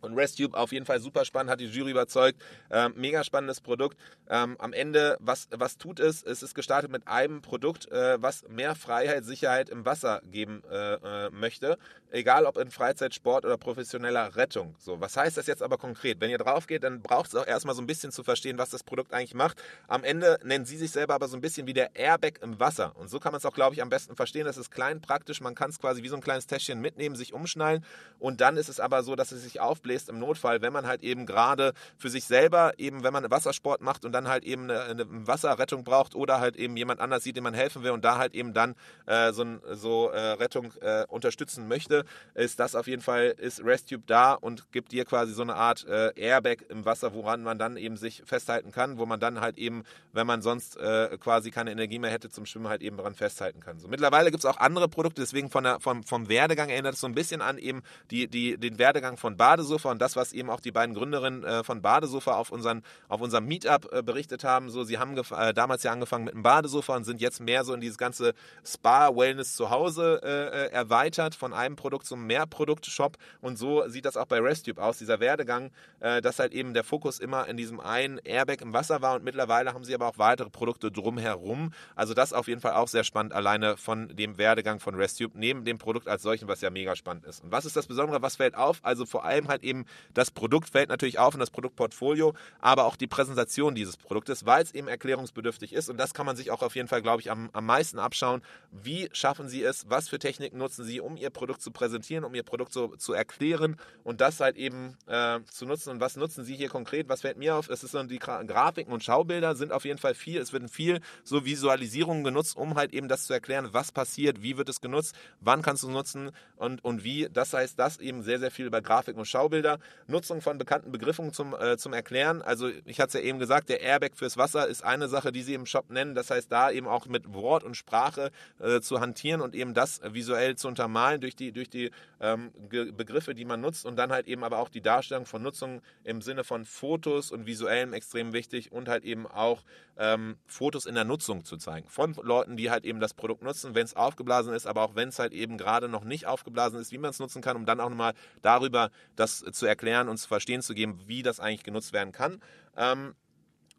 und 0.00 0.14
ResTube 0.14 0.54
auf 0.54 0.72
jeden 0.72 0.86
Fall 0.86 1.00
super 1.00 1.24
spannend, 1.24 1.50
hat 1.50 1.60
die 1.60 1.66
Jury 1.66 1.90
überzeugt. 1.90 2.40
Ähm, 2.70 2.94
mega 2.96 3.24
spannendes 3.24 3.60
Produkt. 3.60 3.98
Ähm, 4.30 4.56
am 4.58 4.72
Ende, 4.72 5.16
was, 5.20 5.48
was 5.50 5.78
tut 5.78 6.00
es? 6.00 6.22
Es 6.22 6.42
ist 6.42 6.54
gestartet 6.54 6.90
mit 6.90 7.06
einem 7.08 7.42
Produkt, 7.42 7.90
äh, 7.90 8.20
was 8.20 8.46
mehr 8.48 8.74
Freiheit, 8.74 9.24
Sicherheit 9.24 9.70
im 9.70 9.84
Wasser 9.84 10.20
geben 10.30 10.62
äh, 10.70 10.94
äh, 10.94 11.30
möchte. 11.30 11.78
Egal 12.10 12.46
ob 12.46 12.56
in 12.56 12.70
Freizeit, 12.70 13.14
Sport 13.14 13.44
oder 13.44 13.58
professioneller 13.58 14.34
Rettung. 14.36 14.74
So, 14.78 15.00
was 15.00 15.16
heißt 15.16 15.36
das 15.36 15.46
jetzt 15.46 15.62
aber 15.62 15.76
konkret? 15.76 16.20
Wenn 16.20 16.30
ihr 16.30 16.38
drauf 16.38 16.66
geht, 16.66 16.82
dann 16.82 17.02
braucht 17.02 17.28
es 17.28 17.34
auch 17.34 17.46
erstmal 17.46 17.74
so 17.74 17.82
ein 17.82 17.86
bisschen 17.86 18.12
zu 18.12 18.22
verstehen, 18.22 18.56
was 18.56 18.70
das 18.70 18.82
Produkt 18.82 19.12
eigentlich 19.12 19.34
macht. 19.34 19.62
Am 19.88 20.04
Ende 20.04 20.38
nennen 20.42 20.64
sie 20.64 20.78
sich 20.78 20.90
selber 20.90 21.14
aber 21.14 21.28
so 21.28 21.36
ein 21.36 21.42
bisschen 21.42 21.66
wie 21.66 21.74
der 21.74 21.96
Airbag 21.96 22.40
im 22.40 22.58
Wasser. 22.58 22.96
Und 22.96 23.08
so 23.08 23.20
kann 23.20 23.32
man 23.32 23.38
es 23.38 23.44
auch, 23.44 23.52
glaube 23.52 23.74
ich, 23.74 23.82
am 23.82 23.90
besten 23.90 24.16
verstehen. 24.16 24.46
Das 24.46 24.56
ist 24.56 24.70
klein, 24.70 25.02
praktisch. 25.02 25.42
Man 25.42 25.54
kann 25.54 25.68
es 25.68 25.78
quasi 25.78 26.02
wie 26.02 26.08
so 26.08 26.16
ein 26.16 26.22
kleines 26.22 26.46
Täschchen 26.46 26.80
mitnehmen, 26.80 27.14
sich 27.14 27.34
umschnallen. 27.34 27.84
Und 28.18 28.40
dann 28.40 28.56
ist 28.56 28.70
es 28.70 28.80
aber 28.80 29.02
so, 29.02 29.14
dass 29.14 29.32
es 29.32 29.42
sich 29.42 29.60
aufbläht 29.60 29.87
aufbläst 29.88 30.08
im 30.08 30.18
Notfall, 30.18 30.60
wenn 30.60 30.72
man 30.72 30.86
halt 30.86 31.02
eben 31.02 31.26
gerade 31.26 31.72
für 31.96 32.10
sich 32.10 32.24
selber 32.24 32.72
eben, 32.78 33.02
wenn 33.02 33.12
man 33.12 33.30
Wassersport 33.30 33.80
macht 33.80 34.04
und 34.04 34.12
dann 34.12 34.28
halt 34.28 34.44
eben 34.44 34.64
eine, 34.64 34.82
eine 34.82 35.06
Wasserrettung 35.26 35.84
braucht 35.84 36.14
oder 36.14 36.40
halt 36.40 36.56
eben 36.56 36.76
jemand 36.76 37.00
anders 37.00 37.24
sieht, 37.24 37.36
dem 37.36 37.44
man 37.44 37.54
helfen 37.54 37.82
will 37.82 37.92
und 37.92 38.04
da 38.04 38.18
halt 38.18 38.34
eben 38.34 38.52
dann 38.52 38.74
äh, 39.06 39.32
so, 39.32 39.44
so 39.72 40.08
äh, 40.10 40.32
Rettung 40.32 40.72
äh, 40.80 41.04
unterstützen 41.08 41.68
möchte, 41.68 42.04
ist 42.34 42.60
das 42.60 42.74
auf 42.74 42.86
jeden 42.86 43.02
Fall, 43.02 43.34
ist 43.38 43.64
ResTube 43.64 44.06
da 44.06 44.34
und 44.34 44.70
gibt 44.72 44.92
dir 44.92 45.04
quasi 45.04 45.32
so 45.32 45.42
eine 45.42 45.54
Art 45.54 45.86
äh, 45.86 46.12
Airbag 46.16 46.64
im 46.68 46.84
Wasser, 46.84 47.14
woran 47.14 47.42
man 47.42 47.58
dann 47.58 47.76
eben 47.76 47.96
sich 47.96 48.22
festhalten 48.24 48.72
kann, 48.72 48.98
wo 48.98 49.06
man 49.06 49.20
dann 49.20 49.40
halt 49.40 49.58
eben, 49.58 49.84
wenn 50.12 50.26
man 50.26 50.42
sonst 50.42 50.76
äh, 50.76 51.16
quasi 51.18 51.50
keine 51.50 51.72
Energie 51.72 51.98
mehr 51.98 52.10
hätte 52.10 52.28
zum 52.28 52.46
Schwimmen, 52.46 52.68
halt 52.68 52.82
eben 52.82 52.96
daran 52.96 53.14
festhalten 53.14 53.60
kann. 53.60 53.78
So, 53.78 53.88
mittlerweile 53.88 54.30
gibt 54.30 54.44
es 54.44 54.50
auch 54.50 54.58
andere 54.58 54.88
Produkte, 54.88 55.22
deswegen 55.22 55.50
von 55.50 55.64
der, 55.64 55.80
vom, 55.80 56.02
vom 56.02 56.28
Werdegang 56.28 56.68
erinnert 56.68 56.94
es 56.94 57.00
so 57.00 57.06
ein 57.06 57.14
bisschen 57.14 57.40
an 57.40 57.58
eben 57.58 57.82
die, 58.10 58.28
die, 58.28 58.58
den 58.58 58.78
Werdegang 58.78 59.16
von 59.16 59.36
Badesofa 59.38 59.77
Badesofa 59.78 59.90
und 59.90 60.00
das, 60.00 60.16
was 60.16 60.32
eben 60.32 60.50
auch 60.50 60.60
die 60.60 60.72
beiden 60.72 60.94
Gründerinnen 60.94 61.44
äh, 61.44 61.64
von 61.64 61.80
Badesofa 61.82 62.32
auf, 62.32 62.50
unseren, 62.50 62.82
auf 63.08 63.20
unserem 63.20 63.46
Meetup 63.46 63.92
äh, 63.92 64.02
berichtet 64.02 64.44
haben. 64.44 64.70
So, 64.70 64.84
sie 64.84 64.98
haben 64.98 65.16
äh, 65.16 65.54
damals 65.54 65.82
ja 65.82 65.92
angefangen 65.92 66.24
mit 66.24 66.34
einem 66.34 66.42
Badesofa 66.42 66.96
und 66.96 67.04
sind 67.04 67.20
jetzt 67.20 67.40
mehr 67.40 67.64
so 67.64 67.74
in 67.74 67.80
dieses 67.80 67.98
ganze 67.98 68.34
Spa-Wellness 68.64 69.54
zu 69.54 69.70
Hause 69.70 70.20
äh, 70.22 70.70
erweitert 70.72 71.34
von 71.34 71.52
einem 71.52 71.76
Produkt 71.76 72.06
zum 72.06 72.26
Mehrprodukt-Shop 72.26 73.16
und 73.40 73.56
so 73.56 73.88
sieht 73.88 74.04
das 74.04 74.16
auch 74.16 74.26
bei 74.26 74.40
RestTube 74.40 74.78
aus, 74.78 74.98
dieser 74.98 75.20
Werdegang, 75.20 75.70
äh, 76.00 76.20
dass 76.20 76.38
halt 76.38 76.52
eben 76.52 76.74
der 76.74 76.84
Fokus 76.84 77.20
immer 77.20 77.46
in 77.48 77.56
diesem 77.56 77.80
einen 77.80 78.18
Airbag 78.18 78.60
im 78.60 78.72
Wasser 78.72 79.02
war 79.02 79.14
und 79.14 79.24
mittlerweile 79.24 79.74
haben 79.74 79.84
sie 79.84 79.94
aber 79.94 80.08
auch 80.08 80.18
weitere 80.18 80.50
Produkte 80.50 80.90
drumherum. 80.90 81.72
Also 81.94 82.14
das 82.14 82.32
auf 82.32 82.48
jeden 82.48 82.60
Fall 82.60 82.72
auch 82.72 82.88
sehr 82.88 83.04
spannend, 83.04 83.32
alleine 83.32 83.76
von 83.76 84.08
dem 84.08 84.38
Werdegang 84.38 84.80
von 84.80 84.94
RestTube, 84.94 85.34
neben 85.34 85.64
dem 85.64 85.78
Produkt 85.78 86.08
als 86.08 86.22
solchen, 86.22 86.48
was 86.48 86.60
ja 86.60 86.70
mega 86.70 86.96
spannend 86.96 87.24
ist. 87.24 87.44
Und 87.44 87.52
was 87.52 87.64
ist 87.64 87.76
das 87.76 87.86
Besondere, 87.86 88.22
was 88.22 88.36
fällt 88.36 88.56
auf? 88.56 88.80
Also 88.82 89.06
vor 89.06 89.24
allem 89.24 89.48
halt 89.48 89.62
eben 89.62 89.67
das 90.14 90.30
Produkt 90.30 90.68
fällt 90.68 90.88
natürlich 90.88 91.18
auf 91.18 91.34
und 91.34 91.40
das 91.40 91.50
Produktportfolio, 91.50 92.34
aber 92.60 92.84
auch 92.84 92.96
die 92.96 93.06
Präsentation 93.06 93.74
dieses 93.74 93.96
Produktes, 93.96 94.46
weil 94.46 94.62
es 94.62 94.74
eben 94.74 94.88
erklärungsbedürftig 94.88 95.72
ist. 95.72 95.88
Und 95.88 95.98
das 95.98 96.14
kann 96.14 96.26
man 96.26 96.36
sich 96.36 96.50
auch 96.50 96.62
auf 96.62 96.76
jeden 96.76 96.88
Fall, 96.88 97.02
glaube 97.02 97.20
ich, 97.20 97.30
am, 97.30 97.50
am 97.52 97.66
meisten 97.66 97.98
abschauen. 97.98 98.42
Wie 98.70 99.08
schaffen 99.12 99.48
Sie 99.48 99.62
es? 99.62 99.86
Was 99.88 100.08
für 100.08 100.18
Techniken 100.18 100.58
nutzen 100.58 100.84
Sie, 100.84 101.00
um 101.00 101.16
Ihr 101.16 101.30
Produkt 101.30 101.62
zu 101.62 101.70
präsentieren, 101.70 102.24
um 102.24 102.34
Ihr 102.34 102.42
Produkt 102.42 102.72
so, 102.72 102.96
zu 102.96 103.12
erklären 103.12 103.76
und 104.04 104.20
das 104.20 104.40
halt 104.40 104.56
eben 104.56 104.96
äh, 105.06 105.40
zu 105.50 105.66
nutzen? 105.66 105.90
Und 105.90 106.00
was 106.00 106.16
nutzen 106.16 106.44
Sie 106.44 106.56
hier 106.56 106.68
konkret? 106.68 107.08
Was 107.08 107.22
fällt 107.22 107.36
mir 107.36 107.56
auf? 107.56 107.68
Es 107.68 107.84
ist 107.84 107.92
so, 107.92 108.02
die 108.02 108.18
Gra 108.18 108.42
Grafiken 108.42 108.92
und 108.92 109.04
Schaubilder 109.04 109.54
sind 109.54 109.72
auf 109.72 109.84
jeden 109.84 109.98
Fall 109.98 110.14
viel. 110.14 110.40
Es 110.40 110.52
werden 110.52 110.68
viel 110.68 111.00
so 111.24 111.44
Visualisierungen 111.44 112.24
genutzt, 112.24 112.56
um 112.56 112.74
halt 112.74 112.92
eben 112.92 113.08
das 113.08 113.24
zu 113.24 113.32
erklären, 113.32 113.68
was 113.72 113.92
passiert, 113.92 114.42
wie 114.42 114.56
wird 114.56 114.68
es 114.68 114.80
genutzt, 114.80 115.14
wann 115.40 115.62
kannst 115.62 115.82
du 115.82 115.88
es 115.88 115.92
nutzen 115.92 116.30
und, 116.56 116.84
und 116.84 117.04
wie. 117.04 117.28
Das 117.32 117.52
heißt, 117.52 117.78
das 117.78 117.98
eben 117.98 118.22
sehr, 118.22 118.38
sehr 118.38 118.50
viel 118.50 118.66
über 118.66 118.80
Grafiken 118.80 119.18
und 119.18 119.26
Schaubilder 119.26 119.57
Schaubilder, 119.58 119.78
Nutzung 120.06 120.40
von 120.40 120.58
bekannten 120.58 120.92
Begriffen 120.92 121.32
zum, 121.32 121.54
äh, 121.54 121.76
zum 121.76 121.92
Erklären. 121.92 122.42
Also 122.42 122.70
ich 122.84 123.00
hatte 123.00 123.18
es 123.18 123.22
ja 123.22 123.28
eben 123.28 123.38
gesagt, 123.38 123.68
der 123.68 123.80
Airbag 123.80 124.10
fürs 124.14 124.36
Wasser 124.36 124.66
ist 124.66 124.84
eine 124.84 125.08
Sache, 125.08 125.32
die 125.32 125.42
sie 125.42 125.54
im 125.54 125.66
Shop 125.66 125.90
nennen. 125.90 126.14
Das 126.14 126.30
heißt, 126.30 126.50
da 126.50 126.70
eben 126.70 126.86
auch 126.86 127.06
mit 127.06 127.32
Wort 127.34 127.64
und 127.64 127.76
Sprache 127.76 128.30
äh, 128.60 128.80
zu 128.80 129.00
hantieren 129.00 129.40
und 129.40 129.54
eben 129.54 129.74
das 129.74 130.00
visuell 130.02 130.56
zu 130.56 130.68
untermalen 130.68 131.20
durch 131.20 131.36
die, 131.36 131.52
durch 131.52 131.68
die 131.68 131.90
ähm, 132.20 132.52
Begriffe, 132.68 133.34
die 133.34 133.44
man 133.44 133.60
nutzt 133.60 133.84
und 133.84 133.96
dann 133.96 134.12
halt 134.12 134.28
eben 134.28 134.44
aber 134.44 134.58
auch 134.58 134.68
die 134.68 134.80
Darstellung 134.80 135.26
von 135.26 135.42
Nutzung 135.42 135.82
im 136.04 136.22
Sinne 136.22 136.44
von 136.44 136.64
Fotos 136.64 137.30
und 137.30 137.46
visuellem 137.46 137.92
extrem 137.92 138.32
wichtig 138.32 138.72
und 138.72 138.88
halt 138.88 139.04
eben 139.04 139.26
auch 139.26 139.62
ähm, 139.98 140.36
Fotos 140.46 140.86
in 140.86 140.94
der 140.94 141.04
Nutzung 141.04 141.44
zu 141.44 141.56
zeigen 141.56 141.88
von 141.88 142.14
Leuten, 142.22 142.56
die 142.56 142.70
halt 142.70 142.84
eben 142.84 143.00
das 143.00 143.14
Produkt 143.14 143.42
nutzen, 143.42 143.74
wenn 143.74 143.84
es 143.84 143.96
aufgeblasen 143.96 144.54
ist, 144.54 144.66
aber 144.66 144.82
auch 144.82 144.94
wenn 144.94 145.08
es 145.08 145.18
halt 145.18 145.32
eben 145.32 145.58
gerade 145.58 145.88
noch 145.88 146.04
nicht 146.04 146.26
aufgeblasen 146.26 146.78
ist, 146.78 146.92
wie 146.92 146.98
man 146.98 147.10
es 147.10 147.18
nutzen 147.18 147.42
kann, 147.42 147.56
um 147.56 147.66
dann 147.66 147.80
auch 147.80 147.90
nochmal 147.90 148.14
darüber 148.42 148.90
das 149.16 149.44
zu 149.52 149.66
erklären 149.66 150.08
und 150.08 150.18
zu 150.18 150.28
verstehen 150.28 150.62
zu 150.62 150.74
geben, 150.74 151.00
wie 151.06 151.22
das 151.22 151.40
eigentlich 151.40 151.64
genutzt 151.64 151.92
werden 151.92 152.12
kann. 152.12 152.40
Ähm, 152.76 153.14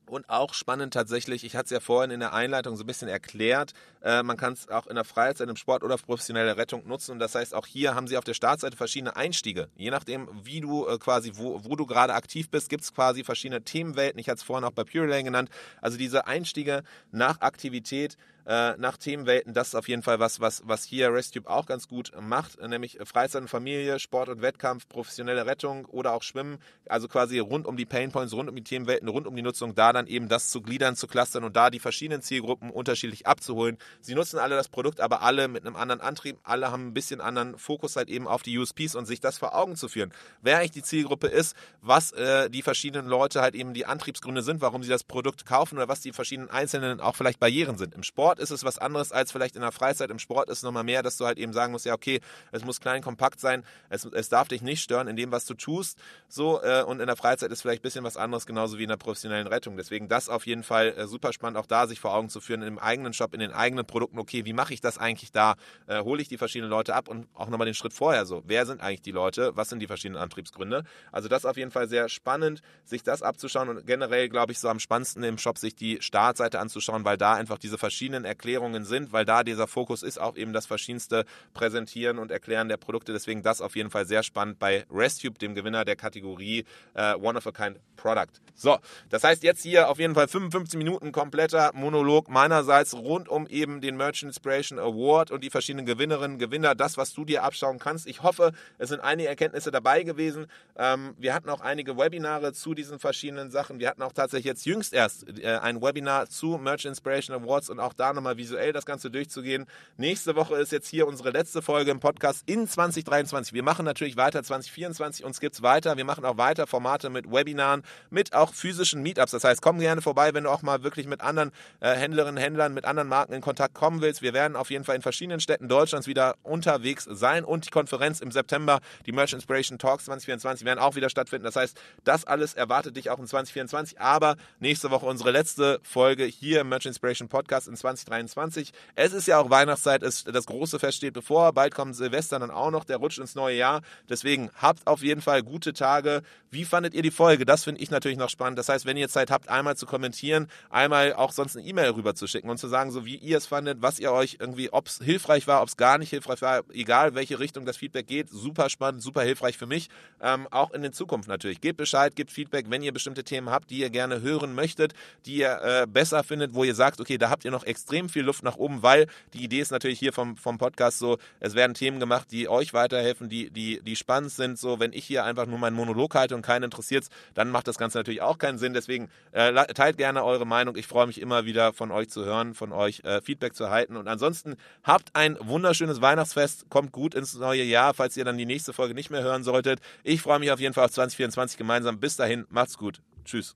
und 0.09 0.30
auch 0.30 0.53
spannend 0.53 0.93
tatsächlich, 0.93 1.43
ich 1.43 1.55
hatte 1.55 1.65
es 1.65 1.72
ja 1.72 1.80
vorhin 1.80 2.11
in 2.11 2.20
der 2.20 2.34
Einleitung 2.34 2.76
so 2.76 2.84
ein 2.84 2.88
bisschen 2.88 3.07
erklärt, 3.07 3.74
äh, 4.01 4.24
man 4.24 4.38
kann 4.38 4.53
es 4.53 4.67
auch 4.67 4.88
in 4.88 4.95
der 4.95 5.03
Freizeit, 5.03 5.47
im 5.47 5.55
Sport 5.55 5.84
oder 5.84 5.97
professionelle 5.97 6.57
Rettung 6.57 6.88
nutzen. 6.88 7.11
Und 7.11 7.20
das 7.20 7.36
heißt, 7.36 7.53
auch 7.53 7.67
hier 7.67 7.95
haben 7.95 8.07
sie 8.07 8.17
auf 8.17 8.24
der 8.24 8.34
Startseite 8.34 8.76
verschiedene 8.76 9.15
Einstiege. 9.15 9.70
Je 9.76 9.91
nachdem, 9.91 10.28
wie 10.43 10.61
du 10.61 10.88
äh, 10.88 10.97
quasi, 10.97 11.34
wo, 11.36 11.63
wo 11.63 11.76
du 11.76 11.86
gerade 11.86 12.13
aktiv 12.13 12.49
bist, 12.49 12.70
gibt 12.70 12.84
es 12.84 12.93
quasi 12.93 13.24
verschiedene 13.24 13.63
Themenwelten. 13.63 14.20
Ich 14.20 14.30
hatte 14.30 14.38
es 14.38 14.43
vorhin 14.43 14.65
auch 14.65 14.72
bei 14.72 14.84
Purelane 14.84 15.24
genannt. 15.24 15.49
Also 15.82 15.97
diese 15.97 16.28
Einstiege 16.28 16.84
nach 17.11 17.41
Aktivität 17.41 18.17
äh, 18.50 18.76
nach 18.78 18.97
Themenwelten. 18.97 19.54
Das 19.54 19.70
ist 19.70 19.76
auf 19.76 19.88
jeden 19.88 20.02
Fall 20.02 20.20
was, 20.20 20.39
was, 20.39 20.64
was 20.66 20.84
hier 20.84 21.14
ResTube 21.14 21.45
auch 21.45 21.68
ganz 21.68 21.88
gut 21.88 22.12
macht, 22.20 22.60
nämlich 22.60 22.97
Freizeit 23.06 23.43
und 23.43 23.47
Familie, 23.47 24.00
Sport 24.00 24.30
und 24.30 24.41
Wettkampf, 24.41 24.89
professionelle 24.89 25.45
Rettung 25.45 25.86
oder 25.86 26.14
auch 26.14 26.24
Schwimmen. 26.24 26.58
Also 26.88 27.08
quasi 27.08 27.38
rund 27.38 27.68
um 27.68 27.78
die 27.78 27.86
Painpoints, 27.86 28.34
rund 28.34 28.50
um 28.50 28.56
die 28.56 28.64
Themenwelten, 28.64 29.08
rund 29.08 29.28
um 29.28 29.36
die 29.36 29.43
Nutzung, 29.43 29.76
da 29.76 29.93
dann 29.93 30.08
eben 30.08 30.30
das 30.30 30.50
zu 30.50 30.64
gliedern, 30.64 30.95
zu 30.95 31.06
clustern 31.06 31.43
und 31.43 31.56
da 31.56 31.70
die 31.70 31.80
verschiedenen 31.80 32.24
Zielgruppen 32.24 32.72
unterschiedlich 32.72 33.28
abzuholen. 33.28 33.78
Sie 34.02 34.16
nutzen 34.16 34.39
alle 34.39 34.56
das 34.56 34.68
Produkt, 34.68 35.00
aber 35.00 35.22
alle 35.22 35.47
mit 35.47 35.64
einem 35.64 35.76
anderen 35.76 36.02
Antrieb, 36.02 36.39
alle 36.41 36.72
haben 36.72 36.88
ein 36.88 36.93
bisschen 36.95 37.22
anderen 37.22 37.56
Fokus 37.56 37.97
halt 37.97 38.10
eben 38.10 38.28
auf 38.28 38.41
die 38.41 38.58
USPs 38.58 38.95
und 38.95 39.06
sich 39.06 39.20
das 39.20 39.38
vor 39.38 39.56
Augen 39.56 39.76
zu 39.76 39.88
führen. 39.88 40.12
Wer 40.41 40.58
eigentlich 40.58 40.72
die 40.72 40.82
Zielgruppe 40.82 41.28
ist, 41.28 41.56
was 41.82 42.14
äh, 42.14 42.50
die 42.50 42.64
verschiedenen 42.64 43.08
Leute 43.08 43.41
halt 43.41 43.54
eben 43.54 43.76
die 43.76 43.86
Antriebsgründe 43.86 44.41
sind, 44.41 44.62
warum 44.62 44.82
sie 44.82 44.89
das 44.89 45.04
Produkt 45.04 45.45
kaufen 45.45 45.76
oder 45.76 45.88
was 45.88 46.02
die 46.02 46.14
verschiedenen 46.14 46.50
einzelnen 46.50 47.00
auch 47.00 47.16
vielleicht 47.16 47.39
Barrieren 47.39 47.78
sind. 47.78 47.93
Im 47.93 48.02
Sport 48.02 48.39
ist 48.40 48.52
es 48.52 48.64
was 48.64 48.78
anderes 48.78 49.12
als 49.12 49.32
vielleicht 49.32 49.56
in 49.56 49.62
der 49.62 49.72
Freizeit. 49.72 50.10
Im 50.10 50.20
Sport 50.20 50.50
ist 50.50 50.60
es 50.60 50.64
nochmal 50.64 50.84
mehr, 50.84 51.04
dass 51.04 51.18
du 51.18 51.26
halt 51.26 51.38
eben 51.38 51.54
sagen 51.54 51.72
musst, 51.72 51.86
ja 51.86 51.94
okay, 51.94 52.22
es 52.52 52.66
muss 52.66 52.80
klein, 52.80 53.02
kompakt 53.02 53.40
sein, 53.40 53.64
es, 53.90 54.06
es 54.06 54.30
darf 54.30 54.48
dich 54.48 54.62
nicht 54.62 54.82
stören 54.82 55.08
in 55.08 55.16
dem, 55.16 55.32
was 55.32 55.46
du 55.46 55.54
tust. 55.54 56.00
So 56.28 56.62
äh, 56.62 56.84
und 56.84 57.00
in 57.00 57.08
der 57.08 57.16
Freizeit 57.16 57.52
ist 57.52 57.62
vielleicht 57.62 57.82
ein 57.82 57.84
bisschen 57.84 58.04
was 58.04 58.18
anderes, 58.18 58.46
genauso 58.46 58.78
wie 58.78 58.84
in 58.84 58.90
der 58.90 58.98
professionellen 58.98 59.48
Rettung. 59.48 59.78
Deswegen 59.78 60.08
das 60.08 60.30
auf 60.30 60.48
jeden 60.48 60.64
Fall 60.64 60.94
äh, 60.98 61.08
super 61.08 61.34
spannend, 61.34 61.58
auch 61.58 61.66
da 61.66 61.88
sich 61.88 62.00
vor 62.00 62.14
Augen 62.14 62.30
zu 62.30 62.40
führen, 62.40 62.62
im 62.62 62.80
eigenen 62.80 63.14
Shop, 63.14 63.34
in 63.34 63.40
den 63.40 63.52
eigenen 63.52 63.86
Produkten, 63.86 64.20
okay, 64.20 64.46
wie 64.46 64.54
mache 64.54 64.74
ich 64.74 64.82
das 64.82 64.98
eigentlich 64.98 65.32
da? 65.32 65.56
Äh, 65.88 66.02
hole 66.02 66.22
ich 66.22 66.28
die 66.28 66.38
verschiedenen 66.38 66.70
Leute 66.70 66.96
ab 66.96 67.08
und 67.08 67.28
auch 67.34 67.50
nochmal 67.50 67.66
den 67.66 67.74
Schritt 67.74 67.94
vorher 67.94 68.26
so. 68.26 68.44
Wer 68.46 68.66
sind 68.66 68.82
eigentlich 68.82 69.02
die 69.02 69.12
Leute? 69.12 69.52
Was 69.56 69.70
sind 69.70 69.80
die 69.80 69.88
verschiedenen 69.88 70.22
Antriebsgründe? 70.22 70.84
Also 71.12 71.28
das 71.28 71.46
auf 71.46 71.58
jeden 71.58 71.72
Fall 71.72 71.88
sehr 71.88 72.10
spannend, 72.10 72.62
sich 72.84 73.04
das 73.04 73.22
abzuschauen 73.22 73.70
und 73.70 73.86
generell, 73.86 74.30
glaube 74.30 74.52
ich, 74.52 74.60
so 74.60 74.70
am 74.70 74.80
spannendsten 74.80 75.24
im 75.24 75.38
Shop, 75.38 75.58
sich 75.58 75.76
die 75.76 76.02
Startseite 76.02 76.60
anzuschauen, 76.60 77.06
weil 77.06 77.18
da 77.18 77.34
einfach 77.34 77.58
diese 77.58 77.78
verschiedenen 77.78 78.26
Erklärungen 78.30 78.86
sind, 78.86 79.11
weil 79.11 79.25
da 79.25 79.43
dieser 79.43 79.67
Fokus 79.67 80.03
ist 80.03 80.19
auch 80.19 80.38
eben 80.38 80.53
das 80.53 80.65
verschiedenste 80.65 81.25
Präsentieren 81.53 82.19
und 82.19 82.32
Erklären 82.32 82.69
der 82.69 82.77
Produkte. 82.77 83.11
Deswegen 83.11 83.43
das 83.43 83.59
auf 83.59 83.75
jeden 83.75 83.89
Fall 83.89 84.05
sehr 84.05 84.23
spannend 84.23 84.59
bei 84.59 84.86
ResTube, 84.89 85.38
dem 85.39 85.55
Gewinner 85.55 85.84
der 85.84 85.97
Kategorie 85.97 86.65
äh, 86.93 87.15
One 87.15 87.38
of 87.38 87.47
a 87.47 87.51
Kind 87.51 87.80
Product. 87.97 88.39
So, 88.55 88.77
das 89.09 89.23
heißt 89.23 89.43
jetzt 89.43 89.61
hier 89.61 89.89
auf 89.89 89.99
jeden 89.99 90.15
Fall 90.15 90.27
55 90.27 90.77
Minuten 90.77 91.11
kompletter 91.11 91.71
Monolog 91.73 92.30
meinerseits 92.30 92.93
rund 92.93 93.27
um 93.27 93.47
eben 93.47 93.82
den 93.82 93.97
Merchant 93.97 94.30
Inspiration 94.30 94.80
Award 94.80 95.32
und 95.32 95.43
die 95.43 95.49
verschiedenen 95.49 95.86
Gewinnerinnen, 95.86 96.38
Gewinner, 96.39 96.75
das, 96.75 96.97
was 96.97 97.13
du 97.13 97.25
dir 97.25 97.43
abschauen 97.43 97.80
kannst. 97.80 98.07
Ich 98.07 98.23
hoffe, 98.23 98.53
es 98.77 98.89
sind 98.89 99.01
einige 99.01 99.30
Erkenntnisse 99.30 99.71
dabei 99.71 100.03
gewesen. 100.03 100.47
Ähm, 100.77 101.13
wir 101.17 101.34
hatten 101.34 101.49
auch 101.49 101.61
einige 101.61 101.97
Webinare 101.97 102.53
zu 102.53 102.73
diesen 102.73 102.99
verschiedenen 102.99 103.51
Sachen. 103.51 103.80
Wir 103.80 103.89
hatten 103.89 104.01
auch 104.01 104.13
tatsächlich 104.13 104.45
jetzt 104.45 104.65
jüngst 104.65 104.93
erst 104.93 105.27
äh, 105.39 105.57
ein 105.57 105.82
Webinar 105.82 106.30
zu 106.30 106.57
Merchant 106.57 106.91
Inspiration 106.91 107.36
Awards 107.41 107.69
und 107.69 107.80
auch 107.80 107.93
da 107.93 108.09
nochmal 108.14 108.38
visuell 108.38 108.74
das 108.74 108.86
Ganze 108.86 109.12
durchzugehen. 109.12 109.66
Nächste 109.97 110.36
Woche 110.36 110.55
ist 110.55 110.72
jetzt 110.72 110.88
hier 110.88 111.07
unsere 111.07 111.32
letzte 111.32 111.62
Folge 111.62 111.91
im 111.91 111.99
Podcast 111.99 112.43
in 112.45 112.68
2023. 112.68 113.53
Wir 113.53 113.64
machen 113.64 113.86
natürlich 113.86 114.18
weiter 114.18 114.43
2024, 114.43 115.26
uns 115.26 115.39
gibt 115.39 115.55
es 115.55 115.62
weiter. 115.62 115.97
Wir 115.97 116.05
machen 116.05 116.26
auch 116.26 116.38
weiter 116.38 116.68
Formate 116.68 117.10
mit 117.10 117.32
Webinaren, 117.32 117.84
mit 118.10 118.34
auch 118.34 118.53
physischen 118.53 119.01
Meetups. 119.01 119.32
Das 119.32 119.43
heißt, 119.43 119.62
komm 119.62 119.80
gerne 119.80 120.01
vorbei, 120.01 120.34
wenn 120.34 120.43
du 120.43 120.49
auch 120.49 120.62
mal 120.62 120.84
wirklich 120.84 121.07
mit 121.07 121.22
anderen 121.22 121.51
äh, 121.80 121.93
Händlerinnen, 121.93 122.38
Händlern, 122.38 122.74
mit 122.74 122.86
anderen 122.86 123.10
Marken 123.10 123.34
in 123.34 123.41
Kontakt 123.41 123.74
kommen 123.74 124.01
willst. 124.01 124.22
Wir 124.22 124.34
werden 124.34 124.55
auf 124.55 124.70
jeden 124.70 124.84
Fall 124.84 124.95
in 124.95 125.01
verschiedenen 125.01 125.39
Städten 125.39 125.68
Deutschlands 125.68 126.07
wieder 126.07 126.36
unterwegs 126.43 127.07
sein 127.10 127.43
und 127.43 127.66
die 127.66 127.70
Konferenz 127.70 128.20
im 128.20 128.32
September, 128.32 128.80
die 129.05 129.12
Merchant 129.12 129.41
Inspiration 129.41 129.78
Talks 129.78 130.05
2024 130.05 130.66
werden 130.66 130.80
auch 130.80 130.95
wieder 130.95 131.10
stattfinden. 131.10 131.45
Das 131.45 131.55
heißt, 131.55 131.80
das 132.03 132.26
alles 132.26 132.53
erwartet 132.53 132.95
dich 132.95 133.10
auch 133.10 133.20
in 133.20 133.28
2024, 133.28 133.99
aber 133.99 134.36
nächste 134.60 134.91
Woche 134.91 135.05
unsere 135.05 135.32
letzte 135.32 135.80
Folge 135.84 136.26
hier 136.26 136.62
im 136.62 136.70
Merchant 136.70 136.91
Inspiration 136.91 137.30
Podcast 137.30 137.68
in 137.68 137.76
2023. 138.06 138.72
Es 138.95 139.14
ist 139.14 139.28
ja 139.28 139.39
auch 139.39 139.50
Weihnachtszeit, 139.50 140.04
es, 140.04 140.24
das 140.24 140.45
große 140.45 140.80
Fest 140.80 140.97
steht 140.97 141.14
bevor, 141.14 141.54
bald 141.54 141.74
kommt 141.74 141.95
Silvester 141.95 142.39
dann 142.39 142.52
auch 142.52 142.72
noch, 142.72 142.86
der 142.86 142.97
rutscht 142.97 143.20
ins 143.20 143.36
neue 143.36 143.58
Jahr. 143.58 143.82
Deswegen 144.10 144.50
habt 144.56 144.88
auf 144.88 145.02
jeden 145.02 145.22
Fall 145.22 145.43
gute 145.43 145.74
Tage. 145.74 146.22
Wie 146.52 146.66
fandet 146.66 146.93
ihr 146.93 147.04
die 147.04 147.12
Folge? 147.12 147.45
Das 147.45 147.64
finde 147.64 147.82
ich 147.82 147.91
natürlich 147.91 148.18
noch 148.18 148.30
spannend. 148.30 148.58
Das 148.58 148.70
heißt, 148.70 148.86
wenn 148.86 148.97
ihr 148.97 149.10
Zeit 149.10 149.30
habt, 149.30 149.50
einmal 149.50 149.78
zu 149.78 149.86
kommentieren, 149.86 150.47
einmal 150.70 151.14
auch 151.14 151.32
sonst 151.32 151.56
eine 151.56 151.66
E-Mail 151.66 151.91
rüber 151.91 152.16
zu 152.16 152.28
schicken 152.28 152.50
und 152.50 152.58
zu 152.58 152.68
sagen, 152.68 152.91
so 152.91 153.06
wie 153.06 153.16
ihr 153.16 153.38
es 153.38 153.45
fandet, 153.45 153.82
was 153.82 154.00
ihr 154.00 154.12
euch 154.12 154.38
irgendwie, 154.39 154.72
ob 154.74 154.88
es 154.88 154.97
hilfreich 154.97 155.47
war, 155.47 155.62
ob 155.62 155.68
es 155.68 155.78
gar 155.78 155.97
nicht 155.97 156.10
hilfreich 156.10 156.41
war, 156.41 156.64
egal 156.72 157.14
welche 157.14 157.39
Richtung 157.39 157.66
das 157.66 157.78
Feedback 157.78 158.08
geht, 158.08 158.30
super 158.30 158.70
spannend, 158.70 159.04
super 159.04 159.22
hilfreich 159.22 159.58
für 159.58 159.68
mich. 159.68 159.89
Ähm, 160.22 160.47
auch 160.52 160.72
in 160.72 160.82
der 160.82 160.91
Zukunft 160.91 161.30
natürlich. 161.30 161.62
Gebt 161.62 161.78
Bescheid, 161.78 162.16
gebt 162.16 162.32
Feedback, 162.32 162.66
wenn 162.70 162.82
ihr 162.82 162.91
bestimmte 162.91 163.24
Themen 163.24 163.50
habt, 163.50 163.70
die 163.70 163.80
ihr 163.80 163.89
gerne 163.89 164.22
hören 164.22 164.56
möchtet, 164.56 164.93
die 165.26 165.38
ihr 165.38 165.62
äh, 165.62 165.88
besser 165.88 166.24
findet, 166.24 166.54
wo 166.54 166.64
ihr 166.64 166.76
sagt, 166.76 167.00
okay, 167.00 167.18
da 167.18 167.30
habt 167.30 167.45
ihr 167.45 167.52
noch 167.52 167.64
extrem 167.90 168.08
viel 168.08 168.24
Luft 168.24 168.44
nach 168.44 168.58
oben, 168.58 168.84
weil 168.84 169.08
die 169.34 169.44
Idee 169.44 169.62
ist 169.62 169.72
natürlich 169.72 169.98
hier 169.98 170.14
vom, 170.14 170.38
vom 170.38 170.60
Podcast 170.60 171.00
so, 171.00 171.18
es 171.40 171.56
werden 171.56 171.74
Themen 171.74 172.00
gemacht, 172.00 172.28
die 172.32 172.48
euch 172.48 172.74
weiterhelfen, 172.74 173.30
die, 173.30 173.50
die, 173.50 173.82
die 173.82 173.96
spannend 173.96 174.32
sind. 174.32 174.60
So, 174.60 174.80
wenn 174.80 174.94
ich 174.94 175.06
hier 175.06 175.24
einfach 175.26 175.48
nur 175.48 175.58
meinen 175.58 175.76
Monolog 175.76 176.14
halte 176.14 176.36
und 176.36 176.44
keinen 176.44 176.64
interessiert, 176.64 177.08
dann 177.34 177.50
macht 177.50 177.68
das 177.68 177.80
Ganze 177.80 177.98
natürlich 177.98 178.22
auch 178.22 178.38
keinen 178.38 178.60
Sinn. 178.60 178.74
Deswegen 178.74 179.10
äh, 179.32 179.54
teilt 179.74 179.98
gerne 179.98 180.24
eure 180.24 180.46
Meinung. 180.46 180.76
Ich 180.76 180.86
freue 180.86 181.08
mich 181.08 181.20
immer 181.20 181.46
wieder 181.46 181.74
von 181.74 181.90
euch 181.90 182.10
zu 182.10 182.24
hören, 182.24 182.54
von 182.54 182.72
euch 182.72 183.02
äh, 183.04 183.22
Feedback 183.22 183.56
zu 183.56 183.64
erhalten. 183.64 183.98
Und 183.98 184.08
ansonsten 184.08 184.56
habt 184.84 185.16
ein 185.16 185.36
wunderschönes 185.42 186.00
Weihnachtsfest, 186.00 186.70
kommt 186.70 186.92
gut 186.92 187.16
ins 187.16 187.34
neue 187.34 187.64
Jahr, 187.64 187.96
falls 187.96 188.16
ihr 188.18 188.26
dann 188.26 188.38
die 188.38 188.46
nächste 188.46 188.72
Folge 188.72 188.94
nicht 188.94 189.10
mehr 189.10 189.24
hören 189.24 189.44
solltet. 189.44 189.80
Ich 190.04 190.22
freue 190.22 190.38
mich 190.38 190.52
auf 190.52 190.60
jeden 190.60 190.76
Fall 190.76 190.86
auf 190.86 190.92
2024 190.92 191.58
gemeinsam. 191.58 192.00
Bis 192.00 192.18
dahin, 192.18 192.46
macht's 192.50 192.78
gut. 192.78 193.02
Tschüss. 193.26 193.56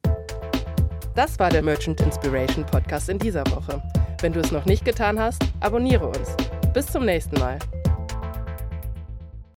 Das 1.16 1.38
war 1.38 1.52
der 1.52 1.62
Merchant 1.62 2.02
Inspiration 2.02 2.66
Podcast 2.66 3.08
in 3.10 3.20
dieser 3.20 3.46
Woche. 3.52 3.80
Wenn 4.24 4.32
du 4.32 4.40
es 4.40 4.54
noch 4.54 4.64
nicht 4.64 4.86
getan 4.86 5.20
hast, 5.20 5.44
abonniere 5.60 6.08
uns. 6.08 6.34
Bis 6.74 6.88
zum 6.88 7.04
nächsten 7.04 7.38
Mal. 7.42 7.60